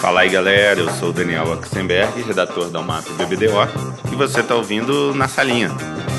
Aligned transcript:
Fala 0.00 0.20
aí 0.20 0.28
galera, 0.28 0.78
eu 0.78 0.90
sou 0.90 1.08
o 1.08 1.12
Daniel 1.12 1.50
Oxenberg, 1.50 2.22
redator 2.22 2.68
da 2.68 2.80
UMAP 2.80 3.06
BBDO, 3.12 4.12
e 4.12 4.14
você 4.14 4.40
está 4.40 4.54
ouvindo 4.54 5.14
Na 5.14 5.26
Salinha. 5.26 5.70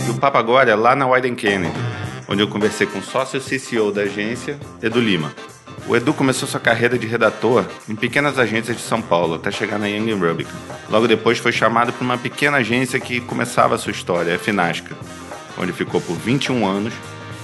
E 0.08 0.10
o 0.10 0.16
papo 0.16 0.38
agora 0.38 0.72
é 0.72 0.76
lá 0.76 0.96
na 0.96 1.08
Wyden 1.08 1.36
Kennedy, 1.36 1.74
onde 2.28 2.42
eu 2.42 2.48
conversei 2.48 2.88
com 2.88 3.00
o 3.00 3.04
sócio 3.04 3.40
CCO 3.40 3.92
da 3.92 4.02
agência, 4.02 4.60
Edu 4.82 5.00
Lima. 5.00 5.32
O 5.88 5.96
Edu 5.96 6.16
começou 6.16 6.48
sua 6.48 6.60
carreira 6.60 6.98
de 6.98 7.06
redator 7.06 7.64
em 7.88 7.96
pequenas 7.96 8.40
agências 8.40 8.76
de 8.76 8.82
São 8.82 9.02
Paulo, 9.02 9.36
até 9.36 9.52
chegar 9.52 9.78
na 9.78 9.86
Young 9.86 10.14
Rubicon. 10.14 10.58
Logo 10.90 11.08
depois 11.08 11.38
foi 11.38 11.52
chamado 11.52 11.94
para 11.94 12.04
uma 12.04 12.18
pequena 12.18 12.58
agência 12.58 13.00
que 13.00 13.22
começava 13.22 13.76
a 13.76 13.78
sua 13.78 13.92
história, 13.92 14.36
a 14.36 14.40
Finasca, 14.40 14.96
onde 15.60 15.72
ficou 15.72 16.02
por 16.02 16.16
21 16.16 16.66
anos 16.68 16.94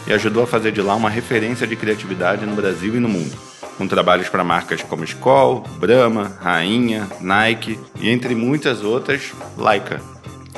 e 0.08 0.14
ajudou 0.14 0.44
a 0.44 0.48
fazer 0.48 0.72
de 0.72 0.82
lá 0.82 0.96
uma 0.96 1.10
referência 1.10 1.68
de 1.68 1.76
criatividade 1.76 2.46
no 2.46 2.56
Brasil 2.56 2.96
e 2.96 3.00
no 3.00 3.08
mundo, 3.08 3.38
com 3.78 3.88
trabalhos 3.88 4.30
para 4.30 4.44
marcas 4.44 4.84
como 4.84 5.04
Skoll, 5.04 5.64
Brahma, 5.80 6.38
Rainha, 6.42 7.08
Nike 7.20 7.80
e 8.00 8.10
entre 8.10 8.36
muitas 8.36 8.84
outras, 8.84 9.34
Laika, 9.58 10.02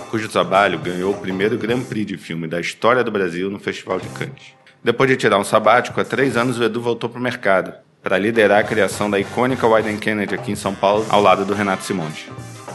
cujo 0.10 0.30
trabalho 0.30 0.80
ganhou 0.80 1.14
o 1.14 1.18
primeiro 1.18 1.58
Grand 1.58 1.82
Prix 1.82 2.06
de 2.06 2.18
filme 2.18 2.48
da 2.48 2.60
história 2.60 3.04
do 3.04 3.12
Brasil 3.12 3.50
no 3.50 3.60
Festival 3.60 4.00
de 4.00 4.10
Cannes. 4.10 4.54
Depois 4.84 5.10
de 5.10 5.16
tirar 5.16 5.40
um 5.40 5.44
sabático, 5.44 6.02
há 6.02 6.04
três 6.04 6.36
anos 6.36 6.60
o 6.60 6.64
Edu 6.64 6.82
voltou 6.82 7.10
para 7.10 7.20
o 7.20 7.24
mercado, 7.24 7.74
para 8.02 8.18
liderar 8.18 8.60
a 8.60 8.64
criação 8.64 9.10
da 9.10 9.18
icônica 9.18 9.66
Wyden 9.66 9.98
Kennedy 9.98 10.36
aqui 10.36 10.52
em 10.52 10.56
São 10.56 10.76
Paulo, 10.76 11.06
ao 11.10 11.22
lado 11.22 11.46
do 11.46 11.54
Renato 11.54 11.84
Simonte. 11.84 12.30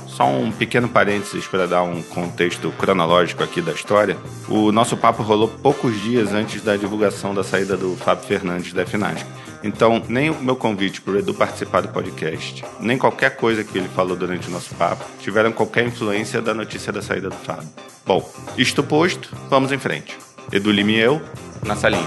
Só 0.06 0.26
um 0.26 0.50
pequeno 0.50 0.88
parênteses 0.88 1.46
para 1.46 1.68
dar 1.68 1.82
um 1.82 2.02
contexto 2.02 2.72
cronológico 2.72 3.44
aqui 3.44 3.60
da 3.60 3.70
história. 3.70 4.16
O 4.48 4.72
nosso 4.72 4.96
papo 4.96 5.22
rolou 5.22 5.46
poucos 5.46 6.00
dias 6.00 6.32
antes 6.32 6.60
da 6.62 6.76
divulgação 6.76 7.32
da 7.32 7.44
saída 7.44 7.76
do 7.76 7.94
Fábio 7.94 8.26
Fernandes 8.26 8.72
da 8.72 8.84
Finasco. 8.84 9.30
Então, 9.62 10.02
nem 10.08 10.30
o 10.30 10.40
meu 10.40 10.54
convite 10.54 11.00
para 11.00 11.14
o 11.14 11.18
Edu 11.18 11.34
participar 11.34 11.80
do 11.80 11.88
podcast, 11.88 12.64
nem 12.80 12.96
qualquer 12.96 13.36
coisa 13.36 13.64
que 13.64 13.76
ele 13.76 13.88
falou 13.88 14.16
durante 14.16 14.48
o 14.48 14.50
nosso 14.50 14.74
papo, 14.76 15.04
tiveram 15.20 15.50
qualquer 15.50 15.86
influência 15.86 16.40
da 16.40 16.54
notícia 16.54 16.92
da 16.92 17.02
saída 17.02 17.28
do 17.28 17.36
Fábio. 17.36 17.68
Bom, 18.06 18.28
isto 18.56 18.82
posto, 18.82 19.34
vamos 19.50 19.72
em 19.72 19.78
frente. 19.78 20.16
Edu 20.52 20.70
Lima 20.70 20.92
e 20.92 20.98
eu, 20.98 21.20
na 21.66 21.74
salinha. 21.74 22.06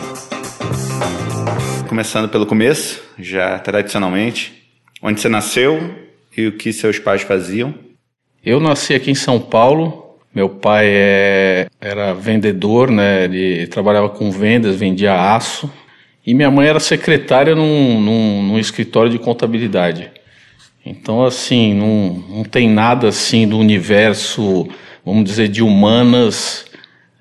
Começando 1.87 2.29
pelo 2.29 2.45
começo, 2.45 3.03
já 3.19 3.59
tradicionalmente, 3.59 4.71
onde 5.01 5.19
você 5.19 5.27
nasceu 5.27 5.93
e 6.35 6.47
o 6.47 6.53
que 6.53 6.71
seus 6.71 6.97
pais 6.97 7.21
faziam? 7.21 7.73
Eu 8.43 8.59
nasci 8.59 8.93
aqui 8.93 9.11
em 9.11 9.15
São 9.15 9.39
Paulo. 9.39 10.17
Meu 10.33 10.47
pai 10.47 10.85
é, 10.87 11.67
era 11.79 12.13
vendedor, 12.13 12.89
né? 12.89 13.25
Ele 13.25 13.67
trabalhava 13.67 14.09
com 14.09 14.31
vendas, 14.31 14.77
vendia 14.77 15.35
aço. 15.35 15.69
E 16.25 16.33
minha 16.33 16.51
mãe 16.51 16.67
era 16.67 16.79
secretária 16.79 17.55
num, 17.55 17.99
num, 17.99 18.43
num 18.43 18.59
escritório 18.59 19.09
de 19.09 19.17
contabilidade. 19.17 20.11
Então, 20.85 21.23
assim, 21.23 21.73
não, 21.73 22.23
não 22.37 22.43
tem 22.43 22.69
nada 22.69 23.07
assim 23.07 23.47
do 23.47 23.57
universo, 23.57 24.67
vamos 25.05 25.23
dizer, 25.23 25.47
de 25.47 25.61
humanas 25.61 26.65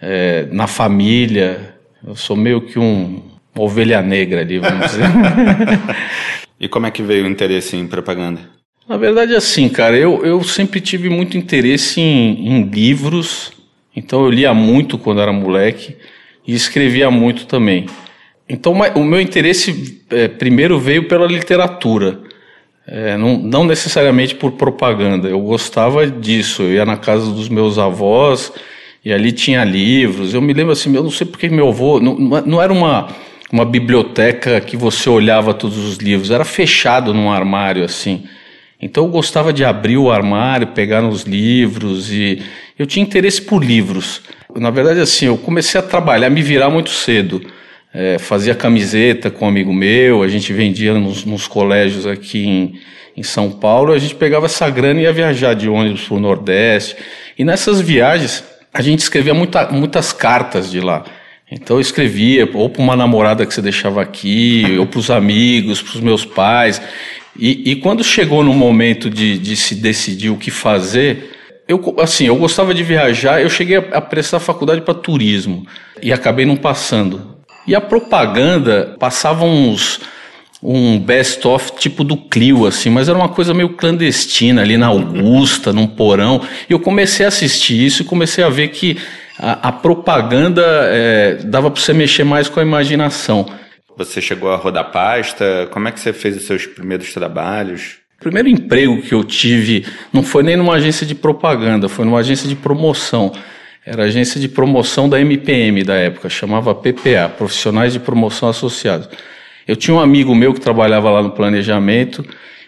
é, 0.01 0.47
na 0.51 0.67
família. 0.67 1.75
Eu 2.07 2.15
sou 2.15 2.37
meio 2.37 2.61
que 2.63 2.79
um, 2.79 3.23
uma 3.55 3.65
ovelha 3.65 4.01
negra 4.03 4.41
ali, 4.41 4.59
vamos 4.59 4.91
dizer. 4.91 5.05
e 6.59 6.69
como 6.69 6.87
é 6.87 6.91
que 6.91 7.03
veio 7.03 7.25
o 7.25 7.29
interesse 7.29 7.77
em 7.77 7.87
propaganda? 7.87 8.41
Na 8.89 8.97
verdade, 8.97 9.35
assim, 9.35 9.69
cara, 9.69 9.97
eu, 9.97 10.25
eu 10.25 10.43
sempre 10.43 10.81
tive 10.81 11.09
muito 11.09 11.37
interesse 11.37 12.01
em, 12.01 12.49
em 12.49 12.63
livros, 12.65 13.53
então 13.95 14.25
eu 14.25 14.31
lia 14.31 14.53
muito 14.53 14.99
quando 14.99 15.21
era 15.21 15.33
moleque 15.33 15.97
e 16.47 16.55
escrevia 16.55 17.11
muito 17.11 17.47
também. 17.47 17.87
Então, 18.53 18.73
o 18.97 19.05
meu 19.05 19.21
interesse 19.21 20.03
é, 20.11 20.27
primeiro 20.27 20.77
veio 20.77 21.07
pela 21.07 21.25
literatura, 21.25 22.19
é, 22.85 23.17
não, 23.17 23.39
não, 23.39 23.65
necessariamente 23.65 24.35
por 24.35 24.51
propaganda. 24.53 25.29
Eu 25.29 25.39
gostava 25.39 26.05
disso. 26.05 26.63
Eu 26.63 26.73
ia 26.73 26.85
na 26.85 26.97
casa 26.97 27.31
dos 27.31 27.49
meus 27.49 27.79
avós 27.79 28.53
e 29.05 29.13
ali 29.13 29.31
tinha 29.31 29.63
livros. 29.63 30.35
Eu 30.35 30.43
me 30.43 30.53
lembro 30.53 30.73
assim, 30.73 30.93
eu 30.97 31.05
não 31.05 31.13
sei 31.13 31.29
porque 31.29 31.49
meu 31.49 31.69
avô. 31.69 32.01
Não, 32.01 32.17
não 32.19 32.61
era 32.61 32.73
uma, 32.73 33.07
uma 33.53 33.65
biblioteca 33.65 34.61
que 34.61 34.77
você 34.77 35.09
olhava 35.09 35.55
todos 35.55 35.79
os 35.79 35.99
livros, 35.99 36.33
era 36.33 36.45
fechado 36.45 37.15
num 37.15 37.31
armário 37.31 37.85
assim. 37.85 38.25
Então 38.83 39.05
eu 39.05 39.11
gostava 39.11 39.53
de 39.53 39.65
abrir 39.65 39.97
o 39.97 40.11
armário, 40.11 40.67
pegar 40.69 41.03
nos 41.03 41.23
livros 41.23 42.11
e 42.11 42.43
eu 42.77 42.85
tinha 42.85 43.05
interesse 43.05 43.41
por 43.43 43.63
livros. 43.63 44.23
Na 44.57 44.71
verdade, 44.71 44.99
assim, 44.99 45.27
eu 45.27 45.39
comecei 45.39 45.79
a 45.79 45.85
trabalhar, 45.85 46.29
me 46.31 46.43
virar 46.43 46.69
muito 46.69 46.91
cedo. 46.91 47.41
É, 47.93 48.19
fazia 48.19 48.55
camiseta 48.55 49.31
com 49.31 49.45
um 49.45 49.49
amigo 49.49 49.73
meu, 49.73 50.23
a 50.23 50.29
gente 50.29 50.53
vendia 50.53 50.95
nos, 50.95 51.25
nos 51.25 51.49
colégios 51.49 52.07
aqui 52.07 52.47
em, 52.47 52.81
em, 53.17 53.23
São 53.25 53.51
Paulo, 53.51 53.93
a 53.93 53.99
gente 53.99 54.15
pegava 54.15 54.47
essa 54.47 54.71
grana 54.71 55.01
e 55.01 55.03
ia 55.03 55.13
viajar 55.13 55.55
de 55.55 55.69
ônibus 55.69 56.07
para 56.07 56.17
o 56.17 56.21
Nordeste. 56.21 56.97
E 57.37 57.45
nessas 57.45 57.81
viagens, 57.81 58.45
a 58.73 58.81
gente 58.81 59.01
escrevia 59.01 59.35
muita, 59.35 59.69
muitas 59.73 60.13
cartas 60.13 60.71
de 60.71 60.81
lá. 60.81 61.05
Então 61.51 61.79
eu 61.79 61.81
escrevia 61.81 62.49
ou 62.55 62.71
para 62.71 62.81
uma 62.81 62.95
namorada 62.95 63.45
que 63.45 63.53
você 63.53 63.61
deixava 63.61 64.01
aqui, 64.01 64.77
ou 64.79 64.87
para 64.87 65.01
os 65.01 65.11
amigos, 65.11 65.83
para 65.83 65.97
os 65.97 66.01
meus 66.01 66.25
pais. 66.25 66.81
E, 67.37 67.73
e, 67.73 67.77
quando 67.77 68.05
chegou 68.05 68.45
no 68.45 68.53
momento 68.53 69.09
de, 69.11 69.39
de, 69.39 69.57
se 69.57 69.75
decidir 69.75 70.31
o 70.31 70.37
que 70.37 70.51
fazer, 70.51 71.31
eu, 71.67 71.97
assim, 71.99 72.27
eu 72.27 72.37
gostava 72.37 72.75
de 72.75 72.83
viajar, 72.83 73.41
eu 73.41 73.49
cheguei 73.49 73.77
a, 73.77 73.81
a 73.95 74.01
prestar 74.01 74.41
faculdade 74.41 74.83
para 74.83 74.95
turismo 74.95 75.67
e 76.03 76.13
acabei 76.13 76.45
não 76.45 76.57
passando. 76.57 77.30
E 77.67 77.75
a 77.75 77.81
propaganda 77.81 78.97
passava 78.99 79.45
uns 79.45 80.01
um 80.63 80.99
best-of 80.99 81.73
tipo 81.79 82.05
do 82.05 82.17
Clio, 82.17 82.67
assim, 82.67 82.91
mas 82.91 83.09
era 83.09 83.17
uma 83.17 83.31
coisa 83.31 83.55
meio 83.55 83.71
clandestina 83.71 84.61
ali 84.61 84.77
na 84.77 84.89
Augusta, 84.89 85.73
num 85.73 85.87
porão. 85.87 86.43
E 86.69 86.73
eu 86.73 86.79
comecei 86.79 87.25
a 87.25 87.29
assistir 87.29 87.83
isso 87.83 88.03
e 88.03 88.05
comecei 88.05 88.45
a 88.45 88.51
ver 88.51 88.69
que 88.69 88.99
a, 89.39 89.69
a 89.69 89.73
propaganda 89.73 90.63
é, 90.63 91.39
dava 91.45 91.71
para 91.71 91.81
você 91.81 91.93
mexer 91.95 92.25
mais 92.25 92.49
com 92.49 92.61
a 92.61 92.63
imaginação. 92.63 93.47
Você 93.97 94.21
chegou 94.21 94.53
a 94.53 94.57
rodar 94.57 94.91
pasta? 94.91 95.69
Como 95.71 95.89
é 95.89 95.93
que 95.93 96.01
você 96.01 96.13
fez 96.13 96.37
os 96.37 96.45
seus 96.45 96.67
primeiros 96.67 97.13
trabalhos? 97.13 97.99
O 98.19 98.23
primeiro 98.23 98.49
emprego 98.49 99.01
que 99.01 99.15
eu 99.15 99.25
tive 99.25 99.87
não 100.13 100.23
foi 100.23 100.43
nem 100.43 100.57
numa 100.57 100.75
agência 100.75 101.07
de 101.07 101.15
propaganda, 101.15 101.89
foi 101.89 102.05
numa 102.05 102.19
agência 102.19 102.47
de 102.47 102.55
promoção. 102.55 103.33
Era 103.85 104.05
agência 104.05 104.41
de 104.41 104.49
promoção 104.49 105.09
da 105.09 105.21
MPM 105.21 105.83
da 105.83 105.95
época, 105.95 106.29
chamava 106.29 106.75
PPA, 106.75 107.31
Profissionais 107.37 107.93
de 107.93 108.01
Promoção 108.01 108.49
Associados. 108.49 109.09
Eu 109.67 109.77
tinha 109.77 109.95
um 109.95 110.01
amigo 110.01 110.35
meu 110.35 110.53
que 110.53 110.61
trabalhava 110.61 111.11
lá 111.11 111.23
no 111.23 111.31
planejamento 111.31 112.25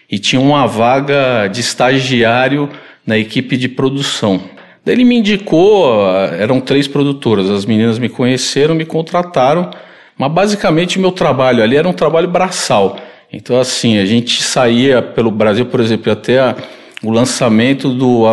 e 0.09 0.19
tinha 0.19 0.41
uma 0.41 0.65
vaga 0.65 1.47
de 1.47 1.61
estagiário 1.61 2.69
na 3.05 3.17
equipe 3.17 3.57
de 3.57 3.67
produção. 3.67 4.41
Daí 4.85 4.95
ele 4.95 5.03
me 5.03 5.17
indicou, 5.17 6.09
eram 6.37 6.59
três 6.59 6.87
produtoras, 6.87 7.49
as 7.49 7.65
meninas 7.65 7.99
me 7.99 8.09
conheceram, 8.09 8.75
me 8.75 8.85
contrataram 8.85 9.71
mas 10.17 10.31
basicamente 10.31 10.99
meu 10.99 11.11
trabalho 11.11 11.63
ali 11.63 11.75
era 11.75 11.87
um 11.87 11.93
trabalho 11.93 12.27
braçal. 12.27 12.97
Então, 13.31 13.59
assim, 13.59 13.97
a 13.97 14.05
gente 14.05 14.43
saía 14.43 15.01
pelo 15.01 15.31
Brasil, 15.31 15.65
por 15.65 15.79
exemplo, 15.79 16.11
até 16.11 16.39
a, 16.39 16.55
o 17.03 17.11
lançamento 17.11 17.89
do 17.89 18.23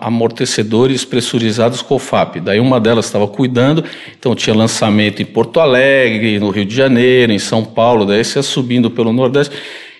amortecedores 0.00 1.04
pressurizados 1.04 1.82
COFAP. 1.82 2.40
Daí 2.40 2.58
uma 2.58 2.80
delas 2.80 3.06
estava 3.06 3.28
cuidando, 3.28 3.84
então 4.18 4.34
tinha 4.34 4.54
lançamento 4.56 5.22
em 5.22 5.24
Porto 5.24 5.60
Alegre, 5.60 6.40
no 6.40 6.50
Rio 6.50 6.64
de 6.64 6.74
Janeiro, 6.74 7.32
em 7.32 7.38
São 7.38 7.64
Paulo, 7.64 8.04
daí 8.04 8.24
você 8.24 8.40
ia 8.40 8.42
subindo 8.42 8.90
pelo 8.90 9.12
Nordeste. 9.12 9.54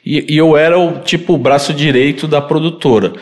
E, 0.04 0.34
e 0.34 0.36
eu 0.36 0.56
era 0.56 0.76
o 0.78 0.98
tipo 1.00 1.34
o 1.34 1.38
braço 1.38 1.72
direito 1.72 2.26
da 2.26 2.40
produtora. 2.40 3.12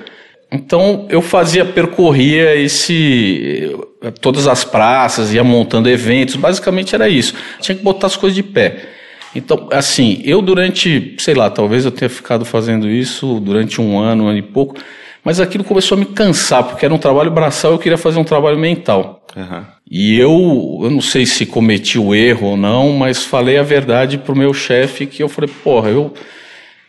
Então 0.51 1.07
eu 1.11 1.21
fazia, 1.21 1.65
percorria 1.65 2.55
esse 2.57 3.77
todas 4.21 4.47
as 4.47 4.65
praças, 4.65 5.33
ia 5.33 5.45
montando 5.45 5.91
eventos, 5.91 6.37
basicamente 6.37 6.95
era 6.95 7.09
isso. 7.09 7.35
Tinha 7.61 7.75
que 7.77 7.83
botar 7.83 8.07
as 8.07 8.17
coisas 8.17 8.35
de 8.35 8.43
pé. 8.43 8.94
Então, 9.35 9.69
assim, 9.73 10.21
eu 10.25 10.41
durante, 10.41 11.15
sei 11.19 11.35
lá, 11.35 11.51
talvez 11.51 11.85
eu 11.85 11.91
tenha 11.91 12.09
ficado 12.09 12.45
fazendo 12.45 12.89
isso 12.89 13.41
durante 13.41 13.81
um 13.81 13.99
ano, 13.99 14.25
um 14.25 14.29
ano 14.29 14.39
e 14.39 14.43
pouco, 14.43 14.77
mas 15.25 15.41
aquilo 15.41 15.65
começou 15.65 15.97
a 15.97 15.99
me 15.99 16.07
cansar, 16.07 16.65
porque 16.65 16.85
era 16.85 16.95
um 16.95 16.99
trabalho 16.99 17.31
braçal 17.31 17.73
eu 17.73 17.79
queria 17.79 17.99
fazer 17.99 18.19
um 18.19 18.25
trabalho 18.25 18.59
mental. 18.59 19.25
Uhum. 19.35 19.65
E 19.91 20.19
eu, 20.19 20.81
eu 20.83 20.91
não 20.91 21.01
sei 21.01 21.27
se 21.27 21.47
cometi 21.47 21.99
o 21.99 22.15
erro 22.15 22.49
ou 22.49 22.57
não, 22.57 22.93
mas 22.93 23.25
falei 23.25 23.59
a 23.59 23.63
verdade 23.63 24.19
pro 24.19 24.37
meu 24.37 24.55
chefe 24.55 25.07
que 25.07 25.23
eu 25.23 25.29
falei, 25.29 25.51
porra, 25.63 25.91
eu 25.91 26.15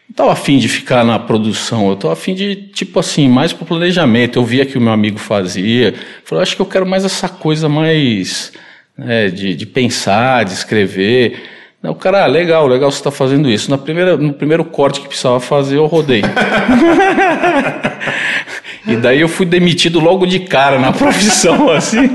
não 0.08 0.16
tava 0.16 0.32
afim 0.32 0.58
de 0.58 0.68
ficar 0.68 1.04
na 1.04 1.18
produção, 1.18 1.90
eu 1.90 1.96
tava 1.96 2.14
afim 2.14 2.36
de, 2.36 2.56
tipo 2.56 3.00
assim, 3.00 3.28
mais 3.28 3.52
pro 3.52 3.66
planejamento. 3.66 4.38
Eu 4.38 4.46
via 4.46 4.66
que 4.66 4.78
o 4.78 4.82
meu 4.82 4.94
amigo 4.94 5.18
fazia. 5.18 5.96
Falei, 6.24 6.44
acho 6.44 6.56
que 6.56 6.62
eu 6.62 6.66
quero 6.66 6.86
mais 6.86 7.04
essa 7.04 7.28
coisa 7.28 7.68
mais 7.68 8.54
né, 8.98 9.30
de, 9.30 9.56
de 9.56 9.66
pensar, 9.66 10.46
de 10.46 10.54
escrever. 10.54 11.42
O 11.90 11.96
cara, 11.96 12.24
ah, 12.24 12.28
legal, 12.28 12.68
legal 12.68 12.92
você 12.92 12.98
está 12.98 13.12
fazendo 13.12 13.50
isso. 13.50 13.70
Na 13.70 13.78
primeira, 13.78 14.18
no 14.18 14.34
primeiro 14.34 14.66
corte 14.66 15.02
que 15.02 15.08
precisava 15.08 15.40
fazer, 15.40 15.78
eu 15.78 15.86
rodei. 15.86 16.22
e 18.88 18.96
daí 18.96 19.22
eu 19.22 19.28
fui 19.28 19.46
demitido 19.46 20.00
logo 20.00 20.26
de 20.26 20.40
cara 20.40 20.80
na 20.80 20.92
profissão, 20.92 21.70
assim. 21.72 22.10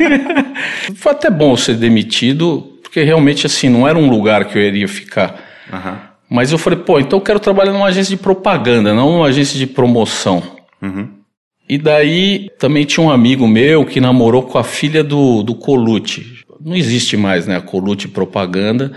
Foi 0.95 1.13
até 1.13 1.31
bom 1.31 1.57
ser 1.57 1.75
demitido, 1.75 2.79
porque 2.83 3.03
realmente, 3.03 3.47
assim, 3.47 3.69
não 3.69 3.87
era 3.87 3.99
um 3.99 4.09
lugar 4.09 4.47
que 4.47 4.59
eu 4.59 4.63
iria 4.63 4.89
ficar. 4.89 5.37
Uhum. 5.73 5.97
Mas 6.29 6.53
eu 6.53 6.59
falei, 6.59 6.79
pô, 6.79 7.01
então 7.01 7.19
eu 7.19 7.25
quero 7.25 7.41
trabalhar 7.41 7.73
numa 7.73 7.87
agência 7.87 8.17
de 8.17 8.23
propaganda, 8.23 8.95
não 8.95 9.13
numa 9.13 9.27
agência 9.27 9.59
de 9.59 9.67
promoção. 9.67 10.43
Uhum. 10.81 11.09
E 11.69 11.79
daí 11.79 12.49
também 12.59 12.85
tinha 12.85 13.07
um 13.07 13.11
amigo 13.11 13.47
meu 13.47 13.85
que 13.85 14.01
namorou 14.01 14.43
com 14.43 14.59
a 14.59 14.65
filha 14.65 15.05
do, 15.05 15.43
do 15.43 15.55
Colucci. 15.55 16.41
Não 16.61 16.75
existe 16.75 17.17
mais, 17.17 17.47
né? 17.47 17.57
A 17.57 17.61
Colucci 17.61 18.09
Propaganda. 18.09 18.93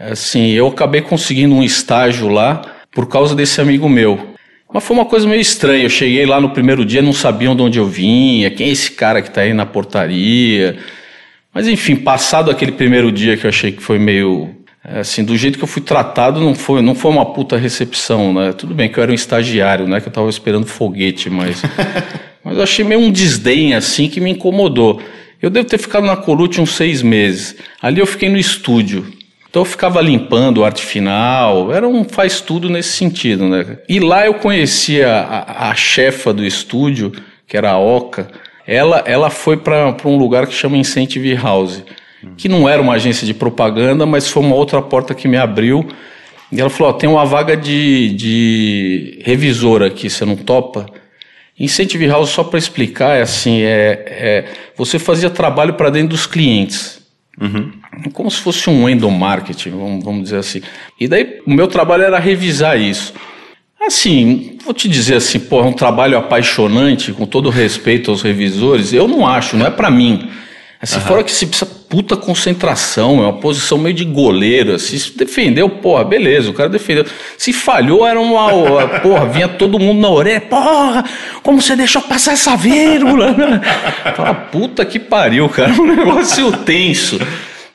Assim, 0.00 0.52
eu 0.52 0.66
acabei 0.66 1.02
conseguindo 1.02 1.54
um 1.54 1.62
estágio 1.62 2.28
lá 2.28 2.62
por 2.90 3.06
causa 3.06 3.34
desse 3.34 3.60
amigo 3.60 3.86
meu. 3.86 4.30
Mas 4.72 4.82
foi 4.82 4.96
uma 4.96 5.04
coisa 5.04 5.28
meio 5.28 5.42
estranha. 5.42 5.84
Eu 5.84 5.90
cheguei 5.90 6.24
lá 6.24 6.40
no 6.40 6.50
primeiro 6.50 6.86
dia, 6.86 7.02
não 7.02 7.12
sabiam 7.12 7.54
de 7.54 7.60
onde 7.60 7.78
eu 7.78 7.86
vinha, 7.86 8.50
quem 8.50 8.68
é 8.68 8.70
esse 8.70 8.92
cara 8.92 9.20
que 9.20 9.28
está 9.28 9.42
aí 9.42 9.52
na 9.52 9.66
portaria. 9.66 10.78
Mas 11.52 11.68
enfim, 11.68 11.96
passado 11.96 12.50
aquele 12.50 12.72
primeiro 12.72 13.12
dia 13.12 13.36
que 13.36 13.44
eu 13.44 13.50
achei 13.50 13.72
que 13.72 13.82
foi 13.82 13.98
meio. 13.98 14.56
Assim, 14.82 15.22
do 15.22 15.36
jeito 15.36 15.58
que 15.58 15.64
eu 15.64 15.68
fui 15.68 15.82
tratado, 15.82 16.40
não 16.40 16.54
foi, 16.54 16.80
não 16.80 16.94
foi 16.94 17.10
uma 17.10 17.34
puta 17.34 17.58
recepção, 17.58 18.32
né? 18.32 18.54
Tudo 18.54 18.74
bem 18.74 18.88
que 18.88 18.98
eu 18.98 19.02
era 19.02 19.12
um 19.12 19.14
estagiário, 19.14 19.86
né? 19.86 20.00
Que 20.00 20.08
eu 20.08 20.12
tava 20.12 20.30
esperando 20.30 20.64
foguete, 20.64 21.28
mas. 21.28 21.60
mas 22.42 22.56
eu 22.56 22.62
achei 22.62 22.82
meio 22.82 23.02
um 23.02 23.12
desdém, 23.12 23.74
assim, 23.74 24.08
que 24.08 24.18
me 24.18 24.30
incomodou. 24.30 25.02
Eu 25.42 25.50
devo 25.50 25.68
ter 25.68 25.76
ficado 25.76 26.06
na 26.06 26.16
Colute 26.16 26.58
uns 26.58 26.70
seis 26.70 27.02
meses. 27.02 27.56
Ali 27.82 28.00
eu 28.00 28.06
fiquei 28.06 28.30
no 28.30 28.38
estúdio. 28.38 29.19
Então 29.50 29.62
eu 29.62 29.66
ficava 29.66 30.00
limpando 30.00 30.64
arte 30.64 30.86
final, 30.86 31.72
era 31.72 31.86
um 31.86 32.04
faz 32.04 32.40
tudo 32.40 32.70
nesse 32.70 32.90
sentido, 32.90 33.48
né? 33.48 33.78
E 33.88 33.98
lá 33.98 34.24
eu 34.24 34.34
conhecia 34.34 35.12
a, 35.12 35.70
a 35.70 35.74
chefa 35.74 36.32
do 36.32 36.44
estúdio, 36.44 37.10
que 37.48 37.56
era 37.56 37.72
a 37.72 37.78
Oca. 37.78 38.30
Ela, 38.64 39.02
ela 39.04 39.28
foi 39.28 39.56
para 39.56 39.92
um 40.04 40.16
lugar 40.16 40.46
que 40.46 40.54
chama 40.54 40.76
Incentive 40.76 41.34
House, 41.34 41.82
que 42.36 42.48
não 42.48 42.68
era 42.68 42.80
uma 42.80 42.92
agência 42.92 43.26
de 43.26 43.34
propaganda, 43.34 44.06
mas 44.06 44.28
foi 44.28 44.40
uma 44.40 44.54
outra 44.54 44.80
porta 44.80 45.16
que 45.16 45.26
me 45.26 45.36
abriu. 45.36 45.84
E 46.52 46.60
ela 46.60 46.70
falou: 46.70 46.92
oh, 46.92 46.94
tem 46.96 47.10
uma 47.10 47.24
vaga 47.24 47.56
de, 47.56 48.10
de 48.10 49.18
revisor 49.24 49.82
aqui, 49.82 50.08
você 50.08 50.24
não 50.24 50.36
topa? 50.36 50.86
Incentive 51.58 52.06
House, 52.06 52.30
só 52.30 52.44
para 52.44 52.58
explicar, 52.58 53.16
é 53.16 53.22
assim: 53.22 53.62
é, 53.62 54.04
é 54.06 54.44
você 54.76 54.96
fazia 54.96 55.28
trabalho 55.28 55.74
para 55.74 55.90
dentro 55.90 56.10
dos 56.10 56.24
clientes. 56.24 57.00
Uhum. 57.40 57.79
Como 58.12 58.30
se 58.30 58.40
fosse 58.40 58.68
um 58.70 58.88
endomarketing, 58.88 59.70
vamos, 59.70 60.04
vamos 60.04 60.22
dizer 60.24 60.38
assim. 60.38 60.62
E 60.98 61.06
daí 61.06 61.40
o 61.46 61.50
meu 61.50 61.68
trabalho 61.68 62.04
era 62.04 62.18
revisar 62.18 62.78
isso. 62.78 63.12
Assim, 63.80 64.58
vou 64.62 64.74
te 64.74 64.88
dizer 64.88 65.16
assim, 65.16 65.38
pô, 65.38 65.60
é 65.60 65.64
um 65.64 65.72
trabalho 65.72 66.18
apaixonante, 66.18 67.12
com 67.12 67.24
todo 67.24 67.48
respeito 67.48 68.10
aos 68.10 68.20
revisores, 68.20 68.92
eu 68.92 69.08
não 69.08 69.26
acho, 69.26 69.56
não 69.56 69.66
é 69.66 69.70
para 69.70 69.90
mim. 69.90 70.28
Assim, 70.82 70.96
uhum. 70.96 71.02
fora 71.02 71.24
que 71.24 71.32
se 71.32 71.46
precisa 71.46 71.80
puta 71.90 72.16
concentração, 72.16 73.18
é 73.18 73.22
uma 73.22 73.32
posição 73.32 73.76
meio 73.76 73.94
de 73.94 74.04
goleiro, 74.04 74.74
assim, 74.74 74.96
se 74.96 75.18
defendeu, 75.18 75.68
porra, 75.68 76.04
beleza, 76.04 76.48
o 76.48 76.54
cara 76.54 76.68
defendeu. 76.68 77.04
Se 77.36 77.52
falhou, 77.52 78.06
era 78.06 78.20
uma, 78.20 78.86
porra, 79.00 79.26
vinha 79.26 79.48
todo 79.48 79.78
mundo 79.78 80.00
na 80.00 80.08
orelha, 80.08 80.40
porra, 80.40 81.04
como 81.42 81.60
você 81.60 81.74
deixou 81.74 82.00
passar 82.02 82.32
essa 82.32 82.56
vírgula? 82.56 83.34
Fala, 84.14 84.34
puta 84.34 84.84
que 84.84 85.00
pariu, 85.00 85.48
cara, 85.48 85.72
um 85.72 85.86
negócio 85.86 86.52
tenso. 86.58 87.18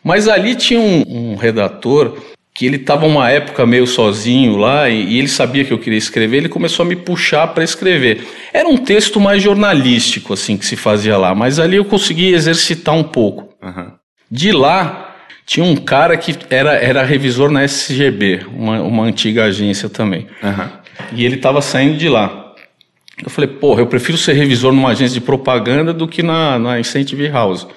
Mas 0.05 0.27
ali 0.27 0.53
tinha 0.53 0.79
um, 0.79 1.03
um 1.07 1.35
redator 1.35 2.15
que 2.53 2.63
ele 2.67 2.75
estava 2.75 3.07
uma 3.07 3.27
época 3.31 3.65
meio 3.65 3.87
sozinho 3.87 4.55
lá 4.55 4.87
e, 4.87 5.03
e, 5.03 5.17
ele 5.17 5.27
sabia 5.27 5.65
que 5.65 5.73
eu 5.73 5.79
queria 5.79 5.97
escrever, 5.97 6.37
ele 6.37 6.47
começou 6.47 6.85
a 6.85 6.87
me 6.87 6.95
puxar 6.95 7.47
para 7.47 7.63
escrever. 7.63 8.25
Era 8.53 8.69
um 8.69 8.77
texto 8.77 9.19
mais 9.19 9.41
jornalístico 9.41 10.31
assim 10.31 10.57
que 10.57 10.65
se 10.65 10.75
fazia 10.75 11.17
lá, 11.17 11.33
mas 11.33 11.59
ali 11.59 11.77
eu 11.77 11.83
consegui 11.83 12.33
exercitar 12.33 12.93
um 12.93 13.03
pouco. 13.03 13.49
Uhum. 13.63 13.91
De 14.29 14.51
lá 14.51 15.15
tinha 15.43 15.65
um 15.65 15.75
cara 15.75 16.15
que 16.15 16.35
era, 16.51 16.75
era 16.75 17.03
revisor 17.03 17.49
na 17.49 17.63
SGB, 17.63 18.45
uma, 18.55 18.81
uma 18.83 19.03
antiga 19.03 19.45
agência 19.45 19.89
também. 19.89 20.27
Uhum. 20.43 20.69
E 21.13 21.25
ele 21.25 21.37
estava 21.37 21.61
saindo 21.61 21.97
de 21.97 22.07
lá. 22.07 22.53
Eu 23.23 23.29
falei, 23.29 23.49
porra, 23.49 23.81
eu 23.81 23.87
prefiro 23.87 24.17
ser 24.17 24.33
revisor 24.33 24.71
numa 24.71 24.89
agência 24.89 25.15
de 25.15 25.21
propaganda 25.21 25.91
do 25.91 26.07
que 26.07 26.21
na, 26.21 26.59
na 26.59 26.79
Incentive 26.79 27.27
House. 27.27 27.67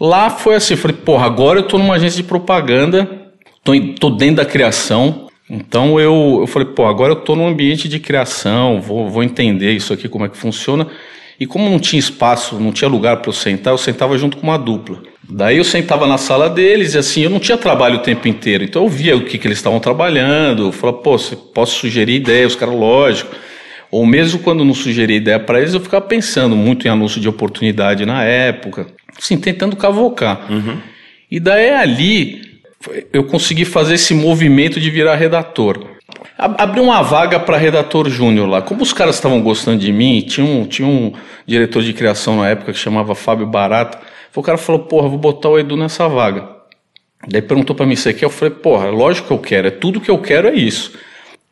Lá 0.00 0.30
foi 0.30 0.54
assim, 0.54 0.76
falei, 0.76 0.96
porra, 0.96 1.26
agora 1.26 1.58
eu 1.58 1.64
estou 1.64 1.78
numa 1.78 1.94
agência 1.94 2.16
de 2.16 2.26
propaganda 2.26 3.20
tô, 3.64 3.72
tô 3.98 4.10
dentro 4.10 4.36
da 4.36 4.44
criação. 4.44 5.28
Então 5.48 5.98
eu, 5.98 6.38
eu 6.40 6.46
falei, 6.46 6.68
pô, 6.68 6.86
agora 6.86 7.12
eu 7.12 7.18
estou 7.18 7.34
num 7.34 7.46
ambiente 7.46 7.88
de 7.88 7.98
criação, 7.98 8.80
vou, 8.80 9.08
vou 9.08 9.22
entender 9.22 9.72
isso 9.72 9.92
aqui, 9.92 10.08
como 10.08 10.24
é 10.24 10.28
que 10.28 10.36
funciona. 10.36 10.86
E 11.38 11.46
como 11.46 11.70
não 11.70 11.78
tinha 11.78 11.98
espaço, 11.98 12.60
não 12.60 12.70
tinha 12.70 12.88
lugar 12.88 13.16
para 13.16 13.30
eu 13.30 13.32
sentar, 13.32 13.72
eu 13.72 13.78
sentava 13.78 14.16
junto 14.18 14.36
com 14.36 14.46
uma 14.46 14.58
dupla. 14.58 15.02
Daí 15.28 15.56
eu 15.56 15.64
sentava 15.64 16.06
na 16.06 16.18
sala 16.18 16.50
deles 16.50 16.94
e 16.94 16.98
assim, 16.98 17.22
eu 17.22 17.30
não 17.30 17.38
tinha 17.38 17.56
trabalho 17.56 17.96
o 17.96 18.02
tempo 18.02 18.28
inteiro. 18.28 18.62
Então 18.62 18.82
eu 18.82 18.88
via 18.88 19.16
o 19.16 19.24
que, 19.24 19.38
que 19.38 19.46
eles 19.46 19.58
estavam 19.58 19.80
trabalhando, 19.80 20.66
eu 20.66 20.72
falava, 20.72 20.98
pô, 20.98 21.16
posso 21.54 21.80
sugerir 21.80 22.16
ideias, 22.16 22.52
os 22.52 22.58
caras, 22.58 22.74
lógico. 22.74 23.34
Ou 23.90 24.06
mesmo 24.06 24.38
quando 24.40 24.64
não 24.64 24.74
sugeria 24.74 25.16
ideia 25.16 25.40
para 25.40 25.58
eles, 25.58 25.74
eu 25.74 25.80
ficava 25.80 26.04
pensando 26.04 26.54
muito 26.54 26.86
em 26.86 26.90
anúncio 26.90 27.20
de 27.20 27.28
oportunidade 27.28 28.06
na 28.06 28.22
época, 28.22 28.86
assim, 29.18 29.38
tentando 29.38 29.76
cavocar. 29.76 30.50
Uhum. 30.50 30.78
E 31.30 31.38
daí 31.38 31.70
ali 31.70 32.60
eu 33.12 33.24
consegui 33.24 33.64
fazer 33.64 33.94
esse 33.94 34.14
movimento 34.14 34.80
de 34.80 34.90
virar 34.90 35.14
redator. 35.14 35.86
Abri 36.36 36.80
uma 36.80 37.02
vaga 37.02 37.38
para 37.38 37.58
redator 37.58 38.08
júnior 38.08 38.48
lá. 38.48 38.62
Como 38.62 38.82
os 38.82 38.92
caras 38.92 39.16
estavam 39.16 39.42
gostando 39.42 39.78
de 39.78 39.92
mim, 39.92 40.22
tinha 40.22 40.46
um, 40.46 40.64
tinha 40.66 40.88
um 40.88 41.12
diretor 41.46 41.82
de 41.82 41.92
criação 41.92 42.38
na 42.38 42.48
época 42.48 42.72
que 42.72 42.78
chamava 42.78 43.14
Fábio 43.14 43.46
Barata. 43.46 44.00
O 44.34 44.42
cara 44.42 44.56
falou: 44.56 44.82
Porra, 44.82 45.08
vou 45.08 45.18
botar 45.18 45.50
o 45.50 45.58
Edu 45.58 45.76
nessa 45.76 46.08
vaga. 46.08 46.48
Daí 47.28 47.42
perguntou 47.42 47.76
para 47.76 47.84
mim: 47.84 47.94
Você 47.94 48.14
quer? 48.14 48.24
Eu 48.24 48.30
falei: 48.30 48.54
Porra, 48.54 48.88
lógico 48.88 49.28
que 49.28 49.34
eu 49.34 49.38
quero. 49.38 49.68
É 49.68 49.70
tudo 49.70 50.00
que 50.00 50.10
eu 50.10 50.18
quero 50.18 50.48
é 50.48 50.54
isso. 50.54 50.92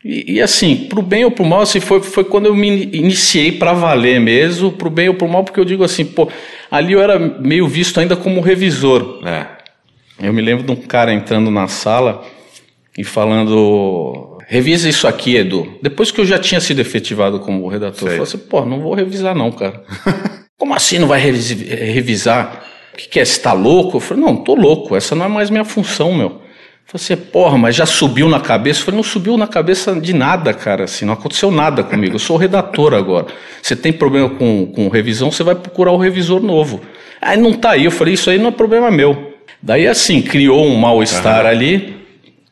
E, 0.02 0.34
e 0.34 0.40
assim, 0.40 0.86
pro 0.88 1.02
bem 1.02 1.24
ou 1.24 1.30
pro 1.30 1.44
mal, 1.44 1.62
assim, 1.62 1.80
foi, 1.80 2.00
foi 2.00 2.24
quando 2.24 2.46
eu 2.46 2.54
me 2.54 2.84
iniciei 2.92 3.52
para 3.52 3.72
valer 3.72 4.20
mesmo, 4.20 4.72
pro 4.72 4.88
bem 4.88 5.08
ou 5.08 5.14
pro 5.14 5.28
mal, 5.28 5.44
porque 5.44 5.60
eu 5.60 5.64
digo 5.64 5.84
assim: 5.84 6.04
Pô, 6.04 6.28
ali 6.70 6.92
eu 6.92 7.02
era 7.02 7.18
meio 7.18 7.66
visto 7.66 7.98
ainda 8.00 8.16
como 8.16 8.40
revisor. 8.40 9.20
É. 9.26 9.46
Eu 10.20 10.32
me 10.32 10.42
lembro 10.42 10.64
de 10.64 10.72
um 10.72 10.76
cara 10.76 11.12
entrando 11.12 11.50
na 11.50 11.68
sala 11.68 12.24
e 12.96 13.04
falando: 13.04 14.38
revisa 14.46 14.88
isso 14.88 15.06
aqui, 15.06 15.36
Edu. 15.36 15.78
Depois 15.82 16.10
que 16.10 16.20
eu 16.20 16.26
já 16.26 16.38
tinha 16.38 16.60
sido 16.60 16.80
efetivado 16.80 17.38
como 17.40 17.68
redator, 17.68 17.98
Sei. 17.98 18.08
eu 18.08 18.10
falei 18.12 18.22
assim: 18.22 18.38
pô, 18.38 18.64
não 18.64 18.80
vou 18.80 18.94
revisar, 18.94 19.34
não, 19.34 19.52
cara. 19.52 19.82
Como 20.58 20.74
assim 20.74 20.98
não 20.98 21.06
vai 21.06 21.20
revisar? 21.20 22.64
O 22.92 22.96
que, 22.96 23.08
que 23.08 23.20
é? 23.20 23.24
Você 23.24 23.40
tá 23.40 23.52
louco? 23.52 23.98
Eu 23.98 24.00
falei: 24.00 24.24
não, 24.24 24.36
tô 24.36 24.56
louco, 24.56 24.96
essa 24.96 25.14
não 25.14 25.24
é 25.24 25.28
mais 25.28 25.50
minha 25.50 25.64
função, 25.64 26.12
meu. 26.12 26.42
Falei 26.90 27.04
assim, 27.04 27.16
porra, 27.16 27.58
mas 27.58 27.76
já 27.76 27.84
subiu 27.84 28.30
na 28.30 28.40
cabeça? 28.40 28.80
Eu 28.80 28.84
falei, 28.86 28.96
não 28.96 29.04
subiu 29.04 29.36
na 29.36 29.46
cabeça 29.46 29.94
de 30.00 30.14
nada, 30.14 30.54
cara, 30.54 30.84
assim, 30.84 31.04
não 31.04 31.12
aconteceu 31.12 31.50
nada 31.50 31.84
comigo, 31.84 32.14
eu 32.14 32.18
sou 32.18 32.38
redator 32.38 32.94
agora. 32.94 33.26
Você 33.62 33.76
tem 33.76 33.92
problema 33.92 34.30
com, 34.30 34.64
com 34.74 34.88
revisão, 34.88 35.30
você 35.30 35.42
vai 35.42 35.54
procurar 35.54 35.92
o 35.92 35.98
revisor 35.98 36.40
novo. 36.40 36.80
Aí 37.20 37.36
não 37.36 37.52
tá 37.52 37.72
aí, 37.72 37.84
eu 37.84 37.90
falei, 37.90 38.14
isso 38.14 38.30
aí 38.30 38.38
não 38.38 38.48
é 38.48 38.52
problema 38.52 38.90
meu. 38.90 39.34
Daí, 39.62 39.86
assim, 39.86 40.22
criou 40.22 40.64
um 40.64 40.76
mal-estar 40.76 41.44
uhum. 41.44 41.50
ali. 41.50 41.96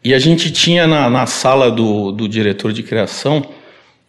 E 0.04 0.12
a 0.12 0.18
gente 0.18 0.50
tinha 0.50 0.86
na, 0.86 1.08
na 1.08 1.24
sala 1.24 1.70
do, 1.70 2.12
do 2.12 2.28
diretor 2.28 2.74
de 2.74 2.82
criação 2.82 3.42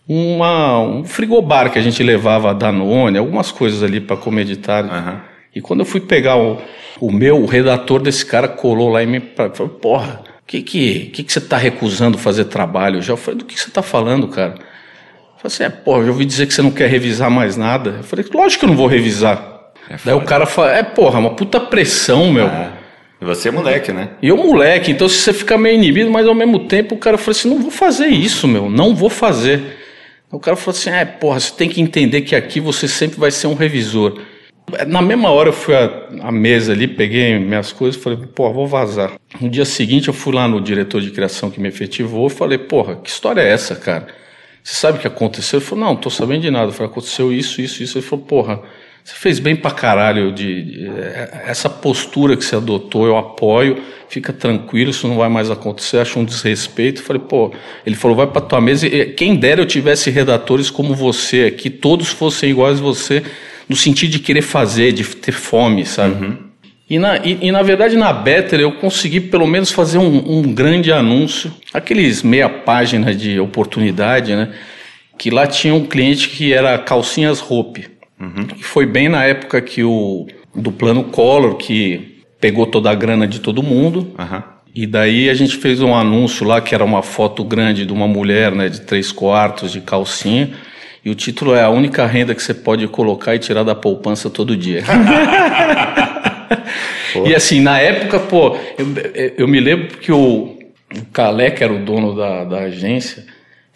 uma, 0.07 0.79
um 0.79 1.05
frigobar 1.05 1.71
que 1.71 1.79
a 1.79 1.81
gente 1.81 2.03
levava 2.03 2.49
a 2.49 2.53
Danone, 2.53 3.17
algumas 3.17 3.51
coisas 3.51 3.81
ali 3.81 4.01
para 4.01 4.17
tarde. 4.57 4.89
Uhum. 4.89 5.19
E 5.57 5.61
quando 5.61 5.79
eu 5.79 5.85
fui 5.85 5.99
pegar 5.99 6.37
o, 6.37 6.61
o 7.01 7.11
meu, 7.11 7.41
o 7.41 7.47
redator 7.47 7.99
desse 7.99 8.23
cara 8.23 8.47
colou 8.47 8.89
lá 8.89 9.01
e 9.01 9.07
me 9.07 9.19
falou: 9.55 9.69
Porra, 9.69 10.21
o 10.43 10.45
que, 10.45 10.61
que, 10.61 11.05
que, 11.07 11.23
que 11.23 11.33
você 11.33 11.39
está 11.39 11.57
recusando 11.57 12.15
fazer 12.15 12.45
trabalho? 12.45 13.01
Já 13.01 13.13
eu 13.13 13.17
falei: 13.17 13.39
Do 13.39 13.45
que 13.45 13.59
você 13.59 13.67
está 13.67 13.81
falando, 13.81 14.27
cara? 14.27 14.51
Eu 14.51 15.39
falei 15.39 15.45
assim: 15.45 15.63
É, 15.63 15.69
porra, 15.69 16.03
eu 16.03 16.09
ouvi 16.09 16.25
dizer 16.25 16.45
que 16.45 16.53
você 16.53 16.61
não 16.61 16.69
quer 16.69 16.87
revisar 16.87 17.31
mais 17.31 17.57
nada. 17.57 17.95
Eu 17.97 18.03
falei: 18.03 18.23
Lógico 18.31 18.59
que 18.59 18.65
eu 18.65 18.69
não 18.69 18.77
vou 18.77 18.85
revisar. 18.85 19.71
É 19.89 19.95
Daí 20.05 20.13
o 20.13 20.21
cara 20.21 20.45
fala: 20.45 20.77
É, 20.77 20.83
porra, 20.83 21.17
uma 21.17 21.31
puta 21.31 21.59
pressão, 21.59 22.31
meu. 22.31 22.47
E 23.19 23.25
você 23.25 23.49
é 23.49 23.51
moleque, 23.51 23.91
né? 23.91 24.09
E 24.21 24.27
eu 24.27 24.37
moleque, 24.37 24.91
então 24.91 25.09
se 25.09 25.15
você 25.15 25.33
fica 25.33 25.57
meio 25.57 25.73
inibido, 25.73 26.11
mas 26.11 26.27
ao 26.27 26.35
mesmo 26.35 26.67
tempo 26.67 26.93
o 26.93 26.99
cara 26.99 27.17
falou 27.17 27.31
assim, 27.31 27.49
não 27.49 27.59
vou 27.59 27.71
fazer 27.71 28.05
isso, 28.09 28.47
meu, 28.47 28.69
não 28.69 28.93
vou 28.93 29.09
fazer. 29.09 29.75
O 30.31 30.39
cara 30.39 30.55
falou 30.55 30.77
assim, 30.77 30.91
é, 30.91 31.03
porra, 31.03 31.39
você 31.39 31.51
tem 31.51 31.67
que 31.67 31.81
entender 31.81 32.21
que 32.21 32.35
aqui 32.35 32.59
você 32.59 32.87
sempre 32.87 33.19
vai 33.19 33.31
ser 33.31 33.47
um 33.47 33.55
revisor. 33.55 34.19
Na 34.85 35.01
mesma 35.01 35.31
hora 35.31 35.49
eu 35.49 35.53
fui 35.53 35.73
à, 35.73 36.29
mesa 36.29 36.73
ali, 36.73 36.89
peguei 36.89 37.39
minhas 37.39 37.71
coisas 37.71 37.99
e 37.99 38.03
falei, 38.03 38.19
porra, 38.19 38.53
vou 38.53 38.67
vazar. 38.67 39.13
No 39.39 39.49
dia 39.49 39.63
seguinte 39.63 40.09
eu 40.09 40.13
fui 40.13 40.33
lá 40.33 40.45
no 40.45 40.59
diretor 40.59 40.99
de 40.99 41.09
criação 41.09 41.49
que 41.49 41.59
me 41.59 41.69
efetivou 41.69 42.27
e 42.27 42.29
falei, 42.29 42.57
porra, 42.57 42.97
que 42.97 43.09
história 43.09 43.39
é 43.39 43.47
essa, 43.47 43.75
cara? 43.75 44.07
Você 44.61 44.75
sabe 44.75 44.97
o 44.97 45.01
que 45.01 45.07
aconteceu? 45.07 45.59
Ele 45.59 45.65
falou, 45.65 45.85
não, 45.85 45.93
não 45.93 46.01
tô 46.01 46.09
sabendo 46.09 46.41
de 46.41 46.51
nada. 46.51 46.67
Eu 46.67 46.73
falei, 46.73 46.91
aconteceu 46.91 47.31
isso, 47.31 47.61
isso, 47.61 47.81
isso. 47.81 47.97
Ele 47.97 48.05
falou, 48.05 48.25
porra, 48.25 48.61
você 49.05 49.13
fez 49.15 49.39
bem 49.39 49.55
pra 49.55 49.71
caralho 49.71 50.33
de, 50.33 50.63
de, 50.63 50.91
essa 51.45 51.69
postura 51.69 52.35
que 52.35 52.43
você 52.43 52.57
adotou, 52.57 53.07
eu 53.07 53.15
apoio, 53.15 53.81
fica 54.09 54.33
tranquilo, 54.33 54.89
isso 54.89 55.07
não 55.07 55.15
vai 55.15 55.29
mais 55.29 55.49
acontecer, 55.49 55.99
acho 55.99 56.19
um 56.19 56.25
desrespeito. 56.25 57.01
Falei, 57.01 57.21
pô, 57.21 57.53
ele 57.85 57.95
falou, 57.95 58.17
vai 58.17 58.27
pra 58.27 58.41
tua 58.41 58.59
mesa, 58.59 58.85
e 58.85 59.13
quem 59.13 59.37
dera 59.37 59.61
eu 59.61 59.65
tivesse 59.65 60.09
redatores 60.09 60.69
como 60.69 60.93
você 60.93 61.45
aqui, 61.45 61.69
todos 61.69 62.09
fossem 62.09 62.49
iguais 62.49 62.79
a 62.79 62.83
você, 62.83 63.23
no 63.67 63.75
sentido 63.75 64.11
de 64.11 64.19
querer 64.19 64.41
fazer, 64.41 64.91
de 64.91 65.03
ter 65.03 65.31
fome, 65.31 65.85
sabe? 65.85 66.25
Uhum. 66.25 66.37
E 66.89 66.97
na, 66.97 67.17
e, 67.17 67.37
e 67.41 67.51
na 67.51 67.61
verdade 67.61 67.97
na 67.97 68.13
Better 68.13 68.61
eu 68.61 68.71
consegui 68.73 69.19
pelo 69.19 69.45
menos 69.45 69.71
fazer 69.71 69.97
um, 69.97 70.39
um 70.39 70.53
grande 70.53 70.91
anúncio, 70.91 71.53
aqueles 71.73 72.23
meia 72.23 72.47
página 72.47 73.13
de 73.13 73.39
oportunidade, 73.39 74.35
né? 74.35 74.53
Que 75.17 75.29
lá 75.29 75.45
tinha 75.45 75.73
um 75.73 75.85
cliente 75.85 76.29
que 76.29 76.53
era 76.53 76.77
Calcinhas 76.77 77.43
Hope. 77.47 77.87
Uhum. 78.19 78.47
E 78.57 78.63
foi 78.63 78.85
bem 78.85 79.09
na 79.09 79.25
época 79.25 79.59
que 79.61 79.83
o 79.83 80.27
do 80.55 80.71
plano 80.71 81.03
Collor, 81.03 81.55
que 81.55 82.23
pegou 82.39 82.65
toda 82.65 82.89
a 82.89 82.95
grana 82.95 83.27
de 83.27 83.39
todo 83.39 83.61
mundo. 83.61 84.13
Uhum. 84.17 84.43
E 84.73 84.85
daí 84.85 85.29
a 85.29 85.33
gente 85.33 85.57
fez 85.57 85.81
um 85.81 85.93
anúncio 85.95 86.45
lá 86.45 86.61
que 86.61 86.73
era 86.73 86.83
uma 86.83 87.01
foto 87.01 87.43
grande 87.43 87.85
de 87.85 87.91
uma 87.91 88.07
mulher, 88.07 88.51
né, 88.51 88.69
de 88.69 88.81
três 88.81 89.11
quartos, 89.11 89.71
de 89.71 89.81
calcinha. 89.81 90.51
E 91.03 91.09
o 91.09 91.15
título 91.15 91.55
é 91.55 91.63
A 91.63 91.69
única 91.69 92.05
renda 92.05 92.35
que 92.35 92.41
você 92.41 92.53
pode 92.53 92.87
colocar 92.87 93.35
e 93.35 93.39
tirar 93.39 93.63
da 93.63 93.75
poupança 93.75 94.29
todo 94.29 94.57
dia. 94.57 94.83
e 97.25 97.33
assim, 97.33 97.61
na 97.61 97.79
época, 97.79 98.19
pô, 98.19 98.57
eu, 98.77 98.85
eu 99.37 99.47
me 99.47 99.59
lembro 99.59 99.97
que 99.97 100.11
o, 100.11 100.57
o 100.95 101.05
Calé, 101.13 101.51
que 101.51 101.63
era 101.63 101.73
o 101.73 101.79
dono 101.79 102.15
da, 102.15 102.43
da 102.43 102.57
agência, 102.59 103.23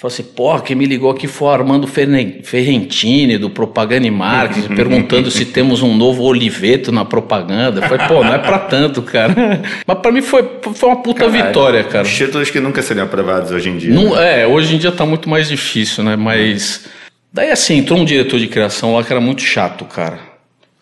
falou 0.02 0.12
assim: 0.12 0.24
pô, 0.24 0.60
quem 0.60 0.76
me 0.76 0.86
ligou 0.86 1.12
aqui 1.12 1.28
foi 1.28 1.48
o 1.48 1.52
Armando 1.52 1.88
Ferrentini, 1.88 3.38
do 3.38 3.52
Propaganda 3.52 4.08
e 4.08 4.12
Marketing, 4.12 4.70
perguntando 4.74 5.30
se 5.30 5.46
temos 5.46 5.84
um 5.84 5.96
novo 5.96 6.24
Oliveto 6.24 6.92
na 6.92 7.06
propaganda. 7.06 7.82
Eu 7.82 7.88
falei, 7.88 8.08
pô, 8.08 8.24
não 8.24 8.34
é 8.34 8.40
pra 8.40 8.58
tanto, 8.58 9.04
cara. 9.04 9.62
Mas 9.86 10.00
pra 10.00 10.12
mim 10.12 10.22
foi, 10.22 10.44
foi 10.74 10.90
uma 10.90 11.02
puta 11.02 11.26
Caralho, 11.26 11.48
vitória, 11.48 11.84
cara. 11.84 12.06
Títulos 12.06 12.50
que 12.50 12.60
nunca 12.60 12.82
seriam 12.82 13.06
aprovados 13.06 13.52
hoje 13.52 13.70
em 13.70 13.78
dia. 13.78 13.94
Não, 13.94 14.16
né? 14.16 14.42
É, 14.42 14.48
hoje 14.48 14.76
em 14.76 14.80
dia 14.80 14.92
tá 14.92 15.06
muito 15.06 15.30
mais 15.30 15.48
difícil, 15.48 16.04
né? 16.04 16.16
Mas. 16.16 16.86
Daí 17.34 17.50
assim, 17.50 17.78
entrou 17.78 18.00
um 18.00 18.06
diretor 18.06 18.40
de 18.40 18.48
criação 18.48 18.96
lá 18.96 19.04
que 19.04 19.12
era 19.12 19.22
muito 19.22 19.42
chato, 19.42 19.86
cara. 19.86 20.20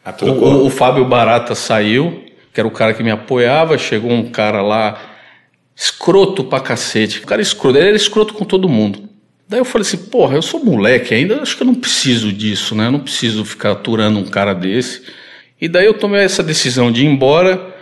Ah, 0.04 0.16
o, 0.22 0.26
o, 0.26 0.66
o 0.66 0.70
Fábio 0.70 1.06
Barata 1.06 1.54
saiu, 1.54 2.24
que 2.52 2.60
era 2.60 2.68
o 2.68 2.72
cara 2.72 2.94
que 2.94 3.04
me 3.04 3.12
apoiava, 3.12 3.78
chegou 3.78 4.12
um 4.12 4.30
cara 4.32 4.62
lá, 4.62 5.00
escroto 5.76 6.44
pra 6.44 6.60
cacete. 6.60 7.20
O 7.20 7.28
cara 7.28 7.42
escroto, 7.42 7.78
ele 7.78 7.90
era 7.90 7.96
escroto 7.96 8.34
com 8.34 8.44
todo 8.44 8.68
mundo. 8.68 9.08
Daí 9.48 9.60
eu 9.60 9.66
falei 9.66 9.88
assim, 9.88 9.98
porra, 9.98 10.36
eu 10.36 10.42
sou 10.42 10.64
moleque 10.64 11.14
ainda, 11.14 11.42
acho 11.42 11.56
que 11.56 11.64
eu 11.64 11.68
não 11.68 11.76
preciso 11.76 12.32
disso, 12.32 12.76
né? 12.76 12.88
Eu 12.88 12.92
não 12.92 13.00
preciso 13.00 13.46
ficar 13.46 13.72
aturando 13.72 14.20
um 14.20 14.26
cara 14.26 14.54
desse. 14.54 15.02
E 15.60 15.68
daí 15.68 15.86
eu 15.86 15.94
tomei 15.94 16.22
essa 16.22 16.44
decisão 16.44 16.92
de 16.92 17.04
ir 17.04 17.08
embora, 17.08 17.76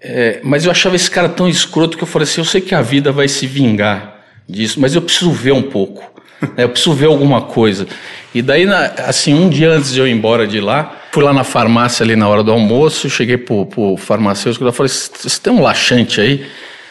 é, 0.00 0.40
mas 0.42 0.64
eu 0.64 0.70
achava 0.70 0.96
esse 0.96 1.10
cara 1.10 1.28
tão 1.28 1.48
escroto 1.48 1.96
que 1.96 2.02
eu 2.02 2.08
falei 2.08 2.24
assim, 2.24 2.40
eu 2.40 2.44
sei 2.44 2.60
que 2.60 2.74
a 2.74 2.82
vida 2.82 3.12
vai 3.12 3.28
se 3.28 3.46
vingar 3.46 4.24
disso, 4.48 4.80
mas 4.80 4.94
eu 4.94 5.02
preciso 5.02 5.30
ver 5.30 5.52
um 5.52 5.62
pouco. 5.62 6.10
Né? 6.40 6.64
Eu 6.64 6.68
preciso 6.68 6.94
ver 6.94 7.06
alguma 7.06 7.42
coisa. 7.42 7.86
E 8.34 8.42
daí, 8.42 8.66
assim, 9.06 9.34
um 9.34 9.48
dia 9.48 9.70
antes 9.70 9.92
de 9.92 10.00
eu 10.00 10.06
ir 10.06 10.12
embora 10.12 10.46
de 10.46 10.60
lá, 10.60 10.92
fui 11.12 11.22
lá 11.22 11.32
na 11.32 11.44
farmácia 11.44 12.04
ali 12.04 12.14
na 12.14 12.28
hora 12.28 12.42
do 12.42 12.52
almoço, 12.52 13.10
cheguei 13.10 13.36
pro, 13.36 13.66
pro 13.66 13.96
farmacêutico 13.96 14.66
e 14.66 14.72
falei, 14.72 14.90
você 14.90 15.40
tem 15.40 15.52
um 15.52 15.62
laxante 15.62 16.20
aí? 16.20 16.46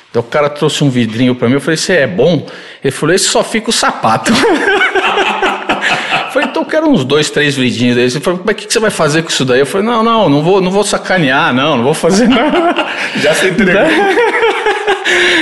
Então 0.09 0.21
o 0.21 0.25
cara 0.25 0.49
trouxe 0.49 0.83
um 0.83 0.89
vidrinho 0.89 1.35
para 1.35 1.47
mim, 1.47 1.55
eu 1.55 1.61
falei, 1.61 1.77
você 1.77 1.93
é 1.93 2.07
bom? 2.07 2.45
Ele 2.83 2.91
falou, 2.91 3.13
esse 3.15 3.25
só 3.25 3.43
fica 3.43 3.69
o 3.69 3.73
sapato. 3.73 4.31
eu 4.31 4.35
falei, 6.33 6.47
então 6.49 6.63
eu 6.63 6.67
quero 6.67 6.89
uns 6.89 7.05
dois, 7.05 7.29
três 7.29 7.55
vidrinhos 7.55 7.95
desse. 7.95 8.17
Ele 8.17 8.23
falou, 8.23 8.41
mas 8.43 8.53
o 8.53 8.57
que, 8.57 8.65
que 8.65 8.73
você 8.73 8.79
vai 8.79 8.89
fazer 8.89 9.21
com 9.21 9.29
isso 9.29 9.45
daí? 9.45 9.59
Eu 9.59 9.67
falei, 9.67 9.85
não, 9.85 10.03
não, 10.03 10.27
não 10.27 10.41
vou, 10.41 10.59
não 10.59 10.71
vou 10.71 10.83
sacanear, 10.83 11.53
não, 11.53 11.77
não 11.77 11.83
vou 11.83 11.93
fazer 11.93 12.27
nada. 12.29 12.87
Já 13.17 13.35
se 13.35 13.49
entregou. 13.49 13.83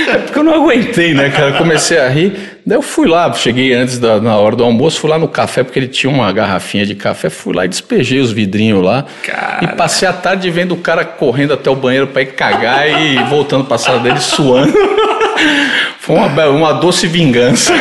É 0.08 0.18
porque 0.18 0.38
eu 0.38 0.42
não 0.42 0.54
aguentei, 0.54 1.12
né, 1.12 1.30
cara? 1.30 1.52
comecei 1.52 1.98
a 1.98 2.08
rir. 2.08 2.32
Daí 2.64 2.76
eu 2.76 2.82
fui 2.82 3.06
lá, 3.06 3.32
cheguei 3.32 3.74
antes 3.74 3.98
da 3.98 4.20
na 4.20 4.36
hora 4.36 4.56
do 4.56 4.64
almoço, 4.64 5.00
fui 5.00 5.10
lá 5.10 5.18
no 5.18 5.28
café, 5.28 5.62
porque 5.62 5.78
ele 5.78 5.88
tinha 5.88 6.10
uma 6.10 6.30
garrafinha 6.32 6.84
de 6.86 6.94
café, 6.94 7.30
fui 7.30 7.54
lá 7.54 7.64
e 7.64 7.68
despejei 7.68 8.20
os 8.20 8.32
vidrinhos 8.32 8.82
lá. 8.82 9.04
Cara. 9.22 9.64
E 9.64 9.68
passei 9.68 10.08
a 10.08 10.12
tarde 10.12 10.50
vendo 10.50 10.72
o 10.72 10.78
cara 10.78 11.04
correndo 11.04 11.52
até 11.54 11.70
o 11.70 11.76
banheiro 11.76 12.06
para 12.08 12.22
ir 12.22 12.32
cagar 12.32 12.88
e 12.88 13.18
voltando 13.24 13.64
para 13.64 13.76
a 13.76 13.78
sala 13.78 13.98
dele 14.00 14.20
suando. 14.20 14.72
Foi 15.98 16.16
uma, 16.16 16.46
uma 16.48 16.72
doce 16.72 17.06
vingança. 17.06 17.72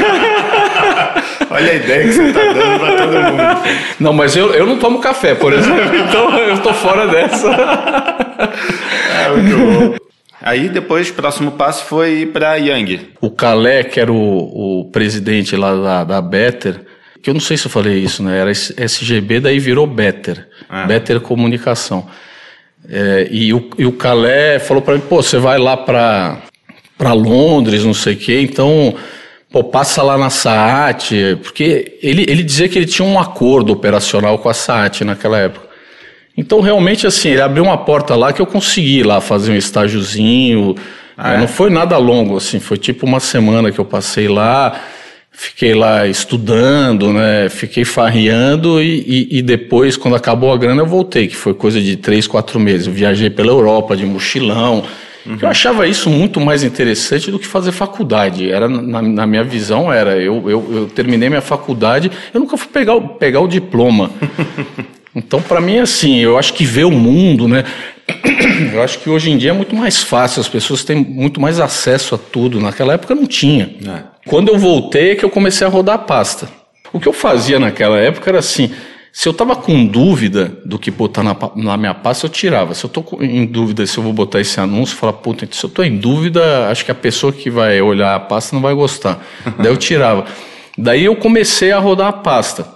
Olha 1.49 1.71
a 1.71 1.75
ideia 1.75 2.03
que 2.03 2.11
você 2.11 2.23
está 2.23 2.41
dando 2.41 2.79
para 2.79 2.97
todo 2.97 3.13
mundo. 3.13 3.63
Não, 3.99 4.13
mas 4.13 4.35
eu, 4.35 4.53
eu 4.53 4.65
não 4.65 4.77
tomo 4.77 4.99
café, 4.99 5.33
por 5.33 5.53
exemplo, 5.53 5.95
então 5.95 6.37
eu 6.37 6.53
estou 6.53 6.73
fora 6.73 7.07
dessa. 7.07 7.49
É, 9.25 9.29
muito 9.29 9.57
bom. 9.57 10.06
Aí 10.41 10.69
depois, 10.69 11.09
o 11.09 11.13
próximo 11.13 11.51
passo 11.51 11.85
foi 11.85 12.21
ir 12.21 12.27
para 12.27 12.55
Yang. 12.55 13.09
O 13.19 13.31
Calé, 13.31 13.83
que 13.83 13.99
era 13.99 14.11
o, 14.11 14.81
o 14.81 14.85
presidente 14.91 15.55
lá 15.55 15.75
da, 15.75 16.03
da 16.03 16.21
Better, 16.21 16.81
que 17.21 17.29
eu 17.29 17.33
não 17.33 17.41
sei 17.41 17.57
se 17.57 17.65
eu 17.65 17.71
falei 17.71 17.97
isso, 17.97 18.21
né? 18.21 18.39
Era 18.39 18.51
SGB, 18.51 19.39
daí 19.39 19.59
virou 19.59 19.87
Better. 19.87 20.47
Ah. 20.69 20.85
Better 20.85 21.19
Comunicação. 21.19 22.07
É, 22.89 23.27
e, 23.31 23.53
o, 23.53 23.69
e 23.77 23.85
o 23.85 23.91
Calé 23.91 24.59
falou 24.59 24.81
para 24.81 24.93
mim, 24.95 25.01
pô, 25.01 25.21
você 25.21 25.37
vai 25.37 25.57
lá 25.57 25.75
para 25.75 26.41
para 26.97 27.13
Londres, 27.13 27.85
não 27.85 27.93
sei 27.93 28.15
o 28.15 28.17
quê, 28.17 28.41
então, 28.41 28.95
pô, 29.51 29.63
passa 29.63 30.01
lá 30.01 30.17
na 30.17 30.31
SAAT, 30.31 31.37
porque 31.43 31.99
ele, 32.01 32.25
ele 32.27 32.41
dizia 32.41 32.67
que 32.67 32.77
ele 32.77 32.87
tinha 32.87 33.07
um 33.07 33.19
acordo 33.19 33.71
operacional 33.71 34.39
com 34.39 34.49
a 34.49 34.53
SAAT 34.53 35.03
naquela 35.03 35.37
época. 35.37 35.66
Então, 36.37 36.61
realmente, 36.61 37.07
assim, 37.07 37.29
ele 37.29 37.41
abriu 37.41 37.63
uma 37.63 37.77
porta 37.77 38.15
lá 38.15 38.31
que 38.31 38.39
eu 38.39 38.45
consegui 38.45 39.01
lá 39.01 39.19
fazer 39.19 39.51
um 39.51 39.55
estágiozinho. 39.55 40.75
Ah, 41.17 41.33
é? 41.33 41.37
Não 41.39 41.47
foi 41.47 41.71
nada 41.71 41.97
longo, 41.97 42.37
assim, 42.37 42.59
foi 42.59 42.77
tipo 42.77 43.07
uma 43.07 43.19
semana 43.19 43.71
que 43.71 43.79
eu 43.79 43.85
passei 43.85 44.27
lá, 44.27 44.79
fiquei 45.31 45.73
lá 45.73 46.05
estudando, 46.05 47.11
né? 47.11 47.49
Fiquei 47.49 47.83
farreando 47.83 48.79
e, 48.79 48.99
e, 49.31 49.39
e, 49.39 49.41
depois, 49.41 49.97
quando 49.97 50.15
acabou 50.15 50.53
a 50.53 50.57
grana, 50.57 50.79
eu 50.79 50.85
voltei, 50.85 51.27
que 51.27 51.35
foi 51.35 51.55
coisa 51.55 51.81
de 51.81 51.97
três, 51.97 52.27
quatro 52.27 52.59
meses. 52.59 52.85
Eu 52.85 52.93
viajei 52.93 53.31
pela 53.31 53.49
Europa 53.49 53.97
de 53.97 54.05
mochilão. 54.05 54.83
Uhum. 55.25 55.39
Eu 55.41 55.47
achava 55.49 55.87
isso 55.87 56.07
muito 56.07 56.39
mais 56.39 56.63
interessante 56.63 57.31
do 57.31 57.39
que 57.39 57.47
fazer 57.47 57.71
faculdade. 57.71 58.49
Era 58.51 58.69
na, 58.69 59.01
na 59.01 59.25
minha 59.25 59.43
visão 59.43 59.91
era 59.91 60.17
eu, 60.17 60.49
eu, 60.49 60.67
eu, 60.71 60.87
terminei 60.87 61.29
minha 61.29 61.41
faculdade, 61.41 62.11
eu 62.31 62.39
nunca 62.39 62.55
fui 62.55 62.69
pegar, 62.71 62.99
pegar 62.99 63.41
o 63.41 63.47
diploma. 63.47 64.11
Então, 65.17 65.41
para 65.41 65.59
mim, 65.59 65.79
assim, 65.79 66.17
eu 66.19 66.37
acho 66.37 66.53
que 66.53 66.63
ver 66.63 66.85
o 66.85 66.91
mundo, 66.91 67.47
né? 67.47 67.63
Eu 68.73 68.81
acho 68.81 68.99
que 68.99 69.09
hoje 69.09 69.31
em 69.31 69.37
dia 69.37 69.49
é 69.49 69.53
muito 69.53 69.75
mais 69.75 70.01
fácil, 70.01 70.39
as 70.39 70.47
pessoas 70.47 70.83
têm 70.83 70.95
muito 70.95 71.41
mais 71.41 71.59
acesso 71.59 72.15
a 72.15 72.17
tudo. 72.17 72.59
Naquela 72.59 72.93
época 72.93 73.13
não 73.13 73.25
tinha. 73.25 73.75
É. 73.85 74.03
Quando 74.25 74.49
eu 74.49 74.57
voltei 74.57 75.11
é 75.11 75.15
que 75.15 75.25
eu 75.25 75.29
comecei 75.29 75.65
a 75.65 75.69
rodar 75.69 75.95
a 75.95 75.99
pasta. 75.99 76.47
O 76.93 76.99
que 76.99 77.07
eu 77.07 77.13
fazia 77.13 77.59
naquela 77.59 77.97
época 77.97 78.29
era 78.29 78.39
assim: 78.39 78.71
se 79.11 79.27
eu 79.27 79.31
estava 79.31 79.55
com 79.55 79.85
dúvida 79.85 80.59
do 80.63 80.79
que 80.79 80.89
botar 80.89 81.23
na, 81.23 81.35
na, 81.55 81.77
minha 81.77 81.93
pasta, 81.93 82.25
eu 82.25 82.29
tirava. 82.29 82.73
Se 82.73 82.85
eu 82.85 82.87
estou 82.87 83.05
em 83.21 83.45
dúvida 83.45 83.85
se 83.85 83.97
eu 83.97 84.03
vou 84.03 84.13
botar 84.13 84.39
esse 84.39 84.59
anúncio, 84.59 84.93
eu 84.93 84.99
falava, 84.99 85.17
puta, 85.17 85.47
se 85.51 85.63
eu 85.63 85.67
estou 85.67 85.83
em 85.83 85.97
dúvida, 85.97 86.69
acho 86.69 86.85
que 86.85 86.91
a 86.91 86.95
pessoa 86.95 87.33
que 87.33 87.49
vai 87.49 87.81
olhar 87.81 88.15
a 88.15 88.19
pasta 88.19 88.55
não 88.55 88.61
vai 88.61 88.73
gostar. 88.73 89.25
Daí 89.59 89.71
eu 89.71 89.77
tirava. 89.77 90.25
Daí 90.77 91.03
eu 91.03 91.15
comecei 91.15 91.71
a 91.71 91.79
rodar 91.79 92.07
a 92.07 92.13
pasta. 92.13 92.67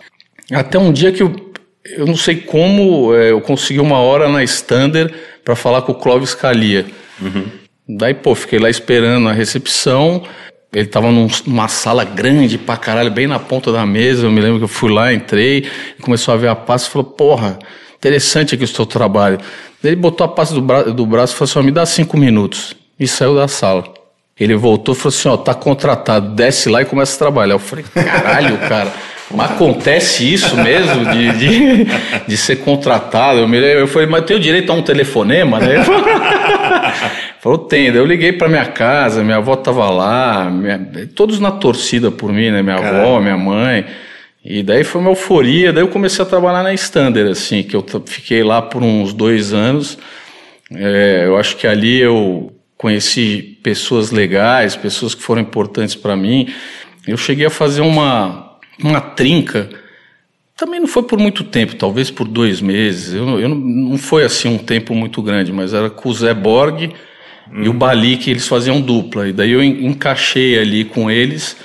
Até 0.51 0.77
um 0.77 0.91
dia 0.91 1.12
que 1.12 1.24
eu 1.24 1.50
eu 1.85 2.05
não 2.05 2.15
sei 2.15 2.35
como 2.35 3.13
é, 3.15 3.31
eu 3.31 3.41
consegui 3.41 3.79
uma 3.79 3.97
hora 3.97 4.29
na 4.29 4.43
Stander 4.43 5.13
para 5.43 5.55
falar 5.55 5.81
com 5.81 5.91
o 5.91 5.95
Clóvis 5.95 6.33
Calia. 6.33 6.85
Uhum. 7.19 7.45
Daí, 7.88 8.13
pô, 8.13 8.35
fiquei 8.35 8.59
lá 8.59 8.69
esperando 8.69 9.27
a 9.27 9.33
recepção. 9.33 10.23
Ele 10.73 10.88
tava 10.88 11.11
num, 11.11 11.27
numa 11.45 11.67
sala 11.67 12.05
grande 12.05 12.57
pra 12.57 12.77
caralho, 12.77 13.11
bem 13.11 13.27
na 13.27 13.39
ponta 13.39 13.71
da 13.71 13.85
mesa. 13.85 14.25
Eu 14.25 14.31
me 14.31 14.39
lembro 14.39 14.59
que 14.59 14.63
eu 14.63 14.69
fui 14.69 14.91
lá, 14.91 15.11
entrei, 15.13 15.69
começou 16.01 16.33
a 16.33 16.38
ver 16.38 16.47
a 16.47 16.55
pasta 16.55 16.88
e 16.88 16.91
falou: 16.91 17.05
Porra, 17.05 17.59
interessante 17.97 18.55
aqui 18.55 18.63
o 18.63 18.67
seu 18.67 18.85
trabalho. 18.85 19.38
Daí 19.83 19.93
ele 19.93 20.01
botou 20.01 20.23
a 20.23 20.27
pasta 20.29 20.53
do, 20.55 20.61
bra 20.61 20.83
do 20.83 21.05
braço 21.05 21.33
e 21.33 21.38
falou 21.38 21.51
assim: 21.51 21.65
Me 21.65 21.71
dá 21.71 21.85
cinco 21.85 22.15
minutos. 22.15 22.73
E 22.97 23.07
saiu 23.07 23.35
da 23.35 23.47
sala. 23.47 23.83
Ele 24.39 24.55
voltou 24.55 24.95
e 24.95 24.97
falou 24.97 25.09
assim: 25.09 25.27
Ó, 25.27 25.35
tá 25.35 25.53
contratado, 25.53 26.33
desce 26.35 26.69
lá 26.69 26.81
e 26.81 26.85
começa 26.85 27.15
a 27.15 27.19
trabalhar. 27.19 27.55
Eu 27.55 27.59
falei: 27.59 27.83
Caralho, 27.93 28.57
cara. 28.69 28.93
Mas 29.33 29.51
acontece 29.51 30.31
isso 30.31 30.55
mesmo, 30.57 31.05
de, 31.05 31.31
de, 31.33 31.88
de 32.27 32.38
ser 32.38 32.57
contratado. 32.57 33.39
Eu, 33.39 33.47
me, 33.47 33.57
eu 33.57 33.88
falei, 33.88 34.07
mas 34.07 34.25
tenho 34.25 34.39
direito 34.39 34.71
a 34.71 34.75
um 34.75 34.81
telefonema, 34.81 35.59
né? 35.59 35.83
Falou, 37.39 37.59
tem. 37.67 37.88
eu 37.88 38.05
liguei 38.05 38.33
para 38.33 38.47
minha 38.50 38.65
casa, 38.65 39.23
minha 39.23 39.38
avó 39.38 39.55
tava 39.55 39.89
lá, 39.89 40.50
minha, 40.50 40.79
todos 41.15 41.39
na 41.39 41.51
torcida 41.51 42.11
por 42.11 42.31
mim, 42.31 42.51
né? 42.51 42.61
Minha 42.61 42.77
Caramba. 42.77 43.01
avó, 43.01 43.19
minha 43.19 43.38
mãe. 43.38 43.85
E 44.43 44.63
daí 44.63 44.83
foi 44.83 45.01
uma 45.01 45.11
euforia. 45.11 45.71
Daí 45.71 45.83
eu 45.83 45.88
comecei 45.88 46.23
a 46.23 46.27
trabalhar 46.27 46.63
na 46.63 46.73
Standard, 46.73 47.29
assim, 47.29 47.63
que 47.63 47.75
eu 47.75 47.85
fiquei 48.05 48.43
lá 48.43 48.61
por 48.61 48.81
uns 48.83 49.13
dois 49.13 49.53
anos. 49.53 49.97
É, 50.73 51.23
eu 51.25 51.38
acho 51.38 51.57
que 51.57 51.67
ali 51.67 52.00
eu 52.00 52.51
conheci 52.77 53.59
pessoas 53.61 54.09
legais, 54.09 54.75
pessoas 54.75 55.13
que 55.13 55.21
foram 55.21 55.41
importantes 55.41 55.93
para 55.93 56.15
mim. 56.15 56.47
Eu 57.07 57.17
cheguei 57.17 57.45
a 57.45 57.50
fazer 57.50 57.81
uma 57.81 58.50
uma 58.83 59.01
trinca. 59.01 59.69
Também 60.55 60.79
não 60.79 60.88
foi 60.88 61.03
por 61.03 61.17
muito 61.17 61.43
tempo, 61.43 61.75
talvez 61.75 62.11
por 62.11 62.27
dois 62.27 62.61
meses. 62.61 63.13
Eu, 63.13 63.39
eu 63.39 63.50
não, 63.50 63.57
não 63.57 63.97
foi 63.97 64.23
assim 64.23 64.47
um 64.47 64.57
tempo 64.57 64.93
muito 64.93 65.21
grande, 65.21 65.51
mas 65.51 65.73
era 65.73 65.89
com 65.89 66.09
o 66.09 66.13
Zé 66.13 66.33
Borg 66.33 66.83
hum. 67.51 67.63
e 67.63 67.69
o 67.69 67.73
Bali 67.73 68.17
que 68.17 68.29
eles 68.29 68.47
faziam 68.47 68.79
dupla. 68.79 69.27
E 69.27 69.33
daí 69.33 69.51
eu 69.51 69.63
encaixei 69.63 70.59
ali 70.59 70.85
com 70.85 71.09
eles 71.09 71.57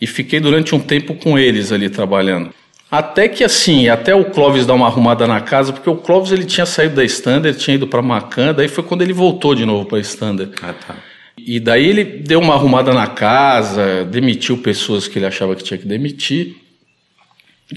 e 0.00 0.06
fiquei 0.06 0.40
durante 0.40 0.74
um 0.74 0.80
tempo 0.80 1.14
com 1.14 1.38
eles 1.38 1.72
ali 1.72 1.90
trabalhando. 1.90 2.50
Até 2.90 3.26
que 3.26 3.42
assim, 3.42 3.88
até 3.88 4.14
o 4.14 4.26
Clóvis 4.26 4.64
dar 4.64 4.74
uma 4.74 4.86
arrumada 4.86 5.26
na 5.26 5.40
casa, 5.40 5.72
porque 5.72 5.90
o 5.90 5.96
Clóvis 5.96 6.30
ele 6.30 6.44
tinha 6.44 6.64
saído 6.64 6.94
da 6.94 7.04
Standard, 7.04 7.58
tinha 7.58 7.74
ido 7.74 7.88
para 7.88 8.00
Macan, 8.00 8.54
daí 8.54 8.68
foi 8.68 8.84
quando 8.84 9.02
ele 9.02 9.12
voltou 9.12 9.54
de 9.54 9.64
novo 9.64 9.84
para 9.84 9.98
Standard. 9.98 10.52
Ah, 10.62 10.72
tá. 10.72 10.94
E 11.36 11.58
daí 11.58 11.86
ele 11.86 12.04
deu 12.04 12.40
uma 12.40 12.54
arrumada 12.54 12.92
na 12.92 13.06
casa, 13.06 14.04
demitiu 14.04 14.58
pessoas 14.58 15.08
que 15.08 15.18
ele 15.18 15.26
achava 15.26 15.54
que 15.56 15.64
tinha 15.64 15.78
que 15.78 15.86
demitir. 15.86 16.56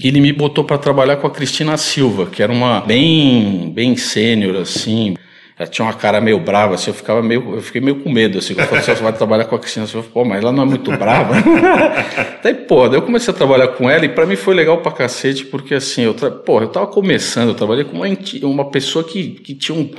E 0.02 0.06
ele 0.06 0.20
me 0.20 0.32
botou 0.32 0.64
para 0.64 0.78
trabalhar 0.78 1.16
com 1.16 1.26
a 1.26 1.30
Cristina 1.30 1.76
Silva, 1.76 2.26
que 2.26 2.42
era 2.42 2.52
uma 2.52 2.80
bem 2.80 3.72
bem 3.74 3.96
sênior 3.96 4.56
assim. 4.56 5.16
Ela 5.58 5.68
tinha 5.68 5.84
uma 5.84 5.92
cara 5.92 6.20
meio 6.20 6.38
brava, 6.38 6.76
assim, 6.76 6.90
eu 6.90 6.94
ficava 6.94 7.20
meio, 7.20 7.56
eu 7.56 7.60
fiquei 7.60 7.80
meio 7.80 7.96
com 7.96 8.08
medo, 8.08 8.38
assim, 8.38 8.54
quando 8.54 8.80
você 8.80 8.94
vai 8.94 9.12
trabalhar 9.12 9.44
com 9.46 9.56
a 9.56 9.58
Cristina 9.58 9.88
Silva, 9.88 10.06
pô, 10.14 10.24
mas 10.24 10.40
ela 10.40 10.52
não 10.52 10.62
é 10.62 10.66
muito 10.66 10.88
brava. 10.96 11.34
daí, 12.44 12.54
pô, 12.54 12.88
daí 12.88 12.98
eu 12.98 13.02
comecei 13.02 13.34
a 13.34 13.36
trabalhar 13.36 13.66
com 13.68 13.90
ela 13.90 14.04
e 14.04 14.08
para 14.08 14.24
mim 14.24 14.36
foi 14.36 14.54
legal 14.54 14.78
pra 14.78 14.92
cacete, 14.92 15.44
porque 15.46 15.74
assim, 15.74 16.02
eu, 16.02 16.14
tra... 16.14 16.30
pô, 16.30 16.60
eu 16.60 16.68
tava 16.68 16.86
começando, 16.86 17.48
eu 17.48 17.54
trabalhei 17.56 17.82
com 17.82 17.96
uma, 17.96 18.06
uma 18.44 18.70
pessoa 18.70 19.02
que, 19.02 19.30
que 19.30 19.52
tinha 19.52 19.76
um, 19.76 19.90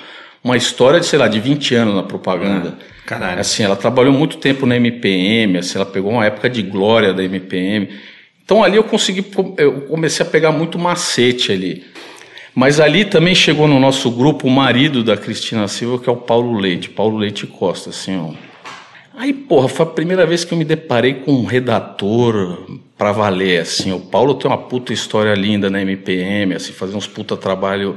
uma 0.43 0.57
história 0.57 0.99
de, 0.99 1.05
sei 1.05 1.19
lá, 1.19 1.27
de 1.27 1.39
20 1.39 1.75
anos 1.75 1.95
na 1.95 2.03
propaganda. 2.03 2.77
Ah. 2.79 2.99
Caralho. 3.05 3.41
Assim, 3.41 3.63
ela 3.63 3.75
trabalhou 3.75 4.13
muito 4.13 4.37
tempo 4.37 4.67
na 4.67 4.75
MPM, 4.75 5.57
assim, 5.57 5.77
ela 5.77 5.85
pegou 5.85 6.11
uma 6.11 6.25
época 6.25 6.47
de 6.47 6.61
glória 6.61 7.11
da 7.11 7.23
MPM. 7.23 7.89
Então 8.45 8.63
ali 8.63 8.77
eu 8.77 8.83
consegui, 8.83 9.25
eu 9.57 9.81
comecei 9.81 10.25
a 10.25 10.29
pegar 10.29 10.51
muito 10.51 10.77
macete 10.77 11.51
ali. 11.51 11.83
Mas 12.53 12.79
ali 12.79 13.05
também 13.05 13.33
chegou 13.33 13.67
no 13.67 13.79
nosso 13.79 14.11
grupo 14.11 14.47
o 14.47 14.51
marido 14.51 15.03
da 15.03 15.15
Cristina 15.15 15.67
Silva, 15.67 15.97
que 15.97 16.09
é 16.09 16.11
o 16.11 16.17
Paulo 16.17 16.59
Leite, 16.59 16.89
Paulo 16.89 17.17
Leite 17.17 17.47
Costa, 17.47 17.89
assim, 17.89 18.17
ó. 18.19 18.33
Aí, 19.15 19.33
porra, 19.33 19.67
foi 19.67 19.85
a 19.85 19.89
primeira 19.89 20.25
vez 20.25 20.45
que 20.45 20.53
eu 20.53 20.57
me 20.57 20.63
deparei 20.63 21.15
com 21.15 21.31
um 21.31 21.45
redator 21.45 22.79
pra 22.97 23.11
valer, 23.11 23.61
assim. 23.61 23.91
O 23.91 23.99
Paulo 23.99 24.35
tem 24.35 24.49
uma 24.49 24.57
puta 24.57 24.93
história 24.93 25.33
linda 25.33 25.69
na 25.69 25.81
MPM, 25.81 26.53
assim, 26.53 26.71
fazer 26.71 26.95
uns 26.95 27.07
puta 27.07 27.35
trabalho 27.35 27.95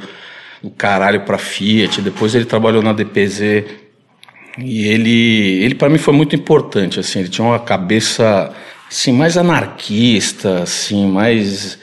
do 0.63 0.71
caralho 0.71 1.23
pra 1.23 1.39
Fiat. 1.39 2.01
Depois 2.01 2.35
ele 2.35 2.45
trabalhou 2.45 2.83
na 2.83 2.93
DPZ 2.93 3.65
e 4.59 4.87
ele, 4.87 5.63
ele 5.65 5.75
para 5.75 5.89
mim 5.89 5.99
foi 5.99 6.15
muito 6.15 6.37
importante, 6.37 7.01
assim, 7.01 7.21
ele 7.21 7.29
tinha 7.29 7.47
uma 7.47 7.59
cabeça 7.59 8.53
assim 8.89 9.13
mais 9.13 9.39
anarquista, 9.39 10.63
assim, 10.63 11.07
mais 11.07 11.79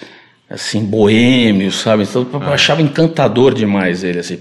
assim 0.47 0.83
boêmio, 0.83 1.71
sabe? 1.71 2.03
Então 2.03 2.27
eu 2.31 2.41
ah. 2.43 2.53
achava 2.53 2.81
encantador 2.81 3.53
demais 3.53 4.03
ele, 4.03 4.19
assim. 4.19 4.39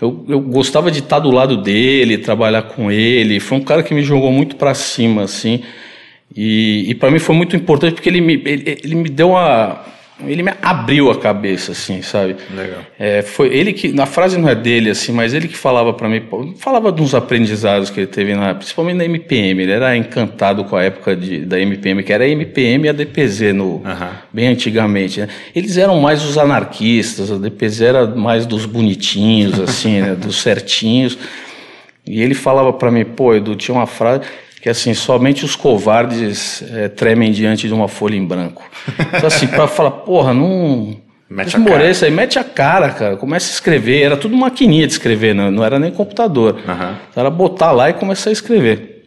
Eu, 0.00 0.24
eu 0.28 0.40
gostava 0.40 0.90
de 0.90 1.00
estar 1.00 1.18
do 1.20 1.30
lado 1.30 1.56
dele, 1.56 2.18
trabalhar 2.18 2.62
com 2.62 2.90
ele. 2.90 3.40
Foi 3.40 3.58
um 3.58 3.62
cara 3.62 3.82
que 3.82 3.94
me 3.94 4.02
jogou 4.02 4.30
muito 4.30 4.56
para 4.56 4.74
cima, 4.74 5.22
assim. 5.22 5.62
E, 6.36 6.86
e 6.88 6.94
para 6.94 7.10
mim 7.10 7.18
foi 7.18 7.34
muito 7.34 7.54
importante 7.56 7.94
porque 7.94 8.08
ele 8.08 8.20
me, 8.20 8.34
ele, 8.44 8.78
ele 8.82 8.94
me 8.94 9.08
deu 9.08 9.30
uma 9.30 9.84
ele 10.20 10.44
me 10.44 10.52
abriu 10.62 11.10
a 11.10 11.18
cabeça, 11.18 11.72
assim, 11.72 12.00
sabe? 12.00 12.36
Legal. 12.54 12.80
É, 12.98 13.22
foi 13.22 13.48
ele 13.48 13.72
que, 13.72 13.92
na 13.92 14.06
frase 14.06 14.38
não 14.38 14.48
é 14.48 14.54
dele, 14.54 14.90
assim, 14.90 15.12
mas 15.12 15.34
ele 15.34 15.48
que 15.48 15.56
falava 15.56 15.92
para 15.92 16.08
mim, 16.08 16.22
falava 16.56 16.92
de 16.92 17.02
uns 17.02 17.14
aprendizados 17.14 17.90
que 17.90 18.00
ele 18.00 18.06
teve, 18.06 18.34
na, 18.34 18.54
principalmente 18.54 18.96
na 18.96 19.04
MPM. 19.04 19.62
Ele 19.62 19.72
era 19.72 19.96
encantado 19.96 20.64
com 20.64 20.76
a 20.76 20.84
época 20.84 21.16
de, 21.16 21.40
da 21.40 21.58
MPM, 21.58 22.02
que 22.04 22.12
era 22.12 22.24
a 22.24 22.28
MPM 22.28 22.86
e 22.86 22.88
a 22.88 22.92
DPZ, 22.92 23.52
no, 23.52 23.82
bem 24.32 24.48
antigamente. 24.48 25.20
Né? 25.20 25.28
Eles 25.54 25.76
eram 25.76 26.00
mais 26.00 26.24
os 26.24 26.38
anarquistas, 26.38 27.32
a 27.32 27.36
DPZ 27.36 27.80
era 27.80 28.06
mais 28.06 28.46
dos 28.46 28.66
bonitinhos, 28.66 29.58
assim, 29.58 30.00
né? 30.00 30.14
dos 30.18 30.40
certinhos. 30.40 31.18
E 32.06 32.22
ele 32.22 32.34
falava 32.34 32.72
para 32.72 32.90
mim, 32.90 33.04
pô, 33.04 33.34
Edu, 33.34 33.56
tinha 33.56 33.74
uma 33.74 33.86
frase 33.86 34.22
que 34.64 34.70
assim, 34.70 34.94
somente 34.94 35.44
os 35.44 35.54
covardes 35.54 36.64
é, 36.72 36.88
tremem 36.88 37.30
diante 37.30 37.68
de 37.68 37.74
uma 37.74 37.86
folha 37.86 38.16
em 38.16 38.24
branco. 38.24 38.62
Então 39.12 39.26
assim, 39.26 39.46
para 39.46 39.68
falar, 39.68 39.90
porra, 39.90 40.32
não... 40.32 40.96
Mete 41.28 41.54
a 41.54 41.60
cara. 41.62 41.84
aí, 41.84 42.10
mete 42.10 42.38
a 42.38 42.44
cara, 42.44 42.88
cara, 42.88 43.16
começa 43.18 43.50
a 43.50 43.52
escrever. 43.52 44.00
Era 44.00 44.16
tudo 44.16 44.34
maquininha 44.34 44.86
de 44.86 44.94
escrever, 44.94 45.34
não, 45.34 45.50
não 45.50 45.62
era 45.62 45.78
nem 45.78 45.92
computador. 45.92 46.54
Uhum. 46.66 46.94
Era 47.14 47.28
botar 47.28 47.72
lá 47.72 47.90
e 47.90 47.92
começar 47.92 48.30
a 48.30 48.32
escrever. 48.32 49.04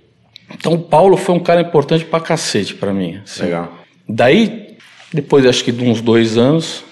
Então 0.54 0.74
o 0.74 0.78
Paulo 0.78 1.18
foi 1.18 1.34
um 1.34 1.40
cara 1.40 1.60
importante 1.60 2.06
pra 2.06 2.20
cacete 2.20 2.76
pra 2.76 2.94
mim. 2.94 3.20
Assim. 3.24 3.46
Legal. 3.46 3.74
Daí, 4.08 4.78
depois 5.12 5.44
acho 5.44 5.64
que 5.64 5.72
de 5.72 5.84
uns 5.84 6.02
dois 6.02 6.38
anos, 6.38 6.84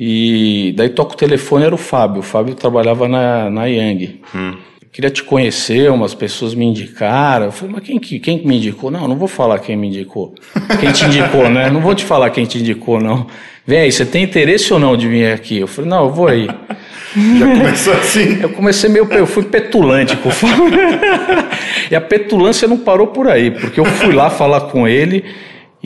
e 0.00 0.72
daí 0.78 0.88
toca 0.88 1.12
o 1.12 1.18
telefone, 1.18 1.66
era 1.66 1.74
o 1.74 1.78
Fábio. 1.78 2.20
O 2.20 2.24
Fábio 2.24 2.54
trabalhava 2.54 3.06
na, 3.06 3.50
na 3.50 3.66
Yang. 3.66 4.22
Hum 4.34 4.56
queria 4.94 5.10
te 5.10 5.24
conhecer, 5.24 5.90
umas 5.90 6.14
pessoas 6.14 6.54
me 6.54 6.64
indicaram. 6.64 7.46
Eu 7.46 7.52
falei, 7.52 7.74
mas 7.74 7.84
quem, 7.84 7.98
quem 7.98 8.46
me 8.46 8.58
indicou? 8.58 8.92
Não, 8.92 9.08
não 9.08 9.16
vou 9.16 9.26
falar 9.26 9.58
quem 9.58 9.76
me 9.76 9.88
indicou. 9.88 10.32
Quem 10.78 10.92
te 10.92 11.04
indicou, 11.06 11.50
né? 11.50 11.68
Não 11.68 11.80
vou 11.80 11.94
te 11.94 12.04
falar 12.04 12.30
quem 12.30 12.44
te 12.44 12.58
indicou, 12.58 13.00
não. 13.00 13.26
Vem 13.66 13.80
aí, 13.80 13.92
você 13.92 14.04
tem 14.04 14.22
interesse 14.22 14.72
ou 14.72 14.78
não 14.78 14.96
de 14.96 15.08
vir 15.08 15.32
aqui? 15.32 15.58
Eu 15.58 15.66
falei, 15.66 15.90
não, 15.90 16.04
eu 16.04 16.10
vou 16.10 16.28
aí. 16.28 16.46
Já 17.38 17.46
começou 17.46 17.92
assim? 17.94 18.40
Eu 18.40 18.50
comecei 18.50 18.88
meio. 18.88 19.08
Eu 19.12 19.26
fui 19.26 19.44
petulante 19.44 20.16
com 20.16 20.28
o 20.28 20.32
E 21.90 21.96
a 21.96 22.00
petulância 22.00 22.68
não 22.68 22.76
parou 22.76 23.08
por 23.08 23.28
aí, 23.28 23.50
porque 23.50 23.80
eu 23.80 23.84
fui 23.84 24.12
lá 24.12 24.30
falar 24.30 24.62
com 24.62 24.86
ele. 24.86 25.24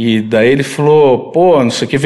E 0.01 0.23
daí 0.23 0.51
ele 0.51 0.63
falou, 0.63 1.33
pô, 1.33 1.61
não 1.61 1.73
sei 1.73 1.85
o 1.85 1.91
que, 1.91 1.97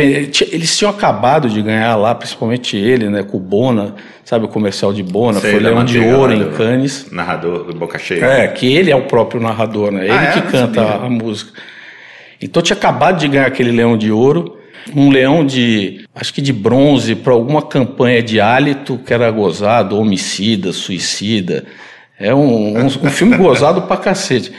eles 0.50 0.78
tinham 0.78 0.90
acabado 0.90 1.50
de 1.50 1.60
ganhar 1.60 1.94
lá, 1.94 2.14
principalmente 2.14 2.74
ele, 2.74 3.10
né, 3.10 3.22
com 3.22 3.36
o 3.36 3.40
Bona, 3.40 3.94
sabe 4.24 4.46
o 4.46 4.48
comercial 4.48 4.94
de 4.94 5.02
Bona, 5.02 5.40
sei, 5.40 5.50
foi 5.50 5.60
Leão 5.60 5.84
de 5.84 5.98
Ouro 5.98 6.32
em 6.32 6.52
Cannes. 6.52 7.08
Narrador 7.12 7.64
do 7.64 7.74
Boca 7.74 7.98
Cheia. 7.98 8.24
É, 8.24 8.48
que 8.48 8.66
ele 8.74 8.90
é 8.90 8.96
o 8.96 9.02
próprio 9.02 9.42
narrador, 9.42 9.92
né, 9.92 10.04
ele 10.04 10.10
ah, 10.10 10.22
é? 10.22 10.32
que 10.32 10.40
canta 10.40 10.80
a, 10.80 11.04
a 11.04 11.10
música. 11.10 11.52
Então 12.40 12.62
tinha 12.62 12.78
acabado 12.78 13.18
de 13.20 13.28
ganhar 13.28 13.46
aquele 13.46 13.70
Leão 13.70 13.98
de 13.98 14.10
Ouro, 14.10 14.56
um 14.96 15.10
leão 15.10 15.44
de, 15.44 16.06
acho 16.14 16.32
que 16.32 16.40
de 16.40 16.50
bronze, 16.50 17.14
para 17.14 17.34
alguma 17.34 17.60
campanha 17.60 18.22
de 18.22 18.40
hálito 18.40 18.98
que 19.04 19.12
era 19.12 19.30
gozado, 19.30 19.98
homicida, 19.98 20.72
suicida. 20.72 21.66
É 22.18 22.34
um, 22.34 22.78
um, 22.78 22.86
um 22.86 23.10
filme 23.10 23.36
gozado 23.36 23.82
pra 23.82 23.98
cacete. 23.98 24.50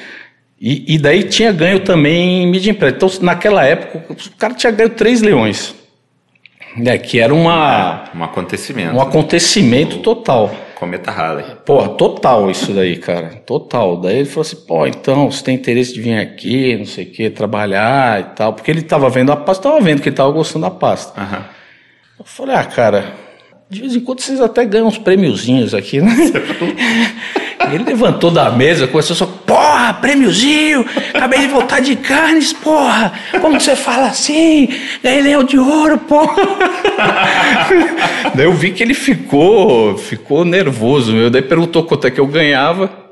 E, 0.66 0.96
e, 0.96 0.98
daí 0.98 1.24
tinha 1.24 1.52
ganho 1.52 1.82
também 1.82 2.48
mídia 2.48 2.72
impressa. 2.72 2.96
Então, 2.96 3.10
naquela 3.22 3.66
época, 3.66 4.14
o 4.14 4.38
cara 4.38 4.54
tinha 4.54 4.72
ganho 4.72 4.92
três 4.92 5.22
leões. 5.22 5.76
Né, 6.78 6.98
que 6.98 7.20
era 7.20 7.34
uma, 7.34 8.10
é, 8.14 8.18
um 8.18 8.24
acontecimento. 8.24 8.96
Um 8.96 9.02
acontecimento 9.02 9.98
total. 9.98 10.56
Cometa 10.76 11.12
Halley. 11.12 11.46
Pô, 11.66 11.90
total 11.90 12.50
isso 12.50 12.72
daí, 12.72 12.96
cara. 12.96 13.42
Total. 13.46 13.98
Daí 13.98 14.20
ele 14.20 14.26
falou 14.26 14.42
assim, 14.44 14.56
pô, 14.66 14.88
então, 14.88 15.30
você 15.30 15.44
tem 15.44 15.56
interesse 15.56 15.94
de 15.94 16.02
vir 16.02 16.18
aqui, 16.18 16.78
não 16.78 16.86
sei 16.86 17.04
o 17.04 17.12
quê, 17.12 17.30
trabalhar 17.30 18.22
e 18.22 18.24
tal. 18.36 18.54
Porque 18.54 18.72
ele 18.72 18.80
estava 18.80 19.10
vendo 19.10 19.34
a 19.34 19.36
pasta, 19.36 19.68
estava 19.68 19.84
vendo 19.84 20.02
que 20.02 20.08
ele 20.08 20.14
estava 20.14 20.32
gostando 20.32 20.64
da 20.64 20.72
pasta. 20.72 21.20
Uhum. 21.20 21.44
Eu 22.20 22.26
falei, 22.26 22.56
ah, 22.56 22.64
cara, 22.64 23.14
de 23.70 23.82
vez 23.82 23.96
em 23.98 24.00
quando 24.00 24.22
vocês 24.22 24.40
até 24.40 24.64
ganham 24.64 24.88
uns 24.88 24.98
prêmiozinhos 24.98 25.74
aqui, 25.74 26.00
né? 26.00 26.16
Ele 27.72 27.84
levantou 27.84 28.30
da 28.30 28.52
mesa, 28.52 28.88
começou 28.88 29.16
só, 29.16 29.26
porra, 29.94 30.02
prêmiozinho, 30.02 30.86
acabei 31.14 31.40
de 31.40 31.48
voltar 31.48 31.80
de 31.80 31.96
carnes, 31.96 32.52
porra, 32.54 33.14
como 33.40 33.60
você 33.60 33.76
fala 33.76 34.08
assim? 34.08 34.68
Ganhei 35.04 35.22
leão 35.22 35.44
de 35.44 35.58
ouro, 35.58 35.98
porra. 36.00 36.36
daí 38.34 38.46
eu 38.46 38.54
vi 38.54 38.72
que 38.72 38.82
ele 38.82 38.94
ficou, 38.94 39.98
ficou 39.98 40.44
nervoso, 40.44 41.14
meu. 41.14 41.30
Daí 41.30 41.42
perguntou 41.42 41.84
quanto 41.84 42.08
é 42.08 42.12
que 42.12 42.20
eu 42.20 42.28
ganhava. 42.28 43.04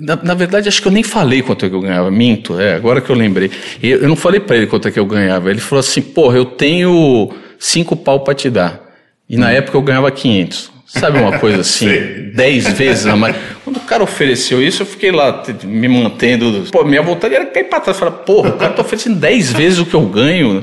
Na, 0.00 0.16
na, 0.16 0.34
verdade, 0.34 0.68
acho 0.68 0.80
que 0.80 0.86
eu 0.86 0.92
nem 0.92 1.02
falei 1.02 1.42
quanto 1.42 1.66
é 1.66 1.68
que 1.68 1.74
eu 1.74 1.80
ganhava, 1.80 2.08
minto, 2.08 2.60
é, 2.60 2.74
agora 2.74 3.00
que 3.00 3.10
eu 3.10 3.16
lembrei. 3.16 3.50
Eu, 3.82 4.02
eu 4.02 4.08
não 4.08 4.14
falei 4.14 4.38
para 4.38 4.56
ele 4.56 4.66
quanto 4.66 4.86
é 4.86 4.90
que 4.90 4.98
eu 4.98 5.06
ganhava. 5.06 5.50
Ele 5.50 5.60
falou 5.60 5.80
assim, 5.80 6.00
porra, 6.00 6.36
eu 6.36 6.44
tenho 6.44 7.30
cinco 7.58 7.96
pau 7.96 8.20
para 8.20 8.34
te 8.34 8.48
dar. 8.48 8.80
E 9.28 9.36
na 9.36 9.46
hum. 9.46 9.50
época 9.50 9.76
eu 9.76 9.82
ganhava 9.82 10.10
500. 10.10 10.70
Sabe 10.98 11.18
uma 11.18 11.38
coisa 11.38 11.62
assim, 11.62 12.30
dez 12.34 12.68
vezes 12.74 13.06
a 13.06 13.16
mais. 13.16 13.34
Quando 13.64 13.78
o 13.78 13.80
cara 13.80 14.02
ofereceu 14.02 14.62
isso, 14.62 14.82
eu 14.82 14.86
fiquei 14.86 15.10
lá 15.10 15.42
me 15.64 15.88
mantendo. 15.88 16.66
Pô, 16.70 16.84
minha 16.84 17.00
vontade 17.00 17.34
era 17.34 17.46
cair 17.46 17.64
pra 17.64 17.80
trás. 17.80 17.98
Falar, 17.98 18.10
porra, 18.10 18.50
o 18.50 18.58
cara 18.58 18.74
tá 18.74 18.82
oferecendo 18.82 19.18
dez 19.18 19.50
vezes 19.50 19.78
o 19.78 19.86
que 19.86 19.94
eu 19.94 20.02
ganho. 20.02 20.62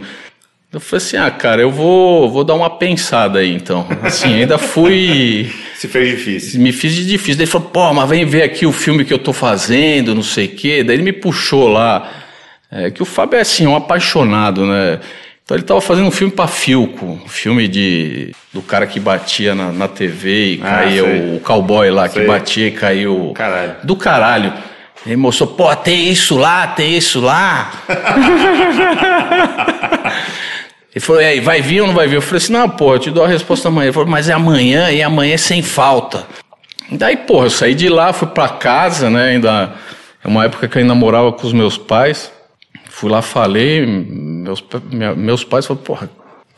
Eu 0.71 0.79
falei 0.79 1.03
assim, 1.03 1.17
ah, 1.17 1.31
cara, 1.31 1.63
eu 1.63 1.71
vou, 1.71 2.29
vou 2.29 2.43
dar 2.43 2.53
uma 2.53 2.69
pensada 2.69 3.39
aí, 3.39 3.51
então. 3.51 3.87
Assim, 4.03 4.35
ainda 4.35 4.59
fui... 4.59 5.51
Se 5.75 5.87
fez 5.87 6.09
difícil. 6.09 6.61
Me 6.61 6.71
fiz 6.71 6.93
de 6.93 7.07
difícil. 7.07 7.37
Daí 7.37 7.45
ele 7.45 7.51
falou, 7.51 7.69
pô, 7.69 7.91
mas 7.91 8.07
vem 8.07 8.23
ver 8.23 8.43
aqui 8.43 8.67
o 8.67 8.71
filme 8.71 9.03
que 9.03 9.11
eu 9.11 9.17
tô 9.17 9.33
fazendo, 9.33 10.13
não 10.13 10.21
sei 10.21 10.45
o 10.45 10.49
quê. 10.49 10.83
Daí 10.83 10.95
ele 10.95 11.03
me 11.03 11.11
puxou 11.11 11.67
lá. 11.69 12.07
É, 12.71 12.91
que 12.91 13.01
o 13.01 13.05
Fábio 13.05 13.37
é 13.37 13.41
assim, 13.41 13.65
um 13.65 13.75
apaixonado, 13.75 14.63
né? 14.67 14.99
Então 15.49 15.57
ele 15.57 15.63
estava 15.63 15.81
fazendo 15.81 16.05
um 16.05 16.12
filme 16.12 16.31
para 16.31 16.45
Filco, 16.45 17.07
um 17.07 17.27
filme 17.27 17.67
de 17.67 18.35
do 18.53 18.62
cara 18.62 18.85
que 18.85 18.99
batia 18.99 19.55
na, 19.55 19.71
na 19.71 19.88
TV 19.88 20.53
e 20.53 20.62
ah, 20.63 20.69
caía 20.69 21.03
o, 21.03 21.38
o, 21.38 21.39
cowboy 21.39 21.89
lá 21.89 22.07
sei. 22.07 22.21
que 22.21 22.27
batia 22.27 22.67
e 22.67 22.71
caiu 22.71 23.31
caralho. 23.33 23.77
do 23.83 23.95
caralho. 23.95 24.53
Ele 25.03 25.15
mostrou, 25.15 25.49
pô, 25.49 25.75
tem 25.75 26.07
isso 26.07 26.38
lá, 26.38 26.67
tem 26.67 26.95
isso 26.95 27.19
lá. 27.19 27.71
Ele 30.93 31.03
falou, 31.03 31.19
e 31.19 31.25
aí, 31.25 31.39
vai 31.39 31.63
vir 31.63 31.81
ou 31.81 31.88
não 31.88 31.95
vai 31.95 32.07
vir? 32.07 32.17
Eu 32.17 32.21
falei 32.21 32.38
assim, 32.38 32.53
não, 32.53 32.69
pô, 32.69 32.93
eu 32.93 32.99
te 32.99 33.09
dou 33.09 33.23
a 33.23 33.27
resposta 33.27 33.69
amanhã. 33.69 33.88
Ele 33.88 33.93
falou, 33.93 34.07
mas 34.07 34.29
é 34.29 34.33
amanhã 34.33 34.91
e 34.91 35.01
amanhã 35.01 35.33
é 35.33 35.38
sem 35.38 35.63
falta. 35.63 36.27
Daí, 36.91 37.17
pô, 37.17 37.45
eu 37.45 37.49
saí 37.49 37.73
de 37.73 37.89
lá, 37.89 38.13
fui 38.13 38.27
para 38.27 38.49
casa, 38.49 39.09
né? 39.09 39.29
Ainda 39.29 39.73
é 40.23 40.27
uma 40.27 40.45
época 40.45 40.67
que 40.67 40.77
eu 40.77 40.81
ainda 40.81 40.93
morava 40.93 41.31
com 41.31 41.47
os 41.47 41.53
meus 41.53 41.75
pais. 41.75 42.31
Fui 42.99 43.09
lá, 43.09 43.21
falei, 43.21 43.85
meus, 43.85 44.63
meus 45.15 45.43
pais 45.43 45.65
falaram, 45.65 45.85
porra, 45.85 46.09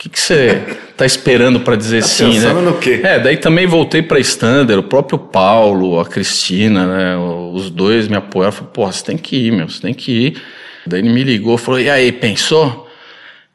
que, 0.02 0.10
que 0.10 0.20
você 0.20 0.60
tá 0.98 1.06
esperando 1.06 1.60
para 1.60 1.76
dizer 1.76 2.02
tá 2.02 2.08
sim, 2.08 2.40
né? 2.40 2.54
no 2.54 2.80
quê? 2.80 3.02
É, 3.04 3.20
daí 3.20 3.38
também 3.38 3.68
voltei 3.68 4.02
para 4.02 4.20
Standard, 4.20 4.80
o 4.80 4.84
próprio 4.84 5.20
Paulo, 5.20 6.00
a 6.00 6.06
Cristina, 6.06 6.88
né? 6.88 7.18
Os 7.54 7.70
dois 7.70 8.08
me 8.08 8.16
apoiaram. 8.16 8.52
Falei, 8.52 8.70
pô, 8.74 8.92
você 8.92 9.04
tem 9.04 9.16
que 9.16 9.36
ir, 9.36 9.52
meu, 9.52 9.70
você 9.70 9.80
tem 9.80 9.94
que 9.94 10.12
ir. 10.12 10.42
Daí 10.88 11.02
ele 11.02 11.10
me 11.10 11.24
ligou, 11.24 11.56
falou, 11.56 11.80
e 11.80 11.88
aí, 11.88 12.12
pensou? 12.12 12.90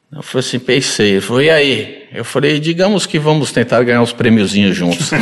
Eu 0.09 0.23
falei 0.23 0.47
assim, 0.47 0.57
pensei. 0.57 1.11
Ele 1.11 1.21
falou, 1.21 1.41
e 1.41 1.49
aí? 1.49 2.05
Eu 2.13 2.23
falei, 2.23 2.61
digamos 2.61 3.05
que 3.05 3.19
vamos 3.19 3.51
tentar 3.51 3.83
ganhar 3.83 4.01
uns 4.01 4.13
prêmiozinhos 4.13 4.73
juntos. 4.73 5.11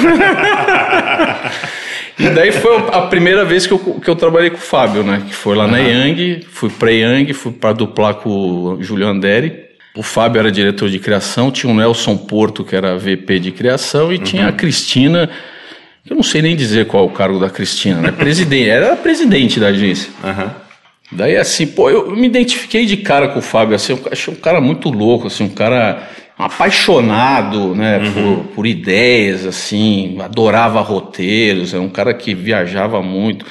e 2.17 2.29
daí 2.29 2.51
foi 2.51 2.77
a 2.91 3.01
primeira 3.01 3.43
vez 3.43 3.67
que 3.67 3.73
eu, 3.73 3.79
que 3.79 4.09
eu 4.09 4.15
trabalhei 4.15 4.49
com 4.49 4.57
o 4.57 4.61
Fábio, 4.61 5.03
né? 5.03 5.23
Que 5.27 5.33
foi 5.33 5.55
lá 5.55 5.65
uhum. 5.65 5.71
na 5.71 5.79
Yang, 5.79 6.45
fui 6.49 6.69
pra 6.69 6.89
Yang, 6.89 7.33
fui 7.33 7.51
para 7.51 7.73
duplar 7.73 8.15
com 8.15 8.29
o 8.29 8.83
Julio 8.83 9.07
Anderi. 9.07 9.65
O 9.95 10.03
Fábio 10.03 10.39
era 10.39 10.51
diretor 10.51 10.89
de 10.89 10.99
criação, 10.99 11.51
tinha 11.51 11.71
o 11.71 11.75
Nelson 11.75 12.17
Porto, 12.17 12.63
que 12.63 12.75
era 12.75 12.97
VP 12.97 13.39
de 13.39 13.51
criação, 13.51 14.11
e 14.11 14.17
uhum. 14.17 14.23
tinha 14.23 14.47
a 14.47 14.51
Cristina, 14.51 15.29
que 16.05 16.11
eu 16.11 16.15
não 16.15 16.23
sei 16.23 16.41
nem 16.41 16.55
dizer 16.55 16.85
qual 16.87 17.03
é 17.03 17.07
o 17.07 17.09
cargo 17.09 17.39
da 17.39 17.49
Cristina, 17.49 18.01
né? 18.01 18.11
Presidente, 18.11 18.69
era 18.69 18.95
presidente 18.95 19.59
da 19.59 19.67
agência. 19.67 20.09
Uhum. 20.23 20.49
Daí 21.11 21.37
assim, 21.37 21.67
pô, 21.67 21.89
eu, 21.89 22.09
eu, 22.09 22.15
me 22.15 22.27
identifiquei 22.27 22.85
de 22.85 22.97
cara 22.97 23.29
com 23.29 23.39
o 23.39 23.41
Fábio, 23.41 23.75
assim, 23.75 23.93
eu 23.93 24.01
achei 24.11 24.33
um 24.33 24.37
cara 24.37 24.59
muito 24.59 24.89
louco, 24.89 25.27
assim, 25.27 25.43
um 25.43 25.49
cara 25.49 26.09
apaixonado, 26.37 27.73
né, 27.73 27.99
uhum. 27.99 28.13
por, 28.13 28.45
por 28.55 28.67
ideias, 28.67 29.45
assim, 29.45 30.17
adorava 30.19 30.81
roteiros, 30.81 31.73
é 31.73 31.79
um 31.79 31.89
cara 31.89 32.13
que 32.13 32.33
viajava 32.33 33.01
muito, 33.01 33.45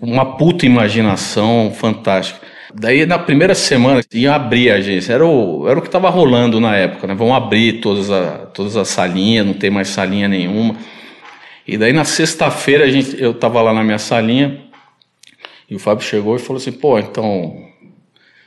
uma 0.00 0.36
puta 0.36 0.64
imaginação 0.64 1.72
fantástica. 1.74 2.40
Daí 2.72 3.06
na 3.06 3.18
primeira 3.18 3.54
semana 3.54 4.00
ia 4.12 4.34
abrir 4.34 4.70
a 4.70 4.76
agência, 4.76 5.12
era 5.12 5.24
o, 5.24 5.68
era 5.68 5.78
o 5.78 5.82
que 5.82 5.88
estava 5.88 6.10
rolando 6.10 6.60
na 6.60 6.74
época, 6.74 7.06
né? 7.06 7.14
Vão 7.14 7.32
abrir 7.32 7.74
todas, 7.80 8.10
a, 8.10 8.46
todas 8.52 8.76
as 8.76 8.88
salinhas, 8.88 9.46
não 9.46 9.54
tem 9.54 9.70
mais 9.70 9.88
salinha 9.88 10.26
nenhuma. 10.26 10.74
E 11.66 11.76
daí 11.76 11.92
na 11.92 12.04
sexta-feira 12.04 12.84
a 12.84 12.90
gente, 12.90 13.20
eu 13.22 13.30
estava 13.30 13.62
lá 13.62 13.72
na 13.72 13.84
minha 13.84 13.98
salinha 13.98 14.60
e 15.70 15.76
o 15.76 15.78
Fábio 15.78 16.04
chegou 16.04 16.34
e 16.34 16.40
falou 16.40 16.60
assim, 16.60 16.72
pô, 16.72 16.98
então 16.98 17.64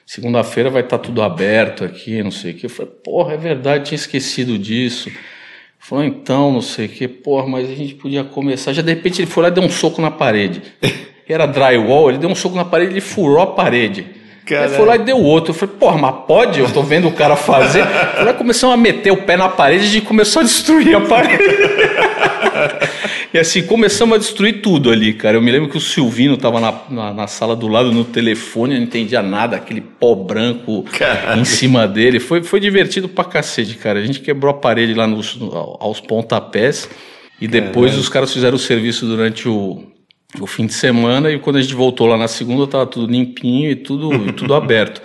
segunda-feira 0.08 0.70
vai 0.70 0.82
estar 0.82 0.98
tá 0.98 1.04
tudo 1.04 1.22
aberto 1.22 1.84
aqui, 1.84 2.24
não 2.24 2.32
sei 2.32 2.54
o 2.54 2.56
que. 2.56 2.66
Eu 2.66 2.70
falei, 2.70 2.92
porra, 3.04 3.34
é 3.34 3.38
verdade, 3.38 3.90
tinha 3.90 3.98
esquecido 3.98 4.58
disso. 4.58 5.12
Falou, 5.78 6.04
então, 6.04 6.52
não 6.52 6.62
sei 6.62 6.86
o 6.86 6.90
que, 6.90 7.08
porra, 7.08 7.46
mas 7.46 7.70
a 7.70 7.76
gente 7.76 7.94
podia 7.94 8.24
começar. 8.24 8.72
Já 8.72 8.82
de 8.82 8.90
repente 8.90 9.22
ele 9.22 9.30
foi 9.30 9.44
lá 9.44 9.50
e 9.50 9.52
deu 9.52 9.64
um 9.64 9.70
soco 9.70 10.02
na 10.02 10.10
parede. 10.10 10.62
Era 11.30 11.46
drywall, 11.46 12.10
ele 12.10 12.20
deu 12.20 12.30
um 12.30 12.36
soco 12.36 12.56
na 12.56 12.64
parede 12.64 12.98
e 12.98 13.02
falou 13.02 13.42
a 13.42 13.48
parede. 13.48 14.08
Caralho. 14.46 14.72
Aí 14.72 14.78
foi 14.78 14.86
lá 14.86 14.96
e 14.96 15.00
deu 15.00 15.18
outro. 15.18 15.52
Eu 15.52 15.56
falei, 15.56 15.76
porra, 15.78 15.98
mas 15.98 16.16
pode? 16.26 16.62
Eu 16.62 16.72
tô 16.72 16.82
vendo 16.82 17.10
o 17.10 17.12
cara 17.12 17.36
fazer. 17.36 17.84
Aí 17.84 18.34
começamos 18.34 18.74
a 18.74 18.78
meter 18.78 19.12
o 19.12 19.18
pé 19.18 19.36
na 19.36 19.50
parede 19.50 19.98
e 19.98 20.02
começou 20.02 20.40
a 20.40 20.44
destruir 20.44 20.96
a 20.96 21.02
parede. 21.02 21.44
e 23.34 23.38
assim, 23.38 23.64
começamos 23.64 24.16
a 24.16 24.18
destruir 24.18 24.62
tudo 24.62 24.92
ali, 24.92 25.14
cara. 25.14 25.38
Eu 25.38 25.42
me 25.42 25.52
lembro 25.52 25.70
que 25.70 25.78
o 25.78 25.82
Silvino 25.82 26.38
tava 26.38 26.60
na, 26.60 26.82
na, 26.90 27.14
na 27.14 27.28
sala 27.28 27.56
do 27.56 27.68
lado 27.68 27.92
no 27.92 28.04
telefone, 28.06 28.74
eu 28.74 28.80
não 28.80 28.88
entendia 28.88 29.22
nada, 29.22 29.56
aquele 29.56 29.82
pó 29.82 30.16
branco 30.16 30.84
Caralho. 30.84 31.42
em 31.42 31.46
cima 31.46 31.88
dele. 31.88 32.20
Foi, 32.20 32.44
foi 32.44 32.60
divertido 32.60 33.08
pra 33.10 33.24
cacete, 33.24 33.76
cara. 33.76 34.00
A 34.00 34.06
gente 34.06 34.20
quebrou 34.20 34.52
a 34.52 34.58
parede 34.58 34.94
lá 34.94 35.08
nos, 35.08 35.38
aos 35.80 36.00
pontapés. 36.00 36.90
E 37.40 37.48
depois 37.48 37.92
Caralho. 37.92 38.02
os 38.02 38.10
caras 38.10 38.34
fizeram 38.34 38.56
o 38.56 38.60
serviço 38.60 39.06
durante 39.06 39.48
o, 39.48 39.84
o 40.40 40.48
fim 40.48 40.66
de 40.66 40.74
semana 40.74 41.32
e 41.32 41.40
quando 41.40 41.58
a 41.58 41.62
gente 41.62 41.74
voltou 41.74 42.08
lá 42.08 42.18
na 42.18 42.28
segunda 42.28 42.64
estava 42.64 42.86
tudo 42.86 43.12
limpinho 43.12 43.72
e 43.72 43.76
tudo, 43.76 44.14
e 44.28 44.32
tudo 44.34 44.54
aberto. 44.54 45.02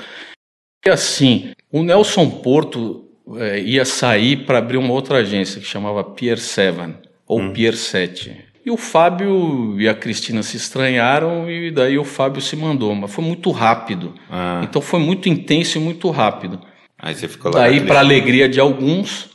E 0.85 0.91
assim, 0.91 1.53
o 1.71 1.83
Nelson 1.83 2.29
Porto 2.29 3.05
é, 3.37 3.61
ia 3.61 3.85
sair 3.85 4.45
para 4.45 4.59
abrir 4.59 4.77
uma 4.77 4.93
outra 4.93 5.19
agência 5.19 5.61
que 5.61 5.67
chamava 5.67 6.03
Pier 6.03 6.39
7 6.39 7.12
ou 7.27 7.41
hum. 7.41 7.53
Pier 7.53 7.75
7. 7.75 8.37
E 8.65 8.71
o 8.71 8.77
Fábio 8.77 9.81
e 9.81 9.89
a 9.89 9.95
Cristina 9.95 10.43
se 10.43 10.57
estranharam 10.57 11.51
e 11.51 11.71
daí 11.71 11.99
o 11.99 12.05
Fábio 12.05 12.41
se 12.41 12.55
mandou, 12.55 12.95
mas 12.95 13.13
foi 13.13 13.25
muito 13.25 13.51
rápido. 13.51 14.15
Ah. 14.31 14.61
Então 14.63 14.81
foi 14.81 15.01
muito 15.01 15.29
intenso 15.29 15.79
e 15.79 15.81
muito 15.81 16.09
rápido. 16.11 16.61
Aí 16.99 17.15
você 17.15 17.27
ficou 17.27 17.53
lá. 17.53 17.61
Daí, 17.61 17.81
para 17.81 17.99
alegria 17.99 18.49
de 18.49 18.61
alguns, 18.61 19.31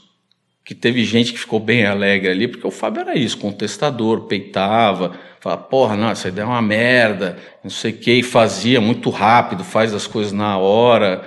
que 0.63 0.73
teve 0.73 1.04
gente 1.04 1.34
que 1.34 1.39
ficou 1.39 1.60
bem 1.60 1.86
alegre 1.86 2.30
ali, 2.30 2.47
porque 2.47 2.65
o 2.65 2.71
Fábio 2.71 3.02
era 3.02 3.17
isso, 3.17 3.38
contestador, 3.38 4.21
peitava, 4.21 5.17
Fala, 5.39 5.58
porra, 5.58 5.95
não, 5.95 6.10
essa 6.10 6.28
ideia 6.28 6.43
é 6.43 6.47
uma 6.47 6.62
merda, 6.62 7.38
não 7.63 7.69
sei 7.69 7.91
o 7.91 7.97
que, 7.97 8.12
e 8.12 8.23
fazia 8.23 8.82
muito 8.82 9.10
rápido, 9.10 9.63
faz 9.63 9.93
as 9.93 10.08
coisas 10.08 10.34
na 10.34 10.58
hora. 10.58 11.23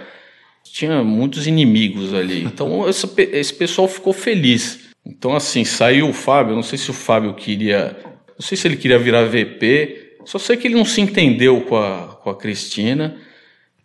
Tinha 0.65 1.03
muitos 1.03 1.47
inimigos 1.47 2.13
ali. 2.13 2.43
Então 2.45 2.89
esse, 2.89 3.09
esse 3.33 3.55
pessoal 3.55 3.89
ficou 3.89 4.13
feliz. 4.13 4.90
Então, 5.05 5.35
assim, 5.35 5.65
saiu 5.65 6.09
o 6.09 6.13
Fábio, 6.13 6.55
não 6.55 6.63
sei 6.63 6.79
se 6.79 6.91
o 6.91 6.95
Fábio 6.95 7.35
queria. 7.35 7.97
Não 8.39 8.47
sei 8.47 8.57
se 8.57 8.67
ele 8.67 8.77
queria 8.77 8.99
virar 8.99 9.25
VP, 9.25 10.17
só 10.25 10.39
sei 10.39 10.57
que 10.57 10.67
ele 10.67 10.75
não 10.75 10.85
se 10.85 11.01
entendeu 11.01 11.61
com 11.63 11.77
a, 11.77 12.19
com 12.23 12.31
a 12.31 12.37
Cristina 12.37 13.17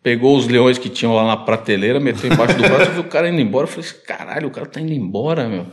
pegou 0.05 0.37
os 0.37 0.47
leões 0.47 0.77
que 0.77 0.87
tinham 0.87 1.15
lá 1.15 1.25
na 1.25 1.35
prateleira, 1.35 1.99
meteu 1.99 2.31
embaixo 2.31 2.55
do 2.55 2.61
braço 2.61 2.91
e 2.91 2.93
viu 2.93 3.01
o 3.01 3.05
cara 3.05 3.27
indo 3.27 3.41
embora. 3.41 3.63
Eu 3.63 3.67
falei 3.67 3.89
assim, 3.89 3.97
caralho, 4.05 4.47
o 4.49 4.51
cara 4.51 4.67
tá 4.67 4.79
indo 4.79 4.93
embora, 4.93 5.49
meu. 5.49 5.65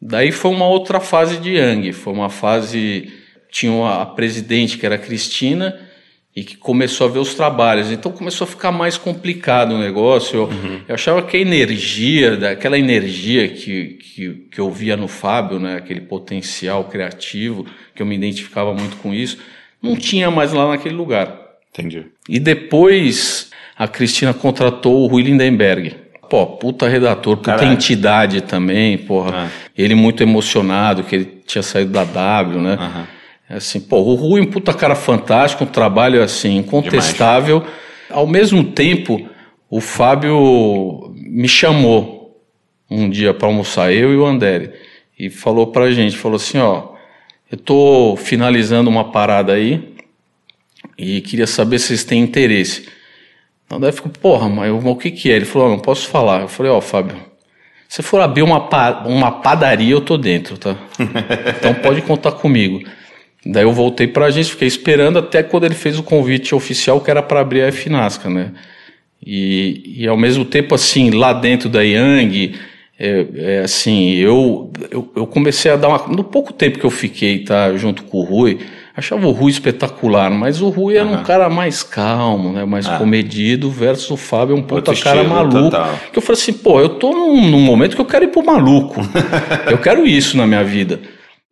Daí 0.00 0.30
foi 0.30 0.52
uma 0.52 0.68
outra 0.68 1.00
fase 1.00 1.38
de 1.38 1.56
Yang, 1.56 1.92
foi 1.92 2.12
uma 2.12 2.30
fase 2.30 3.12
tinha 3.50 4.00
a 4.00 4.06
presidente, 4.06 4.78
que 4.78 4.86
era 4.86 4.94
a 4.94 4.98
Cristina, 4.98 5.76
e 6.34 6.42
que 6.42 6.56
começou 6.56 7.06
a 7.06 7.10
ver 7.10 7.18
os 7.18 7.34
trabalhos. 7.34 7.90
Então 7.90 8.10
começou 8.10 8.46
a 8.46 8.48
ficar 8.48 8.72
mais 8.72 8.96
complicado 8.96 9.72
o 9.74 9.78
negócio. 9.78 10.36
Eu, 10.36 10.44
uhum. 10.44 10.80
eu 10.88 10.94
achava 10.94 11.22
que 11.22 11.36
a 11.36 11.40
energia, 11.40 12.50
aquela 12.50 12.78
energia 12.78 13.48
que, 13.48 13.98
que, 14.00 14.30
que 14.50 14.58
eu 14.58 14.70
via 14.70 14.96
no 14.96 15.08
Fábio, 15.08 15.58
né, 15.60 15.76
aquele 15.76 16.00
potencial 16.00 16.84
criativo, 16.84 17.66
que 17.94 18.00
eu 18.00 18.06
me 18.06 18.14
identificava 18.14 18.72
muito 18.72 18.96
com 18.96 19.12
isso, 19.12 19.38
não 19.82 19.94
tinha 19.94 20.30
mais 20.30 20.52
lá 20.52 20.68
naquele 20.68 20.94
lugar. 20.94 21.38
Entendi. 21.70 22.06
E 22.28 22.38
depois 22.38 23.50
a 23.76 23.86
Cristina 23.86 24.32
contratou 24.32 25.02
o 25.02 25.06
Rui 25.06 25.22
Lindenberg. 25.22 25.96
Pô, 26.30 26.46
puta 26.46 26.88
redator, 26.88 27.36
puta 27.36 27.56
Caraca. 27.56 27.70
entidade 27.70 28.40
também, 28.40 28.96
porra. 28.96 29.32
Ah. 29.34 29.48
Ele 29.76 29.94
muito 29.94 30.22
emocionado, 30.22 31.02
que 31.02 31.14
ele 31.14 31.42
tinha 31.46 31.62
saído 31.62 31.90
da 31.90 32.04
W, 32.04 32.58
né? 32.58 32.78
Uhum. 32.80 33.04
Assim, 33.52 33.80
pô, 33.80 33.98
o 33.98 34.14
Rui 34.14 34.40
é 34.40 34.44
um 34.44 34.46
puta 34.46 34.72
cara 34.72 34.94
fantástico, 34.94 35.64
um 35.64 35.66
trabalho 35.66 36.22
assim 36.22 36.56
incontestável. 36.56 37.60
Demais. 37.60 37.76
Ao 38.08 38.26
mesmo 38.26 38.64
tempo, 38.64 39.28
o 39.68 39.80
Fábio 39.80 41.12
me 41.14 41.46
chamou 41.46 42.40
um 42.90 43.08
dia 43.10 43.34
para 43.34 43.48
almoçar, 43.48 43.92
eu 43.92 44.12
e 44.12 44.16
o 44.16 44.24
André, 44.24 44.72
e 45.18 45.28
falou 45.28 45.66
pra 45.66 45.90
gente, 45.90 46.16
falou 46.16 46.36
assim, 46.36 46.58
ó, 46.58 46.92
eu 47.50 47.58
tô 47.58 48.16
finalizando 48.16 48.88
uma 48.88 49.10
parada 49.12 49.52
aí 49.52 49.94
e 50.96 51.20
queria 51.20 51.46
saber 51.46 51.78
se 51.78 51.88
vocês 51.88 52.04
têm 52.04 52.22
interesse. 52.22 52.88
O 53.70 53.76
André 53.76 53.92
ficou, 53.92 54.10
porra, 54.12 54.48
mas 54.48 54.72
o 54.72 54.96
que 54.96 55.10
que 55.10 55.30
é? 55.30 55.36
Ele 55.36 55.44
falou, 55.44 55.68
não 55.68 55.78
posso 55.78 56.08
falar. 56.08 56.42
Eu 56.42 56.48
falei, 56.48 56.72
ó, 56.72 56.80
Fábio, 56.80 57.16
se 57.88 58.02
for 58.02 58.20
abrir 58.20 58.42
uma, 58.42 58.68
uma 59.06 59.30
padaria, 59.30 59.92
eu 59.92 60.00
tô 60.00 60.16
dentro, 60.16 60.56
tá? 60.56 60.76
Então 61.58 61.74
pode 61.74 62.00
contar 62.02 62.32
comigo. 62.32 62.82
Daí 63.44 63.64
eu 63.64 63.72
voltei 63.72 64.06
para 64.06 64.26
a 64.26 64.28
agência, 64.28 64.52
fiquei 64.52 64.68
esperando 64.68 65.18
até 65.18 65.42
quando 65.42 65.64
ele 65.64 65.74
fez 65.74 65.98
o 65.98 66.02
convite 66.02 66.54
oficial 66.54 67.00
que 67.00 67.10
era 67.10 67.22
para 67.22 67.40
abrir 67.40 67.62
a 67.62 67.72
FNASCA, 67.72 68.30
né? 68.30 68.52
E, 69.24 69.94
e 69.98 70.08
ao 70.08 70.16
mesmo 70.16 70.44
tempo, 70.44 70.74
assim, 70.74 71.10
lá 71.10 71.32
dentro 71.32 71.68
da 71.68 71.82
Yang, 71.82 72.54
é, 72.98 73.26
é, 73.34 73.58
assim, 73.60 74.14
eu, 74.14 74.70
eu, 74.90 75.10
eu, 75.14 75.26
comecei 75.26 75.70
a 75.70 75.76
dar 75.76 75.88
uma. 75.88 76.06
No 76.08 76.22
pouco 76.22 76.52
tempo 76.52 76.78
que 76.78 76.84
eu 76.84 76.90
fiquei, 76.90 77.40
tá, 77.40 77.74
junto 77.76 78.04
com 78.04 78.18
o 78.18 78.24
Rui, 78.24 78.60
achava 78.96 79.26
o 79.26 79.32
Rui 79.32 79.50
espetacular, 79.50 80.30
mas 80.30 80.60
o 80.60 80.68
Rui 80.68 80.96
era 80.96 81.06
uhum. 81.06 81.14
um 81.14 81.22
cara 81.22 81.48
mais 81.48 81.82
calmo, 81.82 82.52
né, 82.52 82.64
mais 82.64 82.86
ah. 82.86 82.98
comedido, 82.98 83.70
versus 83.70 84.10
o 84.10 84.16
Fábio, 84.16 84.56
um 84.56 84.62
puta 84.62 84.94
cara 84.94 85.24
maluco. 85.24 85.70
Total. 85.70 85.98
Que 86.12 86.18
eu 86.18 86.22
falei 86.22 86.40
assim, 86.40 86.52
pô, 86.52 86.80
eu 86.80 86.90
tô 86.90 87.12
num, 87.12 87.50
num 87.50 87.60
momento 87.60 87.96
que 87.96 88.00
eu 88.00 88.06
quero 88.06 88.24
ir 88.24 88.28
pro 88.28 88.44
maluco. 88.44 89.00
eu 89.70 89.78
quero 89.78 90.06
isso 90.06 90.36
na 90.36 90.46
minha 90.46 90.62
vida. 90.62 91.00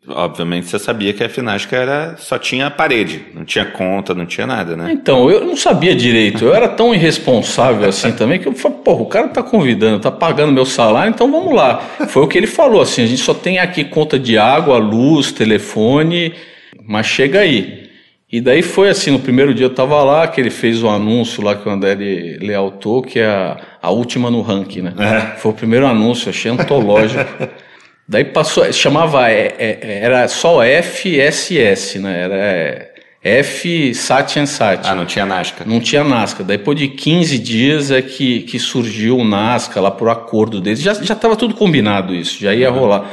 Obviamente 0.09 0.67
você 0.67 0.79
sabia 0.79 1.13
que 1.13 1.23
a 1.23 1.29
Finasca 1.29 1.77
era 1.77 2.17
só 2.17 2.39
tinha 2.39 2.71
parede, 2.71 3.27
não 3.35 3.45
tinha 3.45 3.67
conta, 3.67 4.15
não 4.15 4.25
tinha 4.25 4.47
nada, 4.47 4.75
né? 4.75 4.91
Então, 4.93 5.31
eu 5.31 5.45
não 5.45 5.55
sabia 5.55 5.95
direito, 5.95 6.47
eu 6.47 6.55
era 6.55 6.69
tão 6.69 6.95
irresponsável 6.95 7.87
assim 7.87 8.11
também 8.13 8.39
que 8.39 8.49
eu 8.49 8.55
falei, 8.55 8.79
porra, 8.79 9.03
o 9.03 9.07
cara 9.07 9.29
tá 9.29 9.43
convidando, 9.43 10.01
tá 10.01 10.11
pagando 10.11 10.53
meu 10.53 10.65
salário, 10.65 11.11
então 11.11 11.31
vamos 11.31 11.55
lá. 11.55 11.81
Foi 12.09 12.23
o 12.23 12.27
que 12.27 12.39
ele 12.39 12.47
falou, 12.47 12.81
assim, 12.81 13.03
a 13.03 13.07
gente 13.07 13.21
só 13.21 13.35
tem 13.35 13.59
aqui 13.59 13.85
conta 13.85 14.19
de 14.19 14.39
água, 14.39 14.79
luz, 14.79 15.33
telefone, 15.33 16.35
mas 16.83 17.05
chega 17.05 17.41
aí. 17.41 17.91
E 18.33 18.41
daí 18.41 18.63
foi 18.63 18.89
assim, 18.89 19.11
no 19.11 19.19
primeiro 19.19 19.53
dia 19.53 19.67
eu 19.67 19.75
tava 19.75 20.03
lá, 20.03 20.27
que 20.29 20.41
ele 20.41 20.51
fez 20.51 20.83
o 20.83 20.87
um 20.87 20.91
anúncio 20.91 21.43
lá 21.43 21.55
que 21.57 21.69
o 21.69 21.71
André 21.71 21.95
lealtou, 22.41 23.03
que 23.03 23.19
é 23.19 23.27
a, 23.27 23.59
a 23.83 23.91
última 23.91 24.31
no 24.31 24.41
ranking, 24.41 24.81
né? 24.81 24.95
É. 24.99 25.37
Foi 25.39 25.51
o 25.51 25.55
primeiro 25.55 25.87
anúncio, 25.87 26.31
achei 26.31 26.51
antológico. 26.51 27.27
Daí 28.11 28.25
passou, 28.25 28.73
chamava, 28.73 29.31
é, 29.31 29.55
é, 29.57 30.01
era 30.03 30.27
só 30.27 30.64
FSS, 30.64 31.96
né? 32.01 32.23
Era 32.23 32.90
F 33.23 33.94
Satyan 33.94 34.46
Sat. 34.46 34.81
Ah, 34.85 34.96
não 34.96 35.07
tinha 35.07 35.25
Nasca. 35.25 35.64
Não 35.64 35.79
tinha 35.79 36.03
Nasca. 36.03 36.42
Depois 36.42 36.77
de 36.77 36.88
15 36.88 37.38
dias 37.38 37.92
é 37.92 38.03
que, 38.03 38.40
que 38.40 38.59
surgiu 38.59 39.16
o 39.16 39.23
Nasca 39.23 39.81
lá 39.81 39.92
por 39.92 40.09
acordo 40.09 40.61
deles. 40.61 40.81
Já 40.81 40.90
estava 40.90 41.37
tudo 41.37 41.55
combinado 41.55 42.12
isso, 42.12 42.40
já 42.40 42.53
ia 42.53 42.73
uhum. 42.73 42.81
rolar. 42.81 43.09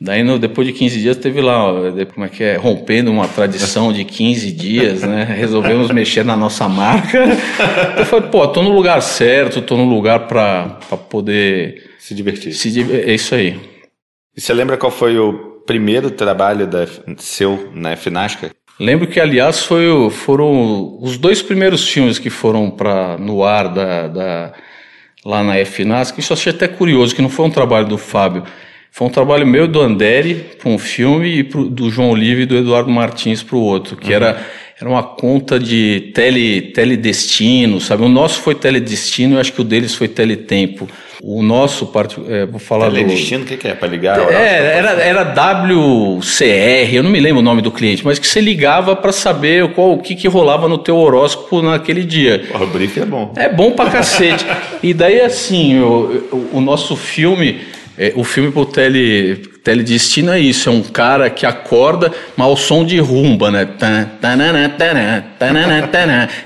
Daí, 0.00 0.22
no, 0.22 0.38
depois 0.38 0.64
de 0.64 0.72
15 0.72 1.00
dias, 1.00 1.16
teve 1.16 1.40
lá, 1.40 1.64
como 2.14 2.26
é 2.26 2.28
que 2.28 2.44
é, 2.44 2.54
rompendo 2.54 3.10
uma 3.10 3.26
tradição 3.26 3.92
de 3.92 4.04
15 4.04 4.52
dias, 4.52 5.02
né? 5.02 5.24
Resolvemos 5.36 5.90
mexer 5.90 6.24
na 6.24 6.36
nossa 6.36 6.68
marca. 6.68 7.18
Eu 7.98 8.06
falei, 8.06 8.28
pô, 8.28 8.46
tô 8.46 8.62
no 8.62 8.70
lugar 8.70 9.02
certo, 9.02 9.60
tô 9.60 9.76
no 9.76 9.86
lugar 9.86 10.28
para 10.28 10.78
poder... 11.10 11.96
Se 11.98 12.14
divertir. 12.14 12.52
Se, 12.52 12.80
é 12.92 13.12
isso 13.12 13.34
aí. 13.34 13.58
E 14.36 14.40
você 14.40 14.52
lembra 14.52 14.76
qual 14.76 14.92
foi 14.92 15.18
o 15.18 15.32
primeiro 15.66 16.10
trabalho 16.10 16.66
da, 16.66 16.86
seu 17.16 17.70
na 17.74 17.96
FNASCA? 17.96 18.50
Lembro 18.78 19.06
que, 19.06 19.18
aliás, 19.18 19.64
foi, 19.64 20.10
foram 20.10 20.98
os 21.00 21.16
dois 21.16 21.40
primeiros 21.40 21.88
filmes 21.88 22.18
que 22.18 22.28
foram 22.28 22.70
para 22.70 23.16
no 23.16 23.42
ar 23.42 23.68
da, 23.72 24.08
da, 24.08 24.52
lá 25.24 25.42
na 25.42 25.64
FNASCA. 25.64 26.20
Isso 26.20 26.34
eu 26.34 26.36
achei 26.36 26.52
até 26.52 26.68
curioso, 26.68 27.14
que 27.14 27.22
não 27.22 27.30
foi 27.30 27.46
um 27.46 27.50
trabalho 27.50 27.88
do 27.88 27.96
Fábio. 27.96 28.44
Foi 28.90 29.06
um 29.08 29.10
trabalho 29.10 29.46
meu 29.46 29.66
do 29.66 29.80
Anderi 29.80 30.34
para 30.58 30.68
um 30.68 30.78
filme 30.78 31.38
e 31.38 31.44
pro, 31.44 31.68
do 31.70 31.90
João 31.90 32.10
Olive 32.10 32.42
e 32.42 32.46
do 32.46 32.56
Eduardo 32.56 32.90
Martins 32.90 33.42
para 33.42 33.56
o 33.56 33.60
outro, 33.60 33.96
que 33.96 34.08
uhum. 34.08 34.16
era, 34.16 34.46
era 34.78 34.88
uma 34.88 35.02
conta 35.02 35.58
de 35.58 36.12
tele, 36.14 36.60
teledestino, 36.72 37.80
sabe? 37.80 38.02
O 38.02 38.08
nosso 38.08 38.40
foi 38.40 38.54
teledestino, 38.54 39.36
eu 39.36 39.40
acho 39.40 39.52
que 39.52 39.60
o 39.62 39.64
deles 39.64 39.94
foi 39.94 40.08
teletempo. 40.08 40.86
O 41.22 41.42
nosso, 41.42 41.90
é, 42.28 42.46
vou 42.46 42.60
falar 42.60 42.90
teledestino, 42.90 43.44
o 43.44 43.46
que, 43.46 43.56
que, 43.56 43.68
é? 43.68 43.74
Para 43.74 43.88
ligar? 43.88 44.18
É, 44.32 44.78
era, 44.78 44.90
era 45.02 45.22
WCR, 45.22 46.94
eu 46.94 47.02
não 47.02 47.10
me 47.10 47.20
lembro 47.20 47.40
o 47.40 47.42
nome 47.42 47.62
do 47.62 47.70
cliente, 47.70 48.04
mas 48.04 48.18
que 48.18 48.26
você 48.26 48.40
ligava 48.40 48.94
para 48.94 49.12
saber 49.12 49.72
qual, 49.72 49.92
o 49.92 49.98
que, 49.98 50.14
que 50.14 50.28
rolava 50.28 50.68
no 50.68 50.78
teu 50.78 50.96
horóscopo 50.96 51.62
naquele 51.62 52.04
dia. 52.04 52.44
O 52.54 52.66
brief 52.66 52.98
é 53.00 53.06
bom. 53.06 53.32
É 53.36 53.48
bom 53.48 53.72
pra 53.72 53.90
cacete. 53.90 54.44
e 54.82 54.92
daí, 54.92 55.20
assim, 55.20 55.80
o, 55.80 56.48
o 56.52 56.60
nosso 56.60 56.96
filme 56.96 57.60
é, 57.98 58.12
o 58.14 58.22
filme 58.22 58.50
pro 58.50 58.66
tele, 58.66 59.36
teledestino 59.64 60.30
é 60.30 60.38
isso, 60.38 60.68
é 60.68 60.72
um 60.72 60.82
cara 60.82 61.30
que 61.30 61.46
acorda, 61.46 62.12
mas 62.36 62.46
ao 62.46 62.56
som 62.56 62.84
de 62.84 62.98
rumba, 62.98 63.50
né? 63.50 63.66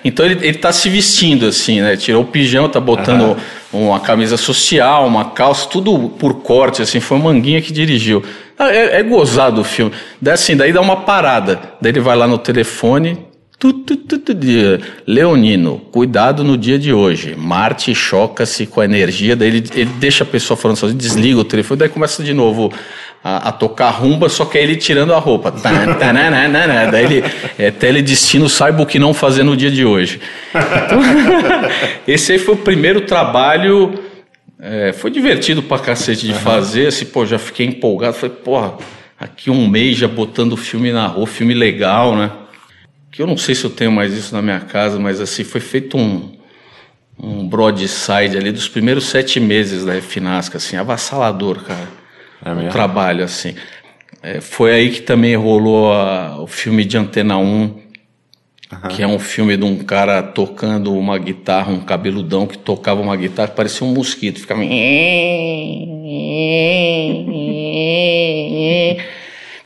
Então 0.05 0.25
ele, 0.25 0.47
ele 0.47 0.59
tá 0.59 0.73
se 0.73 0.89
vestindo 0.89 1.47
assim, 1.47 1.81
né? 1.81 1.97
Tirou 1.97 2.23
o 2.23 2.27
pijama, 2.27 2.69
tá 2.69 2.79
botando 2.79 3.37
uhum. 3.73 3.89
uma 3.89 4.01
camisa 4.01 4.37
social, 4.37 5.07
uma 5.07 5.27
calça, 5.27 5.69
tudo 5.69 6.09
por 6.11 6.35
corte, 6.43 6.83
assim, 6.83 7.01
foi 7.01 7.19
o 7.19 7.21
Manguinha 7.21 7.61
que 7.61 7.73
dirigiu. 7.73 8.23
Ah, 8.57 8.71
é, 8.71 9.01
é 9.01 9.03
gozado 9.03 9.61
o 9.61 9.65
filme. 9.65 9.93
Daí, 10.21 10.35
assim, 10.35 10.57
daí 10.57 10.73
dá 10.73 10.81
uma 10.81 10.99
parada. 10.99 11.61
Daí 11.81 11.91
ele 11.93 12.01
vai 12.01 12.17
lá 12.17 12.29
no 12.29 12.39
telefone, 12.39 13.19
Leonino, 15.07 15.83
cuidado 15.93 16.43
no 16.43 16.57
dia 16.57 16.79
de 16.79 16.95
hoje. 16.95 17.35
Marte 17.37 17.95
choca-se 17.95 18.65
com 18.65 18.81
a 18.81 18.87
energia, 18.87 19.37
daí 19.37 19.49
ele, 19.49 19.65
ele 19.75 19.91
deixa 19.99 20.25
a 20.25 20.27
pessoa 20.27 20.57
falando 20.57 20.79
sozinho, 20.79 20.99
desliga 20.99 21.39
o 21.39 21.45
telefone, 21.45 21.81
daí 21.81 21.89
começa 21.91 22.23
de 22.23 22.33
novo 22.33 22.73
a, 23.23 23.49
a 23.49 23.53
tocar 23.53 23.91
rumba, 23.91 24.31
só 24.31 24.47
que 24.47 24.57
é 24.57 24.63
ele 24.63 24.77
tirando 24.77 25.13
a 25.13 25.19
roupa. 25.19 25.53
daí 26.91 27.05
ele, 27.05 27.25
é 27.59 27.71
teledestino, 27.71 28.49
saiba 28.49 28.83
o 28.83 28.87
que 28.87 28.99
não 28.99 29.13
fazer 29.13 29.43
no 29.43 29.55
dia 29.55 29.71
de 29.71 29.85
hoje. 29.85 30.23
Então, 30.55 31.01
esse 32.09 32.33
aí 32.33 32.39
foi 32.39 32.55
o 32.55 32.59
primeiro 32.59 33.03
trabalho. 33.03 33.93
É, 34.59 34.95
foi 34.95 35.11
divertido 35.11 35.63
pra 35.63 35.79
cacete 35.79 36.27
de 36.27 36.33
fazer, 36.33 36.87
assim, 36.87 37.05
pô, 37.05 37.27
já 37.27 37.39
fiquei 37.39 37.67
empolgado. 37.67 38.15
Falei, 38.15 38.37
porra, 38.43 38.79
aqui 39.19 39.51
um 39.51 39.69
mês 39.69 39.99
já 39.99 40.09
botando 40.09 40.57
filme 40.57 40.91
na 40.93 41.07
rua, 41.07 41.27
filme 41.27 41.53
legal, 41.53 42.17
né? 42.17 42.31
Que 43.11 43.21
eu 43.21 43.27
não 43.27 43.37
sei 43.37 43.55
se 43.55 43.65
eu 43.65 43.71
tenho 43.71 43.91
mais 43.91 44.13
isso 44.13 44.35
na 44.35 44.43
minha 44.43 44.61
casa, 44.61 44.99
mas 44.99 45.21
assim, 45.21 45.43
foi 45.45 45.61
feito 45.61 45.97
um, 45.97 46.33
um 47.19 47.49
broadside 47.49 48.37
ali 48.37 48.53
dos 48.53 48.69
primeiros 48.69 49.07
sete 49.07 49.41
meses 49.41 49.85
da 49.85 50.01
Finasca, 50.01 50.59
assim, 50.59 50.77
avassalador, 50.77 51.65
cara. 51.65 51.89
É 52.45 52.53
o 52.53 52.71
trabalho, 52.71 53.25
assim. 53.25 53.55
É, 54.23 54.41
foi 54.41 54.73
aí 54.73 54.91
que 54.91 55.03
também 55.03 55.35
rolou 55.35 55.93
a, 55.93 56.41
o 56.41 56.47
filme 56.47 56.85
de 56.85 56.97
Antena 56.97 57.37
1, 57.37 57.43
uhum. 57.43 57.81
que 58.89 59.03
é 59.03 59.07
um 59.07 59.19
filme 59.19 59.57
de 59.57 59.65
um 59.65 59.79
cara 59.79 60.23
tocando 60.23 60.95
uma 60.95 61.19
guitarra, 61.19 61.73
um 61.73 61.81
cabeludão 61.81 62.47
que 62.47 62.57
tocava 62.57 63.01
uma 63.01 63.17
guitarra 63.17 63.49
que 63.49 63.57
parecia 63.57 63.87
um 63.87 63.93
mosquito, 63.93 64.41
ficava. 64.41 64.63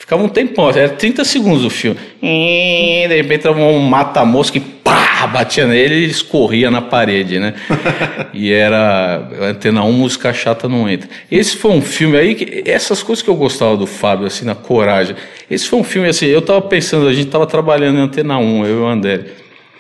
Ficava 0.05 0.23
um 0.23 0.29
tempão, 0.29 0.69
era 0.69 0.91
30 0.91 1.25
segundos 1.25 1.65
o 1.65 1.71
filme. 1.71 1.99
E 2.23 3.07
de 3.09 3.17
repente 3.17 3.49
um 3.49 3.79
mata-mosca 3.79 4.59
e 4.59 4.61
pá, 4.61 5.27
batia 5.27 5.67
nele 5.67 5.95
e 5.95 6.05
escorria 6.05 6.71
na 6.71 6.83
parede, 6.83 7.39
né? 7.39 7.55
e 8.35 8.53
era 8.53 9.27
antena 9.41 9.83
1, 9.83 9.93
música 9.93 10.31
chata 10.31 10.69
não 10.69 10.87
entra. 10.87 11.09
Esse 11.31 11.57
foi 11.57 11.71
um 11.71 11.81
filme 11.81 12.19
aí, 12.19 12.35
que, 12.35 12.71
essas 12.71 13.03
coisas 13.03 13.23
que 13.23 13.31
eu 13.31 13.35
gostava 13.35 13.79
do 13.79 13.87
Fábio, 13.87 14.27
assim, 14.27 14.45
na 14.45 14.55
coragem. 14.55 15.17
Esse 15.51 15.67
foi 15.67 15.79
um 15.79 15.85
filme 15.85 16.07
assim, 16.07 16.27
eu 16.27 16.43
tava 16.43 16.61
pensando, 16.61 17.09
a 17.09 17.15
gente 17.15 17.31
tava 17.31 17.47
trabalhando 17.47 17.97
em 17.99 18.03
antena 18.03 18.37
1, 18.37 18.67
eu 18.67 18.77
e 18.77 18.81
o 18.83 18.87
André. 18.87 19.25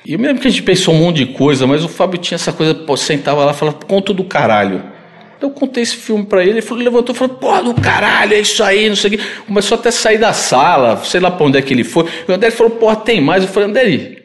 E 0.06 0.14
eu 0.14 0.18
me 0.18 0.26
lembro 0.26 0.40
que 0.40 0.48
a 0.48 0.50
gente 0.50 0.62
pensou 0.62 0.94
um 0.94 1.00
monte 1.00 1.16
de 1.16 1.26
coisa, 1.34 1.66
mas 1.66 1.84
o 1.84 1.88
Fábio 1.88 2.18
tinha 2.18 2.36
essa 2.36 2.50
coisa, 2.50 2.74
pô, 2.74 2.96
sentava 2.96 3.44
lá 3.44 3.52
e 3.52 3.54
falava, 3.54 3.76
conto 3.86 4.14
do 4.14 4.24
caralho. 4.24 4.93
Eu 5.40 5.50
contei 5.50 5.82
esse 5.82 5.96
filme 5.96 6.24
para 6.24 6.42
ele, 6.42 6.52
ele 6.52 6.62
falou, 6.62 6.82
levantou 6.82 7.14
e 7.14 7.18
falou, 7.18 7.34
pô, 7.36 7.60
do 7.62 7.74
caralho, 7.74 8.34
é 8.34 8.40
isso 8.40 8.62
aí, 8.62 8.88
não 8.88 8.96
sei 8.96 9.14
o 9.14 9.18
quê. 9.18 9.24
Começou 9.46 9.76
até 9.76 9.88
a 9.88 9.92
sair 9.92 10.18
da 10.18 10.32
sala, 10.32 11.02
sei 11.04 11.20
lá 11.20 11.30
pra 11.30 11.46
onde 11.46 11.58
é 11.58 11.62
que 11.62 11.72
ele 11.72 11.84
foi. 11.84 12.06
E 12.26 12.30
o 12.30 12.34
André 12.34 12.50
falou, 12.50 12.72
pô, 12.72 12.94
tem 12.96 13.20
mais. 13.20 13.42
Eu 13.42 13.48
falei, 13.48 13.68
André, 13.68 14.16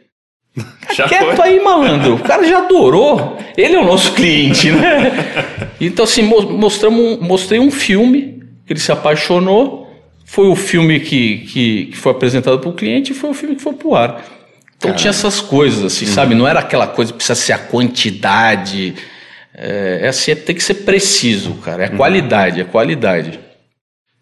já 0.93 1.07
quieto 1.07 1.35
foi? 1.35 1.47
aí, 1.47 1.59
malandro. 1.59 2.15
O 2.15 2.19
cara 2.19 2.43
já 2.43 2.59
adorou. 2.59 3.37
Ele 3.57 3.75
é 3.75 3.79
o 3.79 3.85
nosso 3.85 4.13
cliente, 4.13 4.71
né? 4.71 5.69
Então, 5.81 6.03
assim, 6.03 6.21
mostramos, 6.21 7.19
mostrei 7.21 7.57
um 7.57 7.71
filme 7.71 8.39
ele 8.69 8.79
se 8.79 8.91
apaixonou. 8.91 9.89
Foi 10.25 10.47
o 10.47 10.55
filme 10.55 10.99
que, 10.99 11.39
que, 11.39 11.85
que 11.87 11.97
foi 11.97 12.11
apresentado 12.11 12.59
para 12.59 12.69
o 12.69 12.73
cliente 12.73 13.11
e 13.11 13.15
foi 13.15 13.31
o 13.31 13.33
filme 13.33 13.55
que 13.55 13.63
foi 13.63 13.73
pro 13.73 13.95
ar. 13.95 14.23
Então 14.77 14.91
Caramba. 14.91 14.97
tinha 14.99 15.09
essas 15.09 15.41
coisas, 15.41 15.83
assim, 15.83 16.05
uhum. 16.05 16.13
sabe? 16.13 16.35
Não 16.35 16.47
era 16.47 16.59
aquela 16.59 16.85
coisa, 16.85 17.11
precisa 17.11 17.35
ser 17.35 17.53
a 17.53 17.57
quantidade 17.57 18.93
é, 19.59 19.99
é 20.03 20.07
assim, 20.07 20.33
tem 20.35 20.55
que 20.55 20.63
ser 20.63 20.75
preciso, 20.75 21.55
cara. 21.55 21.85
É 21.85 21.89
uhum. 21.89 21.97
qualidade, 21.97 22.61
é 22.61 22.63
qualidade. 22.63 23.39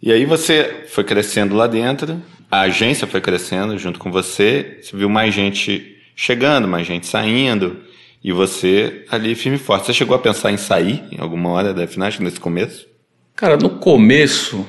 E 0.01 0.11
aí 0.11 0.25
você 0.25 0.85
foi 0.89 1.03
crescendo 1.03 1.55
lá 1.55 1.67
dentro, 1.67 2.21
a 2.49 2.61
agência 2.61 3.05
foi 3.05 3.21
crescendo 3.21 3.77
junto 3.77 3.99
com 3.99 4.11
você, 4.11 4.79
você 4.81 4.95
viu 4.95 5.09
mais 5.09 5.33
gente 5.33 5.95
chegando, 6.15 6.67
mais 6.67 6.87
gente 6.87 7.05
saindo, 7.05 7.77
e 8.23 8.31
você 8.31 9.05
ali 9.09 9.35
firme 9.35 9.57
e 9.57 9.59
forte. 9.59 9.85
Você 9.85 9.93
chegou 9.93 10.15
a 10.15 10.19
pensar 10.19 10.51
em 10.51 10.57
sair 10.57 11.03
em 11.11 11.19
alguma 11.19 11.49
hora 11.49 11.73
da 11.73 11.87
FNAC 11.87 12.21
nesse 12.21 12.39
começo? 12.39 12.87
Cara, 13.35 13.57
no 13.57 13.69
começo, 13.69 14.65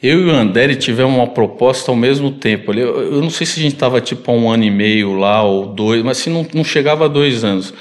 eu 0.00 0.20
e 0.20 0.24
o 0.26 0.30
André 0.30 0.74
tivemos 0.76 1.14
uma 1.14 1.26
proposta 1.26 1.90
ao 1.90 1.96
mesmo 1.96 2.30
tempo. 2.30 2.72
Eu, 2.72 3.14
eu 3.14 3.20
não 3.20 3.30
sei 3.30 3.46
se 3.46 3.58
a 3.58 3.62
gente 3.62 3.74
estava 3.74 4.00
tipo 4.00 4.30
há 4.30 4.34
um 4.34 4.50
ano 4.50 4.62
e 4.62 4.70
meio 4.70 5.14
lá 5.14 5.42
ou 5.42 5.66
dois, 5.66 6.02
mas 6.02 6.18
se 6.18 6.30
não, 6.30 6.46
não 6.54 6.62
chegava 6.62 7.06
a 7.06 7.08
dois 7.08 7.42
anos. 7.42 7.74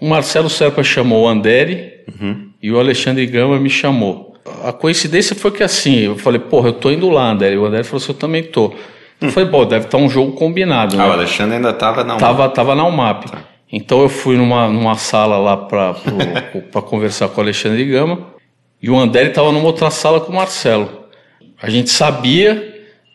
O 0.00 0.08
Marcelo 0.08 0.48
Serpa 0.48 0.82
chamou 0.82 1.24
o 1.24 1.28
Anderi 1.28 1.92
uhum. 2.08 2.50
e 2.62 2.70
o 2.70 2.78
Alexandre 2.78 3.26
Gama 3.26 3.58
me 3.58 3.70
chamou. 3.70 4.34
A 4.64 4.72
coincidência 4.72 5.36
foi 5.36 5.50
que 5.50 5.62
assim, 5.62 5.98
eu 5.98 6.16
falei, 6.16 6.40
porra, 6.40 6.68
eu 6.68 6.72
tô 6.72 6.90
indo 6.90 7.08
lá, 7.10 7.30
Anderi. 7.30 7.56
O 7.58 7.66
Anderi 7.66 7.84
falou 7.84 8.02
assim, 8.02 8.12
eu 8.12 8.18
também 8.18 8.42
tô. 8.42 8.72
Eu 9.20 9.30
falei, 9.30 9.48
pô, 9.48 9.64
deve 9.64 9.86
estar 9.86 9.98
tá 9.98 10.04
um 10.04 10.08
jogo 10.08 10.32
combinado. 10.32 10.94
Ah, 10.94 10.98
né? 10.98 11.08
o 11.08 11.12
Alexandre 11.12 11.56
ainda 11.56 11.70
estava 11.70 12.04
na 12.04 12.14
UMAP. 12.14 12.20
Tava, 12.20 12.48
tava 12.48 12.74
na 12.74 12.84
UMAP. 12.86 13.30
Tá. 13.30 13.38
Então 13.70 14.00
eu 14.00 14.08
fui 14.08 14.36
numa, 14.36 14.68
numa 14.68 14.94
sala 14.94 15.36
lá 15.38 15.56
para 15.56 15.94
conversar 16.82 17.28
com 17.28 17.40
o 17.40 17.44
Alexandre 17.44 17.84
Gama 17.84 18.28
e 18.80 18.88
o 18.88 18.96
Anderi 18.96 19.30
estava 19.30 19.52
numa 19.52 19.66
outra 19.66 19.90
sala 19.90 20.20
com 20.20 20.32
o 20.32 20.36
Marcelo. 20.36 20.88
A 21.60 21.68
gente 21.68 21.90
sabia 21.90 22.67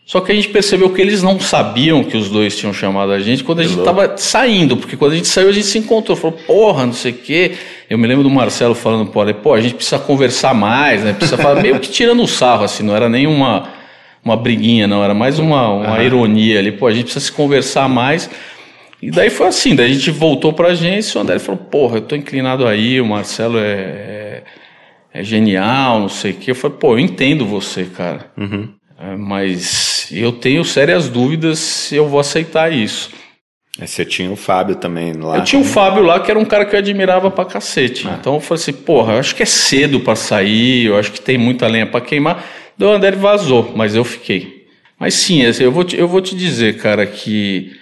só 0.06 0.20
que 0.20 0.30
a 0.30 0.34
gente 0.34 0.48
percebeu 0.48 0.90
que 0.90 1.00
eles 1.00 1.22
não 1.22 1.40
sabiam 1.40 2.04
que 2.04 2.14
os 2.14 2.28
dois 2.28 2.56
tinham 2.56 2.74
chamado 2.74 3.10
a 3.10 3.18
gente 3.18 3.42
quando 3.42 3.60
a 3.60 3.62
gente 3.62 3.78
estava 3.78 4.16
saindo, 4.18 4.76
porque 4.76 4.98
quando 4.98 5.12
a 5.12 5.16
gente 5.16 5.28
saiu 5.28 5.48
a 5.48 5.52
gente 5.52 5.66
se 5.66 5.78
encontrou, 5.78 6.14
falou, 6.14 6.36
porra, 6.46 6.84
não 6.84 6.92
sei 6.92 7.12
o 7.12 7.14
quê. 7.14 7.52
Eu 7.88 7.96
me 7.96 8.06
lembro 8.06 8.22
do 8.22 8.28
Marcelo 8.28 8.74
falando, 8.74 9.06
pô, 9.10 9.24
pô, 9.34 9.54
a 9.54 9.60
gente 9.62 9.74
precisa 9.74 9.98
conversar 9.98 10.52
mais, 10.52 11.02
né? 11.02 11.14
Precisa 11.14 11.38
falar, 11.38 11.60
meio 11.62 11.80
que 11.80 11.88
tirando 11.88 12.22
o 12.22 12.28
sarro, 12.28 12.64
assim, 12.64 12.82
não 12.82 12.94
era 12.94 13.08
nem 13.08 13.26
uma, 13.26 13.70
uma 14.22 14.36
briguinha, 14.36 14.86
não, 14.86 15.02
era 15.02 15.14
mais 15.14 15.38
uma, 15.38 15.70
uma 15.70 15.96
uhum. 15.96 16.02
ironia 16.02 16.58
ali, 16.58 16.70
pô, 16.70 16.86
a 16.86 16.92
gente 16.92 17.04
precisa 17.04 17.24
se 17.24 17.32
conversar 17.32 17.88
mais. 17.88 18.28
E 19.00 19.10
daí 19.10 19.30
foi 19.30 19.46
assim, 19.46 19.74
daí 19.74 19.90
a 19.90 19.94
gente 19.94 20.10
voltou 20.10 20.52
para 20.52 20.68
a 20.68 20.72
agência, 20.72 21.18
o 21.18 21.22
André 21.22 21.38
falou, 21.38 21.60
porra, 21.60 21.96
eu 21.96 22.02
tô 22.02 22.14
inclinado 22.14 22.66
aí, 22.66 23.00
o 23.00 23.06
Marcelo 23.06 23.58
é, 23.58 23.62
é, 23.62 24.42
é 25.14 25.22
genial, 25.22 26.00
não 26.00 26.08
sei 26.10 26.32
o 26.32 26.34
quê. 26.34 26.50
Eu 26.50 26.54
falei, 26.54 26.76
pô, 26.78 26.92
eu 26.92 26.98
entendo 26.98 27.46
você, 27.46 27.84
cara. 27.84 28.30
Uhum. 28.36 28.68
É, 28.98 29.16
mas 29.16 29.93
eu 30.12 30.32
tenho 30.32 30.64
sérias 30.64 31.08
dúvidas 31.08 31.58
se 31.58 31.96
eu 31.96 32.08
vou 32.08 32.20
aceitar 32.20 32.72
isso. 32.72 33.10
Você 33.78 34.04
tinha 34.04 34.30
o 34.30 34.36
Fábio 34.36 34.76
também 34.76 35.12
lá. 35.14 35.38
Eu 35.38 35.44
tinha 35.44 35.60
o 35.60 35.64
Fábio 35.64 36.02
lá, 36.02 36.20
que 36.20 36.30
era 36.30 36.38
um 36.38 36.44
cara 36.44 36.64
que 36.64 36.76
eu 36.76 36.78
admirava 36.78 37.30
pra 37.30 37.44
cacete. 37.44 38.06
Ah. 38.06 38.16
Então 38.20 38.34
eu 38.34 38.40
falei 38.40 38.62
assim, 38.62 38.72
porra, 38.72 39.14
eu 39.14 39.18
acho 39.18 39.34
que 39.34 39.42
é 39.42 39.46
cedo 39.46 39.98
para 40.00 40.14
sair, 40.14 40.86
eu 40.86 40.96
acho 40.96 41.10
que 41.10 41.20
tem 41.20 41.36
muita 41.36 41.66
lenha 41.66 41.86
para 41.86 42.00
queimar. 42.00 42.44
Daí 42.78 42.88
o 42.88 42.92
André 42.92 43.12
vazou, 43.12 43.72
mas 43.74 43.96
eu 43.96 44.04
fiquei. 44.04 44.66
Mas 44.98 45.14
sim, 45.14 45.42
eu 45.60 45.72
vou 45.72 45.82
te, 45.84 45.96
eu 45.96 46.06
vou 46.06 46.20
te 46.20 46.36
dizer, 46.36 46.78
cara, 46.78 47.04
que 47.04 47.72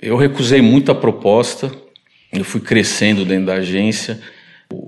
Eu 0.00 0.16
recusei 0.16 0.60
muita 0.60 0.94
proposta, 0.94 1.72
eu 2.32 2.44
fui 2.44 2.60
crescendo 2.60 3.24
dentro 3.24 3.46
da 3.46 3.54
agência. 3.54 4.20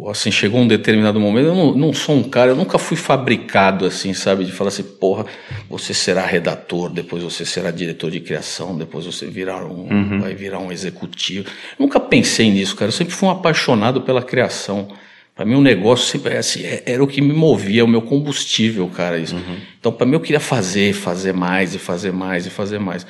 Assim, 0.08 0.30
chegou 0.30 0.60
um 0.60 0.68
determinado 0.68 1.18
momento, 1.18 1.46
eu 1.46 1.54
não, 1.54 1.74
não 1.74 1.92
sou 1.92 2.16
um 2.16 2.22
cara, 2.22 2.50
eu 2.50 2.56
nunca 2.56 2.78
fui 2.78 2.96
fabricado 2.96 3.86
assim, 3.86 4.12
sabe? 4.12 4.44
De 4.44 4.52
falar 4.52 4.68
assim, 4.68 4.82
porra, 4.82 5.26
você 5.68 5.94
será 5.94 6.24
redator, 6.24 6.90
depois 6.90 7.22
você 7.22 7.44
será 7.44 7.70
diretor 7.70 8.10
de 8.10 8.20
criação, 8.20 8.76
depois 8.76 9.06
você 9.06 9.26
virar 9.26 9.64
um, 9.64 9.88
uhum. 9.90 10.20
vai 10.20 10.34
virar 10.34 10.58
um 10.58 10.70
executivo. 10.70 11.48
Eu 11.78 11.86
nunca 11.86 11.98
pensei 11.98 12.50
nisso, 12.50 12.76
cara. 12.76 12.88
Eu 12.88 12.92
sempre 12.92 13.14
fui 13.14 13.28
um 13.28 13.32
apaixonado 13.32 14.02
pela 14.02 14.22
criação. 14.22 14.88
Para 15.34 15.44
mim, 15.44 15.54
o 15.54 15.60
negócio 15.60 16.06
sempre 16.06 16.36
assim, 16.36 16.62
é, 16.64 16.82
era 16.86 17.02
o 17.02 17.06
que 17.06 17.20
me 17.20 17.32
movia, 17.32 17.84
o 17.84 17.88
meu 17.88 18.02
combustível, 18.02 18.86
cara. 18.88 19.18
Isso. 19.18 19.34
Uhum. 19.34 19.56
Então, 19.80 19.90
para 19.90 20.06
mim, 20.06 20.14
eu 20.14 20.20
queria 20.20 20.40
fazer, 20.40 20.92
fazer 20.92 21.32
mais 21.32 21.74
e 21.74 21.78
fazer 21.78 22.12
mais 22.12 22.46
e 22.46 22.50
fazer 22.50 22.78
mais. 22.78 23.06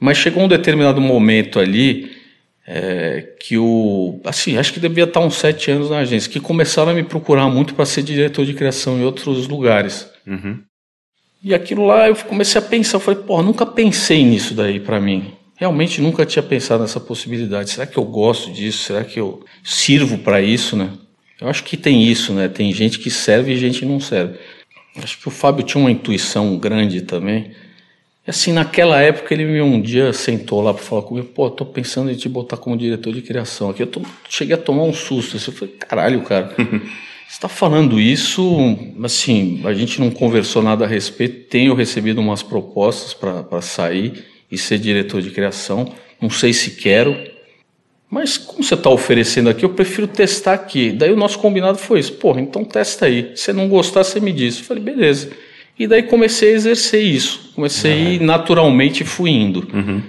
Mas 0.00 0.16
chegou 0.16 0.42
um 0.42 0.48
determinado 0.48 1.00
momento 1.00 1.58
ali 1.60 2.17
é, 2.70 3.22
que 3.40 3.56
o. 3.56 4.20
Assim, 4.24 4.58
acho 4.58 4.74
que 4.74 4.78
devia 4.78 5.04
estar 5.04 5.20
uns 5.20 5.36
sete 5.36 5.70
anos 5.70 5.88
na 5.88 6.00
agência, 6.00 6.30
que 6.30 6.38
começaram 6.38 6.92
a 6.92 6.94
me 6.94 7.02
procurar 7.02 7.48
muito 7.48 7.74
para 7.74 7.86
ser 7.86 8.02
diretor 8.02 8.44
de 8.44 8.52
criação 8.52 8.98
em 8.98 9.04
outros 9.04 9.48
lugares. 9.48 10.06
Uhum. 10.26 10.60
E 11.42 11.54
aquilo 11.54 11.86
lá 11.86 12.08
eu 12.08 12.16
comecei 12.16 12.60
a 12.60 12.64
pensar, 12.64 12.98
eu 12.98 13.00
falei, 13.00 13.22
pô, 13.22 13.42
nunca 13.42 13.64
pensei 13.64 14.22
nisso 14.22 14.52
daí 14.52 14.78
para 14.78 15.00
mim. 15.00 15.32
Realmente 15.56 16.02
nunca 16.02 16.26
tinha 16.26 16.42
pensado 16.42 16.82
nessa 16.82 17.00
possibilidade. 17.00 17.70
Será 17.70 17.86
que 17.86 17.96
eu 17.96 18.04
gosto 18.04 18.52
disso? 18.52 18.84
Será 18.84 19.02
que 19.02 19.18
eu 19.18 19.42
sirvo 19.64 20.18
para 20.18 20.42
isso, 20.42 20.76
né? 20.76 20.90
Eu 21.40 21.48
acho 21.48 21.64
que 21.64 21.76
tem 21.76 22.02
isso, 22.02 22.34
né? 22.34 22.48
Tem 22.48 22.70
gente 22.72 22.98
que 22.98 23.10
serve 23.10 23.52
e 23.52 23.56
gente 23.56 23.78
que 23.78 23.86
não 23.86 23.98
serve. 23.98 24.38
Acho 25.02 25.18
que 25.18 25.28
o 25.28 25.30
Fábio 25.30 25.64
tinha 25.64 25.80
uma 25.80 25.90
intuição 25.90 26.58
grande 26.58 27.00
também. 27.00 27.52
E 28.28 28.30
assim, 28.30 28.52
naquela 28.52 29.00
época 29.00 29.32
ele 29.32 29.46
me 29.46 29.58
um 29.62 29.80
dia 29.80 30.12
sentou 30.12 30.60
lá 30.60 30.74
para 30.74 30.82
falar 30.82 31.00
comigo, 31.00 31.28
pô, 31.28 31.48
tô 31.48 31.64
pensando 31.64 32.10
em 32.10 32.14
te 32.14 32.28
botar 32.28 32.58
como 32.58 32.76
diretor 32.76 33.10
de 33.14 33.22
criação 33.22 33.70
aqui. 33.70 33.82
Eu 33.82 33.86
tô, 33.86 34.02
cheguei 34.28 34.54
a 34.54 34.58
tomar 34.58 34.82
um 34.82 34.92
susto. 34.92 35.38
Assim, 35.38 35.50
eu 35.50 35.56
falei, 35.56 35.74
caralho, 35.76 36.20
cara, 36.20 36.54
você 36.60 36.66
está 37.30 37.48
falando 37.48 37.98
isso, 37.98 38.54
assim, 39.02 39.62
a 39.64 39.72
gente 39.72 39.98
não 39.98 40.10
conversou 40.10 40.62
nada 40.62 40.84
a 40.84 40.86
respeito. 40.86 41.48
Tenho 41.48 41.72
recebido 41.72 42.20
umas 42.20 42.42
propostas 42.42 43.14
para 43.14 43.62
sair 43.62 44.26
e 44.52 44.58
ser 44.58 44.78
diretor 44.78 45.22
de 45.22 45.30
criação. 45.30 45.90
Não 46.20 46.28
sei 46.28 46.52
se 46.52 46.72
quero, 46.72 47.16
mas 48.10 48.36
como 48.36 48.62
você 48.62 48.74
está 48.74 48.90
oferecendo 48.90 49.48
aqui, 49.48 49.64
eu 49.64 49.70
prefiro 49.70 50.06
testar 50.06 50.52
aqui. 50.52 50.92
Daí 50.92 51.10
o 51.10 51.16
nosso 51.16 51.38
combinado 51.38 51.78
foi 51.78 52.00
isso. 52.00 52.12
Porra, 52.12 52.42
então 52.42 52.62
testa 52.62 53.06
aí. 53.06 53.32
Se 53.36 53.54
não 53.54 53.70
gostar, 53.70 54.04
você 54.04 54.20
me 54.20 54.34
diz. 54.34 54.58
Eu 54.58 54.64
falei, 54.64 54.82
beleza. 54.82 55.30
E 55.78 55.86
daí 55.86 56.02
comecei 56.02 56.52
a 56.52 56.56
exercer 56.56 57.02
isso. 57.02 57.52
Comecei 57.54 58.18
uhum. 58.18 58.26
naturalmente 58.26 59.04
fui 59.04 59.30
indo. 59.30 59.66
Uhum. 59.72 60.02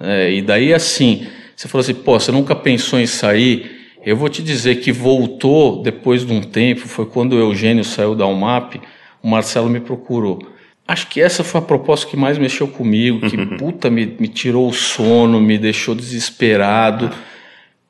É, 0.00 0.32
e 0.32 0.42
daí 0.42 0.72
assim, 0.72 1.26
você 1.56 1.66
falou 1.66 1.82
assim, 1.82 1.94
pô, 1.94 2.18
você 2.18 2.30
nunca 2.30 2.54
pensou 2.54 3.00
em 3.00 3.06
sair? 3.06 3.78
Eu 4.06 4.16
vou 4.16 4.28
te 4.28 4.42
dizer 4.42 4.76
que 4.76 4.92
voltou 4.92 5.82
depois 5.82 6.24
de 6.24 6.32
um 6.32 6.40
tempo, 6.40 6.82
foi 6.82 7.04
quando 7.04 7.32
o 7.32 7.38
Eugênio 7.38 7.84
saiu 7.84 8.14
da 8.14 8.26
UMAP, 8.26 8.76
o 9.22 9.28
Marcelo 9.28 9.68
me 9.68 9.80
procurou. 9.80 10.38
Acho 10.86 11.08
que 11.08 11.20
essa 11.20 11.44
foi 11.44 11.60
a 11.60 11.64
proposta 11.64 12.06
que 12.06 12.16
mais 12.16 12.38
mexeu 12.38 12.68
comigo, 12.68 13.28
que 13.28 13.36
uhum. 13.36 13.58
puta 13.58 13.90
me, 13.90 14.06
me 14.18 14.28
tirou 14.28 14.68
o 14.68 14.72
sono, 14.72 15.40
me 15.40 15.58
deixou 15.58 15.94
desesperado. 15.94 17.10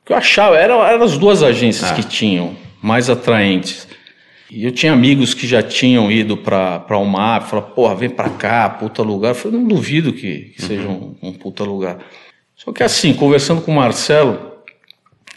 Que 0.03 0.11
eu 0.11 0.17
achava, 0.17 0.57
eram 0.57 0.83
era 0.83 1.01
as 1.01 1.17
duas 1.17 1.41
agências 1.43 1.91
ah. 1.91 1.93
que 1.93 2.03
tinham 2.03 2.55
mais 2.81 3.09
atraentes. 3.09 3.87
E 4.51 4.65
eu 4.65 4.71
tinha 4.71 4.93
amigos 4.93 5.33
que 5.35 5.45
já 5.45 5.61
tinham 5.61 6.11
ido 6.11 6.35
para 6.35 6.97
o 6.97 7.05
mar, 7.05 7.47
falaram, 7.47 7.69
porra, 7.71 7.95
vem 7.95 8.09
para 8.09 8.29
cá, 8.29 8.67
puta 8.67 9.03
lugar. 9.03 9.29
Eu 9.29 9.35
falei, 9.35 9.59
não 9.59 9.67
duvido 9.67 10.11
que, 10.11 10.53
que 10.55 10.61
uhum. 10.61 10.67
seja 10.67 10.87
um, 10.87 11.15
um, 11.21 11.33
puta 11.33 11.63
lugar. 11.63 11.99
Só 12.55 12.71
que 12.71 12.81
assim, 12.81 13.13
conversando 13.13 13.61
com 13.61 13.71
o 13.71 13.75
Marcelo, 13.75 14.39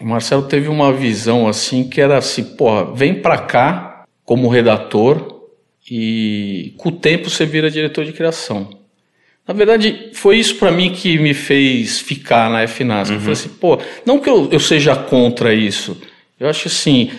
o 0.01 0.07
Marcelo 0.07 0.43
teve 0.45 0.69
uma 0.69 0.93
visão 0.93 1.47
assim, 1.47 1.89
que 1.89 2.01
era 2.01 2.17
assim, 2.17 2.43
porra, 2.43 2.95
vem 2.95 3.15
para 3.15 3.37
cá 3.37 4.05
como 4.25 4.49
redator 4.49 5.43
e 5.91 6.73
com 6.79 6.89
o 6.89 6.93
tempo 6.93 7.29
você 7.29 7.45
vira 7.45 7.71
diretor 7.71 8.07
de 8.07 8.13
criação. 8.13 8.71
Na 9.47 9.53
verdade, 9.53 10.11
foi 10.15 10.39
isso 10.39 10.57
para 10.57 10.71
mim 10.71 10.91
que 10.91 11.19
me 11.19 11.35
fez 11.35 11.99
ficar 11.99 12.49
na 12.49 12.67
FNAS. 12.67 13.11
Uhum. 13.11 13.17
Eu 13.17 13.21
falei 13.21 13.33
assim, 13.35 13.49
pô, 13.51 13.79
não 14.07 14.19
que 14.19 14.31
eu, 14.31 14.49
eu 14.51 14.61
seja 14.61 14.97
contra 14.97 15.53
isso. 15.53 16.01
Eu 16.41 16.49
acho 16.49 16.69
assim, 16.69 17.11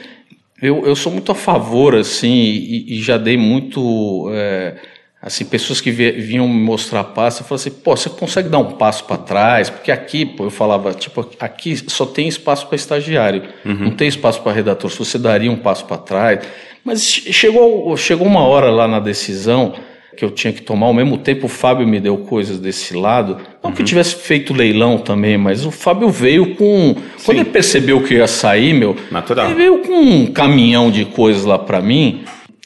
eu, 0.63 0.85
eu 0.85 0.95
sou 0.95 1.11
muito 1.11 1.29
a 1.29 1.35
favor, 1.35 1.93
assim, 1.93 2.31
e, 2.31 2.93
e 2.93 3.01
já 3.01 3.17
dei 3.17 3.35
muito. 3.35 4.29
É, 4.33 4.75
assim, 5.21 5.43
pessoas 5.43 5.81
que 5.81 5.91
vinham 5.91 6.47
me 6.47 6.59
mostrar 6.59 7.01
a 7.01 7.03
pasta, 7.03 7.41
eu 7.41 7.45
falei 7.45 7.61
assim, 7.61 7.71
pô, 7.71 7.95
você 7.95 8.09
consegue 8.09 8.47
dar 8.47 8.59
um 8.59 8.71
passo 8.71 9.03
para 9.03 9.17
trás? 9.17 9.69
Porque 9.69 9.91
aqui, 9.91 10.25
pô, 10.25 10.45
eu 10.45 10.49
falava, 10.49 10.93
tipo, 10.93 11.29
aqui 11.37 11.75
só 11.89 12.05
tem 12.05 12.29
espaço 12.29 12.67
para 12.67 12.77
estagiário, 12.77 13.43
uhum. 13.65 13.73
não 13.73 13.91
tem 13.91 14.07
espaço 14.07 14.41
para 14.41 14.53
redator. 14.53 14.89
Se 14.89 14.97
você 14.99 15.17
daria 15.17 15.51
um 15.51 15.57
passo 15.57 15.85
para 15.85 15.97
trás. 15.97 16.39
Mas 16.83 17.03
chegou, 17.03 17.95
chegou 17.97 18.25
uma 18.25 18.41
hora 18.41 18.69
lá 18.69 18.87
na 18.87 18.99
decisão 18.99 19.73
que 20.15 20.23
eu 20.23 20.31
tinha 20.31 20.53
que 20.53 20.61
tomar. 20.61 20.87
Ao 20.87 20.93
mesmo 20.93 21.17
tempo, 21.17 21.45
o 21.45 21.49
Fábio 21.49 21.87
me 21.87 21.99
deu 21.99 22.17
coisas 22.17 22.59
desse 22.59 22.95
lado. 22.95 23.37
Não 23.61 23.69
uhum. 23.69 23.75
que 23.75 23.81
eu 23.81 23.85
tivesse 23.85 24.15
feito 24.15 24.53
leilão 24.53 24.97
também, 24.97 25.37
mas 25.37 25.65
o 25.65 25.71
Fábio 25.71 26.09
veio 26.09 26.55
com. 26.55 26.95
Sim. 27.17 27.25
Quando 27.25 27.37
ele 27.39 27.49
percebeu 27.49 28.01
que 28.03 28.15
ia 28.15 28.27
sair, 28.27 28.73
meu. 28.73 28.95
Natural. 29.11 29.47
Ele 29.47 29.55
veio 29.55 29.79
com 29.79 29.93
um 29.93 30.27
caminhão 30.27 30.91
de 30.91 31.05
coisas 31.05 31.43
lá 31.43 31.57
para 31.57 31.81
mim. 31.81 32.23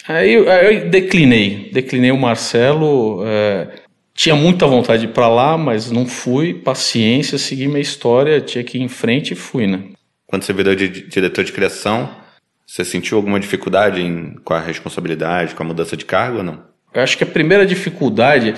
Aí, 0.07 0.35
aí, 0.49 0.83
eu 0.83 0.89
declinei. 0.89 1.69
Declinei 1.73 2.11
o 2.11 2.17
Marcelo. 2.17 3.23
É, 3.25 3.67
tinha 4.13 4.35
muita 4.35 4.65
vontade 4.65 5.03
de 5.03 5.09
ir 5.09 5.13
para 5.13 5.27
lá, 5.27 5.57
mas 5.57 5.91
não 5.91 6.05
fui. 6.05 6.53
Paciência, 6.53 7.37
segui 7.37 7.67
minha 7.67 7.79
história. 7.79 8.41
Tinha 8.41 8.63
que 8.63 8.77
ir 8.77 8.81
em 8.81 8.87
frente 8.87 9.33
e 9.33 9.35
fui, 9.35 9.67
né? 9.67 9.83
Quando 10.25 10.43
você 10.43 10.53
virou 10.53 10.75
de 10.75 10.87
diretor 10.87 11.43
de 11.43 11.53
criação, 11.53 12.09
você 12.65 12.83
sentiu 12.83 13.17
alguma 13.17 13.39
dificuldade 13.39 14.01
em, 14.01 14.35
com 14.43 14.53
a 14.53 14.59
responsabilidade, 14.59 15.55
com 15.55 15.63
a 15.63 15.65
mudança 15.65 15.95
de 15.95 16.03
cargo 16.03 16.39
ou 16.39 16.43
não? 16.43 16.63
Eu 16.93 17.01
acho 17.01 17.17
que 17.17 17.23
a 17.23 17.27
primeira 17.27 17.65
dificuldade, 17.65 18.55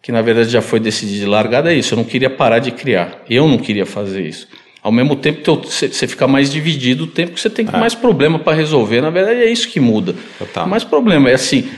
que 0.00 0.12
na 0.12 0.22
verdade 0.22 0.50
já 0.50 0.62
foi 0.62 0.80
decidida 0.80 1.20
de 1.20 1.26
largada, 1.26 1.72
é 1.72 1.76
isso. 1.76 1.94
Eu 1.94 1.98
não 1.98 2.04
queria 2.04 2.30
parar 2.30 2.58
de 2.58 2.70
criar. 2.70 3.22
Eu 3.28 3.48
não 3.48 3.58
queria 3.58 3.86
fazer 3.86 4.26
isso. 4.26 4.48
Ao 4.82 4.90
mesmo 4.90 5.14
tempo, 5.14 5.56
você 5.56 6.06
fica 6.06 6.26
mais 6.26 6.50
dividido 6.50 7.04
o 7.04 7.06
tempo 7.06 7.32
que 7.32 7.40
você 7.40 7.50
tem 7.50 7.66
ah. 7.70 7.76
mais 7.76 7.94
problema 7.94 8.38
para 8.38 8.56
resolver. 8.56 9.00
Na 9.02 9.10
verdade, 9.10 9.40
é 9.40 9.50
isso 9.50 9.68
que 9.68 9.78
muda. 9.78 10.14
Total. 10.38 10.66
Mais 10.66 10.84
problema. 10.84 11.28
É 11.30 11.34
assim. 11.34 11.68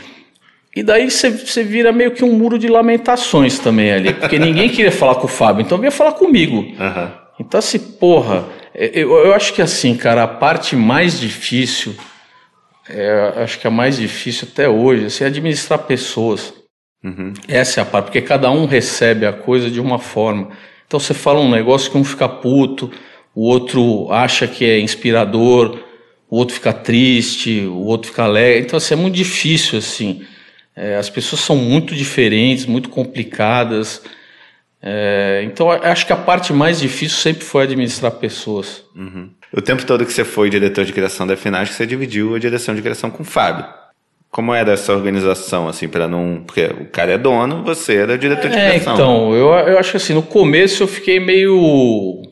E 0.74 0.82
daí 0.82 1.10
você 1.10 1.30
vira 1.64 1.92
meio 1.92 2.12
que 2.12 2.24
um 2.24 2.32
muro 2.32 2.58
de 2.58 2.68
lamentações 2.68 3.58
também 3.58 3.92
ali. 3.92 4.12
Porque 4.14 4.38
ninguém 4.38 4.68
queria 4.70 4.92
falar 4.92 5.16
com 5.16 5.26
o 5.26 5.28
Fábio, 5.28 5.62
então 5.62 5.78
vinha 5.78 5.90
falar 5.90 6.12
comigo. 6.12 6.58
Uhum. 6.58 7.08
Então, 7.40 7.58
assim, 7.58 7.78
porra, 7.78 8.44
eu, 8.74 9.10
eu 9.10 9.34
acho 9.34 9.52
que 9.52 9.60
assim, 9.60 9.94
cara, 9.96 10.22
a 10.22 10.28
parte 10.28 10.76
mais 10.76 11.18
difícil 11.18 11.94
é, 12.88 13.32
acho 13.36 13.58
que 13.58 13.66
a 13.66 13.70
mais 13.70 13.96
difícil 13.96 14.48
até 14.50 14.68
hoje 14.68 15.06
assim, 15.06 15.24
é 15.24 15.26
administrar 15.28 15.78
pessoas. 15.80 16.52
Uhum. 17.02 17.32
Essa 17.48 17.80
é 17.80 17.82
a 17.82 17.86
parte, 17.86 18.06
porque 18.06 18.20
cada 18.20 18.50
um 18.50 18.64
recebe 18.64 19.26
a 19.26 19.32
coisa 19.32 19.70
de 19.70 19.80
uma 19.80 19.98
forma. 19.98 20.50
Então 20.86 21.00
você 21.00 21.14
fala 21.14 21.40
um 21.40 21.50
negócio 21.50 21.90
que 21.90 21.98
um 21.98 22.04
fica 22.04 22.28
puto, 22.28 22.90
o 23.34 23.48
outro 23.48 24.10
acha 24.12 24.46
que 24.46 24.64
é 24.64 24.78
inspirador, 24.78 25.82
o 26.28 26.36
outro 26.36 26.54
fica 26.54 26.72
triste, 26.72 27.60
o 27.60 27.84
outro 27.84 28.08
fica 28.10 28.24
alegre. 28.24 28.60
Então 28.64 28.76
assim, 28.76 28.94
é 28.94 28.96
muito 28.96 29.14
difícil 29.14 29.78
assim. 29.78 30.24
É, 30.74 30.96
as 30.96 31.10
pessoas 31.10 31.42
são 31.42 31.56
muito 31.56 31.94
diferentes, 31.94 32.66
muito 32.66 32.88
complicadas. 32.88 34.02
É, 34.80 35.42
então 35.44 35.70
acho 35.70 36.06
que 36.06 36.12
a 36.12 36.16
parte 36.16 36.52
mais 36.52 36.80
difícil 36.80 37.18
sempre 37.18 37.44
foi 37.44 37.64
administrar 37.64 38.12
pessoas. 38.12 38.84
Uhum. 38.94 39.30
O 39.54 39.60
tempo 39.60 39.84
todo 39.84 40.06
que 40.06 40.12
você 40.12 40.24
foi 40.24 40.48
diretor 40.48 40.84
de 40.84 40.92
criação 40.92 41.26
da 41.26 41.36
FNAG, 41.36 41.72
você 41.72 41.84
dividiu 41.84 42.34
a 42.34 42.38
direção 42.38 42.74
de 42.74 42.80
criação 42.80 43.10
com 43.10 43.22
o 43.22 43.26
Fábio. 43.26 43.66
Como 44.30 44.54
era 44.54 44.72
essa 44.72 44.94
organização, 44.94 45.68
assim, 45.68 45.86
para 45.86 46.08
não. 46.08 46.42
Porque 46.46 46.64
o 46.64 46.86
cara 46.86 47.12
é 47.12 47.18
dono, 47.18 47.62
você 47.62 47.96
era 47.96 48.16
diretor 48.16 48.50
de 48.50 48.56
é, 48.56 48.70
criação. 48.70 48.94
Então, 48.94 49.34
eu, 49.34 49.48
eu 49.68 49.78
acho 49.78 49.90
que 49.90 49.98
assim, 49.98 50.14
no 50.14 50.22
começo 50.22 50.82
eu 50.82 50.88
fiquei 50.88 51.20
meio. 51.20 52.22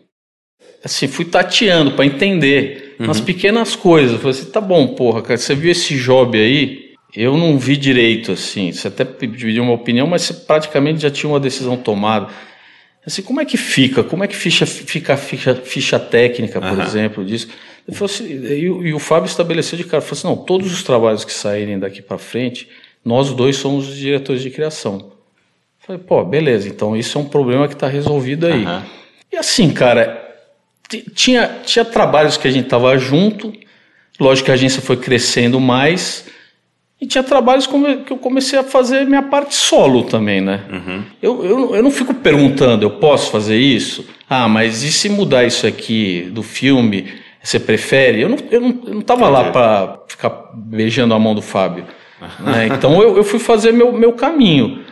Assim, 0.83 1.07
fui 1.07 1.27
tateando 1.27 1.91
para 1.91 2.07
entender 2.07 2.97
uhum. 2.99 3.07
nas 3.07 3.21
pequenas 3.21 3.77
coisas. 3.77 4.13
Eu 4.13 4.19
falei 4.19 4.31
assim, 4.39 4.51
tá 4.51 4.63
bom, 4.63 4.89
porra, 4.95 5.21
cara, 5.21 5.37
você 5.37 5.55
viu 5.55 5.71
esse 5.71 5.95
job 5.95 6.39
aí? 6.39 6.91
Eu 7.15 7.37
não 7.37 7.59
vi 7.59 7.77
direito, 7.77 8.33
assim. 8.33 8.73
Você 8.73 8.89
até 8.89 9.05
dividiu 9.05 9.63
uma 9.63 9.75
opinião, 9.75 10.07
mas 10.07 10.23
você 10.23 10.33
praticamente 10.33 11.03
já 11.03 11.11
tinha 11.11 11.29
uma 11.29 11.41
decisão 11.41 11.77
tomada. 11.77 12.29
Assim, 13.07 13.23
como 13.23 13.41
é 13.41 13.45
que 13.45 13.57
fica? 13.57 14.05
Como 14.05 14.23
é 14.23 14.29
que 14.29 14.37
ficha, 14.37 14.67
fica 14.67 15.15
a 15.15 15.17
ficha, 15.17 15.55
ficha 15.55 15.99
técnica, 15.99 16.61
por 16.61 16.73
uhum. 16.73 16.83
exemplo, 16.83 17.25
disso? 17.25 17.49
Assim, 18.03 18.25
e, 18.25 18.65
e, 18.65 18.93
o 18.93 18.99
Fábio 18.99 19.27
estabeleceu 19.27 19.77
de 19.77 19.85
cara, 19.85 20.03
falou 20.03 20.19
assim, 20.19 20.29
não, 20.29 20.37
todos 20.37 20.73
os 20.73 20.83
trabalhos 20.83 21.25
que 21.25 21.33
saírem 21.33 21.79
daqui 21.79 22.03
para 22.03 22.19
frente, 22.19 22.69
nós 23.05 23.33
dois 23.33 23.57
somos 23.57 23.89
os 23.89 23.97
diretores 23.97 24.43
de 24.43 24.51
criação. 24.51 24.99
Eu 25.01 25.87
falei, 25.87 26.03
pô, 26.03 26.23
beleza, 26.25 26.69
então 26.69 26.95
isso 26.95 27.17
é 27.17 27.21
um 27.21 27.25
problema 27.25 27.67
que 27.67 27.75
está 27.75 27.89
resolvido 27.89 28.47
aí. 28.47 28.65
Uhum. 28.65 28.83
E 29.33 29.37
assim, 29.37 29.71
cara, 29.71 30.31
tinha, 31.15 31.61
tinha 31.65 31.85
trabalhos 31.85 32.37
que 32.37 32.47
a 32.47 32.51
gente 32.51 32.69
tava 32.69 32.97
junto, 32.99 33.53
lógico 34.19 34.47
que 34.47 34.51
a 34.51 34.55
agência 34.55 34.83
foi 34.83 34.99
crescendo 34.99 35.59
mais, 35.59 36.27
E 37.01 37.07
tinha 37.07 37.25
trabalhos 37.25 37.67
que 37.67 38.13
eu 38.13 38.19
comecei 38.19 38.59
a 38.59 38.63
fazer 38.63 39.07
minha 39.07 39.23
parte 39.23 39.55
solo 39.55 40.05
também, 40.05 40.41
né? 40.43 40.65
Uhum. 40.71 41.03
Eu, 41.23 41.45
eu, 41.45 41.77
eu 41.77 41.83
não 41.83 41.91
fico 41.91 42.13
perguntando, 42.13 42.85
eu 42.85 42.91
posso 42.91 43.31
fazer 43.31 43.57
isso? 43.57 44.07
Ah, 44.29 44.47
mas 44.47 44.83
e 44.83 44.93
se 44.93 45.09
mudar 45.09 45.45
isso 45.45 45.67
aqui 45.67 46.29
do 46.31 46.43
filme, 46.43 47.07
você 47.43 47.59
prefere? 47.59 48.21
Eu 48.21 48.29
não, 48.29 48.39
eu 48.51 48.61
não, 48.61 48.81
eu 48.87 48.95
não 48.95 49.01
tava 49.01 49.29
lá 49.31 49.51
para 49.51 49.99
ficar 50.09 50.29
beijando 50.55 51.15
a 51.15 51.19
mão 51.19 51.35
do 51.35 51.41
Fábio. 51.41 51.87
né? 52.39 52.67
Então 52.67 53.01
eu, 53.01 53.17
eu 53.17 53.25
fui 53.25 53.39
fazer 53.39 53.73
meu, 53.73 53.93
meu 53.93 54.13
caminho. 54.13 54.85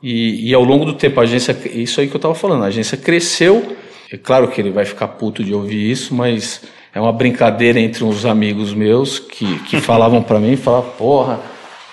E, 0.00 0.50
e 0.50 0.54
ao 0.54 0.62
longo 0.62 0.84
do 0.84 0.92
tempo, 0.92 1.18
a 1.18 1.24
agência, 1.24 1.56
isso 1.74 2.00
aí 2.00 2.06
que 2.06 2.14
eu 2.14 2.20
tava 2.20 2.36
falando, 2.36 2.62
a 2.62 2.68
agência 2.68 2.96
cresceu. 2.96 3.76
É 4.12 4.16
claro 4.16 4.48
que 4.48 4.60
ele 4.60 4.70
vai 4.70 4.84
ficar 4.84 5.08
puto 5.08 5.42
de 5.42 5.52
ouvir 5.52 5.90
isso, 5.90 6.14
mas 6.14 6.62
é 6.98 7.00
uma 7.00 7.12
brincadeira 7.12 7.78
entre 7.78 8.02
uns 8.02 8.26
amigos 8.26 8.74
meus 8.74 9.20
que, 9.20 9.60
que 9.60 9.78
falavam 9.80 10.20
para 10.20 10.40
mim, 10.40 10.56
falavam, 10.56 10.90
porra, 10.98 11.38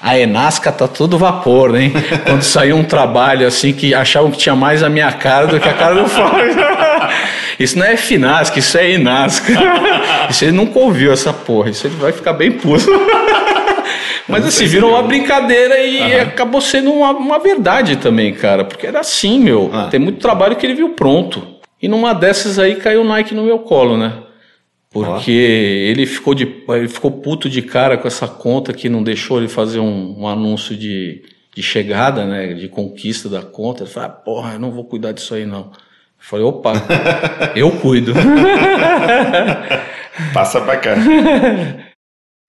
a 0.01 0.17
Enasca 0.17 0.71
tá 0.71 0.87
todo 0.87 1.15
vapor, 1.15 1.75
hein? 1.75 1.93
Quando 2.25 2.41
saiu 2.41 2.75
um 2.75 2.83
trabalho 2.83 3.45
assim 3.45 3.71
que 3.71 3.93
achavam 3.93 4.31
que 4.31 4.37
tinha 4.39 4.55
mais 4.55 4.81
a 4.81 4.89
minha 4.89 5.11
cara 5.11 5.45
do 5.45 5.59
que 5.59 5.69
a 5.69 5.73
cara 5.73 5.93
do 5.93 6.09
Fábio. 6.09 6.55
Isso 7.59 7.77
não 7.77 7.85
é 7.85 7.95
Finasca, 7.95 8.59
isso 8.59 8.77
é 8.77 8.91
Enasca. 8.91 9.53
Isso 10.29 10.43
ele 10.43 10.51
nunca 10.51 10.77
ouviu 10.77 11.13
essa 11.13 11.31
porra, 11.31 11.69
isso 11.69 11.87
ele 11.87 11.95
vai 11.95 12.11
ficar 12.11 12.33
bem 12.33 12.51
puto. 12.51 12.85
Mas 14.27 14.45
assim, 14.45 14.65
virou 14.65 14.89
uma 14.89 15.03
brincadeira 15.03 15.79
e 15.79 16.01
uhum. 16.01 16.21
acabou 16.23 16.59
sendo 16.59 16.91
uma, 16.91 17.11
uma, 17.11 17.39
verdade 17.39 17.95
também, 17.95 18.33
cara. 18.33 18.65
Porque 18.65 18.85
era 18.85 18.99
assim, 18.99 19.39
meu. 19.39 19.69
Ah. 19.73 19.87
Tem 19.89 20.01
muito 20.01 20.19
trabalho 20.19 20.57
que 20.57 20.65
ele 20.65 20.73
viu 20.73 20.89
pronto. 20.89 21.47
E 21.81 21.87
numa 21.87 22.11
dessas 22.11 22.59
aí 22.59 22.75
caiu 22.75 23.03
o 23.03 23.05
Nike 23.05 23.33
no 23.33 23.43
meu 23.43 23.59
colo, 23.59 23.95
né? 23.95 24.24
Porque 24.95 25.29
ele 25.29 26.05
ficou, 26.05 26.33
de, 26.33 26.63
ele 26.69 26.87
ficou 26.87 27.11
puto 27.11 27.49
de 27.49 27.61
cara 27.61 27.97
com 27.97 28.07
essa 28.07 28.29
conta 28.29 28.71
que 28.71 28.87
não 28.87 29.03
deixou 29.03 29.39
ele 29.39 29.49
fazer 29.49 29.81
um, 29.81 30.21
um 30.21 30.25
anúncio 30.25 30.73
de, 30.73 31.21
de 31.53 31.61
chegada, 31.61 32.25
né? 32.25 32.53
De 32.53 32.69
conquista 32.69 33.27
da 33.27 33.41
conta. 33.41 33.83
Ele 33.83 33.89
falou, 33.89 34.09
ah, 34.09 34.13
porra, 34.13 34.53
eu 34.53 34.59
não 34.59 34.71
vou 34.71 34.85
cuidar 34.85 35.11
disso 35.11 35.35
aí 35.35 35.45
não. 35.45 35.63
Eu 35.63 35.71
falei, 36.17 36.45
opa, 36.45 36.71
eu 37.57 37.71
cuido. 37.71 38.13
Passa 40.33 40.61
pra 40.61 40.77
cá. 40.77 40.95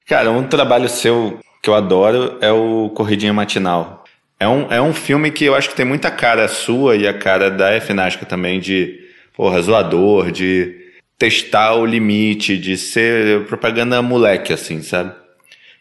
Cara, 0.06 0.30
um 0.30 0.44
trabalho 0.44 0.88
seu 0.88 1.40
que 1.60 1.68
eu 1.68 1.74
adoro 1.74 2.38
é 2.40 2.52
o 2.52 2.90
Corridinha 2.90 3.32
Matinal. 3.32 4.04
É 4.38 4.46
um, 4.46 4.72
é 4.72 4.80
um 4.80 4.94
filme 4.94 5.32
que 5.32 5.44
eu 5.44 5.56
acho 5.56 5.70
que 5.70 5.74
tem 5.74 5.84
muita 5.84 6.12
cara 6.12 6.46
sua 6.46 6.94
e 6.94 7.08
a 7.08 7.12
cara 7.12 7.50
da 7.50 7.72
F 7.72 7.92
também, 8.28 8.60
de, 8.60 9.00
porra, 9.34 9.60
zoador, 9.60 10.30
de 10.30 10.85
testar 11.18 11.74
o 11.74 11.86
limite, 11.86 12.58
de 12.58 12.76
ser 12.76 13.46
propaganda 13.46 14.00
moleque, 14.02 14.52
assim, 14.52 14.82
sabe? 14.82 15.12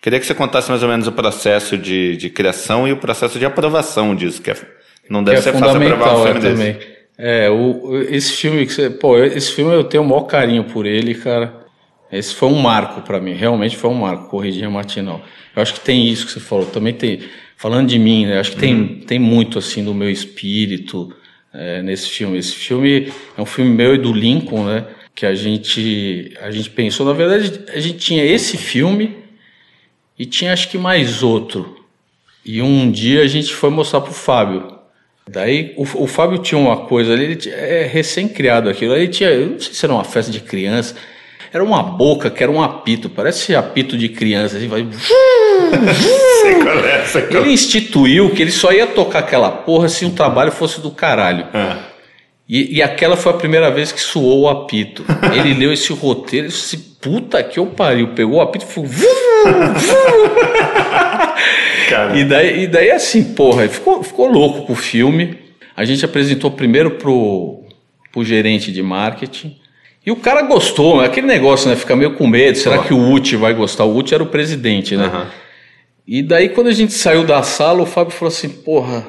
Queria 0.01 0.19
que 0.19 0.25
você 0.25 0.35
contasse 0.35 0.69
mais 0.69 0.83
ou 0.83 0.89
menos 0.89 1.07
o 1.07 1.11
processo 1.11 1.77
de, 1.77 2.15
de 2.15 2.29
criação 2.29 2.87
e 2.87 2.91
o 2.91 2.97
processo 2.97 3.39
de 3.39 3.45
aprovação 3.45 4.15
disso, 4.15 4.41
que 4.41 4.51
é, 4.51 4.55
não 5.09 5.23
deve 5.23 5.41
que 5.41 5.49
é 5.49 5.51
ser 5.51 5.59
fácil 5.59 5.81
aprovar 5.81 6.15
um 6.15 6.23
filme 6.23 6.39
é, 6.39 6.41
desse. 6.41 6.73
Também. 6.73 6.95
É, 7.17 7.49
o, 7.49 8.03
esse 8.09 8.33
filme 8.33 8.65
que 8.65 8.73
você, 8.73 8.89
pô, 8.89 9.17
esse 9.17 9.51
filme 9.53 9.73
eu 9.73 9.83
tenho 9.83 10.03
o 10.03 10.07
maior 10.07 10.23
carinho 10.23 10.65
por 10.65 10.85
ele, 10.85 11.15
cara. 11.15 11.65
Esse 12.11 12.35
foi 12.35 12.49
um 12.49 12.61
marco 12.61 13.01
para 13.01 13.19
mim, 13.19 13.33
realmente 13.33 13.75
foi 13.75 13.89
um 13.89 13.95
marco, 13.95 14.29
Corridinha 14.29 14.69
Matinal. 14.69 15.21
Eu 15.55 15.61
acho 15.61 15.73
que 15.73 15.79
tem 15.79 16.07
isso 16.07 16.27
que 16.27 16.33
você 16.33 16.39
falou, 16.39 16.65
também 16.67 16.93
tem, 16.93 17.21
falando 17.57 17.87
de 17.87 17.97
mim, 17.97 18.27
né, 18.27 18.39
acho 18.39 18.51
que 18.51 18.57
tem, 18.57 18.75
uhum. 18.75 18.99
tem 19.07 19.17
muito 19.17 19.57
assim 19.57 19.83
do 19.83 19.93
meu 19.93 20.09
espírito 20.09 21.11
é, 21.53 21.81
nesse 21.81 22.09
filme. 22.09 22.37
Esse 22.37 22.53
filme 22.53 23.11
é 23.35 23.41
um 23.41 23.45
filme 23.45 23.71
meu 23.71 23.95
e 23.95 23.97
do 23.97 24.13
Lincoln, 24.13 24.65
né? 24.65 24.85
Que 25.15 25.25
a 25.25 25.33
gente 25.33 26.33
a 26.41 26.51
gente 26.51 26.69
pensou, 26.69 27.05
na 27.05 27.13
verdade, 27.13 27.61
a 27.73 27.79
gente 27.79 27.97
tinha 27.97 28.23
esse 28.23 28.57
filme 28.57 29.15
e 30.19 30.25
tinha 30.25 30.51
acho 30.51 30.69
que 30.69 30.77
mais 30.77 31.23
outro. 31.23 31.83
E 32.45 32.61
um 32.61 32.91
dia 32.91 33.23
a 33.23 33.27
gente 33.27 33.53
foi 33.53 33.69
mostrar 33.69 34.01
pro 34.01 34.13
Fábio. 34.13 34.75
Daí 35.27 35.73
o, 35.77 36.03
o 36.03 36.05
Fábio 36.05 36.37
tinha 36.39 36.59
uma 36.59 36.77
coisa 36.85 37.13
ali, 37.13 37.23
ele 37.23 37.49
é 37.49 37.89
recém-criado 37.91 38.69
aquilo. 38.69 38.93
Ele 38.93 39.07
tinha, 39.07 39.29
eu 39.29 39.51
não 39.51 39.59
sei 39.59 39.73
se 39.73 39.85
era 39.85 39.93
uma 39.93 40.03
festa 40.03 40.31
de 40.31 40.41
criança, 40.41 40.95
era 41.51 41.63
uma 41.63 41.81
boca 41.81 42.29
que 42.29 42.43
era 42.43 42.51
um 42.51 42.61
apito, 42.61 43.09
parece 43.09 43.55
apito 43.55 43.97
de 43.97 44.09
criança, 44.09 44.57
assim, 44.57 44.67
vai. 44.67 44.85
ele 47.31 47.51
instituiu 47.51 48.29
que 48.31 48.41
ele 48.41 48.51
só 48.51 48.71
ia 48.71 48.85
tocar 48.85 49.19
aquela 49.19 49.49
porra 49.49 49.87
se 49.87 50.05
o 50.05 50.11
trabalho 50.11 50.51
fosse 50.51 50.81
do 50.81 50.91
caralho. 50.91 51.47
Ah. 51.53 51.94
E, 52.47 52.77
e, 52.77 52.81
aquela 52.81 53.17
foi 53.17 53.31
a 53.31 53.35
primeira 53.35 53.71
vez 53.71 53.91
que 53.91 53.99
suou 53.99 54.41
o 54.41 54.49
apito. 54.49 55.03
Ele 55.33 55.55
leu 55.55 55.73
esse 55.73 55.91
roteiro 55.91 56.45
e 56.45 56.49
disse: 56.49 56.77
puta 57.01 57.41
que 57.43 57.57
eu 57.57 57.65
pariu. 57.65 58.09
Pegou 58.09 58.37
o 58.37 58.41
apito 58.41 58.65
e 58.65 58.67
foi. 58.67 58.83
e, 62.15 62.23
daí, 62.23 62.63
e 62.63 62.67
daí, 62.67 62.91
assim, 62.91 63.23
porra, 63.33 63.67
ficou, 63.67 64.03
ficou 64.03 64.27
louco 64.27 64.67
pro 64.67 64.75
filme. 64.75 65.39
A 65.75 65.83
gente 65.85 66.05
apresentou 66.05 66.51
primeiro 66.51 66.91
pro, 66.91 67.63
pro 68.11 68.23
gerente 68.23 68.71
de 68.71 68.81
marketing. 68.83 69.57
E 70.05 70.11
o 70.11 70.15
cara 70.15 70.43
gostou, 70.43 71.01
aquele 71.01 71.25
negócio, 71.25 71.67
né? 71.67 71.75
Fica 71.75 71.95
meio 71.95 72.13
com 72.13 72.27
medo. 72.27 72.57
Será 72.59 72.77
que 72.83 72.93
o 72.93 73.11
Uti 73.11 73.35
vai 73.35 73.55
gostar? 73.55 73.85
O 73.85 73.97
Uti 73.97 74.13
era 74.13 74.21
o 74.21 74.27
presidente, 74.27 74.95
né? 74.95 75.07
Uhum. 75.07 75.25
E 76.07 76.21
daí, 76.21 76.49
quando 76.49 76.67
a 76.67 76.71
gente 76.71 76.93
saiu 76.93 77.23
da 77.23 77.41
sala, 77.41 77.81
o 77.81 77.87
Fábio 77.87 78.13
falou 78.13 78.31
assim: 78.31 78.49
porra, 78.49 79.03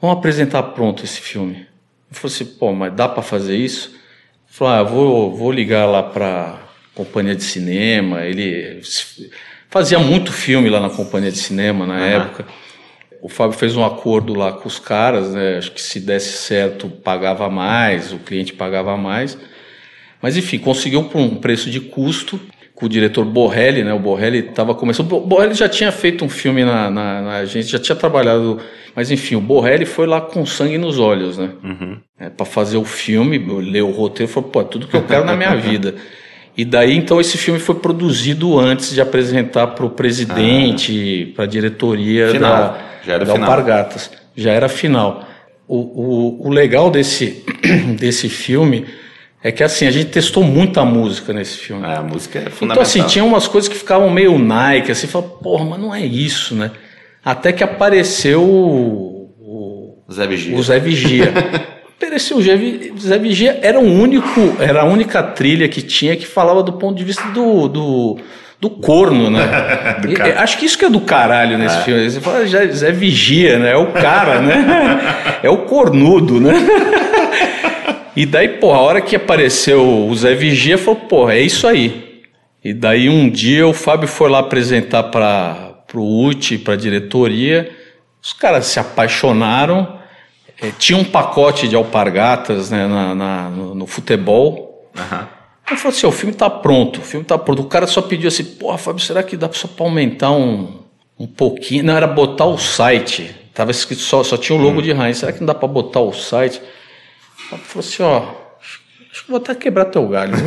vamos 0.00 0.16
apresentar 0.18 0.62
pronto 0.64 1.04
esse 1.04 1.20
filme. 1.20 1.66
Eu 2.10 2.16
falei 2.16 2.34
assim, 2.34 2.44
pô, 2.44 2.72
mas 2.72 2.94
dá 2.94 3.08
para 3.08 3.22
fazer 3.22 3.56
isso? 3.56 3.90
Ele 3.90 3.98
falou, 4.46 4.74
ah, 4.74 4.82
vou, 4.82 5.36
vou 5.36 5.50
ligar 5.50 5.86
lá 5.86 6.02
para 6.02 6.60
companhia 6.94 7.34
de 7.34 7.42
cinema. 7.42 8.24
Ele 8.24 8.80
fazia 9.68 9.98
muito 9.98 10.32
filme 10.32 10.70
lá 10.70 10.80
na 10.80 10.90
companhia 10.90 11.30
de 11.30 11.38
cinema 11.38 11.86
na 11.86 11.94
uhum. 11.94 12.04
época. 12.04 12.46
O 13.20 13.28
Fábio 13.28 13.58
fez 13.58 13.74
um 13.74 13.84
acordo 13.84 14.34
lá 14.34 14.52
com 14.52 14.68
os 14.68 14.78
caras, 14.78 15.32
né? 15.32 15.56
Acho 15.56 15.72
que 15.72 15.80
se 15.80 15.98
desse 15.98 16.36
certo 16.38 16.88
pagava 16.88 17.48
mais, 17.48 18.12
o 18.12 18.18
cliente 18.18 18.52
pagava 18.52 18.96
mais. 18.96 19.36
Mas 20.20 20.36
enfim, 20.36 20.58
conseguiu 20.58 21.04
por 21.04 21.18
um 21.18 21.36
preço 21.36 21.70
de 21.70 21.80
custo 21.80 22.38
com 22.74 22.86
o 22.86 22.88
diretor 22.88 23.24
Borrelli, 23.24 23.84
né? 23.84 23.92
O 23.92 23.98
Borrelli 23.98 24.40
estava 24.40 24.74
começando. 24.74 25.12
O 25.12 25.20
Borrelli 25.20 25.54
já 25.54 25.68
tinha 25.68 25.92
feito 25.92 26.24
um 26.24 26.28
filme 26.28 26.64
na, 26.64 26.90
na, 26.90 27.22
na 27.22 27.36
agência, 27.36 27.72
já 27.72 27.78
tinha 27.78 27.96
trabalhado 27.96 28.60
mas 28.94 29.10
enfim, 29.10 29.34
o 29.34 29.40
Borrelli 29.40 29.84
foi 29.84 30.06
lá 30.06 30.20
com 30.20 30.46
sangue 30.46 30.78
nos 30.78 30.98
olhos, 30.98 31.36
né? 31.36 31.50
Uhum. 31.62 31.98
É, 32.18 32.30
para 32.30 32.46
fazer 32.46 32.76
o 32.76 32.84
filme, 32.84 33.38
ler 33.38 33.82
o 33.82 33.90
roteiro, 33.90 34.30
falou, 34.30 34.50
pô, 34.50 34.60
é 34.60 34.64
tudo 34.64 34.86
que 34.86 34.94
eu 34.94 35.02
quero 35.02 35.24
na 35.24 35.34
minha 35.34 35.54
vida. 35.56 35.96
E 36.56 36.64
daí 36.64 36.96
então 36.96 37.20
esse 37.20 37.36
filme 37.36 37.58
foi 37.58 37.74
produzido 37.74 38.56
antes 38.58 38.94
de 38.94 39.00
apresentar 39.00 39.68
para 39.68 39.84
o 39.84 39.90
presidente, 39.90 41.30
ah. 41.30 41.34
para 41.34 41.44
a 41.44 41.48
diretoria 41.48 42.30
final. 42.30 42.56
da, 42.56 42.78
Já 43.04 43.14
era 43.14 43.24
da 43.24 43.32
final. 43.32 43.50
Alpargatas. 43.50 44.10
Já 44.36 44.52
era 44.52 44.68
final. 44.68 45.26
O, 45.66 45.78
o, 45.78 46.46
o 46.46 46.50
legal 46.50 46.88
desse, 46.90 47.44
desse 47.98 48.28
filme 48.28 48.86
é 49.44 49.52
que 49.52 49.62
assim, 49.62 49.86
a 49.86 49.90
gente 49.90 50.06
testou 50.06 50.42
muita 50.42 50.86
música 50.86 51.30
nesse 51.30 51.58
filme. 51.58 51.84
Ah, 51.84 51.98
a 51.98 52.02
música 52.02 52.38
é 52.38 52.48
fundamental. 52.48 52.64
Então 52.70 52.82
assim, 52.82 53.02
tinha 53.02 53.22
umas 53.22 53.46
coisas 53.46 53.68
que 53.68 53.76
ficavam 53.76 54.08
meio 54.08 54.38
Nike, 54.38 54.90
assim, 54.90 55.06
falava, 55.06 55.32
porra, 55.32 55.66
mas 55.66 55.78
não 55.78 55.94
é 55.94 56.00
isso, 56.00 56.54
né? 56.54 56.70
Até 57.22 57.52
que 57.52 57.62
apareceu 57.62 58.42
o, 58.42 60.02
Zé 60.10 60.26
Vigia. 60.26 60.56
O 60.56 60.62
Zé 60.62 60.78
Vigia. 60.78 61.32
apareceu 61.94 62.38
o 62.38 62.42
Zé 62.42 63.18
Vigia, 63.18 63.58
era 63.62 63.78
o 63.78 63.84
único, 63.84 64.56
era 64.58 64.80
a 64.80 64.84
única 64.84 65.22
trilha 65.22 65.68
que 65.68 65.82
tinha 65.82 66.16
que 66.16 66.26
falava 66.26 66.62
do 66.62 66.72
ponto 66.72 66.96
de 66.96 67.04
vista 67.04 67.28
do, 67.28 67.68
do, 67.68 68.18
do 68.58 68.70
corno, 68.70 69.28
né? 69.28 69.42
do 70.00 70.10
e, 70.10 70.22
acho 70.38 70.56
que 70.56 70.64
isso 70.64 70.78
que 70.78 70.86
é 70.86 70.90
do 70.90 71.00
caralho 71.02 71.58
nesse 71.58 71.76
é. 71.76 71.80
filme. 71.82 72.10
Você 72.10 72.20
fala, 72.20 72.46
Zé 72.46 72.92
Vigia, 72.92 73.58
né? 73.58 73.72
É 73.72 73.76
o 73.76 73.92
cara, 73.92 74.40
né? 74.40 75.00
É 75.44 75.50
o 75.50 75.58
cornudo, 75.58 76.40
né? 76.40 76.54
E 78.16 78.24
daí, 78.24 78.48
porra, 78.48 78.78
a 78.78 78.82
hora 78.82 79.00
que 79.00 79.16
apareceu 79.16 80.06
o 80.06 80.14
Zé 80.14 80.34
Vigia, 80.34 80.78
falou, 80.78 81.00
porra, 81.00 81.34
é 81.34 81.40
isso 81.40 81.66
aí. 81.66 82.22
E 82.62 82.72
daí 82.72 83.08
um 83.08 83.28
dia 83.28 83.66
o 83.66 83.74
Fábio 83.74 84.08
foi 84.08 84.30
lá 84.30 84.38
apresentar 84.38 85.04
para 85.04 85.74
o 85.94 86.26
UT, 86.26 86.58
para 86.58 86.74
a 86.74 86.76
diretoria. 86.76 87.70
Os 88.22 88.32
caras 88.32 88.66
se 88.66 88.80
apaixonaram. 88.80 89.98
É, 90.62 90.70
tinha 90.78 90.96
um 90.96 91.04
pacote 91.04 91.68
de 91.68 91.76
alpargatas 91.76 92.70
né, 92.70 92.86
na, 92.86 93.14
na 93.14 93.50
no, 93.50 93.74
no, 93.74 93.86
futebol. 93.86 94.88
Uhum. 94.96 95.26
Eu 95.70 95.76
falei 95.76 95.96
assim: 95.96 96.06
o 96.06 96.12
filme 96.12 96.32
está 96.32 96.48
pronto, 96.48 97.00
o 97.00 97.02
filme 97.02 97.24
está 97.24 97.36
pronto. 97.36 97.62
O 97.62 97.66
cara 97.66 97.86
só 97.86 98.00
pediu 98.00 98.28
assim: 98.28 98.44
porra, 98.44 98.78
Fábio, 98.78 99.04
será 99.04 99.22
que 99.22 99.36
dá 99.36 99.50
só 99.52 99.68
para 99.68 99.84
aumentar 99.84 100.30
um, 100.30 100.80
um 101.18 101.26
pouquinho? 101.26 101.84
Não, 101.84 101.96
era 101.96 102.06
botar 102.06 102.46
o 102.46 102.56
site. 102.56 103.34
Tava 103.52 103.72
escrito 103.72 104.00
só, 104.00 104.24
só 104.24 104.38
tinha 104.38 104.58
o 104.58 104.62
logo 104.62 104.78
hum. 104.78 104.82
de 104.82 104.90
Heinz. 104.90 105.18
Será 105.18 105.32
que 105.32 105.40
não 105.40 105.46
dá 105.46 105.54
para 105.54 105.68
botar 105.68 106.00
o 106.00 106.12
site? 106.12 106.62
Eu 107.54 107.60
falei 107.60 107.88
assim: 107.88 108.02
ó, 108.02 108.22
acho 109.10 109.24
que 109.24 109.30
vou 109.30 109.38
até 109.38 109.54
quebrar 109.54 109.86
teu 109.86 110.06
galho. 110.08 110.34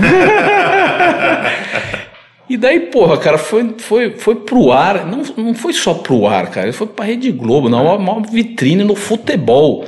E 2.49 2.55
daí, 2.55 2.79
porra, 2.79 3.17
cara, 3.17 3.37
foi, 3.37 3.75
foi, 3.77 4.11
foi 4.11 4.35
pro 4.35 4.71
ar, 4.71 5.05
não, 5.05 5.21
não 5.35 5.53
foi 5.53 5.73
só 5.73 5.93
pro 5.93 6.25
ar, 6.25 6.49
cara, 6.49 6.71
foi 6.71 6.87
pra 6.87 7.03
Rede 7.03 7.29
Globo, 7.29 7.67
não, 7.67 7.83
uma, 7.83 7.95
uma 7.95 8.21
vitrine 8.21 8.85
no 8.85 8.95
futebol. 8.95 9.85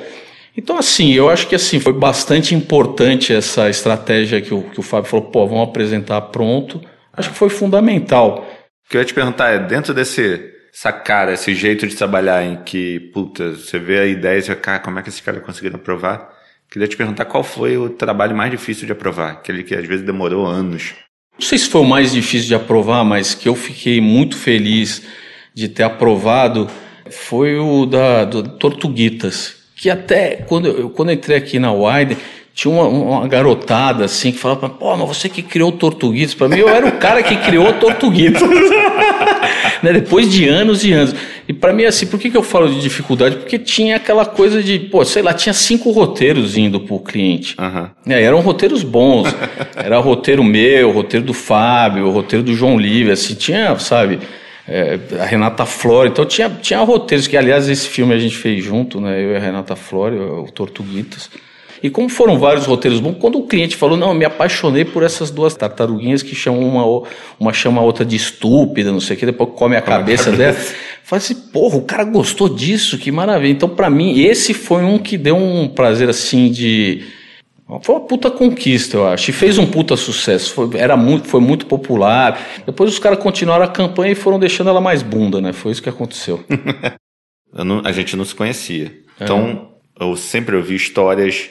Então, 0.58 0.78
assim, 0.78 1.14
eu 1.14 1.30
acho 1.30 1.48
que 1.48 1.56
assim, 1.56 1.80
foi 1.80 1.94
bastante 1.94 2.54
importante 2.54 3.34
essa 3.34 3.70
estratégia 3.70 4.42
que 4.42 4.54
o, 4.54 4.64
que 4.64 4.80
o 4.80 4.84
Fábio 4.84 5.10
falou, 5.10 5.28
pô, 5.28 5.48
vamos 5.48 5.70
apresentar 5.70 6.20
pronto. 6.20 6.82
Acho 7.14 7.30
que 7.30 7.38
foi 7.38 7.48
fundamental. 7.50 8.46
O 8.86 8.90
que 8.90 8.98
eu 8.98 9.02
ia 9.02 9.06
te 9.06 9.14
perguntar 9.14 9.52
é, 9.52 9.60
dentro 9.60 9.94
desse, 9.94 10.52
essa 10.74 10.92
cara, 10.92 11.32
esse 11.32 11.56
jeito 11.56 11.88
de 11.88 11.96
trabalhar 11.96 12.44
em 12.44 12.58
que, 12.64 13.00
puta, 13.14 13.52
você 13.52 13.80
vê 13.80 14.00
a 14.00 14.06
ideia 14.06 14.38
e 14.38 14.42
você, 14.42 14.54
cara, 14.54 14.80
como 14.80 15.00
é 15.00 15.02
que 15.02 15.08
esse 15.08 15.24
cara 15.24 15.40
conseguiu 15.40 15.74
aprovar? 15.76 16.30
Queria 16.70 16.88
te 16.88 16.96
perguntar 16.96 17.26
qual 17.26 17.44
foi 17.44 17.78
o 17.78 17.90
trabalho 17.90 18.36
mais 18.36 18.52
difícil 18.52 18.86
de 18.86 18.92
aprovar, 18.92 19.32
aquele 19.32 19.64
que 19.64 19.74
às 19.74 19.88
vezes 19.88 20.06
demorou 20.06 20.46
anos. 20.46 20.94
Não 21.34 21.48
sei 21.48 21.58
se 21.58 21.70
foi 21.70 21.82
o 21.82 21.86
mais 21.86 22.12
difícil 22.12 22.48
de 22.48 22.56
aprovar, 22.56 23.04
mas 23.04 23.34
que 23.34 23.50
eu 23.50 23.56
fiquei 23.56 24.00
muito 24.00 24.38
feliz 24.38 25.02
de 25.54 25.68
ter 25.68 25.84
aprovado 25.84 26.70
foi 27.10 27.58
o 27.58 27.86
da 27.86 28.24
do 28.24 28.44
Tortuguitas, 28.44 29.56
que 29.76 29.90
até 29.90 30.36
quando 30.48 30.68
eu, 30.68 30.90
quando 30.90 31.10
eu 31.10 31.16
entrei 31.16 31.38
aqui 31.38 31.58
na 31.58 31.72
Wide, 31.72 32.18
tinha 32.60 32.74
uma, 32.74 32.88
uma, 32.90 33.28
garotada 33.28 34.04
assim 34.04 34.34
que 34.34 34.38
falava, 34.38 34.68
pô, 34.68 34.94
mas 34.98 35.08
você 35.08 35.30
que 35.30 35.42
criou 35.42 35.70
o 35.70 35.72
Tortuguitas. 35.72 36.34
Para 36.34 36.50
mim, 36.50 36.58
eu 36.58 36.68
era 36.68 36.86
o 36.86 36.92
cara 36.92 37.24
que 37.24 37.38
criou 37.38 37.70
o 37.70 37.74
Tortuguitas. 37.74 38.42
né? 39.82 39.94
Depois 39.94 40.30
de 40.30 40.46
anos 40.46 40.84
e 40.84 40.92
anos. 40.92 41.16
E 41.48 41.54
para 41.54 41.72
mim, 41.72 41.86
assim, 41.86 42.06
por 42.06 42.20
que, 42.20 42.30
que 42.30 42.36
eu 42.36 42.44
falo 42.44 42.68
de 42.68 42.82
dificuldade? 42.82 43.38
Porque 43.38 43.58
tinha 43.58 43.96
aquela 43.96 44.26
coisa 44.26 44.62
de, 44.62 44.78
pô, 44.78 45.06
sei 45.06 45.22
lá, 45.22 45.34
tinha 45.34 45.54
cinco 45.54 45.90
roteiros 45.92 46.58
indo 46.58 46.82
pro 46.82 47.00
cliente. 47.00 47.56
Uhum. 47.58 47.88
É, 48.14 48.22
eram 48.22 48.42
roteiros 48.42 48.84
bons. 48.84 49.34
Era 49.78 49.98
roteiro 50.00 50.44
meu, 50.44 50.92
roteiro 50.92 51.26
do 51.26 51.34
Fábio, 51.34 52.12
roteiro 52.12 52.44
do 52.44 52.54
João 52.54 52.78
Livre, 52.78 53.14
assim, 53.14 53.36
tinha, 53.36 53.80
sabe, 53.80 54.20
é, 54.68 55.00
a 55.18 55.26
Renata 55.26 55.66
Flora. 55.66 56.10
Então 56.10 56.26
tinha, 56.26 56.50
tinha 56.50 56.82
roteiros, 56.82 57.26
que 57.26 57.38
aliás 57.38 57.70
esse 57.70 57.88
filme 57.88 58.14
a 58.14 58.20
gente 58.20 58.36
fez 58.36 58.62
junto, 58.62 59.00
né? 59.00 59.24
Eu 59.24 59.32
e 59.32 59.36
a 59.38 59.40
Renata 59.40 59.78
Flora, 59.78 60.22
o 60.22 60.52
Tortuguitas. 60.52 61.30
E 61.82 61.90
como 61.90 62.10
foram 62.10 62.38
vários 62.38 62.66
roteiros 62.66 63.00
bons, 63.00 63.16
quando 63.20 63.38
o 63.38 63.48
cliente 63.48 63.76
falou, 63.76 63.98
não, 63.98 64.10
eu 64.10 64.14
me 64.14 64.26
apaixonei 64.26 64.84
por 64.84 65.04
essas 65.04 65.32
duas 65.32 65.56
tartaruguinhas 65.56 66.22
que 66.22 66.36
chamam 66.36 66.62
uma, 66.62 67.08
uma 67.40 67.54
chama 67.54 67.82
a 67.82 67.84
outra 67.84 68.04
de 68.04 68.16
estúpida, 68.16 68.92
não 68.92 69.00
sei 69.00 69.16
o 69.16 69.20
que, 69.20 69.26
depois 69.26 69.50
come 69.56 69.76
a 69.76 69.82
cabeça, 69.82 70.32
dela. 70.32 70.58
Falei 71.04 71.24
assim, 71.24 71.36
porra, 71.36 71.78
o 71.78 71.82
cara 71.82 72.04
gostou 72.04 72.48
disso, 72.48 72.98
que 72.98 73.12
maravilha. 73.12 73.52
Então, 73.52 73.70
para 73.70 73.90
mim, 73.90 74.20
esse 74.20 74.54
foi 74.54 74.84
um 74.84 75.00
que 75.00 75.18
deu 75.18 75.36
um 75.36 75.68
prazer 75.68 76.08
assim 76.08 76.52
de. 76.52 77.04
Foi 77.82 77.96
uma 77.96 78.06
puta 78.06 78.30
conquista, 78.30 78.98
eu 78.98 79.08
acho. 79.08 79.30
E 79.30 79.34
fez 79.34 79.58
um 79.58 79.66
puta 79.66 79.96
sucesso. 79.96 80.54
Foi, 80.54 80.70
era 80.76 80.96
muito, 80.96 81.28
foi 81.28 81.40
muito 81.40 81.66
popular. 81.66 82.40
Depois 82.66 82.92
os 82.92 83.00
caras 83.00 83.18
continuaram 83.18 83.66
a 83.66 83.68
campanha 83.68 84.12
e 84.12 84.16
foram 84.16 84.38
deixando 84.38 84.70
ela 84.70 84.82
mais 84.82 85.02
bunda, 85.02 85.42
né? 85.42 85.52
Foi 85.52 85.72
isso 85.72 85.82
que 85.82 85.90
aconteceu. 85.90 86.44
não, 87.54 87.82
a 87.84 87.92
gente 87.92 88.16
não 88.16 88.26
se 88.26 88.36
conhecia. 88.36 88.92
Então, 89.20 89.70
é. 90.00 90.04
eu 90.04 90.16
sempre 90.16 90.56
ouvi 90.56 90.76
histórias 90.76 91.50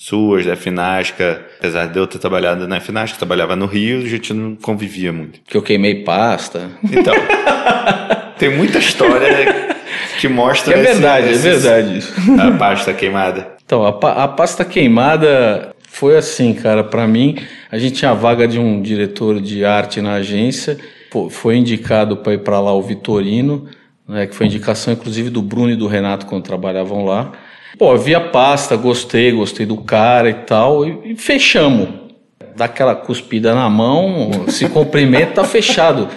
suas, 0.00 0.46
da 0.46 0.56
Finasca. 0.56 1.44
Apesar 1.58 1.86
de 1.86 1.98
eu 1.98 2.06
ter 2.06 2.18
trabalhado 2.18 2.66
na 2.66 2.80
Finasca, 2.80 3.18
trabalhava 3.18 3.54
no 3.54 3.66
Rio, 3.66 3.98
a 3.98 4.08
gente 4.08 4.32
não 4.32 4.56
convivia 4.56 5.12
muito. 5.12 5.40
Que 5.46 5.58
eu 5.58 5.62
queimei 5.62 5.96
pasta. 6.02 6.70
Então, 6.90 7.12
tem 8.38 8.56
muita 8.56 8.78
história 8.78 9.76
que 10.18 10.26
mostra... 10.26 10.74
É 10.74 10.82
verdade, 10.82 11.28
esse, 11.28 11.46
é 11.46 11.50
verdade 11.50 11.98
isso. 11.98 12.14
A 12.40 12.50
pasta 12.52 12.94
queimada. 12.94 13.56
Então, 13.62 13.84
a, 13.84 13.90
a 14.24 14.26
pasta 14.26 14.64
queimada 14.64 15.74
foi 15.86 16.16
assim, 16.16 16.54
cara, 16.54 16.82
para 16.82 17.06
mim, 17.06 17.36
a 17.70 17.76
gente 17.76 17.96
tinha 17.96 18.12
a 18.12 18.14
vaga 18.14 18.48
de 18.48 18.58
um 18.58 18.80
diretor 18.80 19.38
de 19.38 19.66
arte 19.66 20.00
na 20.00 20.14
agência, 20.14 20.78
foi 21.28 21.58
indicado 21.58 22.16
para 22.16 22.32
ir 22.32 22.38
para 22.38 22.58
lá 22.58 22.72
o 22.72 22.80
Vitorino, 22.80 23.68
né, 24.08 24.26
que 24.26 24.34
foi 24.34 24.46
indicação 24.46 24.94
inclusive 24.94 25.28
do 25.28 25.42
Bruno 25.42 25.70
e 25.70 25.76
do 25.76 25.86
Renato 25.86 26.24
quando 26.24 26.42
trabalhavam 26.42 27.04
lá. 27.04 27.32
Pô, 27.78 27.96
vi 27.96 28.14
a 28.14 28.20
pasta, 28.20 28.76
gostei, 28.76 29.32
gostei 29.32 29.64
do 29.64 29.76
cara 29.78 30.28
e 30.28 30.34
tal, 30.34 30.86
e, 30.86 31.12
e 31.12 31.16
fechamos. 31.16 31.88
Dá 32.56 32.64
aquela 32.66 32.94
cuspida 32.94 33.54
na 33.54 33.68
mão, 33.70 34.46
se 34.48 34.68
cumprimenta, 34.68 35.34
tá 35.34 35.44
fechado. 35.44 36.08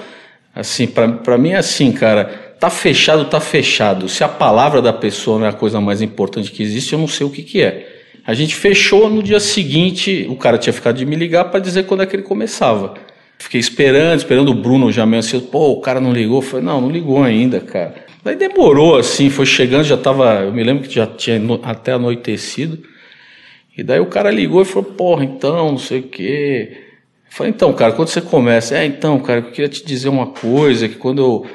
Assim, 0.56 0.88
para 0.88 1.38
mim 1.38 1.52
é 1.52 1.58
assim, 1.58 1.92
cara, 1.92 2.26
tá 2.60 2.70
fechado, 2.70 3.26
tá 3.26 3.40
fechado. 3.40 4.08
Se 4.10 4.24
a 4.24 4.28
palavra 4.28 4.82
da 4.82 4.94
pessoa 4.94 5.40
não 5.40 5.46
é 5.46 5.50
a 5.50 5.54
coisa 5.54 5.80
mais 5.80 6.02
importante 6.02 6.52
que 6.52 6.62
existe, 6.62 6.94
eu 6.94 7.00
não 7.00 7.08
sei 7.08 7.26
o 7.26 7.30
que 7.30 7.44
que 7.44 7.62
é. 7.62 7.88
A 8.26 8.34
gente 8.34 8.56
fechou 8.56 9.10
no 9.10 9.22
dia 9.22 9.40
seguinte, 9.40 10.26
o 10.30 10.36
cara 10.36 10.58
tinha 10.58 10.72
ficado 10.72 10.96
de 10.96 11.06
me 11.06 11.16
ligar 11.16 11.46
para 11.46 11.60
dizer 11.60 11.84
quando 11.84 12.04
é 12.04 12.06
que 12.06 12.16
ele 12.16 12.24
começava. 12.24 12.94
Fiquei 13.38 13.60
esperando, 13.60 14.20
esperando 14.20 14.50
o 14.50 14.54
Bruno 14.54 14.92
já 14.92 15.06
meio 15.06 15.20
assim, 15.20 15.40
pô, 15.40 15.72
o 15.72 15.82
cara 15.82 16.00
não 16.00 16.14
ligou. 16.14 16.42
Falei, 16.42 16.66
não, 16.66 16.80
não 16.80 16.90
ligou 16.90 17.22
ainda, 17.22 17.60
cara. 17.60 17.96
Daí 18.24 18.36
demorou 18.36 18.98
assim, 18.98 19.30
foi 19.30 19.46
chegando, 19.46 19.84
já 19.84 19.98
tava. 19.98 20.42
Eu 20.42 20.54
me 20.54 20.64
lembro 20.64 20.88
que 20.88 20.96
já 20.96 21.06
tinha 21.06 21.42
até 21.64 21.94
anoitecido. 21.94 22.80
E 23.78 23.84
daí 23.84 24.00
o 24.00 24.06
cara 24.06 24.32
ligou 24.32 24.62
e 24.62 24.66
falou: 24.66 24.92
Porra, 24.92 25.24
então, 25.24 25.72
não 25.72 25.78
sei 25.78 26.00
o 26.00 26.04
quê. 26.04 26.70
Eu 27.26 27.32
falei: 27.32 27.52
Então, 27.52 27.74
cara, 27.74 27.92
quando 27.92 28.08
você 28.08 28.22
começa? 28.22 28.78
É, 28.78 28.86
então, 28.86 29.20
cara, 29.20 29.40
eu 29.40 29.52
queria 29.52 29.68
te 29.68 29.86
dizer 29.86 30.10
uma 30.10 30.28
coisa: 30.28 30.88
que 30.88 30.96
quando 30.96 31.22
eu. 31.22 31.46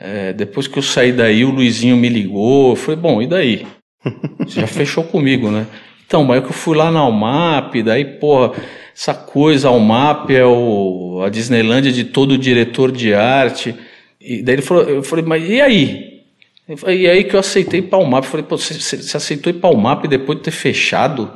É, 0.00 0.32
depois 0.32 0.66
que 0.66 0.78
eu 0.78 0.82
saí 0.82 1.12
daí, 1.12 1.44
o 1.44 1.50
Luizinho 1.50 1.96
me 1.96 2.08
ligou. 2.08 2.70
Eu 2.70 2.76
falei: 2.76 3.00
Bom, 3.00 3.20
e 3.20 3.26
daí? 3.26 3.66
Você 4.40 4.60
já 4.60 4.66
fechou 4.66 5.04
comigo, 5.04 5.50
né? 5.50 5.66
Então, 6.06 6.22
mas 6.22 6.38
é 6.38 6.40
que 6.42 6.48
eu 6.48 6.52
fui 6.52 6.76
lá 6.76 6.90
na 6.90 7.00
Almap, 7.00 7.74
daí, 7.82 8.04
porra, 8.04 8.52
essa 8.94 9.14
coisa, 9.14 9.68
a 9.68 9.70
Almap 9.70 10.30
é 10.30 10.44
o, 10.44 11.22
a 11.24 11.28
Disneylândia 11.28 11.90
de 11.90 12.04
todo 12.04 12.38
diretor 12.38 12.92
de 12.92 13.14
arte. 13.14 13.74
E 14.20 14.42
daí 14.42 14.56
ele 14.56 14.62
falou, 14.62 14.84
eu 14.84 15.02
falei, 15.02 15.24
mas 15.24 15.48
e 15.48 15.60
aí? 15.60 16.13
E 16.68 17.06
aí 17.08 17.24
que 17.24 17.34
eu 17.34 17.40
aceitei 17.40 17.82
Palmap. 17.82 18.24
Falei, 18.24 18.44
pô, 18.46 18.56
você, 18.56 18.74
você 18.74 19.16
aceitou 19.16 19.50
ir 19.52 19.56
Palmap 19.56 20.06
depois 20.06 20.38
de 20.38 20.44
ter 20.44 20.50
fechado? 20.50 21.32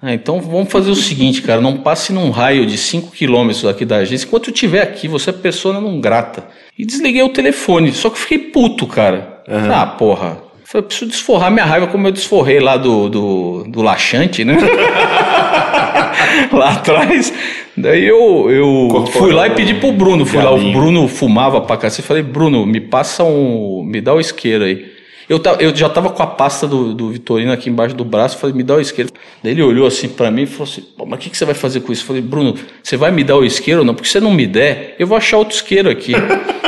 Ah, 0.00 0.12
então 0.12 0.40
vamos 0.40 0.70
fazer 0.70 0.90
o 0.90 0.96
seguinte, 0.96 1.40
cara, 1.42 1.60
não 1.60 1.78
passe 1.78 2.12
num 2.12 2.30
raio 2.30 2.66
de 2.66 2.76
5 2.76 3.12
quilômetros 3.12 3.64
aqui 3.64 3.84
da 3.84 3.98
agência. 3.98 4.26
Enquanto 4.26 4.48
eu 4.48 4.52
estiver 4.52 4.82
aqui, 4.82 5.06
você 5.06 5.30
é 5.30 5.32
pessoa 5.32 5.80
não 5.80 6.00
grata. 6.00 6.48
E 6.76 6.84
desliguei 6.84 7.22
o 7.22 7.28
telefone, 7.28 7.92
só 7.92 8.10
que 8.10 8.18
fiquei 8.18 8.38
puto, 8.38 8.84
cara. 8.86 9.44
Uhum. 9.48 9.72
Ah, 9.72 9.86
porra. 9.86 10.38
Falei, 10.64 10.86
preciso 10.86 11.08
desforrar 11.08 11.52
minha 11.52 11.64
raiva 11.64 11.86
como 11.86 12.08
eu 12.08 12.12
desforrei 12.12 12.58
lá 12.58 12.76
do, 12.76 13.08
do, 13.08 13.64
do 13.68 13.80
laxante, 13.80 14.44
né? 14.44 14.56
lá 16.50 16.70
atrás. 16.70 17.32
Daí 17.76 18.06
eu, 18.06 18.50
eu 18.50 19.06
fui 19.06 19.32
lá 19.32 19.46
e 19.46 19.50
pedi 19.50 19.74
pro 19.74 19.92
Bruno. 19.92 20.26
Fui 20.26 20.42
lá, 20.42 20.52
o 20.52 20.72
Bruno 20.72 21.08
fumava 21.08 21.60
pra 21.60 21.76
cacete. 21.76 22.06
Falei, 22.06 22.22
Bruno, 22.22 22.66
me 22.66 22.80
passa 22.80 23.24
um. 23.24 23.82
Me 23.82 24.00
dá 24.00 24.14
o 24.14 24.20
isqueiro 24.20 24.64
aí. 24.64 24.92
Eu, 25.28 25.40
eu 25.58 25.74
já 25.74 25.88
tava 25.88 26.10
com 26.10 26.22
a 26.22 26.26
pasta 26.26 26.66
do, 26.66 26.92
do 26.92 27.10
Vitorino 27.10 27.52
aqui 27.52 27.70
embaixo 27.70 27.94
do 27.94 28.04
braço. 28.04 28.36
Falei, 28.36 28.54
me 28.54 28.62
dá 28.62 28.74
o 28.76 28.80
isqueiro. 28.80 29.10
Daí 29.42 29.52
ele 29.52 29.62
olhou 29.62 29.86
assim 29.86 30.08
para 30.08 30.30
mim 30.30 30.42
e 30.42 30.46
falou 30.46 30.64
assim: 30.64 30.84
mas 30.98 31.18
o 31.18 31.22
que, 31.22 31.30
que 31.30 31.36
você 31.36 31.46
vai 31.46 31.54
fazer 31.54 31.80
com 31.80 31.92
isso? 31.92 32.02
Eu 32.02 32.06
falei, 32.08 32.22
Bruno, 32.22 32.54
você 32.82 32.96
vai 32.96 33.10
me 33.10 33.24
dar 33.24 33.36
o 33.36 33.44
isqueiro 33.44 33.80
ou 33.80 33.86
não? 33.86 33.94
Porque 33.94 34.08
se 34.08 34.12
você 34.12 34.20
não 34.20 34.32
me 34.32 34.46
der, 34.46 34.94
eu 34.98 35.06
vou 35.06 35.16
achar 35.16 35.38
outro 35.38 35.54
isqueiro 35.54 35.88
aqui. 35.88 36.12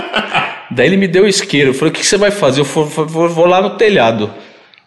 Daí 0.71 0.87
ele 0.87 0.97
me 0.97 1.07
deu 1.07 1.25
o 1.25 1.29
isqueiro. 1.29 1.71
Eu 1.71 1.75
falei, 1.75 1.91
o 1.91 1.95
que, 1.95 2.01
que 2.01 2.07
você 2.07 2.17
vai 2.17 2.31
fazer? 2.31 2.63
Eu 2.63 2.65
falei, 2.65 2.91
vou, 3.07 3.29
vou 3.29 3.47
lá 3.47 3.61
no 3.61 3.71
telhado. 3.71 4.31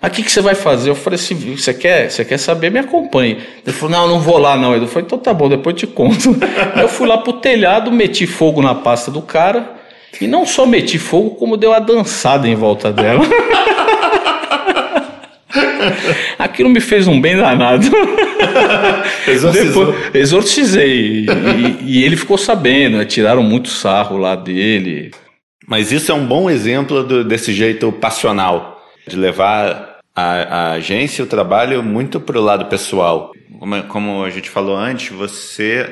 Mas 0.08 0.14
o 0.14 0.16
que, 0.16 0.24
que 0.24 0.32
você 0.32 0.40
vai 0.40 0.56
fazer? 0.56 0.90
Eu 0.90 0.96
falei 0.96 1.20
assim, 1.20 1.36
você 1.36 1.74
quer, 1.74 2.10
você 2.10 2.24
quer 2.24 2.38
saber? 2.38 2.72
Me 2.72 2.80
acompanhe. 2.80 3.40
Ele 3.66 3.76
falou, 3.76 3.98
não, 3.98 4.08
não 4.08 4.20
vou 4.22 4.38
lá 4.38 4.56
não. 4.56 4.74
Eu 4.74 4.88
falei, 4.88 5.06
então 5.06 5.18
tá 5.18 5.34
bom, 5.34 5.50
depois 5.50 5.74
eu 5.74 5.80
te 5.80 5.88
conto. 5.88 6.34
eu 6.80 6.88
fui 6.88 7.06
lá 7.06 7.18
pro 7.18 7.34
telhado, 7.34 7.92
meti 7.92 8.26
fogo 8.26 8.62
na 8.62 8.74
pasta 8.74 9.12
do 9.12 9.22
cara. 9.22 9.70
E 10.22 10.28
não 10.28 10.46
só 10.46 10.66
meti 10.66 10.98
fogo, 10.98 11.32
como 11.32 11.58
deu 11.58 11.72
uma 11.72 11.82
dançada 11.82 12.48
em 12.48 12.56
volta 12.56 12.90
dela. 12.90 13.20
Aquilo 16.40 16.70
me 16.70 16.80
fez 16.80 17.06
um 17.06 17.20
bem 17.20 17.36
danado. 17.36 17.86
Exorcizou. 19.28 19.86
Depois, 19.88 20.16
exorcizei. 20.16 21.26
E, 21.26 21.78
e, 21.82 22.04
ele 22.04 22.16
ficou 22.16 22.38
sabendo, 22.38 22.98
né? 22.98 23.06
tiraram 23.06 23.44
muito 23.44 23.68
sarro 23.68 24.18
lá 24.18 24.36
dele. 24.36 25.12
Mas 25.68 25.92
isso 25.92 26.12
é 26.12 26.16
um 26.16 26.26
bom 26.26 26.50
exemplo 26.50 27.04
do, 27.04 27.26
desse 27.26 27.54
jeito 27.54 27.92
passional 27.92 28.78
de 29.08 29.16
levar 29.16 29.87
a, 30.18 30.24
a 30.24 30.72
agência, 30.72 31.24
o 31.24 31.28
trabalho 31.28 31.84
muito 31.84 32.20
para 32.20 32.40
o 32.40 32.44
lado 32.44 32.66
pessoal. 32.66 33.32
Como, 33.60 33.84
como 33.84 34.24
a 34.24 34.32
gente 34.32 34.50
falou 34.50 34.76
antes, 34.76 35.16
você 35.16 35.88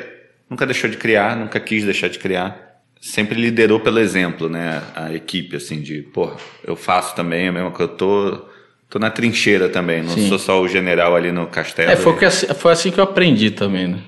nunca 0.49 0.65
deixou 0.65 0.89
de 0.89 0.97
criar, 0.97 1.35
nunca 1.35 1.59
quis 1.59 1.85
deixar 1.85 2.07
de 2.07 2.17
criar. 2.17 2.81
Sempre 2.99 3.39
liderou 3.39 3.79
pelo 3.79 3.99
exemplo, 3.99 4.49
né? 4.49 4.81
A 4.95 5.13
equipe, 5.13 5.55
assim, 5.55 5.79
de, 5.79 6.01
pô, 6.01 6.35
eu 6.65 6.75
faço 6.75 7.15
também, 7.15 7.47
é 7.47 7.51
mesmo 7.51 7.71
que 7.71 7.79
eu 7.79 7.87
tô, 7.87 8.47
tô 8.89 8.97
na 8.97 9.11
trincheira 9.11 9.69
também, 9.69 10.01
não 10.01 10.15
Sim. 10.15 10.27
sou 10.27 10.39
só 10.39 10.59
o 10.59 10.67
general 10.67 11.15
ali 11.15 11.31
no 11.31 11.45
castelo. 11.45 11.91
É, 11.91 11.95
foi, 11.95 12.17
que, 12.17 12.25
assim, 12.25 12.47
foi 12.55 12.71
assim 12.71 12.89
que 12.89 12.99
eu 12.99 13.03
aprendi 13.03 13.51
também, 13.51 13.89
né? 13.89 13.99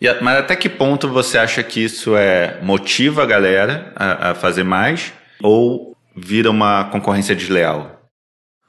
E, 0.00 0.10
mas 0.22 0.38
até 0.38 0.56
que 0.56 0.70
ponto 0.70 1.06
você 1.06 1.36
acha 1.36 1.62
que 1.62 1.84
isso 1.84 2.16
é 2.16 2.58
motiva 2.62 3.24
a 3.24 3.26
galera 3.26 3.92
a, 3.94 4.30
a 4.30 4.34
fazer 4.34 4.64
mais 4.64 5.12
ou 5.42 5.94
vira 6.16 6.50
uma 6.50 6.84
concorrência 6.84 7.36
desleal? 7.36 7.97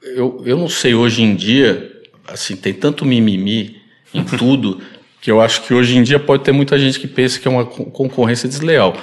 Eu, 0.02 0.42
eu 0.46 0.56
não 0.56 0.68
sei, 0.68 0.94
hoje 0.94 1.22
em 1.22 1.34
dia, 1.34 1.90
assim, 2.26 2.56
tem 2.56 2.72
tanto 2.72 3.04
mimimi 3.04 3.76
em 4.14 4.24
tudo 4.36 4.80
que 5.20 5.30
eu 5.30 5.40
acho 5.40 5.62
que 5.62 5.74
hoje 5.74 5.96
em 5.96 6.02
dia 6.02 6.18
pode 6.18 6.42
ter 6.42 6.52
muita 6.52 6.78
gente 6.78 6.98
que 6.98 7.06
pensa 7.06 7.38
que 7.38 7.46
é 7.46 7.50
uma 7.50 7.66
concorrência 7.66 8.48
desleal. 8.48 8.96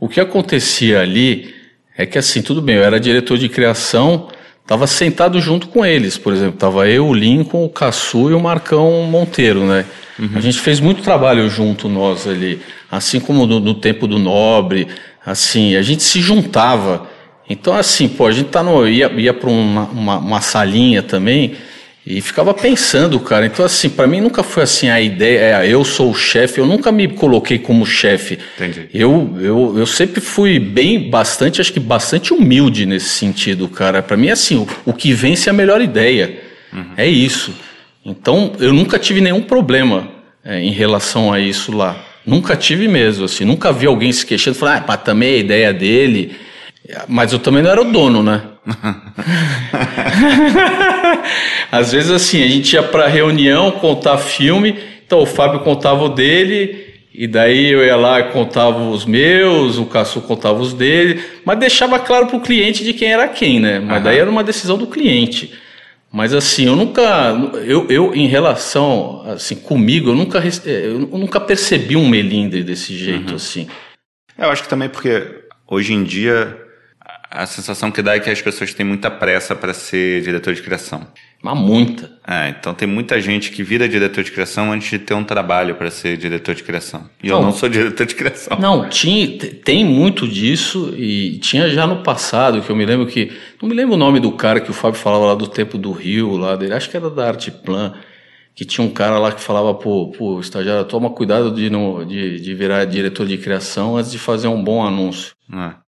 O 0.00 0.08
que 0.08 0.20
acontecia 0.20 1.00
ali 1.00 1.54
é 1.96 2.06
que, 2.06 2.16
assim, 2.16 2.40
tudo 2.40 2.62
bem, 2.62 2.76
eu 2.76 2.84
era 2.84 2.98
diretor 2.98 3.36
de 3.36 3.48
criação, 3.48 4.28
estava 4.62 4.86
sentado 4.86 5.40
junto 5.40 5.68
com 5.68 5.84
eles, 5.84 6.16
por 6.16 6.32
exemplo, 6.32 6.54
estava 6.54 6.88
eu, 6.88 7.06
o 7.06 7.14
Lincoln, 7.14 7.64
o 7.64 7.68
Caçu 7.68 8.30
e 8.30 8.34
o 8.34 8.40
Marcão 8.40 9.02
Monteiro, 9.02 9.64
né? 9.66 9.84
Uhum. 10.18 10.30
A 10.34 10.40
gente 10.40 10.58
fez 10.58 10.80
muito 10.80 11.02
trabalho 11.02 11.48
junto, 11.50 11.88
nós 11.88 12.26
ali, 12.26 12.60
assim 12.90 13.20
como 13.20 13.46
no, 13.46 13.60
no 13.60 13.74
tempo 13.74 14.06
do 14.06 14.18
Nobre, 14.18 14.88
assim, 15.24 15.76
a 15.76 15.82
gente 15.82 16.02
se 16.02 16.20
juntava 16.20 17.08
Então, 17.48 17.74
assim, 17.74 18.08
pô, 18.08 18.26
a 18.26 18.32
gente 18.32 18.48
tá 18.48 18.62
no, 18.62 18.86
ia, 18.86 19.10
ia 19.16 19.32
para 19.32 19.48
uma, 19.48 19.84
uma, 19.84 20.18
uma 20.18 20.40
salinha 20.40 21.02
também 21.02 21.56
e 22.10 22.22
ficava 22.22 22.54
pensando, 22.54 23.20
cara. 23.20 23.44
Então, 23.44 23.64
assim, 23.64 23.90
para 23.90 24.06
mim 24.06 24.20
nunca 24.20 24.42
foi 24.42 24.62
assim 24.62 24.88
a 24.88 24.98
ideia, 24.98 25.62
é, 25.62 25.68
eu 25.68 25.84
sou 25.84 26.10
o 26.10 26.14
chefe, 26.14 26.58
eu 26.58 26.64
nunca 26.64 26.90
me 26.90 27.06
coloquei 27.06 27.58
como 27.58 27.84
chefe. 27.84 28.38
Entendi. 28.56 28.88
Eu, 28.94 29.36
eu, 29.38 29.74
eu 29.78 29.86
sempre 29.86 30.18
fui 30.20 30.58
bem, 30.58 31.10
bastante, 31.10 31.60
acho 31.60 31.70
que 31.70 31.78
bastante 31.78 32.32
humilde 32.32 32.86
nesse 32.86 33.10
sentido, 33.10 33.68
cara. 33.68 34.02
Para 34.02 34.16
mim, 34.16 34.30
assim, 34.30 34.56
o, 34.56 34.66
o, 34.86 34.92
que 34.94 35.12
vence 35.12 35.50
é 35.50 35.52
a 35.52 35.54
melhor 35.54 35.82
ideia. 35.82 36.38
Uhum. 36.72 36.92
É 36.96 37.06
isso. 37.06 37.54
Então, 38.02 38.52
eu 38.58 38.72
nunca 38.72 38.98
tive 38.98 39.20
nenhum 39.20 39.42
problema 39.42 40.08
é, 40.42 40.62
em 40.62 40.72
relação 40.72 41.30
a 41.30 41.38
isso 41.38 41.76
lá. 41.76 42.02
Nunca 42.24 42.56
tive 42.56 42.88
mesmo, 42.88 43.26
assim. 43.26 43.44
Nunca 43.44 43.70
vi 43.70 43.86
alguém 43.86 44.12
se 44.12 44.24
queixando, 44.24 44.56
falando, 44.56 44.78
ah, 44.78 44.84
mas 44.88 45.02
também 45.02 45.34
a 45.34 45.38
ideia 45.38 45.74
dele. 45.74 46.36
Mas 47.06 47.32
eu 47.32 47.38
também 47.38 47.62
não 47.62 47.70
era 47.70 47.82
o 47.82 47.92
dono, 47.92 48.22
né? 48.22 48.42
Às 51.70 51.92
vezes 51.92 52.10
assim, 52.10 52.42
a 52.42 52.48
gente 52.48 52.72
ia 52.72 52.82
para 52.82 53.06
reunião 53.06 53.70
contar 53.72 54.16
filme, 54.16 54.74
então 55.06 55.20
o 55.20 55.26
Fábio 55.26 55.60
contava 55.60 56.04
o 56.04 56.08
dele, 56.08 56.86
e 57.12 57.26
daí 57.26 57.72
eu 57.72 57.84
ia 57.84 57.96
lá 57.96 58.20
e 58.20 58.30
contava 58.30 58.88
os 58.88 59.04
meus, 59.04 59.76
o 59.76 59.84
Caçu 59.84 60.22
contava 60.22 60.60
os 60.60 60.72
dele, 60.72 61.22
mas 61.44 61.58
deixava 61.58 61.98
claro 61.98 62.26
para 62.26 62.36
o 62.36 62.40
cliente 62.40 62.82
de 62.82 62.94
quem 62.94 63.12
era 63.12 63.28
quem, 63.28 63.60
né? 63.60 63.80
Mas 63.80 63.98
uhum. 63.98 64.04
daí 64.04 64.18
era 64.18 64.30
uma 64.30 64.44
decisão 64.44 64.78
do 64.78 64.86
cliente. 64.86 65.52
Mas 66.10 66.32
assim, 66.32 66.66
eu 66.66 66.76
nunca, 66.76 67.36
eu, 67.66 67.86
eu 67.90 68.14
em 68.14 68.26
relação, 68.26 69.24
assim, 69.26 69.56
comigo, 69.56 70.08
eu 70.08 70.14
nunca, 70.14 70.42
eu 70.64 71.00
nunca 71.00 71.38
percebi 71.38 71.96
um 71.96 72.08
melindre 72.08 72.62
desse 72.62 72.96
jeito, 72.96 73.30
uhum. 73.30 73.36
assim. 73.36 73.68
Eu 74.38 74.48
acho 74.48 74.62
que 74.62 74.70
também 74.70 74.88
porque 74.88 75.22
hoje 75.68 75.92
em 75.92 76.02
dia 76.02 76.67
a 77.30 77.44
sensação 77.44 77.90
que 77.90 78.00
dá 78.00 78.14
é 78.14 78.20
que 78.20 78.30
as 78.30 78.40
pessoas 78.40 78.72
têm 78.72 78.86
muita 78.86 79.10
pressa 79.10 79.54
para 79.54 79.74
ser 79.74 80.22
diretor 80.22 80.54
de 80.54 80.62
criação. 80.62 81.06
Mas 81.42 81.56
muita. 81.58 82.10
É, 82.26 82.48
então 82.48 82.74
tem 82.74 82.88
muita 82.88 83.20
gente 83.20 83.50
que 83.50 83.62
vira 83.62 83.88
diretor 83.88 84.24
de 84.24 84.32
criação 84.32 84.72
antes 84.72 84.90
de 84.90 84.98
ter 84.98 85.14
um 85.14 85.22
trabalho 85.22 85.74
para 85.76 85.90
ser 85.90 86.16
diretor 86.16 86.54
de 86.54 86.62
criação. 86.62 87.08
E 87.22 87.28
não, 87.28 87.36
eu 87.36 87.42
não 87.42 87.52
sou 87.52 87.68
diretor 87.68 88.06
de 88.06 88.14
criação. 88.14 88.58
Não, 88.58 88.88
tinha, 88.88 89.38
tem 89.64 89.84
muito 89.84 90.26
disso 90.26 90.94
e 90.96 91.38
tinha 91.38 91.68
já 91.68 91.86
no 91.86 92.02
passado, 92.02 92.62
que 92.62 92.70
eu 92.70 92.76
me 92.76 92.84
lembro 92.84 93.06
que. 93.06 93.30
Não 93.62 93.68
me 93.68 93.74
lembro 93.74 93.94
o 93.94 93.98
nome 93.98 94.18
do 94.20 94.32
cara 94.32 94.60
que 94.60 94.70
o 94.70 94.74
Fábio 94.74 94.98
falava 94.98 95.26
lá 95.26 95.34
do 95.34 95.46
tempo 95.46 95.78
do 95.78 95.92
Rio, 95.92 96.36
lá 96.36 96.56
dele, 96.56 96.74
acho 96.74 96.90
que 96.90 96.96
era 96.96 97.10
da 97.10 97.28
Arte 97.28 97.50
Plan, 97.50 97.94
que 98.54 98.64
tinha 98.64 98.84
um 98.84 98.90
cara 98.90 99.18
lá 99.18 99.30
que 99.30 99.40
falava 99.40 99.74
pro, 99.74 100.10
pro 100.10 100.40
estagiário, 100.40 100.84
toma 100.86 101.10
cuidado 101.10 101.54
de, 101.54 101.70
não, 101.70 102.04
de, 102.04 102.40
de 102.40 102.54
virar 102.54 102.84
diretor 102.86 103.26
de 103.26 103.38
criação 103.38 103.96
antes 103.96 104.10
de 104.10 104.18
fazer 104.18 104.48
um 104.48 104.62
bom 104.64 104.84
anúncio. 104.84 105.34
É. 105.52 105.87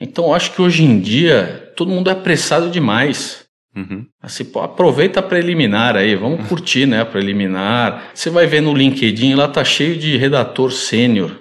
Então, 0.00 0.34
acho 0.34 0.52
que 0.52 0.62
hoje 0.62 0.82
em 0.82 0.98
dia 0.98 1.72
todo 1.76 1.90
mundo 1.90 2.10
é 2.10 2.12
apressado 2.12 2.70
demais. 2.70 3.44
Uhum. 3.76 4.06
Assim, 4.22 4.44
pô, 4.44 4.60
aproveita 4.60 5.20
a 5.20 5.22
preliminar 5.22 5.96
aí, 5.96 6.14
vamos 6.14 6.46
curtir, 6.48 6.86
né, 6.86 7.00
a 7.00 7.04
preliminar. 7.04 8.10
Você 8.14 8.30
vai 8.30 8.46
ver 8.46 8.60
no 8.60 8.72
LinkedIn, 8.72 9.34
lá 9.34 9.48
tá 9.48 9.64
cheio 9.64 9.96
de 9.96 10.16
redator 10.16 10.70
sênior. 10.72 11.40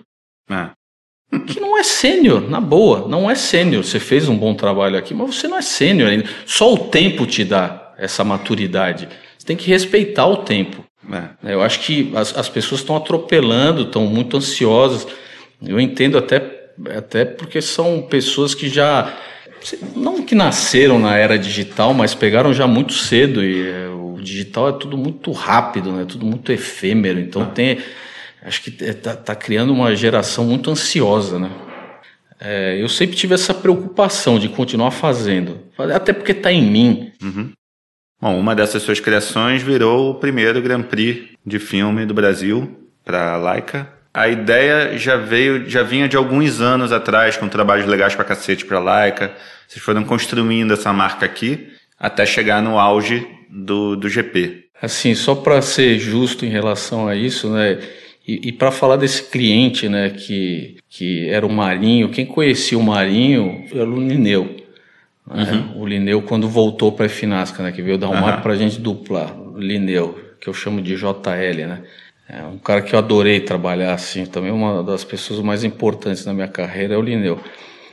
É. 0.50 0.70
Que 1.48 1.60
não 1.60 1.78
é 1.78 1.84
sênior, 1.84 2.48
na 2.50 2.60
boa, 2.60 3.08
não 3.08 3.30
é 3.30 3.36
sênior. 3.36 3.84
Você 3.84 4.00
fez 4.00 4.28
um 4.30 4.38
bom 4.38 4.54
trabalho 4.54 4.98
aqui, 4.98 5.14
mas 5.14 5.36
você 5.36 5.48
não 5.48 5.58
é 5.58 5.62
sênior 5.62 6.10
ainda. 6.10 6.26
Só 6.46 6.74
o 6.74 6.78
tempo 6.78 7.26
te 7.26 7.44
dá 7.44 7.94
essa 7.98 8.24
maturidade. 8.24 9.08
Você 9.38 9.46
tem 9.46 9.58
que 9.58 9.70
respeitar 9.70 10.28
o 10.28 10.38
tempo. 10.38 10.84
É. 11.44 11.54
Eu 11.54 11.62
acho 11.62 11.80
que 11.82 12.12
as, 12.16 12.36
as 12.38 12.50
pessoas 12.50 12.82
estão 12.82 12.96
atropelando, 12.96 13.84
estão 13.84 14.06
muito 14.06 14.38
ansiosas. 14.38 15.08
Eu 15.62 15.80
entendo 15.80 16.18
até 16.18 16.40
até 16.96 17.26
porque 17.26 17.62
são 17.62 18.02
pessoas 18.02 18.56
que 18.56 18.68
já 18.68 19.14
não 19.96 20.24
que 20.24 20.36
nasceram 20.36 21.00
na 21.00 21.16
era 21.16 21.38
digital, 21.38 21.94
mas 21.94 22.14
pegaram 22.14 22.54
já 22.54 22.68
muito 22.68 22.94
cedo 22.94 23.44
e 23.44 23.68
é, 23.68 23.88
o 23.88 24.18
digital 24.22 24.70
é 24.70 24.72
tudo 24.74 24.98
muito 24.98 25.32
rápido, 25.32 25.92
né? 25.92 26.06
Tudo 26.06 26.26
muito 26.26 26.52
efêmero. 26.52 27.20
Então 27.20 27.46
tem, 27.46 27.80
acho 28.42 28.62
que 28.62 28.70
está 28.84 29.12
é, 29.12 29.16
tá 29.16 29.36
criando 29.36 29.72
uma 29.72 29.96
geração 29.96 30.46
muito 30.46 30.70
ansiosa, 30.70 31.40
né? 31.40 31.52
É, 32.40 32.82
eu 32.82 32.90
sempre 32.90 33.16
tive 33.16 33.34
essa 33.34 33.54
preocupação 33.54 34.38
de 34.38 34.50
continuar 34.50 34.92
fazendo, 34.92 35.62
até 35.94 36.12
porque 36.12 36.34
está 36.34 36.52
em 36.52 36.62
mim. 36.62 37.12
Uhum. 37.22 37.52
Bom, 38.22 38.40
uma 38.40 38.56
dessas 38.56 38.84
suas 38.84 39.00
criações 39.00 39.62
virou 39.62 40.12
o 40.12 40.16
primeiro 40.16 40.62
Grand 40.62 40.84
Prix 40.84 41.38
de 41.46 41.60
filme 41.60 42.06
do 42.06 42.14
Brasil 42.14 42.90
para 43.04 43.38
Laika 43.38 44.03
a 44.14 44.28
ideia 44.28 44.96
já 44.98 45.18
veio, 45.18 45.68
já 45.68 45.82
vinha 45.82 46.08
de 46.08 46.16
alguns 46.16 46.62
anos 46.62 46.92
atrás, 46.92 47.36
com 47.36 47.50
trabalhos 47.50 47.88
legais 47.88 48.14
pra 48.14 48.24
cacete 48.24 48.64
pra 48.64 48.80
Laika. 48.80 49.34
Vocês 49.68 49.84
foram 49.84 50.04
construindo 50.04 50.74
essa 50.74 50.94
marca 50.94 51.26
aqui 51.26 51.70
até 52.00 52.26
chegar 52.26 52.62
no 52.62 52.78
auge 52.78 53.26
do, 53.50 53.96
do 53.96 54.08
GP. 54.08 54.66
Assim, 54.80 55.16
só 55.16 55.34
para 55.34 55.62
ser 55.62 55.98
justo 55.98 56.46
em 56.46 56.50
relação 56.50 57.08
a 57.08 57.16
isso, 57.16 57.50
né? 57.50 57.80
E, 58.28 58.50
e 58.50 58.52
para 58.52 58.72
falar 58.72 58.98
desse 58.98 59.24
cliente, 59.24 59.90
né, 59.90 60.10
que, 60.10 60.78
que 60.90 61.28
era 61.30 61.46
o 61.46 61.52
Marinho, 61.52 62.10
quem 62.10 62.26
conhecia 62.26 62.78
o 62.78 62.84
Marinho 62.84 63.66
era 63.74 63.90
o 63.90 64.00
Lineu. 64.00 64.56
Né? 65.28 65.52
Uhum. 65.52 65.82
O 65.82 65.86
Lineu, 65.86 66.22
quando 66.22 66.48
voltou 66.48 66.92
para 66.92 67.08
a 67.08 67.10
Finasca, 67.10 67.64
né, 67.64 67.72
que 67.72 67.82
veio 67.82 67.98
dar 67.98 68.10
um 68.10 68.14
uhum. 68.14 68.22
marco 68.22 68.44
para 68.44 68.54
a 68.54 68.56
gente 68.56 68.80
duplar, 68.80 69.36
o 69.38 69.60
Lineu, 69.60 70.20
que 70.40 70.48
eu 70.48 70.54
chamo 70.54 70.82
de 70.82 70.96
JL, 70.96 71.68
né? 71.68 71.84
É 72.36 72.44
um 72.46 72.58
cara 72.58 72.82
que 72.82 72.96
eu 72.96 73.00
adorei 73.00 73.40
trabalhar 73.40 73.94
assim, 73.94 74.26
também 74.26 74.52
uma 74.52 74.82
das 74.82 75.04
pessoas 75.04 75.40
mais 75.42 75.64
importantes 75.64 76.26
na 76.26 76.34
minha 76.34 76.48
carreira 76.48 76.96
é 76.96 76.98
o 76.98 77.02
Lineu. 77.02 77.40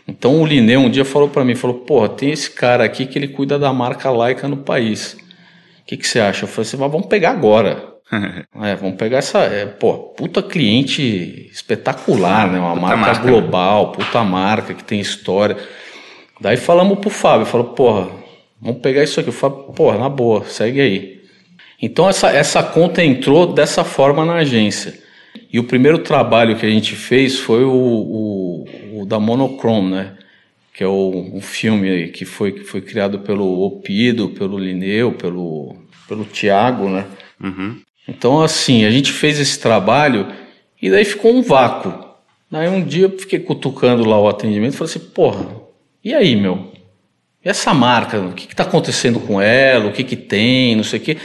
Então 0.08 0.40
o 0.40 0.46
Lineu 0.46 0.80
um 0.80 0.88
dia 0.88 1.04
falou 1.04 1.28
para 1.28 1.44
mim, 1.44 1.54
falou, 1.54 1.80
porra, 1.80 2.08
tem 2.08 2.30
esse 2.30 2.50
cara 2.50 2.82
aqui 2.82 3.04
que 3.04 3.18
ele 3.18 3.28
cuida 3.28 3.58
da 3.58 3.70
marca 3.70 4.10
laica 4.10 4.48
no 4.48 4.56
país. 4.56 5.12
O 5.82 5.86
que, 5.86 5.94
que 5.94 6.08
você 6.08 6.20
acha? 6.20 6.44
Eu 6.44 6.48
falei 6.48 6.66
assim, 6.66 6.78
mas 6.78 6.90
vamos 6.90 7.06
pegar 7.06 7.32
agora. 7.32 7.90
é, 8.62 8.74
vamos 8.76 8.96
pegar 8.96 9.18
essa, 9.18 9.40
é, 9.40 9.66
pô, 9.66 9.94
puta 10.16 10.42
cliente 10.42 11.50
espetacular, 11.52 12.50
né? 12.50 12.58
Uma 12.58 12.74
marca, 12.74 12.96
marca, 12.96 13.24
né? 13.24 13.30
global, 13.30 13.92
puta 13.92 14.24
marca 14.24 14.72
que 14.72 14.82
tem 14.82 15.00
história. 15.00 15.58
Daí 16.40 16.56
falamos 16.56 16.98
pro 16.98 17.10
Fábio, 17.10 17.44
falou, 17.44 17.68
porra, 17.68 18.08
vamos 18.58 18.80
pegar 18.80 19.04
isso 19.04 19.20
aqui. 19.20 19.28
O 19.28 19.32
Fábio, 19.32 19.64
porra, 19.74 19.98
na 19.98 20.08
boa, 20.08 20.46
segue 20.46 20.80
aí. 20.80 21.19
Então 21.80 22.08
essa, 22.08 22.28
essa 22.30 22.62
conta 22.62 23.02
entrou 23.02 23.52
dessa 23.52 23.84
forma 23.84 24.24
na 24.24 24.34
agência. 24.34 24.98
E 25.52 25.58
o 25.58 25.64
primeiro 25.64 25.98
trabalho 25.98 26.56
que 26.56 26.66
a 26.66 26.70
gente 26.70 26.94
fez 26.94 27.38
foi 27.38 27.64
o, 27.64 27.72
o, 27.72 29.00
o 29.00 29.06
da 29.06 29.18
Monochrome, 29.18 29.90
né? 29.90 30.14
Que 30.74 30.84
é 30.84 30.86
o, 30.86 31.30
um 31.34 31.40
filme 31.40 32.08
que 32.08 32.24
foi, 32.24 32.52
que 32.52 32.64
foi 32.64 32.80
criado 32.80 33.20
pelo 33.20 33.62
Opido, 33.64 34.30
pelo 34.30 34.58
Lineu, 34.58 35.12
pelo, 35.12 35.76
pelo 36.08 36.24
Tiago, 36.24 36.88
né? 36.88 37.06
Uhum. 37.42 37.80
Então, 38.06 38.42
assim, 38.42 38.84
a 38.84 38.90
gente 38.90 39.12
fez 39.12 39.38
esse 39.38 39.58
trabalho 39.58 40.26
e 40.80 40.90
daí 40.90 41.04
ficou 41.04 41.34
um 41.34 41.42
vácuo. 41.42 42.10
Daí 42.50 42.68
um 42.68 42.82
dia 42.82 43.04
eu 43.04 43.18
fiquei 43.18 43.38
cutucando 43.38 44.08
lá 44.08 44.18
o 44.18 44.28
atendimento 44.28 44.74
e 44.74 44.76
falei 44.76 44.92
assim, 44.92 45.06
porra, 45.10 45.46
e 46.02 46.14
aí, 46.14 46.34
meu? 46.34 46.72
E 47.44 47.48
essa 47.48 47.72
marca, 47.72 48.20
o 48.20 48.32
que 48.32 48.46
está 48.46 48.64
acontecendo 48.64 49.20
com 49.20 49.40
ela, 49.40 49.86
o 49.86 49.92
que, 49.92 50.02
que 50.02 50.16
tem, 50.16 50.74
não 50.74 50.82
sei 50.84 50.98
o 50.98 51.02
quê. 51.02 51.16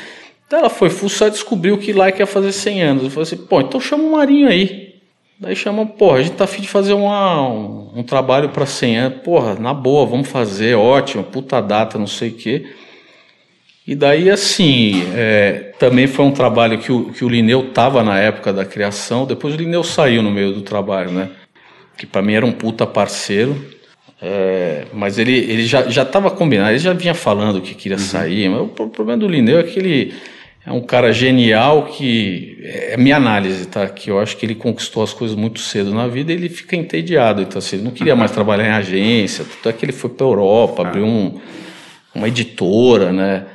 Então 0.48 0.60
ela 0.60 0.70
foi 0.70 0.90
fuçar 0.90 1.28
e 1.28 1.32
descobriu 1.32 1.78
que 1.78 1.92
lá 1.92 2.10
ia 2.10 2.28
fazer 2.28 2.52
100 2.52 2.84
anos. 2.84 3.04
Eu 3.04 3.10
falei 3.10 3.24
assim, 3.24 3.38
pô, 3.38 3.62
então 3.62 3.80
chama 3.80 4.04
o 4.04 4.12
Marinho 4.12 4.48
aí. 4.48 4.96
Daí 5.40 5.56
chama, 5.56 5.86
porra, 5.86 6.20
a 6.20 6.24
gente 6.24 6.36
tá 6.36 6.46
afim 6.46 6.62
de 6.62 6.68
fazer 6.68 6.94
uma, 6.94 7.48
um, 7.50 7.92
um 7.96 8.04
trabalho 8.04 8.50
para 8.50 8.66
100 8.66 8.98
anos. 8.98 9.22
Porra, 9.22 9.56
na 9.56 9.74
boa, 9.74 10.06
vamos 10.06 10.30
fazer, 10.30 10.76
ótimo, 10.76 11.24
puta 11.24 11.62
data, 11.62 11.98
não 11.98 12.08
sei 12.08 12.30
o 12.30 12.34
quê. 12.34 12.66
E 13.88 13.94
daí, 13.94 14.30
assim, 14.30 15.04
é, 15.16 15.74
também 15.78 16.08
foi 16.08 16.26
um 16.26 16.32
trabalho 16.32 16.80
que 16.80 16.92
o, 16.92 17.12
que 17.12 17.24
o 17.24 17.30
Lineu 17.30 17.72
tava 17.72 18.04
na 18.04 18.18
época 18.20 18.54
da 18.54 18.66
criação. 18.66 19.26
Depois 19.26 19.54
o 19.54 19.58
Lineu 19.58 19.84
saiu 19.84 20.24
no 20.24 20.32
meio 20.32 20.54
do 20.54 20.62
trabalho, 20.62 21.12
né? 21.12 21.30
Que 21.98 22.06
para 22.06 22.22
mim 22.22 22.34
era 22.34 22.46
um 22.46 22.52
puta 22.52 22.88
parceiro. 22.88 23.56
É, 24.22 24.86
mas 24.94 25.20
ele, 25.20 25.38
ele 25.38 25.66
já, 25.66 25.84
já 25.84 26.06
tava 26.06 26.32
combinado, 26.32 26.72
ele 26.72 26.80
já 26.80 26.94
vinha 26.94 27.14
falando 27.14 27.62
que 27.62 27.76
queria 27.76 27.98
uhum. 27.98 28.04
sair. 28.04 28.50
Mas 28.50 28.62
o 28.62 28.68
problema 28.68 29.18
do 29.18 29.28
Lineu 29.28 29.60
é 29.60 29.64
que 29.64 29.80
ele 29.80 30.14
é 30.66 30.72
um 30.72 30.82
cara 30.82 31.12
genial 31.12 31.86
que 31.86 32.58
é 32.64 32.98
minha 32.98 33.18
análise, 33.18 33.68
tá? 33.68 33.88
Que 33.88 34.10
eu 34.10 34.20
acho 34.20 34.36
que 34.36 34.46
ele 34.46 34.56
conquistou 34.56 35.04
as 35.04 35.14
coisas 35.14 35.38
muito 35.38 35.60
cedo 35.60 35.94
na 35.94 36.08
vida 36.08 36.32
e 36.32 36.36
ele 36.36 36.50
fica 36.50 36.76
entediado. 36.76 37.42
Então, 37.42 37.60
assim, 37.60 37.76
ele 37.76 37.86
não 37.86 37.92
queria 37.92 38.16
mais 38.16 38.32
trabalhar 38.32 38.66
em 38.66 38.72
agência, 38.72 39.46
tanto 39.46 39.70
é 39.70 39.74
que 39.74 39.86
ele 39.86 39.92
foi 39.92 40.10
para 40.10 40.26
Europa, 40.26 40.82
ah. 40.84 40.88
abriu 40.88 41.06
um, 41.06 41.40
uma 42.16 42.28
editora, 42.28 43.12
né? 43.14 43.46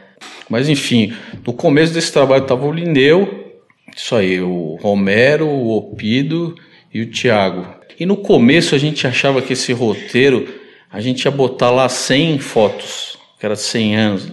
Mas 0.49 0.69
enfim, 0.69 1.13
no 1.45 1.53
começo 1.53 1.93
desse 1.93 2.13
trabalho 2.13 2.43
estava 2.43 2.65
o 2.67 2.73
Lineu, 2.73 3.53
isso 3.97 4.15
aí, 4.15 4.41
o 4.41 4.79
Romero, 4.81 5.47
o 5.47 5.77
Opido 5.77 6.55
e 6.93 7.01
o 7.01 7.07
Tiago. 7.11 7.80
E 8.01 8.07
no 8.07 8.17
começo 8.17 8.75
a 8.75 8.79
gente 8.79 9.07
achava 9.07 9.43
que 9.43 9.53
esse 9.53 9.75
roteiro 9.75 10.49
a 10.91 11.03
gente 11.03 11.23
ia 11.27 11.31
botar 11.31 11.71
lá 11.71 11.87
100 11.87 12.39
fotos, 12.39 13.19
que 13.39 13.45
era 13.45 13.55
100 13.55 13.97
anos. 13.97 14.33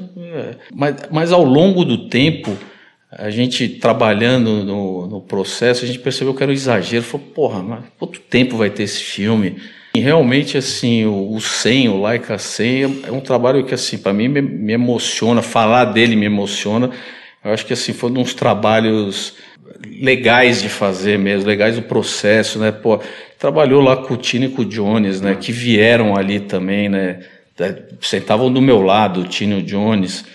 Mas, 0.73 0.95
mas 1.11 1.31
ao 1.33 1.43
longo 1.43 1.83
do 1.83 2.07
tempo, 2.07 2.57
a 3.11 3.29
gente 3.29 3.67
trabalhando 3.67 4.63
no, 4.63 5.07
no 5.07 5.21
processo, 5.21 5.83
a 5.83 5.87
gente 5.87 5.99
percebeu 5.99 6.33
que 6.33 6.41
era 6.41 6.51
um 6.51 6.55
exagero. 6.55 7.03
Falou, 7.03 7.27
porra, 7.27 7.61
mas 7.61 7.83
quanto 7.99 8.21
tempo 8.21 8.55
vai 8.55 8.69
ter 8.69 8.83
esse 8.83 9.03
filme? 9.03 9.57
E 9.93 9.99
realmente, 9.99 10.57
assim, 10.57 11.05
o, 11.05 11.33
o 11.33 11.41
100, 11.41 11.89
o 11.89 12.01
Laika 12.01 12.37
100, 12.37 13.01
é 13.07 13.11
um 13.11 13.19
trabalho 13.19 13.65
que, 13.65 13.73
assim, 13.73 13.97
para 13.97 14.13
mim 14.13 14.27
me, 14.27 14.41
me, 14.41 14.73
emociona, 14.73 15.41
falar 15.41 15.85
dele 15.85 16.15
me 16.15 16.25
emociona. 16.25 16.89
Eu 17.43 17.51
acho 17.51 17.65
que, 17.65 17.73
assim, 17.73 17.93
foi 17.93 18.09
um 18.11 18.13
dos 18.13 18.33
trabalhos 18.33 19.35
legais 19.85 20.61
de 20.61 20.69
fazer 20.69 21.17
mesmo, 21.17 21.47
legais 21.47 21.75
do 21.75 21.81
processo, 21.81 22.59
né? 22.59 22.71
Pô, 22.71 22.99
trabalhou 23.37 23.81
lá 23.81 23.97
com 23.97 24.13
o 24.13 24.17
Tino 24.17 24.45
e 24.45 24.49
com 24.49 24.61
o 24.61 24.65
Jones, 24.65 25.21
né? 25.21 25.35
Que 25.35 25.51
vieram 25.51 26.15
ali 26.15 26.39
também, 26.39 26.89
né? 26.89 27.19
Sentavam 28.01 28.51
do 28.51 28.61
meu 28.61 28.81
lado, 28.81 29.21
o 29.21 29.23
Tino 29.23 29.59
e 29.59 29.61
o 29.61 29.63
Jones. 29.63 30.25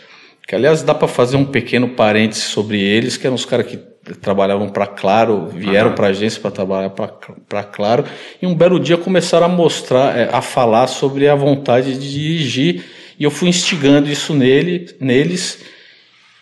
Que, 0.47 0.55
aliás, 0.55 0.83
dá 0.83 0.95
para 0.95 1.09
fazer 1.09 1.37
um 1.37 1.45
pequeno 1.45 1.89
parêntese 1.89 2.43
sobre 2.43 2.81
eles, 2.81 3.17
que 3.17 3.27
eram 3.27 3.37
os 3.37 3.45
caras 3.45 3.67
que 3.67 3.79
trabalhavam 4.21 4.69
para 4.69 4.87
Claro, 4.87 5.49
vieram 5.49 5.91
uhum. 5.91 5.95
para 5.95 6.09
a 6.09 6.11
agência 6.11 6.41
para 6.41 6.51
trabalhar 6.51 6.91
para 6.91 7.63
Claro, 7.63 8.05
e 8.41 8.47
um 8.47 8.55
belo 8.55 8.81
dia 8.81 8.97
começaram 8.97 9.47
a 9.47 9.49
mostrar, 9.49 10.19
é, 10.19 10.29
a 10.33 10.43
falar 10.43 10.89
sobre 10.89 11.29
a 11.29 11.35
vontade 11.35 11.97
de 11.97 12.13
dirigir, 12.13 12.85
e 13.19 13.25
eu 13.25 13.31
fui 13.31 13.49
instigando 13.49 14.11
isso 14.11 14.35
nele, 14.35 14.89
neles, 14.99 15.61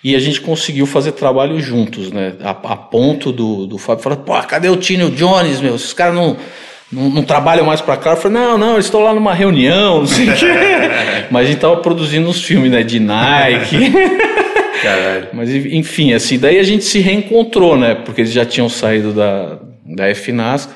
e 0.02 0.16
a 0.16 0.18
gente 0.18 0.40
conseguiu 0.40 0.86
fazer 0.86 1.12
trabalho 1.12 1.60
juntos, 1.60 2.10
né? 2.10 2.34
A, 2.42 2.50
a 2.50 2.76
ponto 2.76 3.30
do, 3.30 3.66
do 3.66 3.76
Fábio 3.76 4.02
falar, 4.02 4.16
pô, 4.16 4.32
cadê 4.42 4.68
o 4.68 4.76
Tino 4.76 5.04
e 5.04 5.06
o 5.06 5.10
Jones, 5.10 5.60
meu? 5.60 5.74
Esses 5.74 5.92
caras 5.92 6.14
não, 6.14 6.36
não, 6.90 7.10
não, 7.10 7.22
trabalham 7.22 7.66
mais 7.66 7.82
para 7.82 7.96
Claro. 7.98 8.18
Eu 8.18 8.22
falei, 8.22 8.38
não, 8.38 8.56
não, 8.56 8.72
eles 8.74 8.86
estão 8.86 9.02
lá 9.02 9.12
numa 9.12 9.34
reunião, 9.34 10.00
não 10.00 10.06
sei 10.06 10.30
o 10.30 10.34
quê. 10.34 10.46
Mas 11.30 11.46
a 11.46 11.50
gente 11.50 11.60
tava 11.60 11.76
produzindo 11.76 12.28
uns 12.28 12.42
filmes, 12.42 12.70
né, 12.70 12.82
de 12.82 12.98
Nike. 12.98 13.92
Caralho. 14.82 15.28
Mas 15.34 15.50
enfim, 15.50 16.14
assim, 16.14 16.38
daí 16.38 16.58
a 16.58 16.62
gente 16.62 16.84
se 16.84 16.98
reencontrou, 17.00 17.76
né? 17.76 17.94
Porque 17.94 18.22
eles 18.22 18.32
já 18.32 18.46
tinham 18.46 18.68
saído 18.70 19.12
da, 19.12 19.58
da 19.84 20.14
FNASC. 20.14 20.70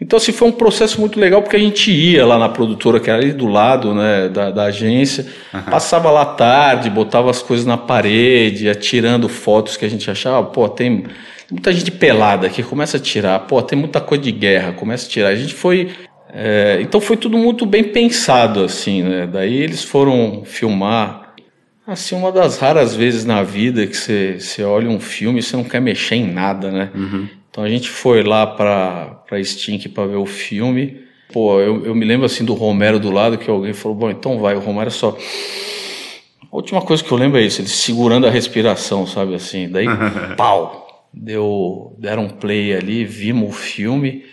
Então, 0.00 0.16
assim, 0.16 0.32
foi 0.32 0.48
um 0.48 0.52
processo 0.52 1.00
muito 1.00 1.18
legal 1.18 1.40
porque 1.40 1.56
a 1.56 1.60
gente 1.60 1.90
ia 1.90 2.26
lá 2.26 2.38
na 2.38 2.48
produtora, 2.48 2.98
que 2.98 3.08
era 3.08 3.20
ali 3.20 3.32
do 3.32 3.46
lado 3.46 3.94
né, 3.94 4.28
da, 4.28 4.50
da 4.50 4.64
agência, 4.64 5.26
uhum. 5.52 5.62
passava 5.62 6.10
lá 6.10 6.24
tarde, 6.24 6.90
botava 6.90 7.30
as 7.30 7.42
coisas 7.42 7.64
na 7.64 7.76
parede, 7.76 8.66
ia 8.66 8.74
tirando 8.74 9.28
fotos 9.28 9.76
que 9.76 9.84
a 9.84 9.88
gente 9.88 10.10
achava, 10.10 10.44
pô, 10.46 10.68
tem 10.68 11.04
muita 11.50 11.72
gente 11.72 11.90
pelada 11.92 12.46
aqui, 12.46 12.62
começa 12.62 12.96
a 12.96 13.00
tirar, 13.00 13.38
pô, 13.40 13.62
tem 13.62 13.78
muita 13.78 14.00
coisa 14.00 14.24
de 14.24 14.32
guerra, 14.32 14.72
começa 14.72 15.06
a 15.06 15.10
tirar. 15.10 15.28
A 15.28 15.36
gente 15.36 15.54
foi. 15.54 15.90
É, 16.36 16.78
então 16.82 17.00
foi 17.00 17.16
tudo 17.16 17.38
muito 17.38 17.64
bem 17.64 17.84
pensado, 17.84 18.64
assim, 18.64 19.02
né? 19.02 19.28
Daí 19.30 19.54
eles 19.54 19.84
foram 19.84 20.42
filmar 20.44 21.24
Assim, 21.86 22.14
uma 22.14 22.32
das 22.32 22.58
raras 22.58 22.96
vezes 22.96 23.26
na 23.26 23.42
vida 23.42 23.86
que 23.86 23.94
você, 23.94 24.40
você 24.40 24.62
olha 24.64 24.88
um 24.88 24.98
filme 24.98 25.40
e 25.40 25.42
você 25.42 25.54
não 25.54 25.64
quer 25.64 25.80
mexer 25.80 26.14
em 26.14 26.32
nada, 26.32 26.70
né? 26.70 26.90
Uhum. 26.94 27.28
Então 27.54 27.62
a 27.62 27.68
gente 27.68 27.88
foi 27.88 28.24
lá 28.24 28.44
para 28.48 29.22
pra 29.28 29.40
Stink 29.40 29.88
para 29.90 30.06
ver 30.08 30.16
o 30.16 30.26
filme. 30.26 31.04
Pô, 31.32 31.60
eu, 31.60 31.86
eu 31.86 31.94
me 31.94 32.04
lembro 32.04 32.26
assim 32.26 32.44
do 32.44 32.52
Romero 32.52 32.98
do 32.98 33.12
lado 33.12 33.38
que 33.38 33.48
alguém 33.48 33.72
falou: 33.72 33.96
bom, 33.96 34.10
então 34.10 34.40
vai. 34.40 34.56
O 34.56 34.58
Romero 34.58 34.90
só. 34.90 35.16
A 36.50 36.56
última 36.56 36.82
coisa 36.82 37.04
que 37.04 37.12
eu 37.12 37.16
lembro 37.16 37.38
é 37.38 37.42
isso, 37.42 37.60
ele 37.60 37.68
segurando 37.68 38.26
a 38.26 38.30
respiração, 38.30 39.06
sabe 39.06 39.36
assim. 39.36 39.68
Daí, 39.68 39.86
pau! 40.36 41.06
Deu, 41.12 41.94
deram 41.96 42.24
um 42.24 42.28
play 42.28 42.74
ali, 42.74 43.04
vimos 43.04 43.50
o 43.50 43.52
filme. 43.52 44.24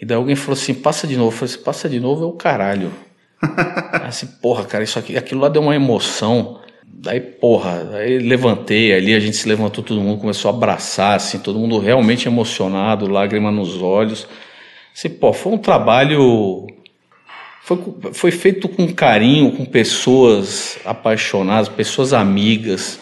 E 0.00 0.06
daí 0.06 0.16
alguém 0.16 0.36
falou 0.36 0.52
assim: 0.52 0.72
passa 0.72 1.08
de 1.08 1.16
novo. 1.16 1.30
Eu 1.30 1.38
falei 1.38 1.52
assim: 1.52 1.64
passa 1.64 1.88
de 1.88 1.98
novo 1.98 2.22
é 2.22 2.26
o 2.28 2.34
caralho. 2.34 2.92
assim, 4.06 4.28
porra, 4.40 4.64
cara, 4.64 4.84
isso 4.84 4.96
aqui, 4.96 5.16
aquilo 5.16 5.40
lá 5.40 5.48
deu 5.48 5.62
uma 5.62 5.74
emoção. 5.74 6.60
Daí, 6.92 7.20
porra, 7.20 7.88
aí 7.94 8.18
levantei 8.18 8.92
ali, 8.92 9.14
a 9.14 9.20
gente 9.20 9.36
se 9.36 9.48
levantou, 9.48 9.82
todo 9.82 10.00
mundo 10.00 10.20
começou 10.20 10.50
a 10.50 10.54
abraçar, 10.54 11.16
assim, 11.16 11.38
todo 11.38 11.58
mundo 11.58 11.78
realmente 11.78 12.28
emocionado, 12.28 13.08
lágrima 13.08 13.50
nos 13.50 13.80
olhos. 13.80 14.26
Assim, 14.94 15.08
pô, 15.08 15.32
foi 15.32 15.52
um 15.52 15.58
trabalho. 15.58 16.66
Foi, 17.62 17.78
foi 18.12 18.30
feito 18.30 18.68
com 18.68 18.92
carinho, 18.92 19.52
com 19.52 19.64
pessoas 19.64 20.78
apaixonadas, 20.84 21.68
pessoas 21.68 22.12
amigas. 22.12 23.00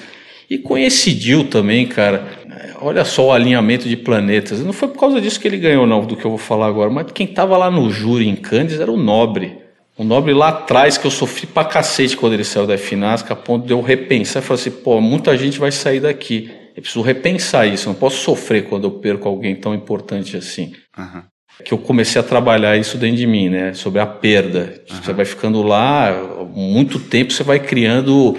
E 0.49 0.59
coincidiu 0.59 1.49
também, 1.49 1.87
cara. 1.87 2.39
Olha 2.81 3.05
só 3.05 3.27
o 3.27 3.33
alinhamento 3.33 3.89
de 3.89 3.97
planetas. 3.97 4.63
Não 4.65 4.73
foi 4.73 4.89
por 4.89 5.01
causa 5.01 5.21
disso 5.21 5.41
que 5.41 5.49
ele 5.49 5.59
ganhou, 5.59 5.87
não, 5.87 6.05
do 6.05 6.17
que 6.17 6.25
eu 6.25 6.31
vou 6.31 6.39
falar 6.39 6.69
agora, 6.69 6.91
mas 6.91 7.11
quem 7.11 7.27
estava 7.27 7.57
lá 7.57 7.71
no 7.71 7.91
júri 7.91 8.29
em 8.29 8.37
Candes 8.37 8.79
era 8.79 8.93
o 8.93 8.97
Nobre. 8.97 9.68
O 9.99 10.05
Nobre 10.05 10.33
lá 10.33 10.51
atrás, 10.51 10.97
que 10.97 11.05
eu 11.05 11.11
sofri 11.11 11.45
pra 11.45 11.65
cacete 11.65 12.17
quando 12.17 12.35
ele 12.35 12.45
saiu 12.45 12.69
da 12.69 12.79
FINASC, 12.79 13.33
a 13.33 13.35
ponto 13.35 13.67
de 13.67 13.73
eu 13.73 13.81
repensar 13.81 14.41
e 14.41 14.47
falar 14.47 14.61
assim, 14.61 14.71
pô, 14.71 15.01
muita 15.01 15.37
gente 15.37 15.59
vai 15.59 15.73
sair 15.73 15.99
daqui. 15.99 16.49
Eu 16.77 16.81
preciso 16.81 17.03
repensar 17.03 17.67
isso, 17.67 17.89
eu 17.89 17.93
não 17.93 17.99
posso 17.99 18.19
sofrer 18.19 18.67
quando 18.69 18.85
eu 18.85 18.93
perco 18.93 19.29
alguém 19.29 19.57
tão 19.57 19.75
importante 19.75 20.37
assim. 20.37 20.73
Uhum. 20.97 21.23
Que 21.65 21.75
eu 21.75 21.79
comecei 21.79 22.21
a 22.21 22.23
trabalhar 22.23 22.77
isso 22.77 22.97
dentro 22.97 23.17
de 23.17 23.27
mim, 23.27 23.49
né? 23.49 23.75
Sobre 23.75 24.01
a 24.01 24.07
perda. 24.07 24.81
Uhum. 24.89 25.03
Você 25.03 25.13
vai 25.13 25.25
ficando 25.25 25.61
lá, 25.65 26.13
muito 26.55 27.01
tempo 27.01 27.33
você 27.33 27.43
vai 27.43 27.59
criando, 27.59 28.39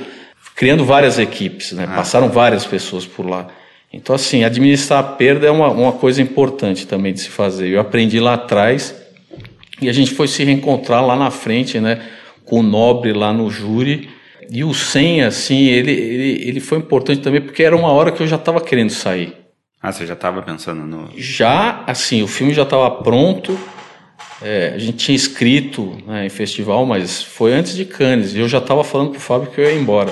criando 0.55 0.85
várias 0.85 1.19
equipes, 1.19 1.73
né? 1.73 1.85
Uhum. 1.85 1.95
Passaram 1.95 2.29
várias 2.29 2.65
pessoas 2.65 3.05
por 3.05 3.25
lá. 3.25 3.47
Então, 3.91 4.15
assim, 4.15 4.45
administrar 4.45 4.99
a 4.99 5.03
perda 5.03 5.47
é 5.47 5.51
uma, 5.51 5.69
uma 5.69 5.91
coisa 5.91 6.21
importante 6.21 6.87
também 6.87 7.11
de 7.11 7.19
se 7.19 7.29
fazer. 7.29 7.67
Eu 7.67 7.81
aprendi 7.81 8.17
lá 8.21 8.35
atrás 8.35 8.95
e 9.81 9.89
a 9.89 9.93
gente 9.93 10.13
foi 10.13 10.27
se 10.27 10.43
reencontrar 10.43 11.05
lá 11.05 11.15
na 11.15 11.31
frente, 11.31 11.79
né, 11.79 12.01
com 12.45 12.59
o 12.59 12.63
Nobre 12.63 13.13
lá 13.13 13.31
no 13.31 13.49
júri. 13.49 14.09
E 14.51 14.63
o 14.63 14.73
Senha, 14.73 15.27
assim, 15.27 15.67
ele, 15.67 15.91
ele, 15.91 16.47
ele 16.47 16.59
foi 16.59 16.79
importante 16.79 17.21
também 17.21 17.41
porque 17.41 17.63
era 17.63 17.75
uma 17.75 17.91
hora 17.91 18.11
que 18.11 18.21
eu 18.21 18.27
já 18.27 18.35
estava 18.35 18.59
querendo 18.59 18.89
sair. 18.89 19.35
Ah, 19.81 19.91
você 19.91 20.05
já 20.05 20.13
estava 20.13 20.41
pensando 20.41 20.85
no. 20.85 21.09
Já, 21.15 21.83
assim, 21.87 22.21
o 22.21 22.27
filme 22.27 22.53
já 22.53 22.63
estava 22.63 22.89
pronto. 22.91 23.57
É, 24.41 24.73
a 24.75 24.77
gente 24.77 24.97
tinha 24.97 25.15
escrito 25.15 25.97
né, 26.05 26.25
em 26.25 26.29
festival, 26.29 26.85
mas 26.85 27.21
foi 27.21 27.53
antes 27.53 27.75
de 27.75 27.85
Cannes. 27.85 28.33
E 28.33 28.39
eu 28.39 28.47
já 28.47 28.57
estava 28.57 28.83
falando 28.83 29.11
pro 29.11 29.19
Fábio 29.19 29.51
que 29.51 29.61
eu 29.61 29.65
ia 29.65 29.79
embora. 29.79 30.11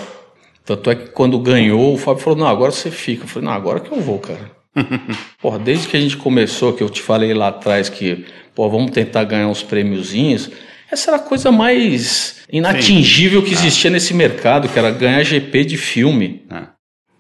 Tanto 0.64 0.90
é 0.92 0.96
que 0.96 1.08
quando 1.08 1.40
ganhou, 1.40 1.94
o 1.94 1.98
Fábio 1.98 2.24
falou: 2.24 2.40
Não, 2.40 2.48
agora 2.48 2.72
você 2.72 2.92
fica. 2.92 3.24
Eu 3.24 3.28
falei: 3.28 3.48
Não, 3.48 3.56
agora 3.56 3.80
que 3.80 3.92
eu 3.92 4.00
vou, 4.00 4.20
cara. 4.20 4.57
Porra, 5.42 5.60
desde 5.60 5.88
que 5.88 5.98
a 5.98 6.00
gente 6.00 6.18
começou, 6.18 6.74
que 6.74 6.84
eu 6.84 6.90
te 6.90 7.02
falei 7.02 7.34
lá 7.34 7.50
atrás 7.50 7.90
que 7.90 8.26
pô, 8.54 8.70
vamos 8.70 8.92
tentar 8.92 9.24
ganhar 9.24 9.48
uns 9.48 9.64
prêmiozinhos. 9.64 10.50
Essa 10.92 11.12
era 11.12 11.18
a 11.18 11.24
coisa 11.24 11.52
mais 11.52 12.44
inatingível 12.52 13.42
Sim. 13.42 13.48
que 13.48 13.54
existia 13.54 13.90
ah. 13.90 13.94
nesse 13.94 14.14
mercado, 14.14 14.70
que 14.70 14.80
era 14.80 14.90
ganhar 14.92 15.22
GP 15.24 15.66
de 15.66 15.78
filme. 15.78 16.46
Ah. 16.50 16.70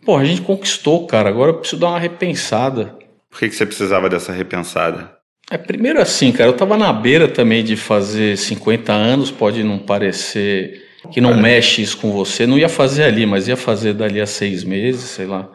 Pô, 0.05 0.17
a 0.17 0.23
gente 0.23 0.41
conquistou, 0.41 1.05
cara. 1.05 1.29
Agora 1.29 1.51
eu 1.51 1.55
preciso 1.55 1.81
dar 1.81 1.89
uma 1.89 1.99
repensada. 1.99 2.95
Por 3.29 3.39
que, 3.39 3.49
que 3.49 3.55
você 3.55 3.65
precisava 3.65 4.09
dessa 4.09 4.31
repensada? 4.31 5.17
É, 5.49 5.57
primeiro 5.57 6.01
assim, 6.01 6.31
cara, 6.31 6.49
eu 6.49 6.55
tava 6.55 6.77
na 6.77 6.91
beira 6.91 7.27
também 7.27 7.63
de 7.63 7.75
fazer 7.75 8.37
50 8.37 8.91
anos, 8.91 9.31
pode 9.31 9.63
não 9.63 9.79
parecer 9.79 10.85
que 11.11 11.21
não 11.21 11.37
mexe 11.37 11.81
isso 11.81 11.97
com 11.97 12.11
você. 12.11 12.45
Não 12.45 12.57
ia 12.57 12.67
fazer 12.67 13.03
ali, 13.03 13.25
mas 13.25 13.47
ia 13.47 13.55
fazer 13.55 13.93
dali 13.93 14.19
a 14.19 14.25
seis 14.25 14.63
meses, 14.63 15.03
sei 15.03 15.25
lá. 15.25 15.49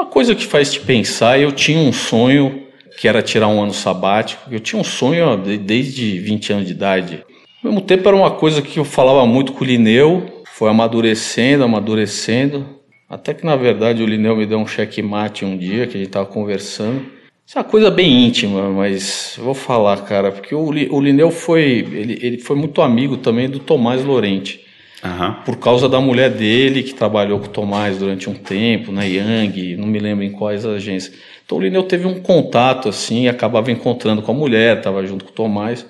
Uma 0.00 0.06
coisa 0.06 0.34
que 0.34 0.46
faz 0.46 0.72
te 0.72 0.80
pensar, 0.80 1.38
eu 1.38 1.52
tinha 1.52 1.78
um 1.78 1.92
sonho 1.92 2.62
que 2.98 3.06
era 3.06 3.20
tirar 3.20 3.48
um 3.48 3.62
ano 3.62 3.74
sabático. 3.74 4.48
Eu 4.50 4.58
tinha 4.58 4.80
um 4.80 4.84
sonho 4.84 5.36
desde 5.36 6.18
20 6.18 6.52
anos 6.54 6.66
de 6.66 6.72
idade. 6.72 7.22
Ao 7.62 7.70
mesmo 7.70 7.82
tempo 7.82 8.08
era 8.08 8.16
uma 8.16 8.30
coisa 8.30 8.62
que 8.62 8.78
eu 8.78 8.84
falava 8.86 9.26
muito 9.26 9.52
com 9.52 9.62
o 9.62 9.66
Lineu, 9.66 10.42
foi 10.46 10.70
amadurecendo, 10.70 11.64
amadurecendo, 11.64 12.66
até 13.10 13.34
que 13.34 13.44
na 13.44 13.56
verdade 13.56 14.02
o 14.02 14.06
Lineu 14.06 14.34
me 14.34 14.46
deu 14.46 14.58
um 14.58 14.66
checkmate 14.66 15.44
um 15.44 15.58
dia 15.58 15.86
que 15.86 15.98
a 15.98 16.00
gente 16.00 16.08
estava 16.08 16.24
conversando. 16.24 17.04
Isso 17.46 17.58
é 17.58 17.60
uma 17.60 17.68
coisa 17.68 17.90
bem 17.90 18.24
íntima, 18.24 18.70
mas 18.70 19.34
vou 19.36 19.52
falar, 19.52 19.98
cara, 20.06 20.32
porque 20.32 20.54
o 20.54 20.70
Lineu 20.72 21.30
foi, 21.30 21.86
ele, 21.92 22.18
ele 22.22 22.38
foi 22.38 22.56
muito 22.56 22.80
amigo 22.80 23.18
também 23.18 23.50
do 23.50 23.58
Tomás 23.58 24.02
Lorente. 24.02 24.64
Uhum. 25.02 25.32
Por 25.44 25.56
causa 25.56 25.88
da 25.88 26.00
mulher 26.00 26.30
dele, 26.30 26.82
que 26.82 26.92
trabalhou 26.92 27.38
com 27.38 27.46
o 27.46 27.50
Tomás 27.50 27.98
durante 27.98 28.28
um 28.28 28.34
tempo, 28.34 28.92
na 28.92 29.04
Yang, 29.04 29.76
não 29.76 29.86
me 29.86 29.98
lembro 29.98 30.24
em 30.24 30.30
quais 30.30 30.66
agências. 30.66 31.14
Então 31.44 31.58
o 31.58 31.60
Lineu 31.60 31.82
teve 31.84 32.06
um 32.06 32.20
contato 32.20 32.88
assim, 32.88 33.26
acabava 33.26 33.70
encontrando 33.70 34.20
com 34.22 34.30
a 34.30 34.34
mulher, 34.34 34.78
estava 34.78 35.04
junto 35.06 35.24
com 35.24 35.30
o 35.30 35.34
Tomás. 35.34 35.86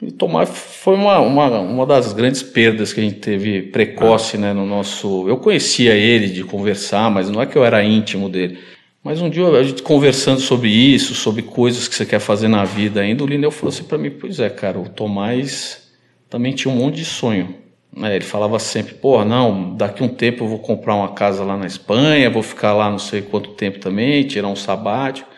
E 0.00 0.06
o 0.06 0.12
Tomás 0.12 0.48
foi 0.48 0.94
uma, 0.94 1.18
uma, 1.20 1.60
uma 1.60 1.86
das 1.86 2.12
grandes 2.12 2.42
perdas 2.42 2.92
que 2.92 3.00
a 3.00 3.02
gente 3.02 3.20
teve 3.20 3.62
precoce, 3.62 4.38
né, 4.38 4.52
no 4.52 4.66
nosso... 4.66 5.28
Eu 5.28 5.36
conhecia 5.36 5.94
ele 5.94 6.28
de 6.28 6.42
conversar, 6.42 7.10
mas 7.10 7.30
não 7.30 7.40
é 7.40 7.46
que 7.46 7.56
eu 7.56 7.64
era 7.64 7.84
íntimo 7.84 8.28
dele. 8.28 8.58
Mas 9.04 9.20
um 9.20 9.28
dia 9.28 9.46
a 9.46 9.62
gente 9.62 9.82
conversando 9.82 10.40
sobre 10.40 10.70
isso, 10.70 11.14
sobre 11.14 11.42
coisas 11.42 11.86
que 11.86 11.94
você 11.94 12.06
quer 12.06 12.18
fazer 12.18 12.48
na 12.48 12.64
vida 12.64 13.02
ainda, 13.02 13.22
o 13.22 13.26
Lineu 13.26 13.50
falou 13.50 13.68
assim 13.68 13.84
para 13.84 13.98
mim, 13.98 14.10
pois 14.10 14.40
é, 14.40 14.48
cara, 14.48 14.78
o 14.78 14.88
Tomás 14.88 15.90
também 16.30 16.54
tinha 16.54 16.72
um 16.72 16.76
monte 16.78 16.96
de 16.96 17.04
sonho. 17.04 17.63
É, 18.02 18.16
ele 18.16 18.24
falava 18.24 18.58
sempre, 18.58 18.94
porra, 18.94 19.24
não, 19.24 19.74
daqui 19.76 20.02
um 20.02 20.08
tempo 20.08 20.44
eu 20.44 20.48
vou 20.48 20.58
comprar 20.58 20.96
uma 20.96 21.12
casa 21.12 21.44
lá 21.44 21.56
na 21.56 21.66
Espanha, 21.66 22.28
vou 22.28 22.42
ficar 22.42 22.72
lá 22.72 22.90
não 22.90 22.98
sei 22.98 23.22
quanto 23.22 23.50
tempo 23.50 23.78
também, 23.78 24.24
tirar 24.24 24.48
um 24.48 24.56
sabático. 24.56 25.28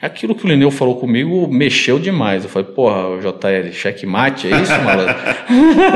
Aquilo 0.00 0.34
que 0.34 0.44
o 0.44 0.48
Lineu 0.48 0.70
falou 0.70 0.96
comigo 0.96 1.48
mexeu 1.48 1.98
demais. 1.98 2.44
Eu 2.44 2.50
falei, 2.50 2.68
porra, 2.68 3.18
JL, 3.18 3.72
checkmate, 3.72 4.46
é 4.46 4.60
isso, 4.60 4.72
malandro? 4.82 5.14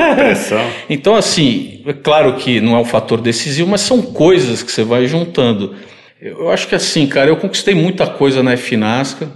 então, 0.89 1.15
assim, 1.15 1.83
é 1.87 1.93
claro 1.93 2.33
que 2.35 2.63
não 2.63 2.75
é 2.75 2.79
um 2.79 2.85
fator 2.85 3.21
decisivo, 3.21 3.69
mas 3.69 3.83
são 3.83 4.01
coisas 4.01 4.63
que 4.63 4.73
você 4.73 4.83
vai 4.83 5.07
juntando. 5.07 5.75
Eu 6.21 6.51
acho 6.51 6.67
que 6.67 6.75
assim, 6.75 7.07
cara, 7.07 7.29
eu 7.29 7.37
conquistei 7.37 7.75
muita 7.75 8.07
coisa 8.07 8.43
na 8.43 8.57
Finasca. 8.57 9.29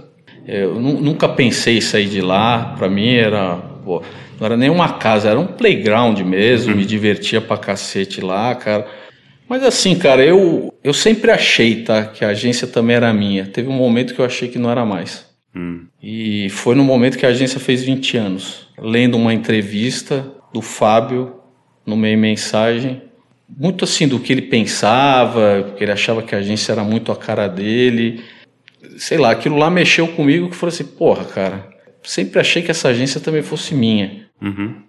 Eu 0.47 0.75
nunca 0.79 1.27
pensei 1.27 1.77
em 1.77 1.81
sair 1.81 2.07
de 2.07 2.21
lá. 2.21 2.75
Para 2.77 2.89
mim 2.89 3.15
era 3.15 3.55
pô, 3.83 4.01
Não 4.39 4.45
era 4.45 4.57
nem 4.57 4.69
uma 4.69 4.93
casa, 4.93 5.29
era 5.29 5.39
um 5.39 5.47
playground 5.47 6.19
mesmo, 6.21 6.71
uhum. 6.71 6.77
me 6.77 6.85
divertia 6.85 7.39
pra 7.39 7.57
cacete 7.57 8.21
lá, 8.21 8.53
cara. 8.55 8.85
Mas 9.47 9.63
assim, 9.63 9.95
cara, 9.95 10.23
eu, 10.23 10.73
eu 10.83 10.93
sempre 10.93 11.31
achei, 11.31 11.83
tá, 11.83 12.05
que 12.05 12.25
a 12.25 12.29
agência 12.29 12.67
também 12.67 12.95
era 12.95 13.13
minha. 13.13 13.45
Teve 13.45 13.69
um 13.69 13.73
momento 13.73 14.13
que 14.13 14.19
eu 14.19 14.25
achei 14.25 14.47
que 14.47 14.57
não 14.57 14.71
era 14.71 14.83
mais. 14.83 15.25
Hum. 15.55 15.85
E 16.01 16.49
foi 16.49 16.75
no 16.75 16.83
momento 16.83 17.17
que 17.17 17.25
a 17.25 17.29
agência 17.29 17.59
fez 17.59 17.83
20 17.83 18.17
anos. 18.17 18.67
Lendo 18.77 19.15
uma 19.15 19.33
entrevista 19.33 20.25
do 20.53 20.61
Fábio 20.61 21.35
no 21.85 21.95
meio 21.95 22.17
mensagem, 22.17 23.01
muito 23.47 23.85
assim 23.85 24.07
do 24.07 24.19
que 24.19 24.33
ele 24.33 24.41
pensava, 24.41 25.63
porque 25.67 25.83
ele 25.83 25.91
achava 25.91 26.23
que 26.23 26.33
a 26.33 26.39
agência 26.39 26.71
era 26.71 26.83
muito 26.83 27.11
a 27.11 27.15
cara 27.15 27.47
dele. 27.47 28.23
Sei 28.97 29.17
lá, 29.17 29.31
aquilo 29.31 29.57
lá 29.57 29.69
mexeu 29.69 30.07
comigo 30.07 30.49
que 30.49 30.55
falou 30.55 30.73
assim, 30.73 30.83
porra, 30.85 31.25
cara, 31.25 31.69
sempre 32.03 32.39
achei 32.39 32.61
que 32.63 32.71
essa 32.71 32.89
agência 32.89 33.21
também 33.21 33.43
fosse 33.43 33.75
minha. 33.75 34.24
Uhum. 34.41 34.83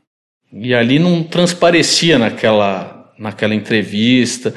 E 0.53 0.75
ali 0.75 0.99
não 0.99 1.23
transparecia 1.23 2.19
naquela, 2.19 3.13
naquela 3.19 3.55
entrevista, 3.55 4.55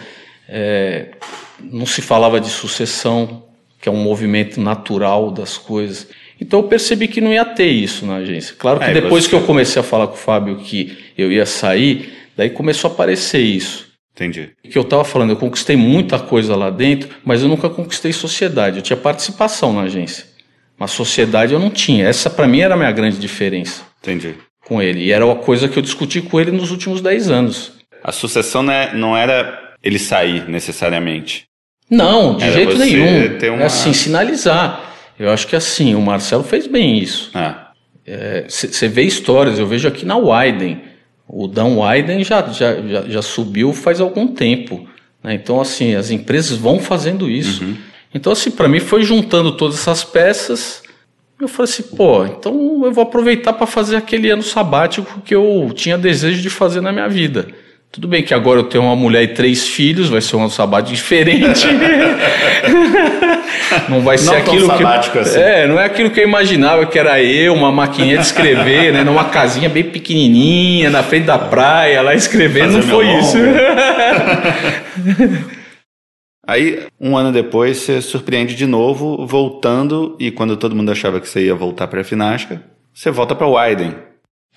é, 0.47 1.11
não 1.59 1.85
se 1.85 2.01
falava 2.01 2.39
de 2.39 2.49
sucessão, 2.49 3.43
que 3.81 3.89
é 3.89 3.91
um 3.91 4.01
movimento 4.01 4.59
natural 4.59 5.31
das 5.31 5.57
coisas. 5.57 6.07
Então 6.39 6.59
eu 6.59 6.67
percebi 6.67 7.07
que 7.07 7.21
não 7.21 7.33
ia 7.33 7.45
ter 7.45 7.69
isso 7.69 8.05
na 8.05 8.17
agência. 8.17 8.55
Claro 8.57 8.79
que 8.79 8.85
é, 8.85 8.93
depois 8.93 9.23
você... 9.23 9.29
que 9.29 9.35
eu 9.35 9.41
comecei 9.41 9.79
a 9.79 9.83
falar 9.83 10.07
com 10.07 10.13
o 10.13 10.17
Fábio 10.17 10.57
que 10.57 10.97
eu 11.17 11.31
ia 11.31 11.45
sair, 11.45 12.13
daí 12.35 12.49
começou 12.49 12.89
a 12.89 12.93
aparecer 12.93 13.41
isso. 13.41 13.89
Entendi. 14.13 14.51
Que 14.63 14.77
eu 14.77 14.81
estava 14.81 15.05
falando, 15.05 15.29
eu 15.29 15.37
conquistei 15.37 15.77
muita 15.77 16.19
coisa 16.19 16.55
lá 16.55 16.69
dentro, 16.69 17.09
mas 17.23 17.41
eu 17.41 17.47
nunca 17.47 17.69
conquistei 17.69 18.11
sociedade. 18.11 18.77
Eu 18.77 18.83
tinha 18.83 18.97
participação 18.97 19.71
na 19.71 19.83
agência. 19.83 20.25
Mas 20.77 20.91
sociedade 20.91 21.53
eu 21.53 21.59
não 21.59 21.69
tinha. 21.69 22.07
Essa 22.07 22.29
para 22.29 22.47
mim 22.47 22.59
era 22.59 22.73
a 22.73 22.77
minha 22.77 22.91
grande 22.91 23.17
diferença. 23.17 23.83
Entendi. 24.01 24.35
Com 24.69 24.81
ele. 24.81 25.03
E 25.03 25.11
era 25.11 25.25
uma 25.25 25.35
coisa 25.35 25.67
que 25.67 25.77
eu 25.77 25.83
discuti 25.83 26.21
com 26.21 26.39
ele 26.39 26.51
nos 26.51 26.71
últimos 26.71 27.01
10 27.01 27.29
anos. 27.29 27.73
A 28.01 28.11
sucessão 28.11 28.63
não, 28.63 28.71
é, 28.71 28.95
não 28.95 29.17
era 29.17 29.73
ele 29.83 29.99
sair 29.99 30.47
necessariamente. 30.47 31.45
Não, 31.89 32.37
de 32.37 32.43
era 32.43 32.53
jeito 32.53 32.77
nenhum. 32.77 33.55
Uma... 33.55 33.63
É 33.63 33.65
assim, 33.65 33.91
sinalizar. 33.91 34.93
Eu 35.19 35.31
acho 35.31 35.47
que 35.47 35.55
assim, 35.55 35.95
o 35.95 36.01
Marcelo 36.01 36.43
fez 36.43 36.67
bem 36.67 36.99
isso. 36.99 37.31
Você 38.47 38.85
é. 38.85 38.89
vê 38.89 39.03
histórias, 39.03 39.59
eu 39.59 39.67
vejo 39.67 39.87
aqui 39.87 40.05
na 40.05 40.15
Wyden. 40.15 40.81
O 41.27 41.47
Dan 41.47 41.77
Wyden 41.77 42.23
já, 42.23 42.41
já, 42.47 42.75
já, 42.81 43.01
já 43.07 43.21
subiu 43.21 43.73
faz 43.73 43.99
algum 43.99 44.27
tempo. 44.27 44.87
Né? 45.23 45.33
Então, 45.33 45.59
assim, 45.59 45.95
as 45.95 46.09
empresas 46.09 46.57
vão 46.57 46.79
fazendo 46.79 47.29
isso. 47.29 47.63
Uhum. 47.63 47.75
Então, 48.13 48.31
assim, 48.31 48.49
para 48.49 48.67
mim 48.67 48.79
foi 48.79 49.03
juntando 49.03 49.51
todas 49.51 49.75
essas 49.75 50.03
peças. 50.03 50.81
Eu 51.39 51.47
falei 51.47 51.71
assim, 51.71 51.83
pô, 51.95 52.25
então 52.25 52.81
eu 52.83 52.91
vou 52.91 53.01
aproveitar 53.01 53.53
para 53.53 53.65
fazer 53.65 53.95
aquele 53.95 54.29
ano 54.29 54.43
sabático 54.43 55.21
que 55.21 55.33
eu 55.33 55.71
tinha 55.73 55.97
desejo 55.97 56.41
de 56.41 56.49
fazer 56.49 56.81
na 56.81 56.91
minha 56.91 57.07
vida. 57.07 57.47
Tudo 57.89 58.09
bem 58.09 58.21
que 58.21 58.33
agora 58.33 58.59
eu 58.59 58.65
tenho 58.65 58.83
uma 58.83 58.95
mulher 58.95 59.23
e 59.23 59.29
três 59.29 59.65
filhos, 59.65 60.09
vai 60.09 60.19
ser 60.19 60.35
um 60.35 60.41
ano 60.41 60.49
sabático 60.49 60.93
diferente. 60.93 61.65
não 63.87 64.01
vai 64.01 64.17
ser 64.17 64.31
não 64.31 64.37
aquilo 64.37 64.77
que 64.77 64.83
assim. 65.17 65.39
é, 65.39 65.65
não 65.65 65.79
é 65.79 65.85
aquilo 65.85 66.11
que 66.11 66.19
eu 66.19 66.25
imaginava 66.25 66.85
que 66.85 66.99
era 66.99 67.23
eu, 67.23 67.53
uma 67.53 67.71
maquininha 67.71 68.17
de 68.17 68.25
escrever, 68.25 68.91
né, 68.91 69.05
numa 69.05 69.23
casinha 69.23 69.69
bem 69.69 69.85
pequenininha 69.85 70.89
na 70.89 71.03
frente 71.03 71.25
da 71.25 71.39
praia, 71.39 72.01
lá 72.01 72.13
escrevendo, 72.13 72.73
Fazer 72.73 72.85
não 72.85 72.93
foi 72.95 73.07
isso. 73.17 73.37
Aí, 76.49 76.87
um 76.99 77.15
ano 77.15 77.31
depois, 77.31 77.77
você 77.77 78.01
surpreende 78.01 78.55
de 78.55 78.65
novo, 78.65 79.23
voltando, 79.27 80.17
e 80.19 80.31
quando 80.31 80.57
todo 80.57 80.75
mundo 80.75 80.91
achava 80.91 81.21
que 81.21 81.29
você 81.29 81.45
ia 81.45 81.53
voltar 81.53 81.87
para 81.87 82.01
a 82.01 82.03
Finasca, 82.03 82.63
você 82.91 83.11
volta 83.11 83.35
para 83.35 83.45
o 83.45 83.53
Wyden. 83.53 83.93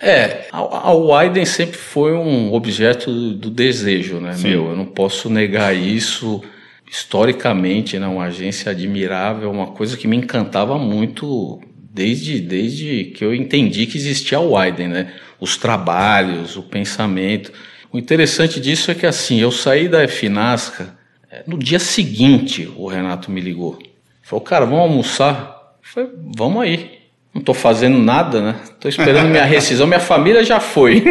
É, 0.00 0.46
a, 0.50 0.58
a 0.58 0.92
Wyden 0.94 1.44
sempre 1.44 1.76
foi 1.76 2.14
um 2.14 2.50
objeto 2.54 3.34
do, 3.34 3.50
desejo, 3.50 4.20
né, 4.20 4.32
Sim. 4.32 4.48
meu? 4.48 4.70
Eu 4.70 4.76
não 4.76 4.86
posso 4.86 5.28
negar 5.28 5.76
isso. 5.76 6.42
Historicamente, 6.90 7.98
né, 7.98 8.06
uma 8.06 8.24
agência 8.24 8.72
admirável, 8.72 9.50
uma 9.50 9.66
coisa 9.66 9.94
que 9.94 10.08
me 10.08 10.16
encantava 10.16 10.78
muito 10.78 11.60
desde, 11.92 12.40
desde 12.40 13.12
que 13.14 13.22
eu 13.22 13.34
entendi 13.34 13.84
que 13.84 13.98
existia 13.98 14.38
a 14.38 14.40
Wyden, 14.40 14.88
né? 14.88 15.12
Os 15.38 15.58
trabalhos, 15.58 16.56
o 16.56 16.62
pensamento. 16.62 17.52
O 17.92 17.98
interessante 17.98 18.58
disso 18.58 18.90
é 18.90 18.94
que, 18.94 19.04
assim, 19.04 19.40
eu 19.40 19.52
saí 19.52 19.90
da 19.90 20.08
Finasca, 20.08 21.01
no 21.46 21.58
dia 21.58 21.78
seguinte 21.78 22.70
o 22.76 22.86
Renato 22.86 23.30
me 23.30 23.40
ligou. 23.40 23.78
Falou, 24.22 24.44
cara, 24.44 24.64
vamos 24.64 24.80
almoçar? 24.80 25.74
Eu 25.82 25.88
falei, 25.88 26.10
vamos 26.36 26.62
aí. 26.62 27.02
Não 27.34 27.40
estou 27.40 27.54
fazendo 27.54 27.98
nada, 27.98 28.42
né? 28.42 28.56
Estou 28.64 28.88
esperando 28.88 29.28
minha 29.28 29.44
rescisão, 29.44 29.86
minha 29.86 30.00
família 30.00 30.44
já 30.44 30.60
foi. 30.60 31.02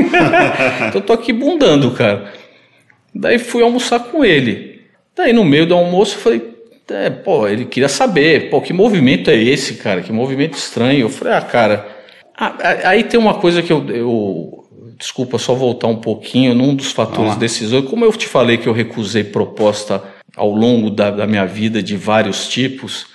então 0.87 1.01
tô 1.01 1.13
aqui 1.13 1.33
bundando, 1.33 1.91
cara. 1.91 2.31
Daí 3.13 3.39
fui 3.39 3.63
almoçar 3.63 3.99
com 3.99 4.23
ele. 4.23 4.81
Daí 5.15 5.33
no 5.33 5.43
meio 5.43 5.65
do 5.65 5.73
almoço 5.73 6.15
eu 6.15 6.21
falei, 6.21 6.51
é, 6.89 7.09
pô, 7.09 7.47
ele 7.47 7.65
queria 7.65 7.89
saber, 7.89 8.49
pô, 8.49 8.61
que 8.61 8.71
movimento 8.71 9.29
é 9.31 9.35
esse, 9.35 9.75
cara? 9.75 10.01
Que 10.01 10.11
movimento 10.11 10.53
estranho. 10.53 11.01
Eu 11.01 11.09
falei, 11.09 11.33
ah, 11.33 11.41
cara. 11.41 11.87
aí 12.83 13.03
tem 13.03 13.19
uma 13.19 13.33
coisa 13.33 13.63
que 13.63 13.73
eu, 13.73 13.83
eu 13.89 14.61
desculpa 14.97 15.39
só 15.39 15.55
voltar 15.55 15.87
um 15.87 15.97
pouquinho, 15.97 16.53
num 16.53 16.75
dos 16.75 16.91
fatores 16.91 17.35
decisores, 17.35 17.89
como 17.89 18.05
eu 18.05 18.11
te 18.11 18.27
falei 18.27 18.57
que 18.57 18.67
eu 18.67 18.73
recusei 18.73 19.23
proposta 19.23 20.03
ao 20.35 20.49
longo 20.49 20.89
da, 20.89 21.11
da 21.11 21.27
minha 21.27 21.45
vida 21.45 21.81
de 21.81 21.95
vários 21.95 22.47
tipos, 22.47 23.07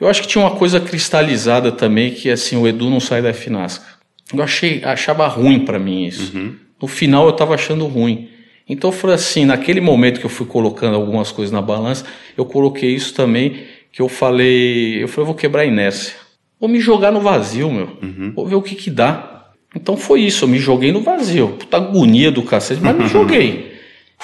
eu 0.00 0.08
acho 0.08 0.22
que 0.22 0.28
tinha 0.28 0.44
uma 0.44 0.56
coisa 0.56 0.78
cristalizada 0.78 1.72
também, 1.72 2.12
que 2.12 2.30
assim, 2.30 2.56
o 2.56 2.66
Edu 2.66 2.90
não 2.90 3.00
sai 3.00 3.22
da 3.22 3.32
Finasca. 3.32 3.84
Eu 4.32 4.42
achei, 4.42 4.82
achava 4.84 5.26
ruim 5.26 5.64
para 5.64 5.78
mim 5.78 6.04
isso. 6.04 6.36
Uhum. 6.36 6.54
No 6.80 6.88
final 6.88 7.24
eu 7.24 7.30
estava 7.30 7.54
achando 7.54 7.86
ruim. 7.86 8.28
Então 8.68 8.90
foi 8.90 9.14
assim, 9.14 9.44
naquele 9.44 9.80
momento 9.80 10.18
que 10.20 10.26
eu 10.26 10.30
fui 10.30 10.46
colocando 10.46 10.96
algumas 10.96 11.30
coisas 11.30 11.52
na 11.52 11.62
balança, 11.62 12.04
eu 12.36 12.44
coloquei 12.44 12.90
isso 12.90 13.14
também, 13.14 13.62
que 13.92 14.02
eu 14.02 14.08
falei, 14.08 15.02
eu 15.02 15.08
falei, 15.08 15.22
eu 15.22 15.26
vou 15.26 15.34
quebrar 15.34 15.62
a 15.62 15.66
inércia. 15.66 16.14
Vou 16.58 16.68
me 16.68 16.80
jogar 16.80 17.12
no 17.12 17.20
vazio, 17.20 17.70
meu. 17.70 17.96
Uhum. 18.02 18.32
Vou 18.34 18.46
ver 18.46 18.56
o 18.56 18.62
que 18.62 18.74
que 18.74 18.90
dá. 18.90 19.52
Então 19.74 19.96
foi 19.96 20.22
isso, 20.22 20.44
eu 20.44 20.48
me 20.48 20.58
joguei 20.58 20.90
no 20.90 21.00
vazio. 21.00 21.48
Puta 21.58 21.76
agonia 21.76 22.30
do 22.30 22.42
cacete, 22.42 22.80
mas 22.82 22.96
me 22.96 23.06
joguei. 23.08 23.75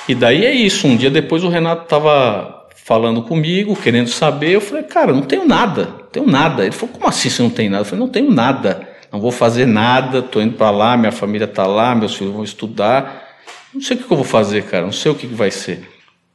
E 0.09 0.15
daí 0.15 0.45
é 0.45 0.53
isso, 0.53 0.87
um 0.87 0.97
dia 0.97 1.11
depois 1.11 1.45
o 1.45 1.49
Renato 1.49 1.87
tava 1.87 2.69
falando 2.75 3.23
comigo, 3.23 3.77
querendo 3.77 4.09
saber. 4.09 4.51
Eu 4.51 4.61
falei, 4.61 4.83
cara, 4.83 5.13
não 5.13 5.23
tenho 5.23 5.47
nada, 5.47 5.85
não 5.85 6.07
tenho 6.07 6.27
nada. 6.27 6.63
Ele 6.65 6.73
falou, 6.73 6.95
como 6.95 7.09
assim 7.09 7.31
você 7.31 7.43
não 7.43 7.51
tem 7.51 7.69
nada? 7.69 7.83
Eu 7.83 7.85
falei, 7.87 8.01
não 8.01 8.09
tenho 8.09 8.31
nada, 8.31 8.89
não 9.13 9.21
vou 9.21 9.31
fazer 9.31 9.67
nada, 9.67 10.19
estou 10.19 10.43
indo 10.43 10.57
para 10.57 10.71
lá, 10.71 10.97
minha 10.97 11.13
família 11.13 11.45
está 11.45 11.67
lá, 11.67 11.95
meus 11.95 12.17
filhos 12.17 12.33
vão 12.33 12.43
estudar. 12.43 13.31
Não 13.73 13.81
sei 13.81 13.97
o 13.97 14.01
que 14.01 14.13
eu 14.13 14.17
vou 14.17 14.25
fazer, 14.25 14.65
cara, 14.65 14.85
não 14.85 14.93
sei 14.93 15.11
o 15.13 15.15
que 15.15 15.27
vai 15.27 15.51
ser. 15.51 15.89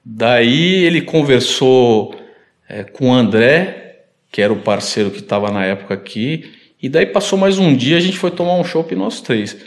Daí 0.03 0.85
ele 0.85 1.01
conversou 1.01 2.15
é, 2.69 2.83
com 2.83 3.09
o 3.09 3.13
André, 3.13 4.05
que 4.31 4.41
era 4.41 4.53
o 4.53 4.61
parceiro 4.61 5.11
que 5.11 5.19
estava 5.19 5.51
na 5.51 5.65
época 5.65 5.93
aqui, 5.93 6.53
e 6.81 6.87
daí 6.87 7.05
passou 7.05 7.37
mais 7.37 7.59
um 7.59 7.75
dia, 7.75 7.97
a 7.97 7.99
gente 7.99 8.17
foi 8.17 8.31
tomar 8.31 8.53
um 8.53 8.63
chopp 8.63 8.95
nós 8.95 9.19
três. 9.19 9.57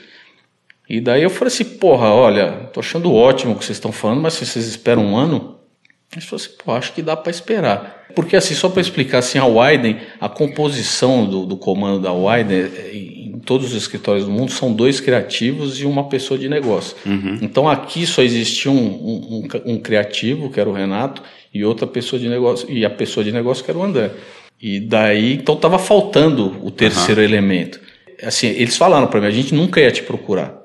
E 0.90 1.00
daí 1.00 1.22
eu 1.22 1.30
falei 1.30 1.54
assim, 1.54 1.62
porra, 1.62 2.08
olha, 2.08 2.68
tô 2.72 2.80
achando 2.80 3.14
ótimo 3.14 3.52
o 3.52 3.56
que 3.56 3.64
vocês 3.64 3.76
estão 3.76 3.92
falando, 3.92 4.22
mas 4.22 4.32
se 4.32 4.44
vocês 4.44 4.66
esperam 4.66 5.04
um 5.04 5.16
ano, 5.16 5.56
ele 6.12 6.20
falou 6.20 6.44
assim, 6.44 6.50
pô, 6.64 6.72
acho 6.72 6.92
que 6.92 7.00
dá 7.00 7.16
para 7.16 7.30
esperar. 7.30 8.06
Porque 8.12 8.34
assim, 8.34 8.54
só 8.54 8.68
para 8.68 8.80
explicar, 8.80 9.18
assim, 9.18 9.38
a 9.38 9.46
Wyden, 9.46 9.98
a 10.20 10.28
composição 10.28 11.24
do, 11.24 11.46
do 11.46 11.56
comando 11.56 12.00
da 12.00 12.12
Wyden, 12.12 12.58
é, 12.58 12.90
em 12.92 13.38
todos 13.38 13.68
os 13.68 13.80
escritórios 13.80 14.24
do 14.24 14.32
mundo, 14.32 14.50
são 14.50 14.72
dois 14.72 14.98
criativos 14.98 15.80
e 15.80 15.86
uma 15.86 16.08
pessoa 16.08 16.36
de 16.36 16.48
negócio. 16.48 16.96
Uhum. 17.06 17.38
Então 17.40 17.68
aqui 17.68 18.04
só 18.04 18.20
existia 18.20 18.72
um, 18.72 18.74
um, 18.74 19.48
um, 19.64 19.74
um, 19.74 19.78
criativo, 19.78 20.50
que 20.50 20.58
era 20.58 20.68
o 20.68 20.72
Renato, 20.72 21.22
e 21.54 21.64
outra 21.64 21.86
pessoa 21.86 22.18
de 22.18 22.28
negócio, 22.28 22.68
e 22.68 22.84
a 22.84 22.90
pessoa 22.90 23.22
de 23.22 23.30
negócio 23.30 23.62
que 23.62 23.70
era 23.70 23.78
o 23.78 23.84
André. 23.84 24.10
E 24.60 24.80
daí, 24.80 25.34
então 25.34 25.54
estava 25.54 25.78
faltando 25.78 26.58
o 26.64 26.70
terceiro 26.72 27.20
uhum. 27.20 27.26
elemento. 27.28 27.80
Assim, 28.24 28.48
eles 28.48 28.76
falaram 28.76 29.06
para 29.06 29.20
mim, 29.20 29.28
a 29.28 29.30
gente 29.30 29.54
nunca 29.54 29.80
ia 29.80 29.92
te 29.92 30.02
procurar. 30.02 30.59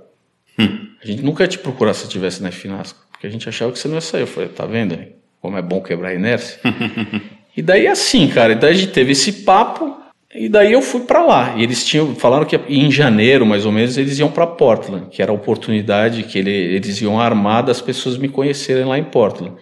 Hum. 0.58 0.88
A 1.04 1.08
gente 1.08 1.22
nunca 1.22 1.44
ia 1.44 1.48
te 1.48 1.60
procurar 1.60 1.94
se 1.94 2.04
estivesse 2.04 2.42
na 2.42 2.52
Finasco, 2.52 3.00
porque 3.12 3.28
a 3.28 3.30
gente 3.30 3.48
achava 3.48 3.72
que 3.72 3.80
você 3.80 3.88
não 3.88 3.96
ia 3.96 4.02
sair. 4.02 4.22
Eu 4.22 4.28
falei, 4.28 4.50
tá 4.50 4.66
vendo? 4.66 4.98
como 5.46 5.58
é 5.58 5.62
bom 5.62 5.80
quebrar 5.80 6.10
a 6.10 6.16
inércia. 6.16 6.60
e 7.56 7.62
daí 7.62 7.88
assim, 7.88 8.28
cara, 8.28 8.56
daí 8.56 8.72
a 8.72 8.76
gente 8.76 8.92
teve 8.92 9.12
esse 9.12 9.32
papo 9.32 9.96
e 10.34 10.50
daí 10.50 10.74
eu 10.74 10.82
fui 10.82 11.02
para 11.02 11.24
lá. 11.24 11.54
E 11.56 11.64
eles 11.64 11.86
tinham 11.86 12.16
falaram 12.16 12.46
que 12.46 12.60
em 12.68 12.90
janeiro, 12.92 13.46
mais 13.46 13.64
ou 13.64 13.72
menos, 13.72 13.96
eles 13.96 14.18
iam 14.18 14.32
para 14.32 14.48
Portland, 14.48 15.08
que 15.12 15.22
era 15.22 15.32
a 15.32 15.36
oportunidade 15.36 16.24
que 16.24 16.40
ele, 16.40 16.52
eles 16.52 17.00
iam 17.00 17.20
armar 17.20 17.64
das 17.64 17.80
pessoas 17.80 18.18
me 18.18 18.28
conhecerem 18.28 18.86
lá 18.86 18.98
em 18.98 19.04
Portland. 19.04 19.54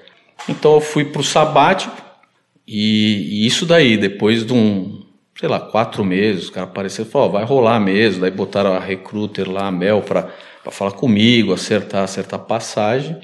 Então 0.48 0.76
eu 0.76 0.82
fui 0.82 1.04
pro 1.04 1.22
sabático 1.22 2.02
e, 2.66 3.44
e 3.44 3.46
isso 3.46 3.66
daí, 3.66 3.98
depois 3.98 4.46
de 4.46 4.54
um, 4.54 5.04
sei 5.38 5.50
lá, 5.50 5.60
quatro 5.60 6.06
meses, 6.06 6.48
o 6.48 6.52
cara 6.54 6.66
apareceu 6.66 7.04
e 7.04 7.08
falou, 7.10 7.28
oh, 7.28 7.32
vai 7.32 7.44
rolar 7.44 7.80
mesmo. 7.80 8.22
Daí 8.22 8.32
botaram 8.32 8.74
a 8.74 8.80
recruiter 8.80 9.52
lá, 9.52 9.68
a 9.68 9.72
Mel, 9.72 10.02
para 10.02 10.30
falar 10.72 10.91
comigo, 10.91 11.53
acertar, 11.53 12.03
acertar 12.03 12.39
passagem. 12.39 13.20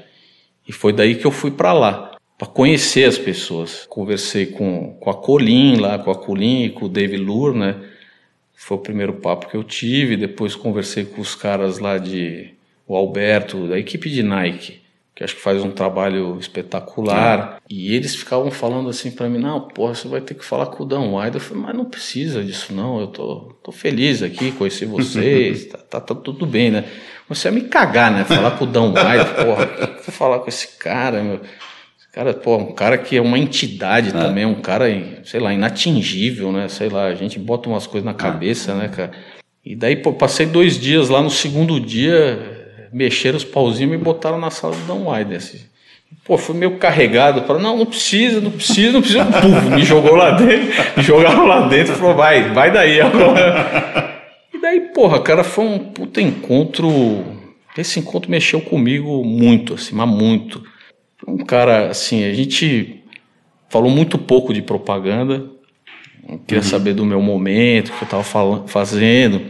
E 0.66 0.72
foi 0.72 0.92
daí 0.92 1.14
que 1.14 1.26
eu 1.26 1.30
fui 1.30 1.50
para 1.50 1.72
lá 1.72 2.10
para 2.40 2.48
conhecer 2.48 3.04
as 3.04 3.18
pessoas. 3.18 3.84
Conversei 3.86 4.46
com, 4.46 4.94
com 4.98 5.10
a 5.10 5.14
Colin 5.14 5.76
lá, 5.76 5.98
com 5.98 6.10
a 6.10 6.14
Colin 6.14 6.64
e 6.64 6.70
com 6.70 6.86
o 6.86 6.88
David 6.88 7.22
Lur, 7.22 7.54
né? 7.54 7.76
Foi 8.54 8.78
o 8.78 8.80
primeiro 8.80 9.12
papo 9.12 9.46
que 9.46 9.54
eu 9.54 9.62
tive. 9.62 10.16
Depois 10.16 10.56
conversei 10.56 11.04
com 11.04 11.20
os 11.20 11.34
caras 11.34 11.78
lá 11.78 11.98
de. 11.98 12.54
O 12.88 12.96
Alberto, 12.96 13.68
da 13.68 13.78
equipe 13.78 14.08
de 14.08 14.22
Nike, 14.22 14.80
que 15.14 15.22
acho 15.22 15.36
que 15.36 15.42
faz 15.42 15.62
um 15.62 15.70
trabalho 15.70 16.38
espetacular. 16.40 17.58
É. 17.58 17.72
E 17.72 17.94
eles 17.94 18.16
ficavam 18.16 18.50
falando 18.50 18.88
assim 18.88 19.10
para 19.10 19.28
mim: 19.28 19.38
não, 19.38 19.60
porra, 19.60 19.94
você 19.94 20.08
vai 20.08 20.22
ter 20.22 20.34
que 20.34 20.44
falar 20.44 20.66
com 20.66 20.82
o 20.82 20.86
Dan 20.86 21.14
White. 21.14 21.34
Eu 21.34 21.40
falei: 21.40 21.62
mas 21.62 21.76
não 21.76 21.84
precisa 21.84 22.42
disso, 22.42 22.72
não. 22.72 23.00
Eu 23.00 23.06
tô, 23.08 23.54
tô 23.62 23.70
feliz 23.70 24.22
aqui, 24.22 24.50
conheci 24.52 24.86
vocês, 24.86 25.66
tá, 25.66 25.76
tá, 25.90 26.00
tá, 26.00 26.14
tudo 26.14 26.46
bem, 26.46 26.70
né? 26.70 26.86
Você 27.30 27.46
ia 27.46 27.52
me 27.52 27.60
cagar, 27.60 28.10
né? 28.10 28.24
Falar 28.24 28.50
com 28.52 28.64
o 28.64 28.66
Dan 28.66 28.88
White, 28.88 29.44
porra, 29.44 29.70
vou 30.04 30.12
falar 30.12 30.40
com 30.40 30.48
esse 30.48 30.76
cara, 30.78 31.22
meu. 31.22 31.40
Cara, 32.12 32.34
pô, 32.34 32.56
um 32.56 32.72
cara 32.72 32.98
que 32.98 33.16
é 33.16 33.22
uma 33.22 33.38
entidade 33.38 34.08
é. 34.08 34.12
também, 34.12 34.44
um 34.44 34.60
cara, 34.60 34.86
sei 35.22 35.38
lá, 35.38 35.54
inatingível, 35.54 36.50
né? 36.50 36.66
Sei 36.66 36.88
lá, 36.88 37.06
a 37.06 37.14
gente 37.14 37.38
bota 37.38 37.68
umas 37.68 37.86
coisas 37.86 38.04
na 38.04 38.10
é. 38.10 38.14
cabeça, 38.14 38.74
né, 38.74 38.88
cara? 38.88 39.12
E 39.64 39.76
daí, 39.76 39.94
pô, 39.94 40.12
passei 40.12 40.44
dois 40.44 40.76
dias 40.76 41.08
lá, 41.08 41.22
no 41.22 41.30
segundo 41.30 41.78
dia, 41.78 42.88
mexeram 42.92 43.36
os 43.36 43.44
pauzinhos 43.44 43.94
e 43.94 43.96
me 43.96 44.02
botaram 44.02 44.38
na 44.38 44.50
sala 44.50 44.74
do 44.74 44.82
Dan 44.82 45.08
Wilder, 45.08 45.36
assim. 45.36 45.60
Pô, 46.24 46.36
fui 46.36 46.56
meio 46.56 46.78
carregado, 46.78 47.42
falei, 47.46 47.62
não, 47.62 47.76
não 47.76 47.86
precisa, 47.86 48.40
não 48.40 48.50
precisa, 48.50 48.92
não 48.92 49.00
precisa. 49.00 49.24
Puf, 49.24 49.70
me 49.70 49.84
jogou 49.84 50.16
lá 50.16 50.32
dentro, 50.32 50.66
me 50.96 51.02
jogaram 51.04 51.46
lá 51.46 51.68
dentro 51.68 51.94
e 51.94 51.96
falou, 51.96 52.16
vai, 52.16 52.52
vai 52.52 52.72
daí 52.72 53.00
agora. 53.00 54.19
E 54.60 54.62
daí, 54.62 54.80
porra, 54.92 55.22
cara, 55.22 55.42
foi 55.42 55.64
um 55.64 55.78
puta 55.78 56.20
encontro. 56.20 56.86
Esse 57.78 57.98
encontro 57.98 58.30
mexeu 58.30 58.60
comigo 58.60 59.24
muito, 59.24 59.72
assim, 59.72 59.94
mas 59.94 60.06
muito 60.06 60.62
um 61.26 61.38
cara, 61.38 61.88
assim, 61.88 62.24
a 62.24 62.34
gente 62.34 63.02
falou 63.70 63.90
muito 63.90 64.18
pouco 64.18 64.52
de 64.52 64.60
propaganda. 64.60 65.50
Queria 66.46 66.62
uhum. 66.62 66.68
saber 66.68 66.92
do 66.92 67.06
meu 67.06 67.22
momento, 67.22 67.90
que 67.92 68.02
eu 68.02 68.04
estava 68.04 68.66
fazendo. 68.66 69.40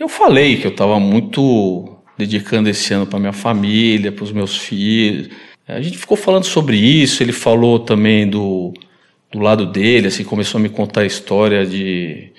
Eu 0.00 0.08
falei 0.08 0.56
que 0.56 0.66
eu 0.66 0.70
estava 0.70 0.98
muito 0.98 1.96
dedicando 2.16 2.70
esse 2.70 2.94
ano 2.94 3.06
para 3.06 3.18
minha 3.18 3.32
família, 3.32 4.10
para 4.10 4.24
os 4.24 4.32
meus 4.32 4.56
filhos. 4.56 5.28
A 5.66 5.80
gente 5.82 5.98
ficou 5.98 6.16
falando 6.16 6.44
sobre 6.44 6.78
isso. 6.78 7.22
Ele 7.22 7.32
falou 7.32 7.78
também 7.78 8.26
do, 8.26 8.72
do 9.30 9.38
lado 9.38 9.66
dele, 9.66 10.08
assim, 10.08 10.24
começou 10.24 10.58
a 10.58 10.62
me 10.62 10.68
contar 10.68 11.02
a 11.02 11.06
história 11.06 11.66
de 11.66 12.32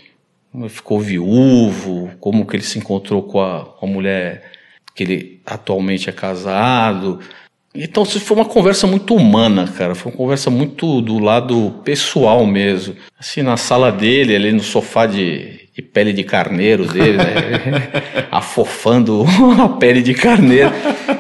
ficou 0.68 1.00
viúvo, 1.00 2.12
como 2.20 2.46
que 2.46 2.56
ele 2.56 2.64
se 2.64 2.80
encontrou 2.80 3.24
com 3.24 3.42
a, 3.42 3.66
com 3.66 3.86
a 3.86 3.90
mulher 3.90 4.52
que 4.96 5.04
ele 5.04 5.42
atualmente 5.46 6.10
é 6.10 6.14
casado. 6.14 7.20
Então, 7.74 8.04
foi 8.04 8.36
uma 8.36 8.46
conversa 8.46 8.88
muito 8.88 9.16
humana, 9.16 9.68
cara. 9.68 9.94
Foi 9.94 10.12
uma 10.12 10.18
conversa 10.18 10.50
muito 10.50 11.02
do 11.02 11.20
lado 11.20 11.76
pessoal 11.84 12.46
mesmo. 12.46 12.96
Assim, 13.18 13.42
na 13.44 13.58
sala 13.58 13.92
dele, 13.92 14.36
ali 14.36 14.52
no 14.52 14.62
sofá 14.62 15.06
de, 15.06 15.70
de 15.74 15.82
pele 15.82 16.12
de 16.12 16.24
carneiro 16.24 16.88
dele, 16.88 17.18
né? 17.18 18.26
afofando 18.32 19.24
a 19.64 19.70
pele 19.70 20.02
de 20.02 20.16
carneiro. 20.16 20.72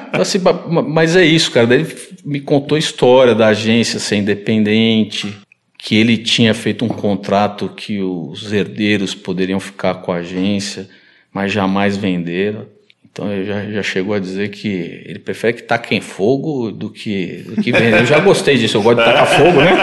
Então, 0.09 0.21
assim, 0.21 0.39
mas 0.87 1.15
é 1.15 1.23
isso, 1.23 1.51
cara. 1.51 1.67
Daí 1.67 1.81
ele 1.81 1.95
me 2.25 2.41
contou 2.41 2.75
a 2.75 2.79
história 2.79 3.35
da 3.35 3.47
agência 3.47 3.99
ser 3.99 4.17
independente, 4.17 5.37
que 5.81 5.95
ele 5.95 6.17
tinha 6.17 6.53
feito 6.53 6.83
um 6.83 6.89
contrato 6.89 7.69
que 7.69 8.01
os 8.01 8.51
herdeiros 8.51 9.15
poderiam 9.15 9.61
ficar 9.61 9.95
com 9.95 10.11
a 10.11 10.17
agência, 10.17 10.89
mas 11.33 11.53
jamais 11.53 11.95
venderam. 11.95 12.65
Então 13.09 13.31
ele 13.31 13.45
já, 13.45 13.65
já 13.65 13.81
chegou 13.81 14.13
a 14.13 14.19
dizer 14.19 14.49
que 14.49 14.67
ele 15.05 15.19
prefere 15.19 15.53
que 15.53 15.63
taquem 15.63 16.01
fogo 16.01 16.69
do 16.69 16.89
que, 16.89 17.45
do 17.47 17.61
que 17.61 17.69
Eu 17.69 18.05
já 18.05 18.19
gostei 18.19 18.57
disso, 18.57 18.75
eu 18.75 18.81
gosto 18.81 18.99
de 18.99 19.05
tacar 19.05 19.25
fogo, 19.25 19.61
né? 19.61 19.71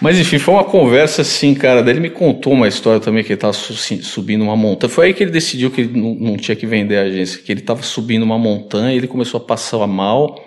Mas 0.00 0.18
enfim, 0.18 0.38
foi 0.38 0.54
uma 0.54 0.64
conversa 0.64 1.22
assim, 1.22 1.52
cara. 1.52 1.82
Daí 1.82 1.92
ele 1.92 2.00
me 2.00 2.08
contou 2.08 2.54
uma 2.54 2.68
história 2.68 3.00
também 3.00 3.22
que 3.22 3.32
ele 3.32 3.36
estava 3.36 3.52
subindo 3.52 4.42
uma 4.42 4.56
montanha. 4.56 4.88
Foi 4.88 5.06
aí 5.06 5.14
que 5.14 5.22
ele 5.22 5.30
decidiu 5.30 5.70
que 5.70 5.82
ele 5.82 6.00
não, 6.00 6.14
não 6.14 6.36
tinha 6.36 6.56
que 6.56 6.66
vender 6.66 6.96
a 6.96 7.02
agência, 7.02 7.42
que 7.42 7.52
ele 7.52 7.60
estava 7.60 7.82
subindo 7.82 8.22
uma 8.22 8.38
montanha 8.38 8.96
ele 8.96 9.06
começou 9.06 9.38
a 9.38 9.44
passar 9.44 9.86
mal 9.86 10.42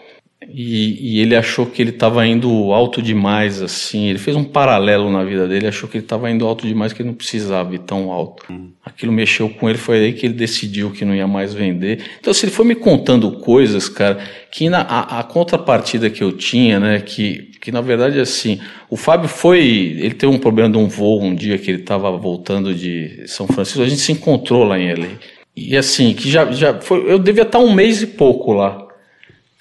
e, 0.51 1.17
e, 1.17 1.19
ele 1.19 1.35
achou 1.35 1.65
que 1.65 1.81
ele 1.81 1.91
estava 1.91 2.25
indo 2.25 2.49
alto 2.71 3.01
demais, 3.01 3.61
assim. 3.61 4.07
Ele 4.07 4.19
fez 4.19 4.35
um 4.35 4.43
paralelo 4.43 5.11
na 5.11 5.23
vida 5.23 5.47
dele, 5.47 5.67
achou 5.67 5.87
que 5.87 5.97
ele 5.97 6.05
estava 6.05 6.29
indo 6.29 6.45
alto 6.45 6.67
demais, 6.67 6.93
que 6.93 7.01
ele 7.01 7.09
não 7.09 7.15
precisava 7.15 7.73
ir 7.75 7.79
tão 7.79 8.11
alto. 8.11 8.43
Uhum. 8.49 8.71
Aquilo 8.83 9.11
mexeu 9.11 9.49
com 9.49 9.69
ele, 9.69 9.77
foi 9.77 9.99
aí 9.99 10.13
que 10.13 10.25
ele 10.25 10.33
decidiu 10.33 10.91
que 10.91 11.05
não 11.05 11.15
ia 11.15 11.27
mais 11.27 11.53
vender. 11.53 12.03
Então, 12.19 12.33
se 12.33 12.45
ele 12.45 12.51
foi 12.51 12.65
me 12.65 12.75
contando 12.75 13.31
coisas, 13.39 13.87
cara, 13.87 14.19
que 14.51 14.69
na, 14.69 14.81
a, 14.81 15.19
a, 15.19 15.23
contrapartida 15.23 16.09
que 16.09 16.23
eu 16.23 16.31
tinha, 16.31 16.79
né, 16.79 16.99
que, 16.99 17.51
que 17.61 17.71
na 17.71 17.81
verdade, 17.81 18.19
assim, 18.19 18.59
o 18.89 18.95
Fábio 18.95 19.29
foi. 19.29 19.59
Ele 19.99 20.13
teve 20.13 20.33
um 20.33 20.39
problema 20.39 20.69
de 20.69 20.77
um 20.77 20.87
voo 20.87 21.21
um 21.21 21.35
dia 21.35 21.57
que 21.57 21.69
ele 21.69 21.81
estava 21.81 22.11
voltando 22.17 22.73
de 22.73 23.23
São 23.27 23.47
Francisco, 23.47 23.81
a 23.81 23.87
gente 23.87 24.01
se 24.01 24.11
encontrou 24.11 24.63
lá 24.63 24.79
em 24.79 24.93
LA. 24.93 25.07
E 25.55 25.77
assim, 25.77 26.13
que 26.13 26.29
já, 26.29 26.51
já 26.51 26.79
foi. 26.79 27.11
Eu 27.11 27.19
devia 27.19 27.43
estar 27.43 27.59
um 27.59 27.73
mês 27.73 28.01
e 28.01 28.07
pouco 28.07 28.53
lá. 28.53 28.87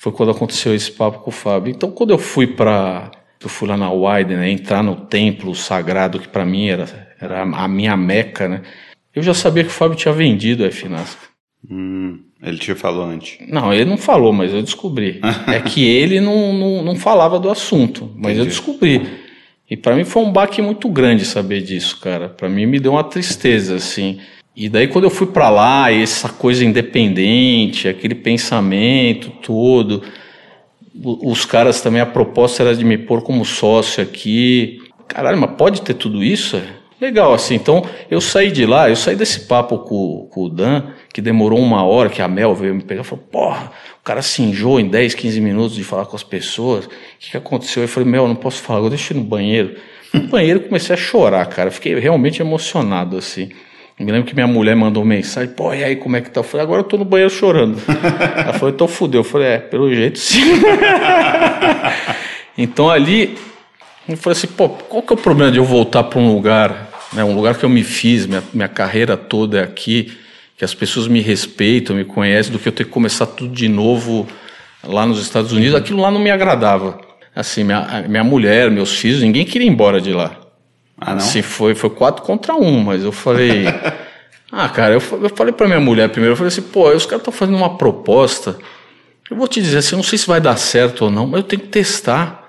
Foi 0.03 0.11
quando 0.11 0.33
aconteceu 0.33 0.75
esse 0.75 0.91
papo 0.91 1.21
com 1.21 1.31
o 1.31 1.33
Fábio. 1.33 1.71
Então, 1.71 1.89
quando 1.93 2.11
eu 2.11 2.19
fui 2.19 2.45
para 2.45 3.09
eu 3.41 3.49
fui 3.49 3.69
lá 3.69 3.77
na 3.77 3.93
Widen, 3.93 4.37
né, 4.37 4.51
entrar 4.51 4.83
no 4.83 4.97
templo 4.97 5.55
sagrado 5.55 6.19
que 6.19 6.27
para 6.27 6.45
mim 6.45 6.67
era, 6.67 7.15
era 7.21 7.43
a 7.43 7.69
minha 7.69 7.97
meca, 7.97 8.49
né? 8.49 8.63
Eu 9.15 9.23
já 9.23 9.33
sabia 9.33 9.63
que 9.63 9.71
o 9.71 9.73
Fábio 9.73 9.97
tinha 9.97 10.13
vendido 10.13 10.65
a 10.65 10.71
FNASC. 10.73 11.19
Hum, 11.71 12.19
ele 12.43 12.59
te 12.59 12.75
falou 12.75 13.05
antes? 13.05 13.39
Não, 13.49 13.73
ele 13.73 13.85
não 13.85 13.97
falou, 13.97 14.33
mas 14.33 14.53
eu 14.53 14.61
descobri. 14.61 15.21
é 15.47 15.61
que 15.61 15.85
ele 15.85 16.21
não, 16.21 16.53
não, 16.53 16.83
não 16.83 16.97
falava 16.97 17.39
do 17.39 17.49
assunto, 17.49 18.11
mas 18.17 18.33
Entendi. 18.33 18.41
eu 18.41 18.47
descobri. 18.47 19.09
E 19.71 19.77
para 19.77 19.95
mim 19.95 20.05
foi 20.05 20.23
um 20.25 20.33
baque 20.33 20.61
muito 20.61 20.89
grande 20.89 21.25
saber 21.25 21.63
disso, 21.63 22.01
cara. 22.01 22.29
Para 22.29 22.49
mim 22.49 22.67
me 22.67 22.81
deu 22.81 22.93
uma 22.93 23.05
tristeza, 23.05 23.77
assim. 23.77 24.19
E 24.55 24.69
daí 24.69 24.87
quando 24.89 25.05
eu 25.05 25.11
fui 25.11 25.27
para 25.27 25.49
lá, 25.49 25.91
essa 25.91 26.29
coisa 26.29 26.65
independente, 26.65 27.89
aquele 27.89 28.15
pensamento 28.15 29.31
todo, 29.43 30.03
os 31.05 31.47
caras 31.47 31.81
também, 31.81 32.01
a 32.01 32.07
proposta 32.07 32.63
era 32.63 32.77
de 32.77 32.85
me 32.85 32.99
pôr 32.99 33.23
como 33.23 33.45
sócio 33.45 34.03
aqui. 34.03 34.79
Caralho, 35.09 35.39
mas 35.39 35.53
pode 35.53 35.81
ter 35.83 35.95
tudo 35.95 36.23
isso? 36.23 36.61
Legal, 37.01 37.35
assim, 37.35 37.57
então 37.57 37.85
eu 38.09 38.21
saí 38.21 38.53
de 38.53 38.65
lá, 38.65 38.89
eu 38.89 38.95
saí 38.95 39.17
desse 39.17 39.41
papo 39.41 39.79
com, 39.79 40.29
com 40.31 40.45
o 40.45 40.49
Dan, 40.49 40.85
que 41.13 41.21
demorou 41.21 41.59
uma 41.59 41.83
hora, 41.83 42.09
que 42.09 42.23
a 42.23 42.29
Mel 42.29 42.55
veio 42.55 42.75
me 42.77 42.83
pegar 42.83 43.01
e 43.01 43.05
falou, 43.05 43.25
porra, 43.25 43.73
o 44.01 44.05
cara 44.05 44.23
se 44.23 44.41
enjoou 44.41 44.79
em 44.79 44.87
10, 44.87 45.15
15 45.15 45.41
minutos 45.41 45.75
de 45.75 45.83
falar 45.83 46.07
com 46.07 46.15
as 46.15 46.23
pessoas, 46.23 46.85
o 46.85 46.91
que, 47.19 47.33
que 47.33 47.37
aconteceu? 47.37 47.83
Eu 47.83 47.89
falei, 47.89 48.09
Mel, 48.09 48.29
não 48.29 48.37
posso 48.37 48.63
falar, 48.63 48.81
eu 48.81 48.89
deixei 48.89 49.17
no 49.17 49.25
banheiro. 49.25 49.75
No 50.15 50.29
banheiro 50.29 50.61
comecei 50.61 50.95
a 50.95 50.97
chorar, 50.97 51.45
cara, 51.47 51.73
fiquei 51.73 51.99
realmente 51.99 52.41
emocionado, 52.41 53.17
assim. 53.17 53.51
Me 53.99 54.11
lembro 54.11 54.27
que 54.27 54.35
minha 54.35 54.47
mulher 54.47 54.75
mandou 54.75 55.05
mensagem, 55.05 55.55
pô, 55.55 55.73
e 55.73 55.85
aí 55.85 55.97
como 55.97 56.17
é 56.17 56.21
que 56.21 56.31
tá? 56.31 56.41
Eu 56.41 56.45
falei, 56.45 56.65
agora 56.65 56.81
eu 56.81 56.85
tô 56.85 56.97
no 56.97 57.05
banheiro 57.05 57.33
chorando. 57.33 57.79
Ela 58.37 58.55
falou, 58.55 58.71
então 58.71 58.89
fudeu. 58.89 59.21
Eu 59.21 59.25
falei, 59.25 59.49
é, 59.49 59.59
pelo 59.59 59.95
jeito 59.95 60.19
sim. 60.19 60.41
então 62.57 62.91
ali, 62.91 63.39
eu 64.09 64.17
falei 64.17 64.37
assim, 64.37 64.49
pô, 64.49 64.69
qual 64.69 65.03
que 65.03 65.13
é 65.13 65.17
o 65.17 65.19
problema 65.19 65.53
de 65.53 65.59
eu 65.59 65.65
voltar 65.65 66.05
para 66.05 66.19
um 66.19 66.33
lugar, 66.35 66.91
né, 67.13 67.23
um 67.23 67.35
lugar 67.35 67.57
que 67.57 67.65
eu 67.65 67.69
me 67.69 67.85
fiz, 67.85 68.27
minha, 68.27 68.43
minha 68.53 68.69
carreira 68.69 69.17
toda 69.17 69.61
é 69.61 69.63
aqui, 69.63 70.13
que 70.57 70.65
as 70.65 70.75
pessoas 70.75 71.07
me 71.07 71.21
respeitam, 71.21 71.95
me 71.95 72.05
conhecem, 72.05 72.53
do 72.53 72.59
que 72.59 72.69
eu 72.69 72.73
ter 72.73 72.85
que 72.85 72.91
começar 72.91 73.27
tudo 73.27 73.55
de 73.55 73.69
novo 73.69 74.27
lá 74.83 75.07
nos 75.07 75.21
Estados 75.21 75.53
Unidos. 75.53 75.75
Aquilo 75.75 76.01
lá 76.01 76.11
não 76.11 76.21
me 76.21 76.31
agradava. 76.31 77.01
Assim, 77.35 77.65
minha, 77.65 78.05
minha 78.09 78.25
mulher, 78.25 78.71
meus 78.71 78.95
filhos, 78.95 79.23
ninguém 79.23 79.45
queria 79.45 79.67
ir 79.67 79.71
embora 79.71 80.01
de 80.01 80.13
lá. 80.13 80.42
Ah, 81.05 81.15
não? 81.15 81.21
Sim, 81.21 81.43
foi, 81.43 81.75
foi 81.75 81.91
quatro 81.91 82.23
contra 82.23 82.55
um, 82.55 82.81
mas 82.81 83.03
eu 83.03 83.13
falei. 83.13 83.65
ah, 84.51 84.69
cara, 84.69 84.95
eu, 84.95 85.03
eu 85.23 85.29
falei 85.31 85.53
pra 85.53 85.67
minha 85.67 85.81
mulher 85.81 86.09
primeiro, 86.09 86.33
eu 86.33 86.37
falei 86.37 86.49
assim, 86.49 86.63
pô, 86.63 86.89
os 86.91 87.05
caras 87.05 87.21
estão 87.21 87.33
fazendo 87.33 87.57
uma 87.57 87.77
proposta. 87.77 88.57
Eu 89.31 89.37
vou 89.37 89.49
te 89.49 89.61
dizer 89.61 89.79
assim, 89.79 89.95
eu 89.95 89.97
não 89.97 90.05
sei 90.05 90.19
se 90.19 90.27
vai 90.27 90.41
dar 90.41 90.57
certo 90.57 91.07
ou 91.07 91.11
não, 91.11 91.27
mas 91.27 91.39
eu 91.39 91.43
tenho 91.43 91.63
que 91.63 91.69
testar. 91.69 92.41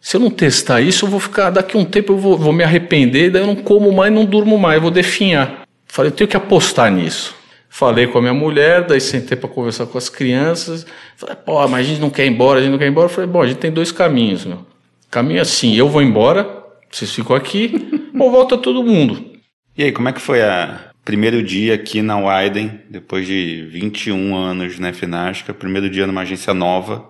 Se 0.00 0.16
eu 0.16 0.20
não 0.20 0.30
testar 0.30 0.80
isso, 0.80 1.04
eu 1.04 1.10
vou 1.10 1.18
ficar. 1.18 1.50
Daqui 1.50 1.76
a 1.76 1.80
um 1.80 1.84
tempo 1.84 2.12
eu 2.12 2.18
vou, 2.18 2.38
vou 2.38 2.52
me 2.52 2.62
arrepender, 2.62 3.30
daí 3.30 3.42
eu 3.42 3.46
não 3.46 3.56
como 3.56 3.92
mais, 3.92 4.12
não 4.12 4.24
durmo 4.24 4.56
mais, 4.56 4.76
eu 4.76 4.82
vou 4.82 4.90
definhar. 4.90 5.62
Falei, 5.86 6.10
eu 6.10 6.14
tenho 6.14 6.28
que 6.28 6.36
apostar 6.36 6.90
nisso. 6.90 7.34
Falei 7.68 8.06
com 8.06 8.18
a 8.18 8.20
minha 8.20 8.34
mulher, 8.34 8.86
daí 8.86 9.00
sentei 9.00 9.36
para 9.36 9.48
conversar 9.48 9.86
com 9.86 9.98
as 9.98 10.08
crianças. 10.08 10.86
Falei, 11.16 11.36
pô, 11.36 11.66
mas 11.68 11.80
a 11.80 11.88
gente 11.88 12.00
não 12.00 12.10
quer 12.10 12.26
ir 12.26 12.30
embora, 12.30 12.60
a 12.60 12.62
gente 12.62 12.72
não 12.72 12.78
quer 12.78 12.86
ir 12.86 12.90
embora. 12.90 13.06
Eu 13.06 13.10
falei, 13.10 13.28
bom, 13.28 13.42
a 13.42 13.46
gente 13.46 13.58
tem 13.58 13.70
dois 13.70 13.92
caminhos, 13.92 14.44
meu. 14.44 14.64
Caminho 15.10 15.40
assim, 15.40 15.74
eu 15.74 15.88
vou 15.88 16.02
embora, 16.02 16.44
vocês 16.90 17.12
ficam 17.12 17.34
aqui 17.34 17.72
ou 18.18 18.30
volta 18.30 18.56
todo 18.56 18.82
mundo. 18.82 19.32
E 19.76 19.84
aí, 19.84 19.92
como 19.92 20.08
é 20.08 20.12
que 20.12 20.20
foi 20.20 20.42
a 20.42 20.88
primeiro 21.04 21.42
dia 21.42 21.74
aqui 21.74 22.02
na 22.02 22.18
Widen, 22.18 22.80
depois 22.90 23.26
de 23.26 23.66
21 23.70 24.36
anos 24.36 24.78
na 24.78 24.92
FNASCA, 24.92 25.54
primeiro 25.54 25.88
dia 25.88 26.06
numa 26.06 26.20
agência 26.20 26.52
nova? 26.52 27.08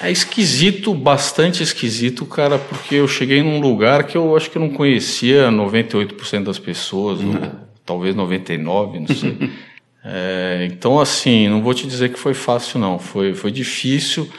É 0.00 0.10
esquisito, 0.10 0.94
bastante 0.94 1.62
esquisito, 1.62 2.24
cara, 2.24 2.58
porque 2.58 2.94
eu 2.94 3.08
cheguei 3.08 3.42
num 3.42 3.60
lugar 3.60 4.04
que 4.04 4.16
eu 4.16 4.36
acho 4.36 4.50
que 4.50 4.56
eu 4.56 4.62
não 4.62 4.70
conhecia 4.70 5.48
98% 5.50 6.44
das 6.44 6.58
pessoas, 6.58 7.18
ou 7.20 7.26
uhum. 7.26 7.50
talvez 7.84 8.14
99%, 8.14 8.64
não 8.64 9.14
sei. 9.14 9.50
é, 10.04 10.68
então, 10.70 11.00
assim, 11.00 11.48
não 11.48 11.60
vou 11.60 11.74
te 11.74 11.86
dizer 11.86 12.10
que 12.12 12.18
foi 12.18 12.34
fácil, 12.34 12.78
não. 12.78 12.98
Foi, 12.98 13.34
foi 13.34 13.50
difícil. 13.50 14.30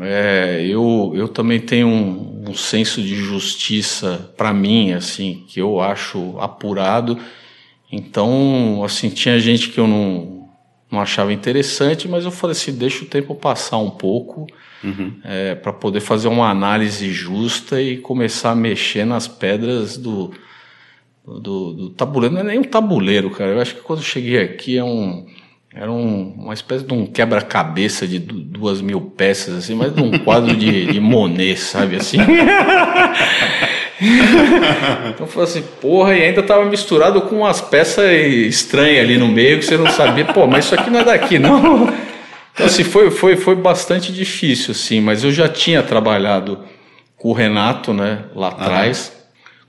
É, 0.00 0.64
eu, 0.66 1.12
eu 1.14 1.28
também 1.28 1.60
tenho 1.60 1.86
um, 1.86 2.44
um 2.48 2.54
senso 2.54 3.02
de 3.02 3.14
justiça 3.14 4.32
para 4.36 4.52
mim, 4.52 4.92
assim, 4.92 5.44
que 5.48 5.60
eu 5.60 5.80
acho 5.80 6.36
apurado. 6.38 7.18
Então, 7.90 8.82
assim, 8.84 9.10
tinha 9.10 9.38
gente 9.38 9.68
que 9.68 9.78
eu 9.78 9.86
não, 9.86 10.48
não 10.90 11.00
achava 11.00 11.32
interessante, 11.32 12.08
mas 12.08 12.24
eu 12.24 12.30
falei 12.30 12.52
assim, 12.52 12.72
deixa 12.72 13.04
o 13.04 13.08
tempo 13.08 13.34
passar 13.34 13.78
um 13.78 13.90
pouco 13.90 14.46
uhum. 14.82 15.12
é, 15.24 15.54
para 15.54 15.72
poder 15.72 16.00
fazer 16.00 16.28
uma 16.28 16.48
análise 16.48 17.12
justa 17.12 17.80
e 17.80 17.98
começar 17.98 18.52
a 18.52 18.56
mexer 18.56 19.04
nas 19.04 19.28
pedras 19.28 19.98
do, 19.98 20.32
do, 21.24 21.72
do 21.74 21.90
tabuleiro. 21.90 22.34
Não 22.34 22.40
é 22.40 22.44
nem 22.44 22.58
um 22.60 22.64
tabuleiro, 22.64 23.30
cara. 23.30 23.50
Eu 23.50 23.60
acho 23.60 23.74
que 23.74 23.82
quando 23.82 23.98
eu 23.98 24.04
cheguei 24.04 24.38
aqui 24.38 24.78
é 24.78 24.84
um 24.84 25.26
era 25.74 25.90
um, 25.90 26.34
uma 26.38 26.52
espécie 26.52 26.84
de 26.84 26.92
um 26.92 27.06
quebra-cabeça 27.06 28.06
de 28.06 28.18
duas 28.18 28.82
mil 28.82 29.00
peças, 29.00 29.56
assim, 29.56 29.74
mas 29.74 29.94
de 29.94 30.02
um 30.02 30.18
quadro 30.18 30.54
de, 30.54 30.92
de 30.92 31.00
Monet, 31.00 31.58
sabe 31.58 31.96
assim? 31.96 32.18
então 35.08 35.26
foi 35.26 35.44
assim, 35.44 35.62
porra, 35.80 36.14
e 36.14 36.22
ainda 36.22 36.42
tava 36.42 36.66
misturado 36.66 37.22
com 37.22 37.36
umas 37.36 37.62
peças 37.62 38.04
estranhas 38.12 39.04
ali 39.04 39.16
no 39.16 39.28
meio 39.28 39.58
que 39.58 39.64
você 39.64 39.78
não 39.78 39.90
sabia, 39.90 40.26
pô, 40.26 40.46
mas 40.46 40.66
isso 40.66 40.74
aqui 40.74 40.90
não 40.90 41.00
é 41.00 41.04
daqui, 41.04 41.38
não. 41.38 41.90
Então, 42.52 42.66
assim, 42.66 42.84
foi, 42.84 43.10
foi, 43.10 43.34
foi 43.36 43.56
bastante 43.56 44.12
difícil, 44.12 44.72
assim, 44.72 45.00
mas 45.00 45.24
eu 45.24 45.32
já 45.32 45.48
tinha 45.48 45.82
trabalhado 45.82 46.58
com 47.16 47.30
o 47.30 47.32
Renato, 47.32 47.94
né, 47.94 48.24
lá 48.34 48.48
atrás 48.48 49.21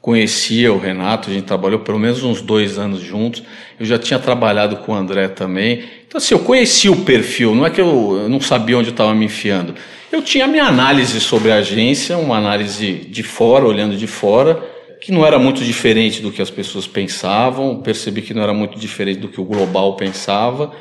conhecia 0.03 0.73
o 0.73 0.77
Renato, 0.77 1.29
a 1.29 1.33
gente 1.33 1.45
trabalhou 1.45 1.79
pelo 1.79 1.97
menos 1.97 2.23
uns 2.23 2.41
dois 2.41 2.77
anos 2.77 2.99
juntos. 2.99 3.41
Eu 3.79 3.85
já 3.85 3.97
tinha 3.97 4.19
trabalhado 4.19 4.75
com 4.75 4.91
o 4.91 4.95
André 4.95 5.29
também. 5.29 5.81
Então, 6.05 6.17
assim, 6.17 6.33
eu 6.33 6.41
conhecia 6.41 6.91
o 6.91 7.05
perfil, 7.05 7.55
não 7.55 7.65
é 7.65 7.69
que 7.69 7.79
eu, 7.79 8.19
eu 8.23 8.27
não 8.27 8.41
sabia 8.41 8.77
onde 8.77 8.89
eu 8.89 8.91
estava 8.91 9.15
me 9.15 9.23
enfiando. 9.23 9.73
Eu 10.11 10.21
tinha 10.21 10.45
minha 10.45 10.65
análise 10.65 11.21
sobre 11.21 11.53
a 11.53 11.55
agência, 11.55 12.17
uma 12.17 12.35
análise 12.35 12.91
de 12.91 13.23
fora, 13.23 13.63
olhando 13.63 13.95
de 13.95 14.05
fora, 14.05 14.61
que 14.99 15.09
não 15.09 15.25
era 15.25 15.39
muito 15.39 15.63
diferente 15.63 16.21
do 16.21 16.33
que 16.33 16.41
as 16.41 16.49
pessoas 16.49 16.85
pensavam, 16.85 17.77
percebi 17.77 18.21
que 18.21 18.33
não 18.33 18.43
era 18.43 18.53
muito 18.53 18.77
diferente 18.77 19.21
do 19.21 19.29
que 19.29 19.39
o 19.39 19.45
global 19.45 19.95
pensava. 19.95 20.73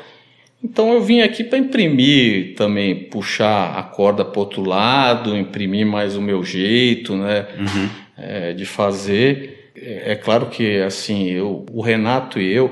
Então 0.61 0.91
eu 0.91 1.01
vim 1.01 1.21
aqui 1.21 1.45
para 1.45 1.57
imprimir 1.57 2.55
também, 2.55 2.93
puxar 2.93 3.77
a 3.77 3.83
corda 3.83 4.25
para 4.25 4.39
outro 4.41 4.67
lado, 4.67 5.37
imprimir 5.37 5.85
mais 5.85 6.17
o 6.17 6.21
meu 6.21 6.43
jeito, 6.43 7.15
né? 7.15 7.47
Uhum 7.57 8.02
é, 8.17 8.53
de 8.53 8.65
fazer. 8.65 9.71
É, 9.75 10.11
é, 10.11 10.15
claro 10.15 10.47
que 10.47 10.81
assim, 10.81 11.29
eu, 11.29 11.65
o 11.71 11.81
Renato 11.81 12.39
e 12.39 12.51
eu, 12.51 12.71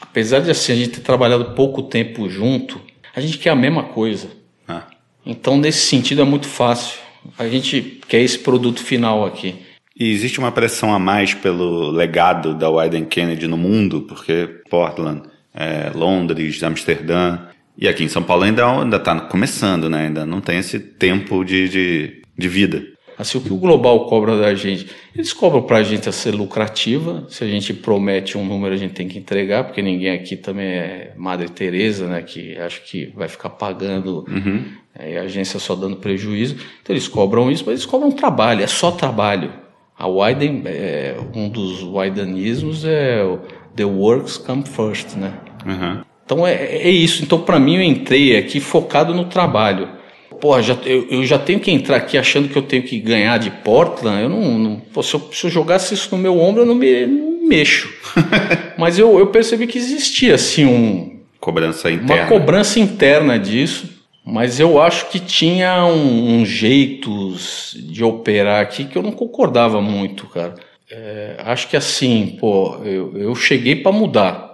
apesar 0.00 0.40
de 0.40 0.50
assim, 0.50 0.72
a 0.72 0.76
gente 0.76 0.90
ter 0.90 1.00
trabalhado 1.00 1.54
pouco 1.54 1.82
tempo 1.82 2.28
junto, 2.28 2.80
a 3.14 3.20
gente 3.20 3.38
quer 3.38 3.50
a 3.50 3.56
mesma 3.56 3.84
coisa. 3.84 4.28
Ah. 4.66 4.86
Então, 5.24 5.56
nesse 5.56 5.86
sentido, 5.86 6.22
é 6.22 6.24
muito 6.24 6.46
fácil. 6.46 6.98
A 7.38 7.46
gente 7.46 8.00
quer 8.08 8.20
esse 8.20 8.38
produto 8.38 8.82
final 8.82 9.24
aqui. 9.24 9.54
E 9.98 10.10
existe 10.10 10.38
uma 10.38 10.50
pressão 10.50 10.92
a 10.92 10.98
mais 10.98 11.34
pelo 11.34 11.90
legado 11.90 12.54
da 12.54 12.70
Wyden 12.70 13.04
Kennedy 13.04 13.46
no 13.46 13.56
mundo, 13.56 14.02
porque 14.02 14.48
Portland, 14.70 15.22
é, 15.54 15.90
Londres, 15.94 16.62
Amsterdã, 16.62 17.38
e 17.76 17.86
aqui 17.86 18.02
em 18.04 18.08
São 18.08 18.22
Paulo 18.22 18.44
ainda 18.44 18.96
está 18.96 19.20
começando, 19.20 19.88
né? 19.88 20.06
ainda 20.06 20.26
não 20.26 20.40
tem 20.40 20.58
esse 20.58 20.78
tempo 20.78 21.44
de, 21.44 21.68
de, 21.68 22.22
de 22.36 22.48
vida. 22.48 22.82
Assim, 23.22 23.38
o 23.38 23.40
que 23.40 23.52
o 23.52 23.56
global 23.56 24.06
cobra 24.06 24.36
da 24.36 24.52
gente? 24.52 24.88
Eles 25.14 25.32
cobram 25.32 25.62
para 25.62 25.76
a 25.76 25.82
gente 25.84 26.08
a 26.08 26.12
ser 26.12 26.32
lucrativa. 26.32 27.24
Se 27.28 27.44
a 27.44 27.46
gente 27.46 27.72
promete 27.72 28.36
um 28.36 28.44
número, 28.44 28.74
a 28.74 28.76
gente 28.76 28.94
tem 28.94 29.06
que 29.06 29.16
entregar, 29.16 29.62
porque 29.62 29.80
ninguém 29.80 30.10
aqui 30.10 30.36
também 30.36 30.66
é 30.66 31.12
Madre 31.16 31.48
Teresa, 31.48 32.08
né? 32.08 32.20
Que 32.20 32.56
acho 32.58 32.82
que 32.82 33.12
vai 33.14 33.28
ficar 33.28 33.50
pagando 33.50 34.24
uhum. 34.28 34.64
é, 34.98 35.18
a 35.18 35.22
agência 35.22 35.60
só 35.60 35.76
dando 35.76 35.96
prejuízo. 35.98 36.56
Então 36.82 36.92
eles 36.92 37.06
cobram 37.06 37.48
isso, 37.48 37.62
mas 37.64 37.74
eles 37.74 37.86
cobram 37.86 38.10
trabalho, 38.10 38.64
é 38.64 38.66
só 38.66 38.90
trabalho. 38.90 39.52
A 39.96 40.08
Widen, 40.08 40.62
é, 40.66 41.14
um 41.32 41.48
dos 41.48 41.80
Widenismos 41.80 42.84
é 42.84 43.22
o 43.22 43.38
The 43.76 43.84
Works 43.84 44.36
Come 44.36 44.64
First, 44.66 45.14
né? 45.14 45.32
Uhum. 45.64 46.02
Então 46.24 46.44
é, 46.44 46.54
é 46.54 46.90
isso. 46.90 47.22
Então 47.22 47.38
para 47.40 47.60
mim 47.60 47.76
eu 47.76 47.82
entrei 47.82 48.36
aqui 48.36 48.58
focado 48.58 49.14
no 49.14 49.26
trabalho 49.26 50.01
porra, 50.42 50.60
já, 50.60 50.76
eu, 50.84 51.06
eu, 51.08 51.24
já 51.24 51.38
tenho 51.38 51.60
que 51.60 51.70
entrar 51.70 51.96
aqui 51.96 52.18
achando 52.18 52.48
que 52.48 52.58
eu 52.58 52.62
tenho 52.62 52.82
que 52.82 52.98
ganhar 52.98 53.38
de 53.38 53.48
Portland. 53.48 54.24
Eu 54.24 54.28
não. 54.28 54.58
não 54.58 54.80
pô, 54.80 55.00
se, 55.00 55.14
eu, 55.14 55.30
se, 55.32 55.46
eu, 55.46 55.50
jogasse 55.50 55.94
isso 55.94 56.08
no 56.10 56.20
meu 56.20 56.36
ombro, 56.36 56.62
eu 56.62 56.66
não 56.66 56.74
me, 56.74 57.06
não 57.06 57.30
me 57.30 57.46
mexo. 57.46 57.88
Mas 58.76 58.98
eu, 58.98 59.20
eu 59.20 59.28
percebi 59.28 59.68
que 59.68 59.78
existia, 59.78 60.34
assim, 60.34 60.66
um. 60.66 61.20
Cobrança 61.38 61.92
interna. 61.92 62.22
Uma 62.22 62.28
cobrança 62.28 62.80
interna 62.80 63.38
disso. 63.38 63.88
Mas 64.24 64.58
eu 64.58 64.82
acho 64.82 65.08
que 65.10 65.20
tinha 65.20 65.84
um, 65.84 66.40
um 66.40 66.46
jeitos 66.46 67.76
de 67.78 68.02
operar 68.02 68.62
aqui 68.62 68.84
que 68.84 68.96
eu 68.96 69.02
não 69.02 69.12
concordava 69.12 69.80
muito, 69.80 70.26
cara. 70.26 70.54
É, 70.90 71.36
acho 71.38 71.68
que 71.68 71.76
assim, 71.76 72.36
pô, 72.38 72.78
eu, 72.84 73.16
eu 73.16 73.34
cheguei 73.34 73.76
para 73.76 73.90
mudar. 73.90 74.51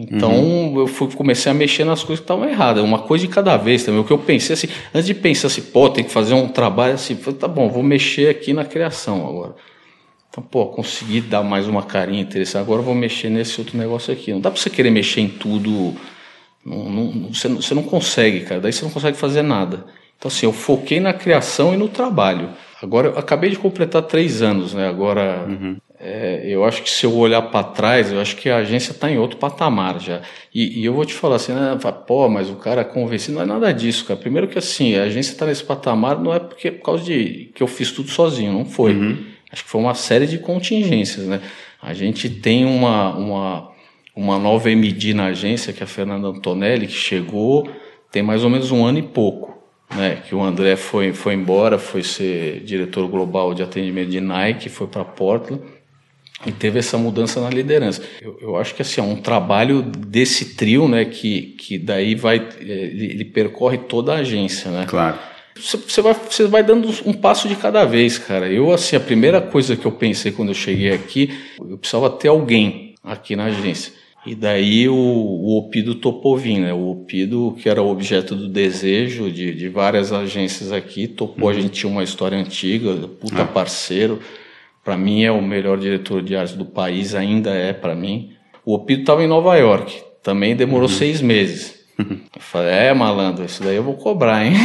Então 0.00 0.32
uhum. 0.32 0.80
eu 0.80 0.86
fui, 0.86 1.08
comecei 1.12 1.52
a 1.52 1.54
mexer 1.54 1.84
nas 1.84 2.02
coisas 2.02 2.20
que 2.20 2.24
estavam 2.24 2.48
erradas, 2.48 2.82
uma 2.82 3.00
coisa 3.00 3.26
de 3.26 3.30
cada 3.30 3.58
vez 3.58 3.84
também. 3.84 4.00
O 4.00 4.04
que 4.04 4.12
eu 4.12 4.18
pensei 4.18 4.54
assim, 4.54 4.68
antes 4.94 5.06
de 5.06 5.12
pensar 5.12 5.48
assim, 5.48 5.60
pô, 5.60 5.90
tem 5.90 6.02
que 6.02 6.10
fazer 6.10 6.32
um 6.32 6.48
trabalho 6.48 6.94
assim, 6.94 7.16
falei, 7.16 7.38
tá 7.38 7.46
bom, 7.46 7.68
vou 7.68 7.82
mexer 7.82 8.30
aqui 8.30 8.54
na 8.54 8.64
criação 8.64 9.28
agora. 9.28 9.54
Então, 10.30 10.42
pô, 10.42 10.66
consegui 10.68 11.20
dar 11.20 11.42
mais 11.42 11.68
uma 11.68 11.82
carinha 11.82 12.22
interessante, 12.22 12.62
agora 12.62 12.80
vou 12.80 12.94
mexer 12.94 13.28
nesse 13.28 13.60
outro 13.60 13.76
negócio 13.76 14.10
aqui. 14.10 14.32
Não 14.32 14.40
dá 14.40 14.50
para 14.50 14.58
você 14.58 14.70
querer 14.70 14.90
mexer 14.90 15.20
em 15.20 15.28
tudo, 15.28 15.94
não, 16.64 16.88
não, 16.88 17.32
você, 17.34 17.48
você 17.48 17.74
não 17.74 17.82
consegue, 17.82 18.40
cara, 18.40 18.60
daí 18.60 18.72
você 18.72 18.84
não 18.84 18.92
consegue 18.92 19.18
fazer 19.18 19.42
nada. 19.42 19.84
Então, 20.16 20.28
assim, 20.28 20.46
eu 20.46 20.52
foquei 20.52 20.98
na 20.98 21.12
criação 21.12 21.74
e 21.74 21.76
no 21.76 21.88
trabalho. 21.88 22.50
Agora, 22.80 23.08
eu 23.08 23.18
acabei 23.18 23.50
de 23.50 23.58
completar 23.58 24.02
três 24.02 24.40
anos, 24.40 24.72
né? 24.72 24.88
Agora, 24.88 25.44
uhum. 25.46 25.76
É, 26.02 26.40
eu 26.46 26.64
acho 26.64 26.82
que 26.82 26.88
se 26.88 27.04
eu 27.04 27.14
olhar 27.14 27.42
para 27.42 27.62
trás, 27.62 28.10
eu 28.10 28.18
acho 28.18 28.34
que 28.34 28.48
a 28.48 28.56
agência 28.56 28.92
está 28.92 29.10
em 29.10 29.18
outro 29.18 29.36
patamar 29.36 30.00
já. 30.00 30.22
E, 30.52 30.80
e, 30.80 30.84
eu 30.86 30.94
vou 30.94 31.04
te 31.04 31.12
falar 31.12 31.36
assim, 31.36 31.52
né, 31.52 31.78
pô, 32.06 32.26
mas 32.26 32.48
o 32.48 32.54
cara 32.54 32.82
convencido, 32.86 33.34
não 33.34 33.42
é 33.42 33.46
nada 33.46 33.70
disso, 33.70 34.06
cara. 34.06 34.18
Primeiro 34.18 34.48
que 34.48 34.56
assim, 34.56 34.96
a 34.96 35.02
agência 35.02 35.32
está 35.32 35.44
nesse 35.44 35.62
patamar 35.62 36.18
não 36.18 36.34
é 36.34 36.38
porque 36.38 36.70
por 36.70 36.86
causa 36.86 37.04
de 37.04 37.50
que 37.54 37.62
eu 37.62 37.66
fiz 37.66 37.92
tudo 37.92 38.08
sozinho, 38.08 38.50
não 38.50 38.64
foi. 38.64 38.94
Uhum. 38.94 39.26
Acho 39.52 39.62
que 39.62 39.68
foi 39.68 39.78
uma 39.78 39.92
série 39.92 40.26
de 40.26 40.38
contingências, 40.38 41.26
né? 41.26 41.42
A 41.82 41.92
gente 41.92 42.30
tem 42.30 42.64
uma, 42.64 43.14
uma, 43.14 43.70
uma 44.16 44.38
nova 44.38 44.70
MD 44.70 45.12
na 45.12 45.26
agência, 45.26 45.70
que 45.70 45.82
é 45.82 45.84
a 45.84 45.86
Fernanda 45.86 46.28
Antonelli, 46.28 46.86
que 46.86 46.94
chegou 46.94 47.68
tem 48.10 48.22
mais 48.22 48.42
ou 48.42 48.48
menos 48.48 48.70
um 48.70 48.84
ano 48.84 48.98
e 48.98 49.02
pouco. 49.02 49.50
Né, 49.94 50.22
que 50.26 50.36
o 50.36 50.40
André 50.40 50.76
foi, 50.76 51.12
foi 51.12 51.34
embora, 51.34 51.76
foi 51.76 52.04
ser 52.04 52.60
diretor 52.60 53.08
global 53.08 53.52
de 53.52 53.62
atendimento 53.64 54.08
de 54.08 54.20
Nike, 54.20 54.68
foi 54.68 54.86
para 54.86 55.04
Portland 55.04 55.60
e 56.46 56.52
teve 56.52 56.78
essa 56.78 56.96
mudança 56.96 57.40
na 57.40 57.50
liderança. 57.50 58.02
Eu, 58.20 58.38
eu, 58.40 58.56
acho 58.56 58.74
que 58.74 58.82
assim, 58.82 59.00
é 59.00 59.04
um 59.04 59.16
trabalho 59.16 59.82
desse 59.82 60.54
trio, 60.54 60.88
né, 60.88 61.04
que, 61.04 61.54
que 61.58 61.78
daí 61.78 62.14
vai, 62.14 62.36
é, 62.38 62.62
ele, 62.62 63.04
ele 63.06 63.24
percorre 63.24 63.78
toda 63.78 64.14
a 64.14 64.18
agência, 64.18 64.70
né? 64.70 64.86
Claro. 64.88 65.18
Você, 65.54 65.76
você, 65.76 66.00
vai, 66.00 66.14
você 66.14 66.46
vai 66.46 66.62
dando 66.62 66.88
um 67.04 67.12
passo 67.12 67.46
de 67.46 67.56
cada 67.56 67.84
vez, 67.84 68.16
cara. 68.16 68.50
Eu, 68.50 68.72
assim, 68.72 68.96
a 68.96 69.00
primeira 69.00 69.40
coisa 69.40 69.76
que 69.76 69.84
eu 69.84 69.92
pensei 69.92 70.32
quando 70.32 70.48
eu 70.48 70.54
cheguei 70.54 70.92
aqui, 70.92 71.30
eu 71.58 71.76
precisava 71.76 72.08
ter 72.08 72.28
alguém 72.28 72.94
aqui 73.04 73.36
na 73.36 73.46
agência. 73.46 73.92
E 74.24 74.34
daí 74.34 74.88
o, 74.88 74.94
o 74.94 75.58
Opido 75.58 75.94
topou 75.94 76.36
vir, 76.36 76.58
né? 76.58 76.72
O 76.72 76.90
Opido, 76.90 77.56
que 77.60 77.68
era 77.68 77.82
objeto 77.82 78.34
do 78.34 78.48
desejo 78.48 79.30
de, 79.30 79.52
de 79.54 79.68
várias 79.68 80.12
agências 80.12 80.72
aqui, 80.72 81.06
topou. 81.06 81.50
Uhum. 81.50 81.56
A 81.56 81.60
gente 81.60 81.70
tinha 81.70 81.90
uma 81.90 82.02
história 82.02 82.38
antiga, 82.38 82.94
puta 83.08 83.42
ah. 83.42 83.46
parceiro 83.46 84.20
para 84.84 84.96
mim 84.96 85.22
é 85.22 85.30
o 85.30 85.42
melhor 85.42 85.78
diretor 85.78 86.22
de 86.22 86.36
arte 86.36 86.56
do 86.56 86.64
país, 86.64 87.14
ainda 87.14 87.50
é 87.50 87.72
para 87.72 87.94
mim. 87.94 88.30
O 88.64 88.74
Opido 88.74 89.02
estava 89.02 89.22
em 89.22 89.26
Nova 89.26 89.56
York, 89.56 90.02
também 90.22 90.56
demorou 90.56 90.88
uhum. 90.88 90.94
seis 90.94 91.20
meses. 91.20 91.80
Eu 91.98 92.40
falei, 92.40 92.72
é 92.72 92.94
malandro, 92.94 93.44
isso 93.44 93.62
daí 93.62 93.76
eu 93.76 93.82
vou 93.82 93.94
cobrar, 93.94 94.44
hein? 94.44 94.54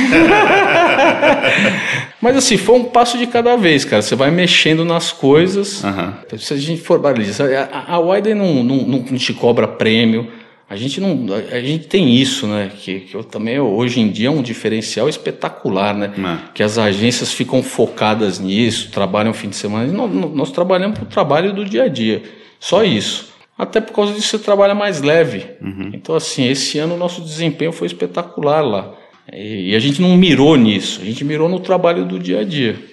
Mas 2.22 2.38
assim, 2.38 2.58
foi 2.58 2.76
um 2.76 2.86
passo 2.86 3.18
de 3.18 3.28
cada 3.28 3.58
vez, 3.58 3.84
cara. 3.84 4.02
Você 4.02 4.16
vai 4.16 4.32
mexendo 4.32 4.86
nas 4.86 5.12
coisas. 5.12 5.84
Uhum. 5.84 6.38
Se 6.38 6.54
a 6.54 6.58
gente 6.58 6.82
for 6.82 7.00
analisar, 7.00 7.50
a, 7.52 7.96
a 7.96 8.00
Widen 8.00 8.36
não, 8.36 8.64
não, 8.64 8.78
não 8.78 9.04
te 9.04 9.34
cobra 9.34 9.68
prêmio. 9.68 10.32
A 10.68 10.76
gente 10.76 11.00
não, 11.00 11.28
a 11.52 11.60
gente 11.60 11.88
tem 11.88 12.16
isso, 12.16 12.48
né? 12.48 12.72
Que, 12.76 13.02
que 13.02 13.16
eu 13.16 13.24
também 13.24 13.60
hoje 13.60 14.00
em 14.00 14.10
dia 14.10 14.30
é 14.30 14.32
um 14.32 14.42
diferencial 14.42 15.08
espetacular, 15.08 15.96
né? 15.96 16.12
É. 16.18 16.52
Que 16.54 16.64
as 16.64 16.80
agências 16.80 17.32
ficam 17.32 17.62
focadas 17.62 18.40
nisso, 18.40 18.90
trabalham 18.90 19.32
fim 19.32 19.50
de 19.50 19.56
semana. 19.56 19.92
Nós, 19.94 20.12
nós 20.12 20.52
trabalhamos 20.52 20.98
para 20.98 21.06
o 21.06 21.10
trabalho 21.10 21.54
do 21.54 21.64
dia 21.64 21.84
a 21.84 21.88
dia, 21.88 22.24
só 22.60 22.84
isso. 22.84 23.34
Até 23.56 23.80
por 23.80 23.94
causa 23.94 24.14
disso 24.14 24.30
você 24.30 24.40
trabalha 24.40 24.74
mais 24.74 25.02
leve. 25.02 25.46
Uhum. 25.62 25.92
Então 25.94 26.16
assim, 26.16 26.48
esse 26.48 26.80
ano 26.80 26.96
o 26.96 26.98
nosso 26.98 27.22
desempenho 27.22 27.72
foi 27.72 27.86
espetacular 27.86 28.62
lá. 28.62 28.96
E, 29.32 29.72
e 29.72 29.76
a 29.76 29.80
gente 29.80 30.02
não 30.02 30.18
mirou 30.18 30.56
nisso, 30.56 31.00
a 31.00 31.06
gente 31.06 31.24
mirou 31.24 31.48
no 31.48 31.60
trabalho 31.60 32.06
do 32.06 32.18
dia 32.18 32.40
a 32.40 32.44
dia. 32.44 32.84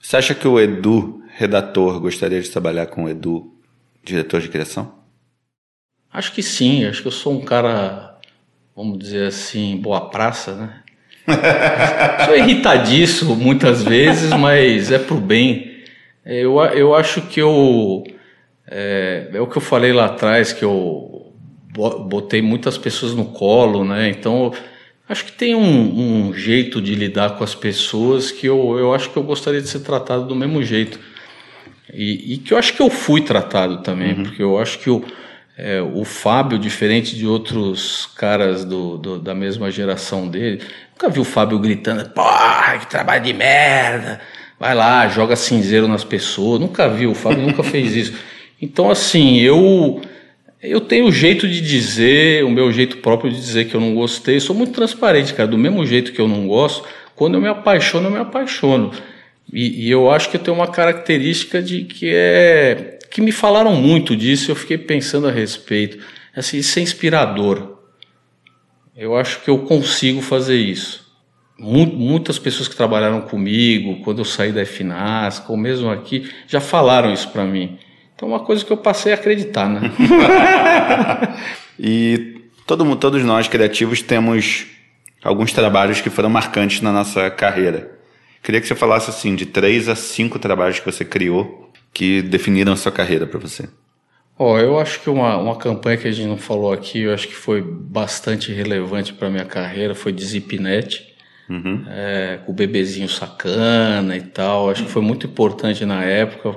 Você 0.00 0.16
acha 0.16 0.34
que 0.34 0.48
o 0.48 0.58
Edu, 0.58 1.20
redator, 1.36 2.00
gostaria 2.00 2.40
de 2.40 2.48
trabalhar 2.48 2.86
com 2.86 3.04
o 3.04 3.08
Edu, 3.08 3.52
diretor 4.02 4.40
de 4.40 4.48
criação? 4.48 5.05
Acho 6.12 6.32
que 6.32 6.42
sim, 6.42 6.84
acho 6.84 7.02
que 7.02 7.08
eu 7.08 7.12
sou 7.12 7.32
um 7.32 7.40
cara, 7.40 8.18
vamos 8.74 8.98
dizer 8.98 9.28
assim, 9.28 9.76
boa 9.76 10.08
praça, 10.08 10.54
né? 10.54 10.82
Sou 12.24 12.36
irritadiço 12.36 13.34
muitas 13.34 13.82
vezes, 13.82 14.30
mas 14.30 14.92
é 14.92 14.98
pro 14.98 15.16
bem. 15.16 15.82
Eu, 16.24 16.58
eu 16.60 16.94
acho 16.94 17.22
que 17.22 17.40
eu. 17.40 18.04
É, 18.68 19.30
é 19.32 19.40
o 19.40 19.46
que 19.46 19.58
eu 19.58 19.62
falei 19.62 19.92
lá 19.92 20.06
atrás, 20.06 20.52
que 20.52 20.64
eu 20.64 21.32
botei 22.08 22.40
muitas 22.40 22.78
pessoas 22.78 23.14
no 23.14 23.26
colo, 23.26 23.84
né? 23.84 24.08
Então, 24.08 24.52
acho 25.08 25.24
que 25.24 25.32
tem 25.32 25.54
um, 25.54 26.28
um, 26.28 26.34
jeito 26.34 26.80
de 26.80 26.94
lidar 26.94 27.36
com 27.36 27.44
as 27.44 27.54
pessoas 27.54 28.30
que 28.30 28.46
eu, 28.46 28.78
eu 28.78 28.94
acho 28.94 29.10
que 29.10 29.16
eu 29.16 29.22
gostaria 29.22 29.60
de 29.60 29.68
ser 29.68 29.80
tratado 29.80 30.26
do 30.26 30.34
mesmo 30.34 30.62
jeito. 30.62 30.98
E, 31.92 32.34
e 32.34 32.38
que 32.38 32.52
eu 32.52 32.58
acho 32.58 32.74
que 32.74 32.82
eu 32.82 32.90
fui 32.90 33.20
tratado 33.20 33.82
também, 33.82 34.14
uhum. 34.14 34.22
porque 34.24 34.42
eu 34.42 34.58
acho 34.58 34.78
que 34.78 34.90
o, 34.90 35.04
é, 35.56 35.80
o 35.80 36.04
Fábio, 36.04 36.58
diferente 36.58 37.16
de 37.16 37.26
outros 37.26 38.10
caras 38.14 38.64
do, 38.64 38.98
do, 38.98 39.18
da 39.18 39.34
mesma 39.34 39.70
geração 39.70 40.28
dele, 40.28 40.60
nunca 40.92 41.08
vi 41.08 41.18
o 41.18 41.24
Fábio 41.24 41.58
gritando, 41.58 42.08
porra, 42.10 42.78
que 42.78 42.86
trabalho 42.86 43.24
de 43.24 43.32
merda, 43.32 44.20
vai 44.60 44.74
lá, 44.74 45.08
joga 45.08 45.34
cinzeiro 45.34 45.88
nas 45.88 46.04
pessoas, 46.04 46.60
nunca 46.60 46.88
vi, 46.88 47.06
o 47.06 47.14
Fábio 47.14 47.42
nunca 47.42 47.62
fez 47.64 47.96
isso. 47.96 48.14
Então, 48.60 48.90
assim, 48.90 49.38
eu 49.38 50.02
eu 50.62 50.80
tenho 50.80 51.06
o 51.06 51.12
jeito 51.12 51.46
de 51.46 51.60
dizer, 51.60 52.44
o 52.44 52.50
meu 52.50 52.72
jeito 52.72 52.98
próprio 52.98 53.30
de 53.30 53.38
dizer 53.38 53.66
que 53.66 53.74
eu 53.74 53.80
não 53.80 53.94
gostei. 53.94 54.40
Sou 54.40 54.56
muito 54.56 54.72
transparente, 54.72 55.34
cara. 55.34 55.48
Do 55.48 55.58
mesmo 55.58 55.86
jeito 55.86 56.12
que 56.12 56.20
eu 56.20 56.26
não 56.26 56.46
gosto, 56.48 56.84
quando 57.14 57.34
eu 57.34 57.40
me 57.40 57.48
apaixono, 57.48 58.08
eu 58.08 58.10
me 58.10 58.18
apaixono. 58.18 58.90
E, 59.52 59.86
e 59.86 59.90
eu 59.90 60.10
acho 60.10 60.28
que 60.28 60.36
eu 60.36 60.40
tenho 60.40 60.56
uma 60.56 60.66
característica 60.66 61.62
de 61.62 61.84
que 61.84 62.10
é 62.12 62.95
que 63.16 63.22
me 63.22 63.32
falaram 63.32 63.74
muito 63.74 64.14
disso. 64.14 64.50
Eu 64.50 64.54
fiquei 64.54 64.76
pensando 64.76 65.26
a 65.26 65.30
respeito. 65.30 66.04
Assim, 66.36 66.58
isso 66.58 66.78
é 66.78 66.82
inspirador. 66.82 67.78
Eu 68.94 69.16
acho 69.16 69.40
que 69.40 69.48
eu 69.48 69.60
consigo 69.60 70.20
fazer 70.20 70.58
isso. 70.58 71.10
Muitas 71.58 72.38
pessoas 72.38 72.68
que 72.68 72.76
trabalharam 72.76 73.22
comigo, 73.22 74.02
quando 74.04 74.18
eu 74.18 74.24
saí 74.26 74.52
da 74.52 74.66
FNASC, 74.66 75.50
ou 75.50 75.56
mesmo 75.56 75.88
aqui, 75.88 76.30
já 76.46 76.60
falaram 76.60 77.10
isso 77.10 77.30
para 77.30 77.42
mim. 77.46 77.78
Então, 78.14 78.28
é 78.28 78.32
uma 78.32 78.40
coisa 78.40 78.62
que 78.62 78.70
eu 78.70 78.76
passei 78.76 79.12
a 79.12 79.14
acreditar, 79.14 79.66
né? 79.66 79.90
e 81.80 82.42
todo, 82.66 82.96
todos 82.96 83.24
nós 83.24 83.48
criativos 83.48 84.02
temos 84.02 84.66
alguns 85.24 85.54
trabalhos 85.54 86.02
que 86.02 86.10
foram 86.10 86.28
marcantes 86.28 86.82
na 86.82 86.92
nossa 86.92 87.30
carreira. 87.30 87.96
Queria 88.42 88.60
que 88.60 88.66
você 88.66 88.74
falasse 88.74 89.08
assim 89.08 89.34
de 89.34 89.46
três 89.46 89.88
a 89.88 89.96
cinco 89.96 90.38
trabalhos 90.38 90.78
que 90.78 90.84
você 90.84 91.02
criou 91.02 91.65
que 91.96 92.20
definiram 92.20 92.74
a 92.74 92.76
sua 92.76 92.92
carreira 92.92 93.26
para 93.26 93.40
você. 93.40 93.68
Ó, 94.38 94.52
oh, 94.52 94.58
eu 94.58 94.78
acho 94.78 95.00
que 95.00 95.08
uma, 95.08 95.38
uma 95.38 95.56
campanha 95.56 95.96
que 95.96 96.06
a 96.06 96.12
gente 96.12 96.28
não 96.28 96.36
falou 96.36 96.70
aqui, 96.70 97.00
eu 97.00 97.14
acho 97.14 97.26
que 97.26 97.34
foi 97.34 97.62
bastante 97.62 98.52
relevante 98.52 99.14
para 99.14 99.30
minha 99.30 99.46
carreira, 99.46 99.94
foi 99.94 100.12
de 100.12 100.22
Zipnet, 100.22 101.14
uhum. 101.48 101.86
é, 101.88 102.40
com 102.44 102.52
o 102.52 102.54
bebezinho 102.54 103.08
sacana 103.08 104.14
e 104.14 104.20
tal. 104.20 104.68
Acho 104.68 104.84
que 104.84 104.90
foi 104.90 105.00
muito 105.00 105.26
importante 105.26 105.86
na 105.86 106.04
época 106.04 106.56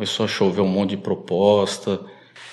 começou 0.00 0.24
a 0.24 0.28
chover 0.28 0.62
um 0.62 0.68
monte 0.68 0.90
de 0.90 0.96
proposta. 0.98 2.00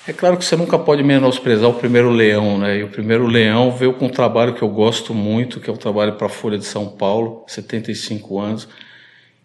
É 0.06 0.12
claro 0.12 0.36
que 0.36 0.44
você 0.44 0.56
nunca 0.56 0.78
pode 0.78 1.02
menosprezar 1.02 1.70
o 1.70 1.74
primeiro 1.74 2.10
leão, 2.10 2.58
né? 2.58 2.78
E 2.78 2.82
o 2.82 2.88
primeiro 2.88 3.26
leão 3.26 3.70
veio 3.70 3.94
com 3.94 4.06
um 4.06 4.10
trabalho 4.10 4.54
que 4.54 4.60
eu 4.60 4.68
gosto 4.68 5.14
muito, 5.14 5.58
que 5.60 5.70
é 5.70 5.72
o 5.72 5.76
trabalho 5.76 6.14
para 6.14 6.26
a 6.26 6.30
Folha 6.30 6.58
de 6.58 6.66
São 6.66 6.88
Paulo, 6.88 7.44
75 7.46 8.38
anos, 8.38 8.68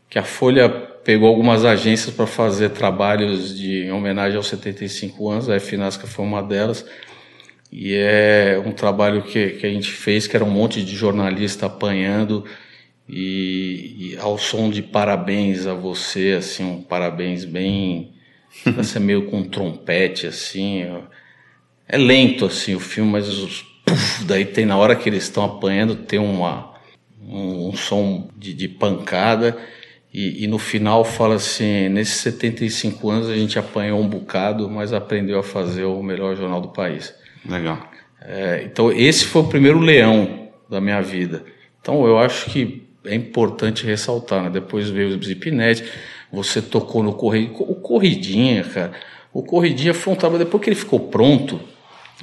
que 0.10 0.20
a 0.20 0.24
Folha 0.24 0.93
pegou 1.04 1.28
algumas 1.28 1.66
agências 1.66 2.14
para 2.14 2.26
fazer 2.26 2.70
trabalhos 2.70 3.58
de 3.58 3.84
em 3.84 3.92
homenagem 3.92 4.38
aos 4.38 4.48
75 4.48 5.30
anos, 5.30 5.50
a 5.50 5.60
Finasca 5.60 6.08
foi 6.08 6.26
uma 6.26 6.42
delas. 6.42 6.86
E 7.72 7.96
é 7.96 8.62
um 8.64 8.72
trabalho 8.72 9.24
que, 9.24 9.52
que 9.52 9.66
a 9.66 9.70
gente 9.70 9.92
fez, 9.92 10.28
que 10.28 10.36
era 10.36 10.46
um 10.46 10.50
monte 10.50 10.84
de 10.84 10.96
jornalista 10.96 11.66
apanhando 11.66 12.46
e, 13.08 14.14
e, 14.14 14.18
ao 14.20 14.38
som 14.38 14.70
de 14.70 14.82
parabéns 14.82 15.66
a 15.66 15.74
você, 15.74 16.36
assim, 16.38 16.64
um 16.64 16.82
parabéns 16.82 17.46
bem. 17.46 18.14
Ser 18.84 19.00
meio 19.00 19.26
com 19.26 19.44
trompete, 19.44 20.28
assim. 20.28 20.84
É 21.88 21.98
lento, 21.98 22.46
assim, 22.46 22.76
o 22.76 22.80
filme, 22.80 23.12
mas 23.12 23.28
os, 23.28 23.62
puff, 23.86 24.24
daí 24.26 24.46
tem 24.46 24.66
na 24.66 24.78
hora 24.78 24.96
que 24.96 25.10
eles 25.10 25.24
estão 25.24 25.44
apanhando, 25.44 25.96
tem 25.96 26.20
uma, 26.20 26.74
um, 27.28 27.70
um 27.70 27.76
som 27.76 28.30
de, 28.38 28.54
de 28.54 28.68
pancada. 28.68 29.58
E, 30.14 30.44
e, 30.44 30.48
no 30.48 30.60
final 30.60 31.04
fala 31.04 31.36
assim: 31.36 31.90
nesses 31.90 32.18
75 32.18 33.10
anos 33.10 33.30
a 33.30 33.36
gente 33.36 33.58
apanhou 33.58 34.00
um 34.00 34.08
bocado, 34.08 34.70
mas 34.70 34.94
aprendeu 34.94 35.40
a 35.40 35.44
fazer 35.44 35.86
o 35.86 36.04
melhor 36.04 36.36
jornal 36.36 36.62
do 36.62 36.70
país. 36.70 37.14
Legal. 37.50 37.80
É, 38.22 38.64
então, 38.64 38.92
esse 38.92 39.26
foi 39.26 39.42
o 39.42 39.48
primeiro 39.48 39.80
leão 39.80 40.50
da 40.70 40.80
minha 40.80 41.02
vida. 41.02 41.44
Então, 41.82 42.06
eu 42.06 42.18
acho 42.18 42.50
que 42.50 42.88
é 43.06 43.16
importante 43.16 43.86
ressaltar, 43.86 44.44
né? 44.44 44.50
Depois 44.50 44.90
veio 44.90 45.18
o 45.18 45.24
Zipnet, 45.24 45.84
você 46.32 46.62
tocou 46.62 47.04
no 47.04 47.14
Corridinha. 47.14 47.58
O 47.60 47.76
Corridinha, 47.76 48.64
cara, 48.64 48.92
o 49.34 49.44
Corridinha 49.44 49.94
foi 49.94 50.14
um 50.14 50.16
trabalho, 50.16 50.46
depois 50.46 50.64
que 50.64 50.70
ele 50.70 50.76
ficou 50.76 51.00
pronto, 51.00 51.60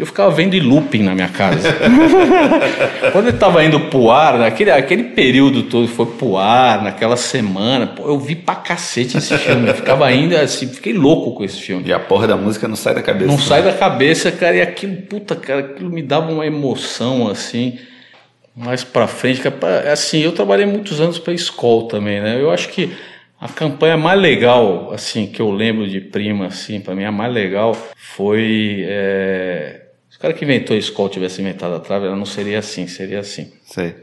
eu 0.01 0.07
ficava 0.07 0.31
vendo 0.31 0.55
em 0.55 0.61
looping 0.61 1.03
na 1.03 1.15
minha 1.15 1.29
casa. 1.29 1.69
Quando 3.13 3.27
ele 3.27 3.37
estava 3.37 3.63
indo 3.65 3.79
pro 3.81 4.11
ar, 4.11 4.39
naquele 4.39 4.71
aquele 4.71 5.05
período 5.05 5.65
todo 5.65 5.87
foi 5.87 6.07
pro 6.07 6.37
ar, 6.37 6.83
naquela 6.83 7.17
semana, 7.17 7.87
pô, 7.89 8.05
eu 8.09 8.19
vi 8.19 8.35
pra 8.35 8.55
cacete 8.55 9.19
esse 9.19 9.37
filme. 9.39 9.69
Eu 9.69 9.75
ficava 9.75 10.07
ainda 10.07 10.41
assim, 10.41 10.67
fiquei 10.67 10.93
louco 10.93 11.35
com 11.35 11.45
esse 11.45 11.61
filme. 11.61 11.85
E 11.87 11.93
a 11.93 12.01
porra 12.01 12.27
da 12.27 12.37
música 12.37 12.67
não 12.67 12.77
sai 12.77 12.95
da 12.95 13.03
cabeça. 13.03 13.27
Não 13.27 13.37
né? 13.37 13.43
sai 13.43 13.63
da 13.63 13.73
cabeça, 13.73 14.33
cara, 14.33 14.57
e 14.57 14.63
aquilo, 14.63 14.97
puta, 15.03 15.37
cara, 15.37 15.61
aquilo 15.61 15.91
me 15.91 16.03
dava 16.03 16.33
uma 16.33 16.47
emoção 16.47 17.29
assim 17.29 17.79
mais 18.55 18.85
para 18.85 19.07
frente, 19.07 19.41
assim, 19.91 20.21
eu 20.21 20.33
trabalhei 20.33 20.67
muitos 20.67 21.01
anos 21.01 21.19
para 21.19 21.33
escola 21.33 21.89
também, 21.89 22.21
né? 22.21 22.41
Eu 22.41 22.51
acho 22.51 22.69
que 22.69 22.91
a 23.41 23.49
campanha 23.49 23.97
mais 23.97 24.21
legal, 24.21 24.93
assim, 24.93 25.27
que 25.27 25.41
eu 25.41 25.51
lembro 25.51 25.89
de 25.89 26.01
prima, 26.01 26.47
assim, 26.47 26.79
para 26.79 26.95
mim 26.95 27.05
a 27.05 27.13
mais 27.13 27.33
legal 27.33 27.75
foi 27.97 28.85
é... 28.87 29.80
o 30.21 30.23
cara 30.23 30.35
que 30.35 30.45
inventou 30.45 30.77
a 30.77 30.79
escola 30.79 31.09
tivesse 31.09 31.41
inventado 31.41 31.75
a 31.75 31.81
trave, 31.81 32.07
ela 32.07 32.15
não 32.15 32.27
seria 32.27 32.59
assim, 32.59 32.87
seria 32.87 33.21
assim. 33.21 33.51
Sei. 33.65 33.97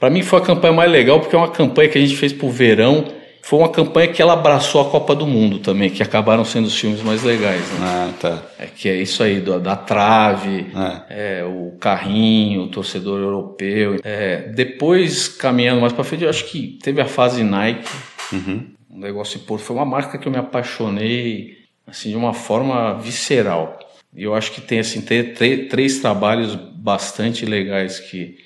Para 0.00 0.08
mim 0.08 0.22
foi 0.22 0.38
a 0.38 0.42
campanha 0.42 0.72
mais 0.72 0.90
legal 0.90 1.20
porque 1.20 1.36
é 1.36 1.38
uma 1.38 1.50
campanha 1.50 1.90
que 1.90 1.98
a 1.98 2.00
gente 2.00 2.16
fez 2.16 2.32
pro 2.32 2.48
verão 2.48 3.04
foi 3.44 3.58
uma 3.58 3.68
campanha 3.68 4.08
que 4.08 4.22
ela 4.22 4.32
abraçou 4.32 4.80
a 4.80 4.90
Copa 4.90 5.14
do 5.14 5.26
Mundo 5.26 5.58
também, 5.58 5.90
que 5.90 6.02
acabaram 6.02 6.46
sendo 6.46 6.64
os 6.64 6.80
filmes 6.80 7.02
mais 7.02 7.22
legais. 7.22 7.60
Né? 7.72 7.78
Ah, 7.82 8.10
tá. 8.18 8.42
É 8.58 8.64
que 8.64 8.88
é 8.88 8.96
isso 8.96 9.22
aí, 9.22 9.38
do, 9.38 9.60
da 9.60 9.76
trave, 9.76 10.68
é. 11.10 11.40
É, 11.40 11.44
o 11.44 11.76
carrinho, 11.78 12.62
o 12.62 12.68
torcedor 12.68 13.20
europeu. 13.20 13.96
É, 14.02 14.48
depois, 14.48 15.28
caminhando 15.28 15.82
mais 15.82 15.92
para 15.92 16.04
frente, 16.04 16.24
eu 16.24 16.30
acho 16.30 16.46
que 16.46 16.78
teve 16.82 17.02
a 17.02 17.04
fase 17.04 17.44
Nike, 17.44 17.86
uhum. 18.32 18.66
um 18.90 18.98
negócio 18.98 19.38
de 19.38 19.44
Foi 19.44 19.76
uma 19.76 19.84
marca 19.84 20.16
que 20.16 20.26
eu 20.26 20.32
me 20.32 20.38
apaixonei 20.38 21.58
assim, 21.86 22.08
de 22.08 22.16
uma 22.16 22.32
forma 22.32 22.94
visceral. 22.94 23.78
Eu 24.16 24.34
acho 24.34 24.52
que 24.52 24.60
tem 24.60 24.78
assim, 24.78 25.00
tem, 25.00 25.34
tem, 25.34 25.68
três 25.68 26.00
trabalhos 26.00 26.54
bastante 26.54 27.44
legais 27.44 27.98
que, 27.98 28.38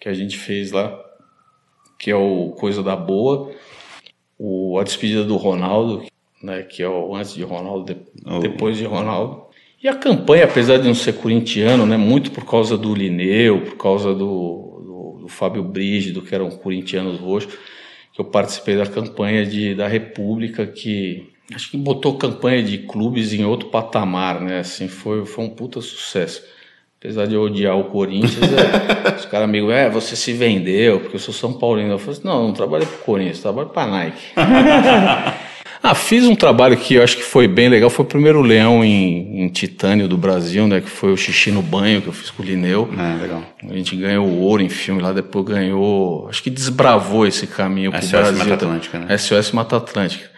que 0.00 0.08
a 0.08 0.14
gente 0.14 0.36
fez 0.36 0.72
lá, 0.72 0.98
que 1.98 2.10
é 2.10 2.16
o 2.16 2.50
Coisa 2.50 2.82
da 2.82 2.96
Boa 2.96 3.52
o, 4.44 4.76
a 4.76 4.82
despedida 4.82 5.22
do 5.22 5.36
Ronaldo, 5.36 6.04
né, 6.42 6.62
que 6.62 6.82
é 6.82 6.88
o 6.88 7.14
antes 7.14 7.32
de 7.32 7.44
Ronaldo, 7.44 7.96
oh. 8.26 8.40
depois 8.40 8.76
de 8.76 8.84
Ronaldo. 8.84 9.44
E 9.80 9.86
a 9.86 9.94
campanha, 9.94 10.44
apesar 10.44 10.78
de 10.78 10.88
não 10.88 10.94
ser 10.94 11.14
corintiano, 11.14 11.86
né, 11.86 11.96
muito 11.96 12.32
por 12.32 12.44
causa 12.44 12.76
do 12.76 12.92
Lineu, 12.92 13.62
por 13.62 13.76
causa 13.76 14.12
do, 14.12 14.82
do, 14.84 15.18
do 15.22 15.28
Fábio 15.28 15.62
Brígido, 15.62 16.22
que 16.22 16.34
eram 16.34 16.50
corintianos 16.50 17.20
roxos, 17.20 17.54
que 18.12 18.20
eu 18.20 18.24
participei 18.24 18.76
da 18.76 18.86
campanha 18.86 19.46
de, 19.46 19.76
da 19.76 19.86
República, 19.86 20.66
que 20.66 21.31
acho 21.54 21.70
que 21.70 21.76
botou 21.76 22.16
campanha 22.16 22.62
de 22.62 22.78
clubes 22.78 23.32
em 23.32 23.44
outro 23.44 23.68
patamar, 23.68 24.40
né? 24.40 24.60
Assim, 24.60 24.88
foi, 24.88 25.24
foi 25.24 25.44
um 25.44 25.50
puta 25.50 25.80
sucesso. 25.80 26.42
Apesar 27.02 27.26
de 27.26 27.34
eu 27.34 27.42
odiar 27.42 27.76
o 27.76 27.84
Corinthians, 27.84 28.48
é, 28.52 29.16
os 29.18 29.26
caras 29.26 29.48
amigos, 29.48 29.72
é, 29.72 29.90
você 29.90 30.14
se 30.14 30.32
vendeu, 30.32 31.00
porque 31.00 31.16
eu 31.16 31.20
sou 31.20 31.34
São 31.34 31.52
Paulino. 31.52 31.90
Eu 31.90 31.98
falei 31.98 32.16
assim, 32.16 32.28
não, 32.28 32.46
não 32.46 32.52
trabalho 32.52 32.86
pro 32.86 32.98
Corinthians, 32.98 33.40
trabalho 33.40 33.70
pra 33.70 33.88
Nike. 33.88 34.22
ah, 35.82 35.94
fiz 35.96 36.24
um 36.24 36.36
trabalho 36.36 36.76
que 36.76 36.94
eu 36.94 37.02
acho 37.02 37.16
que 37.16 37.24
foi 37.24 37.48
bem 37.48 37.68
legal, 37.68 37.90
foi 37.90 38.04
o 38.04 38.08
primeiro 38.08 38.40
leão 38.40 38.84
em, 38.84 39.42
em 39.42 39.48
titânio 39.48 40.06
do 40.06 40.16
Brasil, 40.16 40.68
né, 40.68 40.80
que 40.80 40.88
foi 40.88 41.12
o 41.12 41.16
Xixi 41.16 41.50
no 41.50 41.60
Banho, 41.60 42.00
que 42.00 42.06
eu 42.06 42.12
fiz 42.12 42.30
com 42.30 42.40
o 42.40 42.46
Lineu. 42.46 42.88
É, 42.96 43.20
legal. 43.20 43.42
A 43.68 43.74
gente 43.74 43.96
ganhou 43.96 44.28
ouro 44.38 44.62
em 44.62 44.68
filme 44.68 45.02
lá, 45.02 45.12
depois 45.12 45.44
ganhou, 45.44 46.28
acho 46.28 46.40
que 46.40 46.50
desbravou 46.50 47.26
esse 47.26 47.48
caminho 47.48 47.90
pro 47.90 48.00
SOS 48.00 48.10
Brasil. 48.12 48.36
SOS 48.36 48.38
Mata 48.38 48.54
Atlântica, 48.54 48.98
né? 49.00 49.18
SOS 49.18 49.50
Mata 49.50 49.76
Atlântica. 49.76 50.31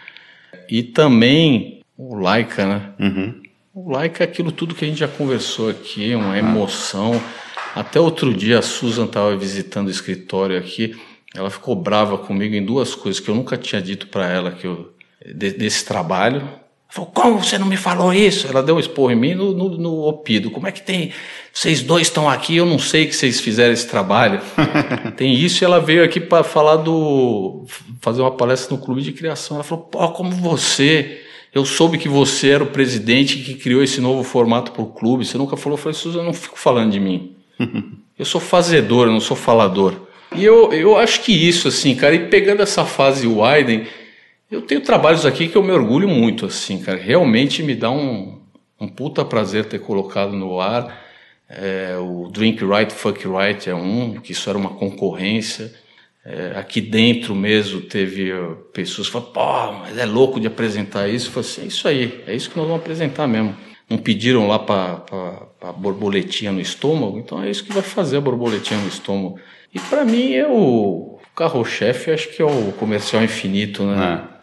E 0.69 0.83
também 0.83 1.81
o 1.97 2.15
Laika, 2.15 2.65
né? 2.65 2.93
Uhum. 2.99 3.45
O 3.75 3.91
like 3.91 4.21
é 4.21 4.25
aquilo 4.25 4.53
tudo 4.53 4.73
que 4.73 4.85
a 4.85 4.87
gente 4.87 4.99
já 4.99 5.07
conversou 5.07 5.69
aqui, 5.69 6.15
uma 6.15 6.37
emoção. 6.37 7.21
Até 7.75 7.99
outro 7.99 8.33
dia 8.33 8.59
a 8.59 8.61
Susan 8.61 9.03
estava 9.03 9.35
visitando 9.35 9.87
o 9.87 9.91
escritório 9.91 10.57
aqui, 10.57 10.95
ela 11.35 11.49
ficou 11.49 11.75
brava 11.75 12.17
comigo 12.17 12.55
em 12.55 12.63
duas 12.63 12.95
coisas 12.95 13.19
que 13.19 13.29
eu 13.29 13.35
nunca 13.35 13.57
tinha 13.57 13.81
dito 13.81 14.07
para 14.07 14.29
ela 14.29 14.51
que 14.51 14.65
eu, 14.65 14.93
de, 15.25 15.51
desse 15.51 15.83
trabalho. 15.83 16.47
Falou, 16.95 17.11
como 17.13 17.43
você 17.43 17.57
não 17.57 17.67
me 17.67 17.75
falou 17.75 18.13
isso? 18.13 18.47
Ela 18.47 18.63
deu 18.63 18.77
um 18.77 18.79
esporro 18.79 19.11
em 19.11 19.17
mim 19.17 19.35
no, 19.35 19.51
no, 19.51 19.77
no 19.77 20.07
Opido. 20.07 20.49
Como 20.49 20.65
é 20.65 20.71
que 20.71 20.81
tem? 20.81 21.11
Vocês 21.51 21.81
dois 21.81 22.07
estão 22.07 22.29
aqui, 22.29 22.55
eu 22.55 22.65
não 22.65 22.79
sei 22.79 23.05
que 23.05 23.13
vocês 23.13 23.41
fizeram 23.41 23.73
esse 23.73 23.85
trabalho. 23.85 24.39
tem 25.17 25.33
isso 25.33 25.61
e 25.61 25.65
ela 25.65 25.81
veio 25.81 26.05
aqui 26.05 26.21
para 26.21 26.41
falar 26.41 26.77
do. 26.77 27.65
fazer 27.99 28.21
uma 28.21 28.31
palestra 28.31 28.73
no 28.73 28.81
clube 28.81 29.01
de 29.01 29.11
criação. 29.11 29.57
Ela 29.57 29.63
falou, 29.65 29.83
pô, 29.83 30.07
como 30.11 30.31
você. 30.31 31.19
Eu 31.53 31.65
soube 31.65 31.97
que 31.97 32.07
você 32.07 32.51
era 32.51 32.63
o 32.63 32.67
presidente 32.67 33.39
que 33.39 33.55
criou 33.55 33.83
esse 33.83 33.99
novo 33.99 34.23
formato 34.23 34.71
para 34.71 34.81
o 34.81 34.87
clube. 34.87 35.25
Você 35.25 35.37
nunca 35.37 35.57
falou. 35.57 35.77
Eu 35.77 35.83
falei, 35.83 35.95
Suzy, 35.95 36.17
eu 36.17 36.23
não 36.23 36.33
fico 36.33 36.57
falando 36.57 36.93
de 36.93 36.99
mim. 37.01 37.35
eu 38.17 38.23
sou 38.23 38.39
fazedor, 38.39 39.07
eu 39.07 39.11
não 39.11 39.19
sou 39.19 39.35
falador. 39.35 39.95
E 40.33 40.45
eu, 40.45 40.71
eu 40.71 40.97
acho 40.97 41.23
que 41.23 41.33
isso, 41.33 41.67
assim, 41.67 41.93
cara, 41.93 42.15
e 42.15 42.29
pegando 42.29 42.61
essa 42.61 42.85
fase 42.85 43.27
Widen, 43.27 43.85
eu 44.49 44.61
tenho 44.61 44.81
trabalhos 44.81 45.25
aqui 45.25 45.47
que 45.47 45.57
eu 45.57 45.63
me 45.63 45.71
orgulho 45.71 46.07
muito, 46.07 46.45
assim, 46.45 46.79
cara. 46.79 46.97
Realmente 46.97 47.63
me 47.63 47.75
dá 47.75 47.89
um, 47.89 48.39
um 48.79 48.87
puta 48.87 49.25
prazer 49.25 49.65
ter 49.65 49.79
colocado 49.79 50.33
no 50.33 50.59
ar. 50.59 51.03
É, 51.49 51.95
o 51.97 52.29
Drink 52.31 52.63
Right, 52.63 52.93
Fuck 52.93 53.27
Right 53.27 53.69
é 53.69 53.75
um, 53.75 54.15
que 54.15 54.31
isso 54.31 54.49
era 54.49 54.57
uma 54.57 54.71
concorrência. 54.71 55.73
É, 56.25 56.53
aqui 56.55 56.81
dentro 56.81 57.35
mesmo 57.35 57.81
teve 57.81 58.33
uh, 58.33 58.55
pessoas 58.73 59.07
que 59.07 59.13
falaram, 59.13 59.31
pô, 59.31 59.79
mas 59.81 59.97
é 59.97 60.05
louco 60.05 60.39
de 60.39 60.47
apresentar 60.47 61.07
isso. 61.07 61.27
Eu 61.27 61.33
falei 61.33 61.49
assim, 61.49 61.61
é 61.61 61.65
isso 61.65 61.87
aí, 61.87 62.23
é 62.25 62.35
isso 62.35 62.49
que 62.49 62.57
nós 62.57 62.67
vamos 62.67 62.81
apresentar 62.81 63.27
mesmo. 63.27 63.55
Não 63.87 63.99
pediram 63.99 64.47
lá 64.47 64.57
para 64.57 65.71
borboletinha 65.77 66.51
no 66.51 66.59
estômago, 66.59 67.19
então 67.19 67.43
é 67.43 67.51
isso 67.51 67.63
que 67.63 67.71
vai 67.71 67.83
fazer 67.83 68.17
a 68.17 68.21
borboletinha 68.21 68.79
no 68.79 68.87
estômago. 68.87 69.39
E 69.71 69.79
para 69.79 70.03
mim 70.03 70.33
é 70.33 70.47
o 70.47 71.19
carro-chefe, 71.35 72.09
acho 72.09 72.29
que 72.29 72.41
é 72.41 72.45
o 72.45 72.71
comercial 72.71 73.23
infinito, 73.23 73.83
né? 73.83 74.23
É. 74.31 74.34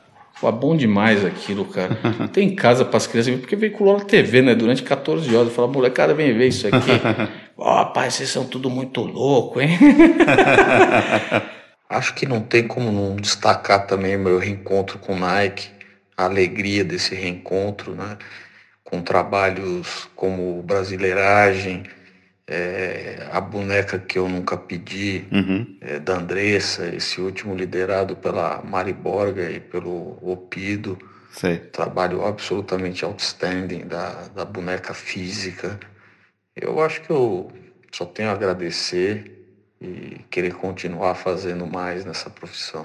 Pô, 0.42 0.48
é 0.48 0.52
bom 0.52 0.76
demais 0.76 1.24
aquilo, 1.24 1.64
cara. 1.64 1.96
Tem 2.34 2.52
casa 2.52 2.84
para 2.84 2.96
as 2.96 3.06
crianças, 3.06 3.38
porque 3.38 3.54
veiculou 3.54 3.96
na 3.96 4.04
TV, 4.04 4.42
né? 4.42 4.56
Durante 4.56 4.82
14 4.82 5.32
horas. 5.36 5.52
Fala, 5.52 5.68
molecada, 5.68 6.12
vem 6.14 6.36
ver 6.36 6.48
isso 6.48 6.66
aqui. 6.66 6.90
Ó, 7.56 7.70
oh, 7.70 7.76
rapaz, 7.76 8.14
vocês 8.14 8.28
são 8.28 8.44
tudo 8.44 8.68
muito 8.68 9.02
louco, 9.02 9.60
hein? 9.60 9.78
Acho 11.88 12.12
que 12.14 12.26
não 12.26 12.40
tem 12.40 12.66
como 12.66 12.90
não 12.90 13.14
destacar 13.14 13.86
também 13.86 14.18
meu 14.18 14.36
reencontro 14.36 14.98
com 14.98 15.12
o 15.12 15.18
Nike, 15.18 15.68
a 16.16 16.24
alegria 16.24 16.82
desse 16.82 17.14
reencontro, 17.14 17.94
né? 17.94 18.16
Com 18.82 19.00
trabalhos 19.00 20.08
como 20.16 20.60
Brasileiragem, 20.64 21.84
é, 22.52 23.28
a 23.32 23.40
boneca 23.40 23.98
que 23.98 24.18
eu 24.18 24.28
nunca 24.28 24.58
pedi, 24.58 25.24
uhum. 25.32 25.66
é, 25.80 25.98
da 25.98 26.18
Andressa, 26.18 26.86
esse 26.94 27.18
último 27.18 27.54
liderado 27.54 28.14
pela 28.14 28.62
Mari 28.62 28.92
Borga 28.92 29.50
e 29.50 29.58
pelo 29.58 30.18
Opido. 30.20 30.98
Sei. 31.32 31.56
Trabalho 31.56 32.22
absolutamente 32.26 33.06
outstanding 33.06 33.86
da, 33.86 34.28
da 34.34 34.44
boneca 34.44 34.92
física. 34.92 35.80
Eu 36.54 36.82
acho 36.82 37.00
que 37.00 37.10
eu 37.10 37.50
só 37.90 38.04
tenho 38.04 38.28
a 38.28 38.32
agradecer 38.32 39.46
e 39.80 40.20
querer 40.28 40.52
continuar 40.52 41.14
fazendo 41.14 41.66
mais 41.66 42.04
nessa 42.04 42.28
profissão. 42.28 42.84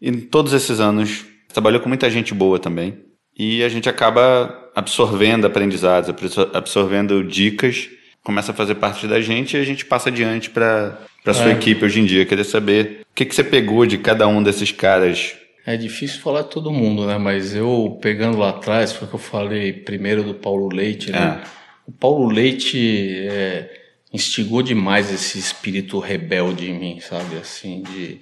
E 0.00 0.08
em 0.08 0.20
todos 0.20 0.52
esses 0.52 0.80
anos, 0.80 1.24
trabalhou 1.52 1.80
com 1.80 1.88
muita 1.88 2.10
gente 2.10 2.34
boa 2.34 2.58
também. 2.58 2.98
E 3.38 3.62
a 3.62 3.68
gente 3.68 3.88
acaba 3.88 4.70
absorvendo 4.74 5.46
aprendizados, 5.46 6.12
absorvendo 6.52 7.22
dicas 7.22 7.88
começa 8.22 8.52
a 8.52 8.54
fazer 8.54 8.76
parte 8.76 9.06
da 9.06 9.20
gente 9.20 9.56
e 9.56 9.60
a 9.60 9.64
gente 9.64 9.84
passa 9.84 10.08
adiante 10.08 10.50
para 10.50 10.98
a 11.24 11.34
sua 11.34 11.50
é. 11.50 11.52
equipe 11.52 11.84
hoje 11.84 12.00
em 12.00 12.04
dia. 12.04 12.24
Queria 12.24 12.44
saber 12.44 13.02
o 13.10 13.14
que, 13.14 13.24
que 13.24 13.34
você 13.34 13.44
pegou 13.44 13.84
de 13.86 13.98
cada 13.98 14.26
um 14.28 14.42
desses 14.42 14.70
caras. 14.72 15.34
É 15.66 15.76
difícil 15.76 16.20
falar 16.20 16.44
todo 16.44 16.72
mundo, 16.72 17.06
né? 17.06 17.18
Mas 17.18 17.54
eu, 17.54 17.98
pegando 18.00 18.38
lá 18.38 18.50
atrás, 18.50 18.92
foi 18.92 19.06
o 19.06 19.10
que 19.10 19.14
eu 19.14 19.20
falei 19.20 19.72
primeiro 19.72 20.22
do 20.22 20.34
Paulo 20.34 20.68
Leite, 20.68 21.12
né? 21.12 21.42
É. 21.44 21.48
O 21.86 21.92
Paulo 21.92 22.28
Leite 22.30 23.26
é, 23.28 23.70
instigou 24.12 24.62
demais 24.62 25.12
esse 25.12 25.38
espírito 25.38 25.98
rebelde 25.98 26.70
em 26.70 26.78
mim, 26.78 27.00
sabe? 27.00 27.36
Assim, 27.36 27.82
de... 27.82 28.20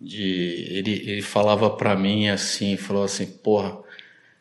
de 0.00 0.66
ele, 0.70 1.02
ele 1.06 1.22
falava 1.22 1.70
para 1.70 1.94
mim 1.96 2.28
assim, 2.28 2.76
falou 2.76 3.04
assim, 3.04 3.26
porra, 3.26 3.78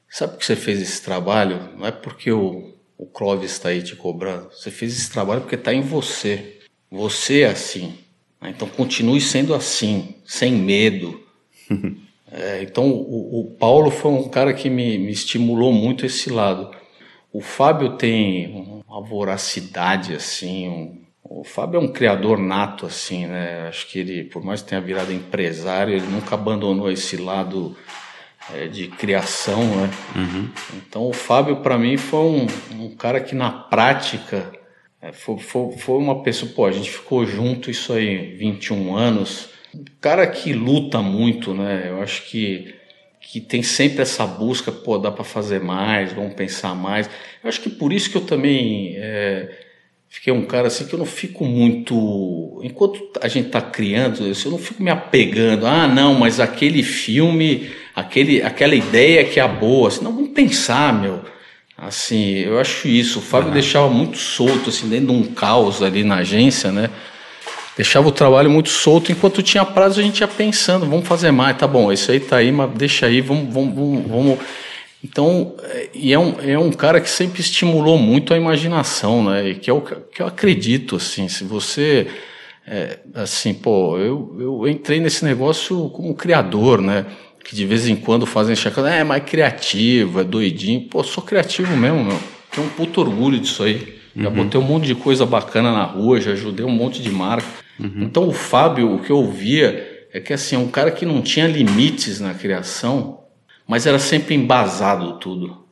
sabe 0.09 0.37
que 0.37 0.45
você 0.45 0.55
fez 0.55 0.81
esse 0.81 1.01
trabalho? 1.01 1.69
Não 1.77 1.85
é 1.85 1.91
porque 1.91 2.31
eu 2.31 2.68
o 2.99 3.05
Clóvis 3.05 3.53
está 3.53 3.69
aí 3.69 3.81
te 3.81 3.95
cobrando. 3.95 4.49
Você 4.51 4.69
fez 4.69 4.91
esse 4.91 5.09
trabalho 5.09 5.39
porque 5.39 5.55
está 5.55 5.73
em 5.73 5.79
você. 5.79 6.59
Você 6.91 7.41
é 7.41 7.45
assim. 7.45 7.97
Né? 8.41 8.49
Então 8.53 8.67
continue 8.67 9.21
sendo 9.21 9.55
assim, 9.55 10.15
sem 10.25 10.51
medo. 10.51 11.23
é, 12.29 12.61
então 12.61 12.89
o, 12.89 13.39
o, 13.39 13.45
Paulo 13.51 13.89
foi 13.89 14.11
um 14.11 14.27
cara 14.27 14.53
que 14.53 14.69
me, 14.69 14.97
me 14.97 15.13
estimulou 15.13 15.71
muito 15.71 16.05
esse 16.05 16.29
lado. 16.29 16.71
O 17.31 17.39
Fábio 17.39 17.95
tem 17.95 18.83
uma 18.85 19.01
voracidade 19.01 20.13
assim. 20.13 20.67
Um, 20.67 21.01
o 21.23 21.43
Fábio 21.45 21.79
é 21.79 21.81
um 21.81 21.93
criador 21.93 22.37
nato 22.37 22.85
assim, 22.85 23.27
né? 23.27 23.67
Acho 23.69 23.87
que 23.87 23.99
ele, 23.99 24.25
por 24.25 24.43
mais 24.43 24.61
que 24.61 24.67
tenha 24.67 24.81
virado 24.81 25.13
empresário, 25.13 25.95
ele 25.95 26.07
nunca 26.07 26.35
abandonou 26.35 26.91
esse 26.91 27.15
lado 27.15 27.77
é, 28.55 28.67
de 28.67 28.87
criação, 28.87 29.63
né? 29.63 29.89
Uhum. 30.15 30.49
Então 30.77 31.07
o 31.07 31.13
Fábio 31.13 31.57
para 31.57 31.77
mim 31.77 31.97
foi 31.97 32.19
um, 32.19 32.47
um, 32.71 32.95
cara 32.95 33.19
que 33.19 33.35
na 33.35 33.51
prática 33.51 34.51
é, 35.01 35.11
foi, 35.11 35.37
foi, 35.37 35.71
foi, 35.77 35.97
uma 35.97 36.23
pessoa, 36.23 36.51
pô, 36.55 36.65
a 36.65 36.71
gente 36.71 36.89
ficou 36.89 37.25
junto 37.25 37.71
isso 37.71 37.93
aí 37.93 38.35
21 38.35 38.95
anos, 38.95 39.49
um 39.73 39.83
cara 40.01 40.25
que 40.27 40.53
luta 40.53 41.01
muito, 41.01 41.53
né? 41.53 41.85
Eu 41.89 42.01
acho 42.01 42.29
que 42.29 42.75
que 43.31 43.39
tem 43.39 43.61
sempre 43.61 44.01
essa 44.01 44.25
busca, 44.25 44.71
pô, 44.71 44.97
dá 44.97 45.11
para 45.11 45.23
fazer 45.23 45.59
mais, 45.59 46.11
vamos 46.11 46.33
pensar 46.33 46.73
mais. 46.73 47.07
Eu 47.43 47.49
acho 47.49 47.61
que 47.61 47.69
por 47.69 47.93
isso 47.93 48.09
que 48.09 48.17
eu 48.17 48.25
também 48.25 48.95
é, 48.97 49.49
fiquei 50.07 50.33
um 50.33 50.45
cara 50.45 50.67
assim 50.67 50.87
que 50.87 50.93
eu 50.95 50.99
não 50.99 51.05
fico 51.05 51.45
muito. 51.45 52.59
Enquanto 52.63 53.11
a 53.21 53.27
gente 53.27 53.47
está 53.47 53.61
criando, 53.61 54.25
eu 54.25 54.51
não 54.51 54.57
fico 54.57 54.81
me 54.81 54.89
apegando. 54.89 55.67
Ah, 55.67 55.87
não, 55.87 56.15
mas 56.15 56.39
aquele 56.39 56.81
filme 56.81 57.69
aquele, 57.99 58.41
aquela 58.41 58.75
ideia 58.75 59.23
que 59.23 59.39
é 59.39 59.43
a 59.43 59.47
boa, 59.47 59.87
assim, 59.87 60.03
não, 60.03 60.13
vamos 60.13 60.31
pensar, 60.31 60.93
meu. 60.93 61.21
Assim, 61.77 62.39
eu 62.39 62.59
acho 62.59 62.87
isso. 62.87 63.19
O 63.19 63.21
Fábio 63.21 63.47
uhum. 63.47 63.53
deixava 63.53 63.89
muito 63.89 64.17
solto, 64.17 64.69
assim, 64.69 64.89
dentro 64.89 65.07
de 65.07 65.13
um 65.13 65.23
caos 65.23 65.81
ali 65.81 66.03
na 66.03 66.17
agência, 66.17 66.71
né? 66.71 66.89
Deixava 67.77 68.09
o 68.09 68.11
trabalho 68.11 68.49
muito 68.49 68.67
solto, 68.67 69.09
enquanto 69.09 69.41
tinha 69.41 69.63
prazo 69.63 70.01
a 70.01 70.03
gente 70.03 70.19
ia 70.19 70.27
pensando, 70.27 70.85
vamos 70.85 71.07
fazer 71.07 71.31
mais, 71.31 71.57
tá 71.57 71.65
bom, 71.65 71.89
isso 71.89 72.11
aí 72.11 72.19
tá 72.19 72.35
aí, 72.35 72.51
mas 72.51 72.71
deixa 72.71 73.05
aí, 73.05 73.21
vamos, 73.21 73.53
vamos, 73.53 73.73
vamos, 73.73 74.07
vamos. 74.07 74.39
Então, 75.01 75.55
é, 75.63 75.89
e 75.93 76.11
é 76.11 76.19
um, 76.19 76.35
é 76.41 76.59
um 76.59 76.71
cara 76.71 76.99
que 76.99 77.09
sempre 77.09 77.39
estimulou 77.39 77.97
muito 77.97 78.33
a 78.33 78.37
imaginação, 78.37 79.23
né? 79.23 79.49
E 79.49 79.55
que, 79.55 79.69
é 79.69 79.73
o 79.73 79.79
que 79.79 80.21
eu 80.21 80.27
acredito, 80.27 80.97
assim, 80.97 81.29
se 81.29 81.45
você, 81.45 82.07
é, 82.67 82.99
assim, 83.15 83.53
pô, 83.53 83.97
eu, 83.97 84.35
eu 84.37 84.67
entrei 84.67 84.99
nesse 84.99 85.23
negócio 85.23 85.89
como 85.91 86.13
criador, 86.13 86.81
né? 86.81 87.05
Que 87.43 87.55
de 87.55 87.65
vez 87.65 87.87
em 87.87 87.95
quando 87.95 88.25
fazem 88.25 88.55
chacana, 88.55 88.93
é 88.93 89.03
mais 89.03 89.23
criativo, 89.23 90.19
é 90.19 90.23
doidinho. 90.23 90.81
Pô, 90.81 91.03
sou 91.03 91.23
criativo 91.23 91.75
mesmo, 91.75 92.03
meu. 92.03 92.19
Tenho 92.51 92.67
um 92.67 92.69
puto 92.69 93.01
orgulho 93.01 93.39
disso 93.39 93.63
aí. 93.63 93.99
Uhum. 94.15 94.23
Já 94.23 94.29
botei 94.29 94.59
um 94.59 94.63
monte 94.63 94.85
de 94.85 94.95
coisa 94.95 95.25
bacana 95.25 95.71
na 95.71 95.83
rua, 95.83 96.19
já 96.19 96.31
ajudei 96.31 96.65
um 96.65 96.71
monte 96.71 97.01
de 97.01 97.11
marca. 97.11 97.47
Uhum. 97.79 98.03
Então 98.03 98.27
o 98.27 98.33
Fábio, 98.33 98.93
o 98.93 98.99
que 98.99 99.11
eu 99.11 99.29
via 99.29 100.07
é 100.11 100.19
que 100.19 100.33
assim, 100.33 100.55
é 100.55 100.59
um 100.59 100.67
cara 100.67 100.91
que 100.91 101.05
não 101.05 101.21
tinha 101.21 101.47
limites 101.47 102.19
na 102.19 102.33
criação, 102.33 103.21
mas 103.67 103.85
era 103.85 103.99
sempre 103.99 104.35
embasado 104.35 105.13
tudo. 105.13 105.65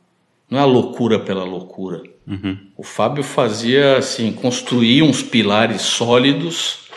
Não 0.50 0.58
é 0.58 0.62
a 0.62 0.66
loucura 0.66 1.18
pela 1.18 1.44
loucura. 1.44 2.02
Uhum. 2.26 2.56
O 2.76 2.82
Fábio 2.82 3.22
fazia 3.22 3.98
assim, 3.98 4.32
construir 4.32 5.02
uns 5.02 5.22
pilares 5.22 5.82
sólidos 5.82 6.87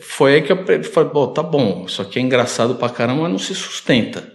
foi 0.00 0.34
aí 0.34 0.42
que 0.42 0.52
eu 0.52 0.84
falei, 0.84 1.10
bom, 1.10 1.26
tá 1.28 1.42
bom, 1.42 1.84
isso 1.86 2.02
aqui 2.02 2.18
é 2.18 2.22
engraçado 2.22 2.74
pra 2.74 2.88
caramba, 2.88 3.22
mas 3.22 3.32
não 3.32 3.38
se 3.38 3.54
sustenta. 3.54 4.32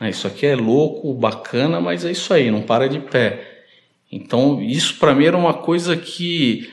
Né, 0.00 0.10
isso 0.10 0.26
aqui 0.26 0.46
é 0.46 0.56
louco, 0.56 1.12
bacana, 1.14 1.80
mas 1.80 2.04
é 2.04 2.10
isso 2.10 2.32
aí, 2.32 2.50
não 2.50 2.62
para 2.62 2.88
de 2.88 2.98
pé. 2.98 3.64
Então, 4.10 4.62
isso 4.62 4.98
para 4.98 5.14
mim 5.14 5.24
era 5.24 5.36
uma 5.36 5.54
coisa 5.54 5.96
que, 5.96 6.70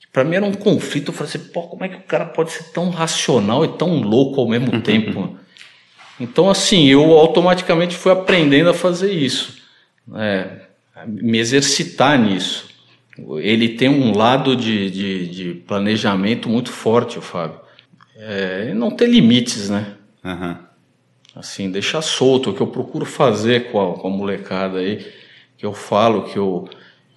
que 0.00 0.06
para 0.12 0.24
mim 0.24 0.36
era 0.36 0.44
um 0.44 0.54
conflito. 0.54 1.08
Eu 1.08 1.14
falei 1.14 1.32
assim, 1.32 1.50
pô, 1.52 1.62
como 1.62 1.84
é 1.84 1.88
que 1.88 1.96
o 1.96 2.02
cara 2.02 2.26
pode 2.26 2.50
ser 2.50 2.72
tão 2.72 2.90
racional 2.90 3.64
e 3.64 3.68
tão 3.68 4.00
louco 4.00 4.40
ao 4.40 4.48
mesmo 4.48 4.80
tempo? 4.80 5.38
Então, 6.18 6.48
assim, 6.48 6.86
eu 6.86 7.12
automaticamente 7.12 7.96
fui 7.96 8.12
aprendendo 8.12 8.70
a 8.70 8.74
fazer 8.74 9.12
isso, 9.12 9.62
né? 10.06 10.60
me 11.06 11.38
exercitar 11.38 12.18
nisso. 12.18 12.73
Ele 13.38 13.70
tem 13.70 13.88
um 13.88 14.16
lado 14.16 14.56
de, 14.56 14.90
de, 14.90 15.28
de 15.28 15.54
planejamento 15.60 16.48
muito 16.48 16.70
forte, 16.70 17.18
o 17.18 17.22
Fábio. 17.22 17.60
É, 18.16 18.74
não 18.74 18.90
ter 18.90 19.08
limites, 19.08 19.70
né? 19.70 19.94
Uhum. 20.24 20.56
Assim, 21.36 21.70
deixar 21.70 22.02
solto. 22.02 22.50
O 22.50 22.54
que 22.54 22.60
eu 22.60 22.66
procuro 22.66 23.04
fazer 23.04 23.70
com 23.70 23.80
a, 23.80 23.94
com 23.94 24.08
a 24.08 24.10
molecada 24.10 24.78
aí, 24.78 25.06
que 25.56 25.64
eu 25.64 25.72
falo 25.72 26.24
que 26.24 26.36
eu, 26.36 26.68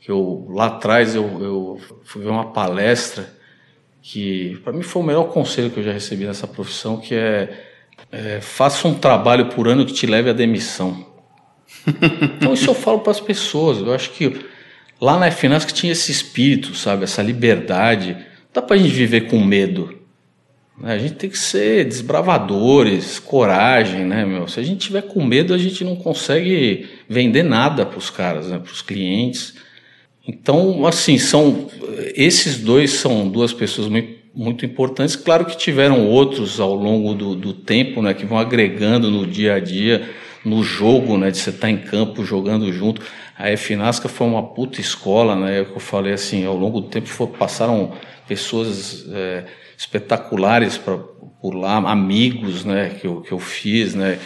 que 0.02 0.11
eu 0.11 0.48
lá 0.49 0.68
atrás 0.68 1.15
eu, 1.15 1.24
eu 1.24 1.82
fui 2.03 2.24
ver 2.24 2.30
uma 2.30 2.52
palestra 2.52 3.36
que 4.02 4.57
para 4.64 4.72
mim 4.72 4.84
foi 4.84 5.02
o 5.02 5.06
melhor 5.06 5.26
conselho 5.26 5.69
que 5.69 5.80
eu 5.80 5.84
já 5.84 5.91
recebi 5.91 6.26
nessa 6.26 6.48
profissão, 6.48 6.98
que 6.98 7.14
é, 7.14 7.65
é 8.11 8.40
faça 8.40 8.88
um 8.88 8.94
trabalho 8.94 9.49
por 9.49 9.68
ano 9.68 9.86
que 9.86 9.94
te 9.94 10.06
leve 10.07 10.30
à 10.30 10.34
demissão. 10.34 11.06
então 12.38 12.53
isso 12.53 12.69
eu 12.69 12.74
falo 12.74 12.99
para 12.99 13.11
as 13.11 13.19
pessoas. 13.19 13.80
Eu 13.80 13.94
acho 13.94 14.11
que 14.11 14.45
lá 14.99 15.19
na 15.19 15.32
FNASC 15.32 15.72
tinha 15.72 15.91
esse 15.91 16.11
espírito, 16.11 16.76
sabe? 16.76 17.03
Essa 17.03 17.22
liberdade. 17.22 18.14
Não 18.14 18.18
dá 18.53 18.61
para 18.61 18.76
a 18.76 18.80
gente 18.80 18.94
viver 18.94 19.28
com 19.28 19.40
medo. 19.40 19.98
Né? 20.80 20.94
A 20.94 20.98
gente 20.98 21.15
tem 21.15 21.30
que 21.30 21.38
ser 21.38 21.86
desbravadores, 21.86 23.19
coragem, 23.19 24.06
né, 24.06 24.26
meu? 24.26 24.48
Se 24.48 24.60
a 24.60 24.64
gente 24.64 24.88
tiver 24.88 25.02
com 25.02 25.24
medo, 25.24 25.53
a 25.53 25.57
gente 25.57 25.84
não 25.84 25.95
consegue 25.95 26.88
vender 27.10 27.44
nada 27.44 27.86
para 27.86 27.98
os 27.98 28.10
caras, 28.10 28.48
né, 28.48 28.60
para 28.60 28.72
os 28.72 28.82
clientes. 28.82 29.56
Então, 30.28 30.86
assim, 30.86 31.18
são 31.18 31.69
esses 32.15 32.60
dois 32.60 32.91
são 32.91 33.28
duas 33.28 33.53
pessoas 33.53 33.88
muito, 33.88 34.18
muito 34.36 34.65
importantes. 34.65 35.15
Claro 35.15 35.45
que 35.45 35.57
tiveram 35.57 36.06
outros 36.06 36.60
ao 36.60 36.76
longo 36.76 37.14
do, 37.14 37.34
do 37.34 37.53
tempo, 37.53 38.02
né, 38.02 38.14
que 38.14 38.26
vão 38.26 38.38
agregando 38.38 39.10
no 39.10 39.26
dia 39.26 39.56
a 39.56 39.60
dia, 39.60 40.10
no 40.44 40.64
jogo, 40.64 41.18
né, 41.18 41.32
de 41.32 41.38
você 41.38 41.49
estar 41.49 41.61
tá 41.61 41.72
em 41.72 41.78
campo 41.78 42.24
jogando 42.24 42.72
junto. 42.72 43.02
A 43.38 43.55
FNASCA 43.55 44.09
foi 44.09 44.26
uma 44.26 44.41
puta 44.41 44.81
escola, 44.81 45.35
né, 45.35 45.59
é 45.59 45.61
eu 45.61 45.80
falei 45.80 46.14
assim, 46.14 46.45
ao 46.45 46.55
longo 46.55 46.81
do 46.81 46.88
tempo 46.88 47.07
foi, 47.07 47.27
passaram 47.27 47.93
pessoas 48.27 49.05
é, 49.11 49.45
espetaculares 49.77 50.77
pra, 50.77 50.97
por 50.97 51.53
lá, 51.53 51.77
amigos, 51.77 52.65
né, 52.65 52.97
que 52.99 53.05
eu, 53.05 53.22
que 53.22 53.31
eu 53.31 53.39
fiz, 53.39 53.93
né, 53.93 54.19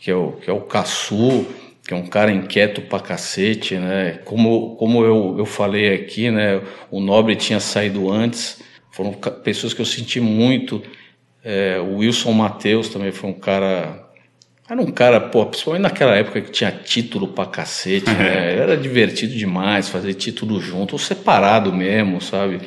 que 0.00 0.10
é 0.10 0.14
o, 0.14 0.32
que 0.32 0.48
é 0.48 0.52
o 0.52 0.62
Caçu, 0.62 1.46
que 1.86 1.92
é 1.92 1.96
um 1.96 2.06
cara 2.06 2.32
inquieto 2.32 2.80
pra 2.82 2.98
cacete, 2.98 3.76
né? 3.76 4.20
Como, 4.24 4.74
como 4.76 5.04
eu, 5.04 5.36
eu 5.38 5.44
falei 5.44 5.94
aqui, 5.94 6.30
né? 6.30 6.62
O 6.90 6.98
Nobre 6.98 7.36
tinha 7.36 7.60
saído 7.60 8.10
antes, 8.10 8.62
foram 8.90 9.12
pessoas 9.12 9.74
que 9.74 9.82
eu 9.82 9.86
senti 9.86 10.18
muito. 10.18 10.82
É, 11.42 11.78
o 11.78 11.98
Wilson 11.98 12.32
Matheus 12.32 12.88
também 12.88 13.12
foi 13.12 13.28
um 13.28 13.34
cara. 13.34 14.03
Era 14.68 14.80
um 14.80 14.90
cara, 14.90 15.20
pô, 15.20 15.44
principalmente 15.44 15.82
naquela 15.82 16.14
época 16.16 16.40
que 16.40 16.50
tinha 16.50 16.72
título 16.72 17.28
pra 17.28 17.44
cacete, 17.44 18.08
né? 18.14 18.56
Era 18.56 18.76
divertido 18.76 19.34
demais 19.34 19.88
fazer 19.88 20.14
título 20.14 20.60
junto, 20.60 20.94
ou 20.94 20.98
separado 20.98 21.72
mesmo, 21.72 22.20
sabe? 22.20 22.60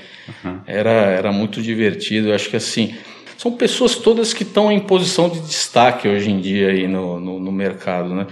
Uhum. 0.44 0.60
Era, 0.68 0.92
era 0.92 1.32
muito 1.32 1.62
divertido. 1.62 2.30
Eu 2.30 2.36
acho 2.36 2.50
que 2.50 2.56
assim. 2.56 2.96
São 3.38 3.52
pessoas 3.52 3.96
todas 3.96 4.34
que 4.34 4.42
estão 4.42 4.72
em 4.72 4.80
posição 4.80 5.30
de 5.30 5.40
destaque 5.42 6.08
hoje 6.08 6.32
em 6.32 6.40
dia 6.40 6.70
aí 6.70 6.88
no, 6.88 7.20
no, 7.20 7.40
no 7.40 7.52
mercado, 7.52 8.10
né? 8.16 8.26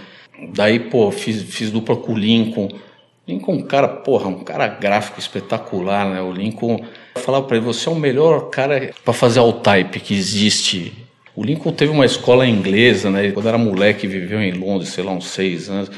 Daí, 0.52 0.80
pô, 0.80 1.12
fiz, 1.12 1.44
fiz 1.44 1.72
dupla 1.72 1.96
com 1.96 2.14
o 2.14 2.18
Lincoln. 2.18 2.70
Lincoln, 3.28 3.54
um 3.54 3.62
cara, 3.62 3.88
porra, 3.88 4.28
um 4.28 4.44
cara 4.44 4.68
gráfico 4.68 5.20
espetacular, 5.20 6.08
né? 6.08 6.22
O 6.22 6.32
Lincoln, 6.32 6.84
eu 7.16 7.22
falava 7.22 7.46
para 7.46 7.58
ele, 7.58 7.66
você 7.66 7.88
é 7.88 7.92
o 7.92 7.96
melhor 7.96 8.50
cara 8.50 8.92
para 9.04 9.14
fazer 9.14 9.40
all 9.40 9.54
type 9.54 10.00
que 10.00 10.16
existe. 10.16 11.05
O 11.36 11.44
Lincoln 11.44 11.74
teve 11.74 11.92
uma 11.92 12.06
escola 12.06 12.48
inglesa, 12.48 13.10
né? 13.10 13.30
Quando 13.32 13.50
era 13.50 13.58
moleque, 13.58 14.08
viveu 14.08 14.42
em 14.42 14.54
Londres, 14.54 14.90
sei 14.90 15.04
lá, 15.04 15.12
uns 15.12 15.28
seis 15.28 15.70
anos. 15.70 15.92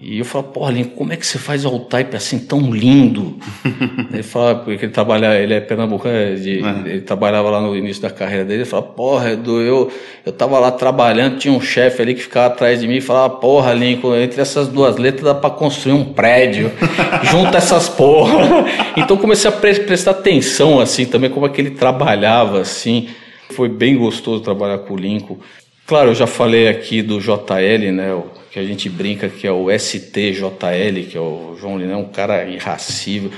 E 0.00 0.18
eu 0.18 0.24
falava, 0.24 0.50
porra, 0.50 0.72
Lincoln, 0.72 0.96
como 0.96 1.12
é 1.12 1.16
que 1.16 1.26
você 1.26 1.38
faz 1.38 1.64
all 1.64 1.80
type 1.80 2.16
assim 2.16 2.38
tão 2.38 2.72
lindo? 2.72 3.38
ele 4.12 4.22
falava, 4.22 4.60
porque 4.60 4.86
ele 4.86 4.92
trabalha, 4.92 5.38
ele 5.38 5.52
é 5.52 5.60
pernambucano, 5.60 6.36
de, 6.36 6.60
uhum. 6.60 6.86
ele 6.86 7.00
trabalhava 7.02 7.50
lá 7.50 7.60
no 7.60 7.76
início 7.76 8.02
da 8.02 8.10
carreira 8.10 8.44
dele, 8.44 8.62
ele 8.62 8.68
falava, 8.68 8.88
porra, 8.88 9.32
Edu, 9.32 9.60
eu, 9.60 9.92
eu 10.24 10.32
tava 10.32 10.58
lá 10.58 10.70
trabalhando, 10.70 11.38
tinha 11.38 11.52
um 11.52 11.60
chefe 11.60 12.00
ali 12.00 12.14
que 12.14 12.22
ficava 12.22 12.46
atrás 12.46 12.80
de 12.80 12.88
mim 12.88 12.96
e 12.96 13.00
falava, 13.00 13.34
porra, 13.36 13.74
Lincoln, 13.74 14.16
entre 14.16 14.40
essas 14.40 14.66
duas 14.66 14.96
letras 14.96 15.24
dá 15.24 15.34
pra 15.34 15.50
construir 15.50 15.92
um 15.92 16.04
prédio, 16.04 16.72
junta 17.24 17.58
essas 17.58 17.88
porra. 17.88 18.64
então 18.96 19.16
comecei 19.16 19.50
a 19.50 19.52
pre 19.52 19.74
prestar 19.80 20.12
atenção, 20.12 20.80
assim, 20.80 21.04
também 21.04 21.28
como 21.28 21.46
é 21.46 21.48
que 21.48 21.60
ele 21.60 21.70
trabalhava, 21.70 22.60
assim. 22.60 23.08
Foi 23.54 23.68
bem 23.68 23.96
gostoso 23.96 24.42
trabalhar 24.42 24.78
com 24.78 24.94
o 24.94 24.96
Lincoln. 24.96 25.38
Claro, 25.86 26.10
eu 26.10 26.14
já 26.14 26.26
falei 26.26 26.68
aqui 26.68 27.02
do 27.02 27.20
JL, 27.20 27.92
né? 27.92 28.22
que 28.52 28.58
a 28.58 28.62
gente 28.62 28.88
brinca 28.90 29.30
que 29.30 29.46
é 29.46 29.50
o 29.50 29.70
STJL, 29.70 31.08
que 31.10 31.16
é 31.16 31.20
o 31.20 31.56
João 31.58 31.78
Liné, 31.78 31.96
um 31.96 32.04
cara 32.04 32.44
irracível, 32.44 33.30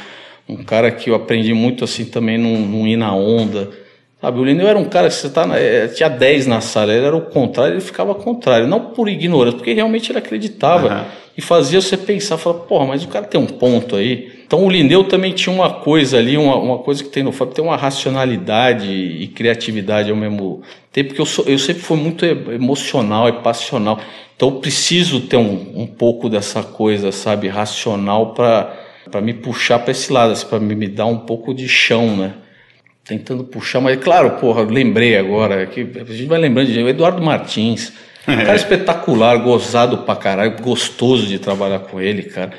um 0.49 0.65
cara 0.65 0.91
que 0.91 1.09
eu 1.09 1.15
aprendi 1.15 1.55
muito 1.55 1.85
assim 1.85 2.05
também 2.05 2.37
num, 2.37 2.85
ir 2.87 2.97
na 2.97 3.15
onda. 3.15 3.71
Sabe, 4.21 4.41
o 4.41 4.45
Lineu 4.45 4.67
era 4.67 4.79
um 4.79 4.87
cara 4.87 5.09
que 5.09 5.15
você 5.15 5.31
tá 5.31 5.47
na, 5.47 5.57
é, 5.57 5.87
tinha 5.87 6.09
10 6.09 6.49
na 6.49 6.61
sala, 6.61 6.93
ele 6.93 7.07
era 7.07 7.17
o 7.17 7.21
contrário, 7.21 7.75
ele 7.75 7.81
ficava 7.81 8.13
contrário, 8.15 8.67
não 8.67 8.87
por 8.87 9.09
ignorância, 9.09 9.57
porque 9.57 9.73
realmente 9.73 10.11
ele 10.11 10.19
acreditava 10.19 10.89
uhum. 10.89 11.05
e 11.39 11.41
fazia 11.41 11.81
você 11.81 11.97
pensar, 11.97 12.37
falar, 12.37 12.61
porra, 12.61 12.87
mas 12.87 13.05
o 13.05 13.09
cara 13.09 13.27
tem 13.27 13.41
um 13.41 13.47
ponto 13.47 13.95
aí. 13.95 14.33
Então 14.47 14.65
o 14.65 14.71
Lineu 14.71 15.05
também 15.05 15.33
tinha 15.33 15.55
uma 15.55 15.71
coisa 15.71 16.19
ali, 16.19 16.37
uma, 16.37 16.57
uma 16.57 16.79
coisa 16.79 17.03
que 17.03 17.09
tem 17.09 17.23
no 17.23 17.33
Fábio, 17.33 17.55
tem 17.55 17.65
uma 17.65 17.77
racionalidade 17.77 18.91
e 18.91 19.27
criatividade 19.29 20.11
ao 20.11 20.17
mesmo 20.17 20.63
tempo, 20.93 21.09
porque 21.09 21.21
eu, 21.21 21.27
sou, 21.27 21.45
eu 21.47 21.59
sempre 21.59 21.83
fui 21.83 21.97
muito 21.97 22.25
emocional 22.25 23.29
e 23.29 23.33
passional. 23.33 23.99
Então 24.37 24.49
eu 24.49 24.55
preciso 24.57 25.23
ter 25.23 25.37
um, 25.37 25.73
um 25.75 25.87
pouco 25.87 26.29
dessa 26.29 26.63
coisa, 26.63 27.11
sabe, 27.11 27.49
racional 27.49 28.35
para 28.35 29.21
me 29.23 29.33
puxar 29.33 29.79
para 29.79 29.93
esse 29.93 30.13
lado, 30.13 30.33
assim, 30.33 30.47
para 30.47 30.61
me, 30.61 30.75
me 30.75 30.89
dar 30.89 31.07
um 31.07 31.19
pouco 31.19 31.55
de 31.55 31.69
chão, 31.69 32.17
né? 32.17 32.35
Tentando 33.05 33.45
puxar, 33.45 33.81
mas 33.81 33.99
claro, 33.99 34.33
porra, 34.33 34.63
lembrei 34.63 35.17
agora, 35.17 35.67
que 35.67 35.81
a 35.81 36.13
gente 36.13 36.27
vai 36.27 36.39
lembrando 36.39 36.73
de 36.73 36.81
Eduardo 36.81 37.23
Martins, 37.23 37.93
um 38.27 38.37
cara 38.45 38.57
espetacular, 38.57 39.37
gozado 39.39 39.99
pra 39.99 40.17
caralho, 40.17 40.57
gostoso 40.61 41.27
de 41.27 41.39
trabalhar 41.39 41.81
com 41.81 42.01
ele, 42.01 42.25
cara. 42.25 42.53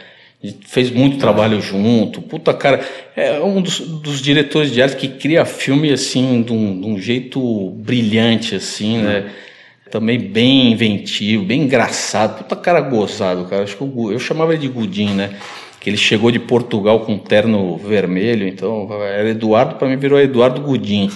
Fez 0.68 0.92
muito 0.92 1.18
trabalho 1.18 1.60
junto. 1.62 2.22
Puta, 2.22 2.54
cara, 2.54 2.86
é 3.16 3.40
um 3.42 3.62
dos, 3.62 3.80
dos 3.80 4.22
diretores 4.22 4.72
de 4.72 4.82
arte 4.82 4.96
que 4.96 5.08
cria 5.08 5.44
filme 5.44 5.92
assim, 5.92 6.44
de 6.44 6.54
um, 6.54 6.80
de 6.80 6.88
um 6.88 7.00
jeito 7.00 7.72
brilhante, 7.72 8.56
assim, 8.56 9.00
né? 9.00 9.32
também 9.96 10.20
bem 10.20 10.74
inventivo, 10.74 11.46
bem 11.46 11.62
engraçado. 11.62 12.40
Puta 12.40 12.56
cara 12.56 12.82
gozado, 12.82 13.46
cara. 13.46 13.64
Acho 13.64 13.78
que 13.78 13.82
eu, 13.82 14.12
eu 14.12 14.20
chamava 14.20 14.54
ele 14.54 14.62
de 14.64 14.68
Gudim, 14.68 15.12
né? 15.12 15.38
Que 15.80 15.90
ele 15.90 15.98
chegou 15.98 16.32
de 16.32 16.40
Portugal 16.40 17.02
com 17.02 17.14
um 17.14 17.18
terno 17.18 17.78
vermelho, 17.78 18.48
então 18.48 18.90
era 19.04 19.30
Eduardo, 19.30 19.76
para 19.76 19.88
mim 19.88 19.96
virou 19.96 20.20
Eduardo 20.20 20.60
Gudim. 20.60 21.10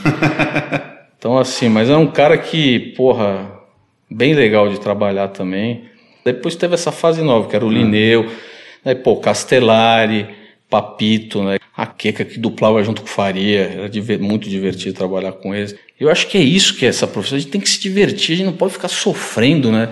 então, 1.18 1.38
assim, 1.38 1.68
mas 1.68 1.90
é 1.90 1.98
um 1.98 2.08
cara 2.08 2.38
que, 2.38 2.94
porra, 2.96 3.52
bem 4.10 4.34
legal 4.34 4.70
de 4.70 4.80
trabalhar 4.80 5.30
também. 5.30 5.86
Depois 6.24 6.56
teve 6.56 6.76
essa 6.76 6.92
fase 6.92 7.22
nova, 7.22 7.50
que 7.50 7.56
era 7.56 7.66
o 7.66 7.68
hum. 7.68 7.72
Lineu, 7.72 8.28
né, 8.84 8.96
pô, 8.96 9.18
Castellari, 9.18 10.28
Papito, 10.70 11.44
né? 11.44 11.58
A 11.76 11.86
Queca 11.86 12.26
que 12.26 12.38
duplava 12.38 12.84
junto 12.84 13.02
com 13.02 13.08
Faria, 13.08 13.62
era 13.62 14.20
muito 14.20 14.50
divertido 14.50 14.96
trabalhar 14.96 15.32
com 15.32 15.56
eles. 15.56 15.76
Eu 16.00 16.10
acho 16.10 16.28
que 16.28 16.38
é 16.38 16.42
isso 16.42 16.76
que 16.76 16.86
é 16.86 16.90
essa 16.90 17.08
profissão, 17.08 17.38
a 17.38 17.40
gente 17.40 17.52
tem 17.52 17.62
que 17.62 17.70
se 17.70 17.80
divertir, 17.80 18.34
a 18.34 18.38
gente 18.38 18.46
não 18.46 18.54
pode 18.54 18.74
ficar 18.74 18.90
sofrendo, 18.90 19.72
né? 19.72 19.90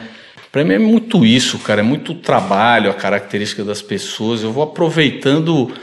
Para 0.52 0.64
mim 0.64 0.74
é 0.74 0.80
muito 0.80 1.26
isso, 1.26 1.60
cara, 1.60 1.82
é 1.82 1.84
muito 1.84 2.14
trabalho, 2.16 2.90
a 2.90 2.94
característica 2.94 3.64
das 3.64 3.82
pessoas. 3.82 4.44
Eu 4.44 4.52
vou 4.52 4.64
aproveitando 4.64 5.74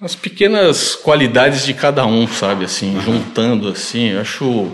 as 0.00 0.14
pequenas 0.14 0.94
qualidades 0.94 1.64
de 1.64 1.74
cada 1.74 2.06
um, 2.06 2.26
sabe, 2.26 2.64
assim, 2.64 2.94
uhum. 2.94 3.00
juntando 3.00 3.68
assim. 3.68 4.10
Eu 4.10 4.20
acho 4.20 4.70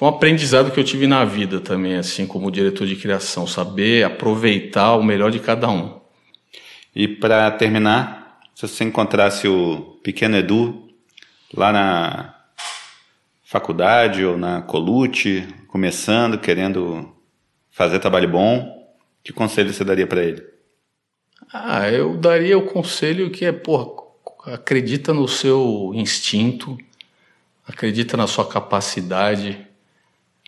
foi 0.00 0.08
um 0.08 0.12
aprendizado 0.12 0.70
que 0.70 0.80
eu 0.80 0.84
tive 0.84 1.06
na 1.06 1.26
vida 1.26 1.60
também, 1.60 1.96
assim, 1.96 2.26
como 2.26 2.50
diretor 2.50 2.86
de 2.86 2.96
criação, 2.96 3.46
saber 3.46 4.02
aproveitar 4.02 4.96
o 4.96 5.02
melhor 5.02 5.30
de 5.30 5.38
cada 5.38 5.68
um. 5.68 5.99
E 6.94 7.06
para 7.06 7.50
terminar, 7.52 8.40
se 8.54 8.66
você 8.66 8.84
encontrasse 8.84 9.46
o 9.46 9.98
pequeno 10.02 10.36
Edu 10.36 10.88
lá 11.54 11.72
na 11.72 12.34
faculdade 13.44 14.24
ou 14.24 14.36
na 14.36 14.62
Colute, 14.62 15.46
começando, 15.68 16.38
querendo 16.38 17.14
fazer 17.70 17.98
trabalho 18.00 18.28
bom, 18.28 18.94
que 19.22 19.32
conselho 19.32 19.72
você 19.72 19.84
daria 19.84 20.06
para 20.06 20.22
ele? 20.22 20.44
Ah, 21.52 21.88
eu 21.90 22.16
daria 22.16 22.58
o 22.58 22.66
conselho 22.66 23.30
que 23.30 23.44
é, 23.44 23.52
pô, 23.52 24.12
acredita 24.44 25.12
no 25.12 25.26
seu 25.26 25.92
instinto, 25.94 26.78
acredita 27.66 28.16
na 28.16 28.26
sua 28.26 28.46
capacidade. 28.46 29.66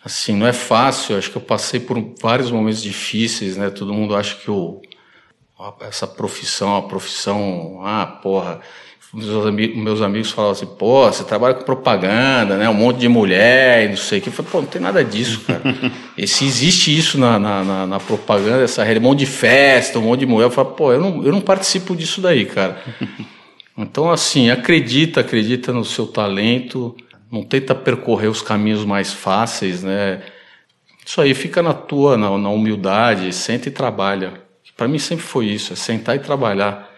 Assim, 0.05 0.37
não 0.37 0.47
é 0.47 0.53
fácil, 0.53 1.17
acho 1.17 1.31
que 1.31 1.37
eu 1.37 1.43
passei 1.43 1.79
por 1.81 1.97
vários 2.21 2.51
momentos 2.51 2.83
difíceis, 2.83 3.57
né? 3.57 3.71
Todo 3.71 3.95
mundo 3.95 4.17
acha 4.17 4.37
que 4.37 4.51
o, 4.51 4.81
essa 5.81 6.07
profissão, 6.07 6.77
a 6.77 6.83
profissão, 6.83 7.81
ah, 7.85 8.07
porra, 8.07 8.61
meus, 9.13 9.47
amigos, 9.47 9.77
meus 9.77 10.01
amigos 10.01 10.31
falavam 10.31 10.53
assim, 10.53 10.67
pô, 10.67 11.05
você 11.05 11.23
trabalha 11.23 11.53
com 11.53 11.65
propaganda, 11.65 12.57
né? 12.57 12.67
Um 12.71 12.75
monte 12.75 12.99
de 13.01 13.09
mulher 13.09 13.85
e 13.85 13.89
não 13.91 13.97
sei 13.97 14.19
o 14.19 14.23
que. 14.23 14.31
Eu 14.31 14.33
falei, 14.33 14.51
pô, 14.51 14.61
não 14.63 14.67
tem 14.67 14.81
nada 14.81 15.05
disso, 15.05 15.41
cara. 15.41 15.61
e 16.17 16.27
se 16.27 16.47
existe 16.47 16.97
isso 16.97 17.19
na, 17.19 17.39
na, 17.39 17.63
na, 17.63 17.87
na 17.87 18.01
propaganda, 18.01 18.65
essa 18.65 18.83
rede, 18.83 19.01
um 19.01 19.03
monte 19.03 19.19
de 19.19 19.27
festa, 19.27 19.99
um 19.99 20.03
monte 20.03 20.21
de 20.21 20.27
mulher, 20.27 20.47
eu 20.47 20.51
falo, 20.51 20.71
pô, 20.71 20.93
eu 20.95 21.01
não, 21.01 21.23
eu 21.23 21.31
não 21.31 21.43
participo 21.43 21.95
disso 21.95 22.23
daí, 22.23 22.47
cara. 22.47 22.83
então, 23.77 24.11
assim, 24.11 24.49
acredita, 24.49 25.21
acredita 25.21 25.75
no 25.75 25.85
seu 25.85 26.07
talento, 26.07 26.97
não 27.31 27.43
tenta 27.43 27.75
percorrer 27.75 28.29
os 28.29 28.41
caminhos 28.41 28.83
mais 28.83 29.13
fáceis, 29.13 29.83
né? 29.83 30.23
Isso 31.05 31.21
aí 31.21 31.35
fica 31.35 31.63
na 31.63 31.75
tua, 31.75 32.17
na, 32.17 32.39
na 32.39 32.49
humildade, 32.49 33.31
senta 33.35 33.69
e 33.69 33.73
trabalha. 33.73 34.42
Para 34.77 34.89
mim 34.89 34.99
sempre 34.99 35.25
foi 35.25 35.47
isso, 35.47 35.73
é 35.73 35.77
sentar 35.77 36.17
e 36.17 36.19
trabalhar. 36.19 36.91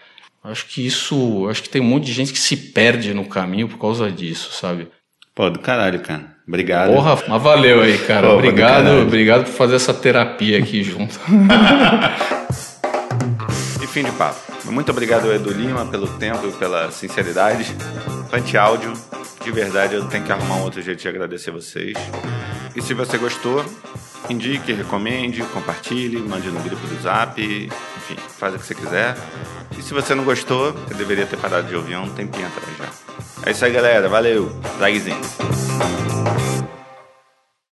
Acho 0.43 0.65
que 0.67 0.85
isso, 0.85 1.47
acho 1.49 1.63
que 1.63 1.69
tem 1.69 1.81
um 1.81 1.85
monte 1.85 2.05
de 2.05 2.13
gente 2.13 2.31
que 2.31 2.39
se 2.39 2.55
perde 2.55 3.13
no 3.13 3.25
caminho 3.25 3.67
por 3.67 3.79
causa 3.79 4.11
disso, 4.11 4.51
sabe? 4.53 4.87
Pô, 5.33 5.49
do 5.49 5.59
caralho, 5.59 5.99
cara. 5.99 6.35
Obrigado. 6.47 6.93
Porra, 6.93 7.17
mas 7.27 7.41
valeu 7.41 7.81
aí, 7.81 7.97
cara. 7.97 8.27
Pô, 8.27 8.35
obrigado, 8.35 8.87
obrigado 9.01 9.45
por 9.45 9.53
fazer 9.53 9.75
essa 9.75 9.93
terapia 9.93 10.59
aqui 10.59 10.83
junto. 10.83 11.19
fim 13.95 14.03
de 14.03 14.11
papo. 14.11 14.41
Muito 14.65 14.91
obrigado, 14.91 15.31
Edu 15.31 15.51
Lima, 15.51 15.85
pelo 15.85 16.05
tempo 16.05 16.45
e 16.45 16.51
pela 16.51 16.91
sinceridade. 16.91 17.73
Fante 18.35 18.57
áudio. 18.57 18.91
De 19.41 19.49
verdade, 19.49 19.95
eu 19.95 20.03
tenho 20.09 20.25
que 20.25 20.29
arrumar 20.29 20.55
um 20.55 20.63
outro 20.63 20.81
jeito 20.81 21.01
de 21.01 21.07
agradecer 21.07 21.51
vocês. 21.51 21.95
E 22.75 22.81
se 22.81 22.93
você 22.93 23.17
gostou, 23.17 23.63
indique, 24.29 24.73
recomende, 24.73 25.41
compartilhe, 25.53 26.17
mande 26.17 26.49
no 26.49 26.59
grupo 26.59 26.85
do 26.85 27.01
Zap, 27.01 27.41
enfim, 27.41 28.15
faz 28.37 28.53
o 28.53 28.59
que 28.59 28.65
você 28.65 28.75
quiser. 28.75 29.15
E 29.79 29.81
se 29.81 29.93
você 29.93 30.13
não 30.13 30.25
gostou, 30.25 30.73
você 30.73 30.95
deveria 30.95 31.25
ter 31.25 31.37
parado 31.37 31.69
de 31.69 31.77
ouvir 31.77 31.95
um 31.95 32.09
tempinho 32.09 32.45
atrás 32.45 32.77
já. 32.77 33.47
É 33.47 33.51
isso 33.51 33.63
aí, 33.63 33.71
galera. 33.71 34.09
Valeu. 34.09 34.51
Zagzinho. 34.79 36.54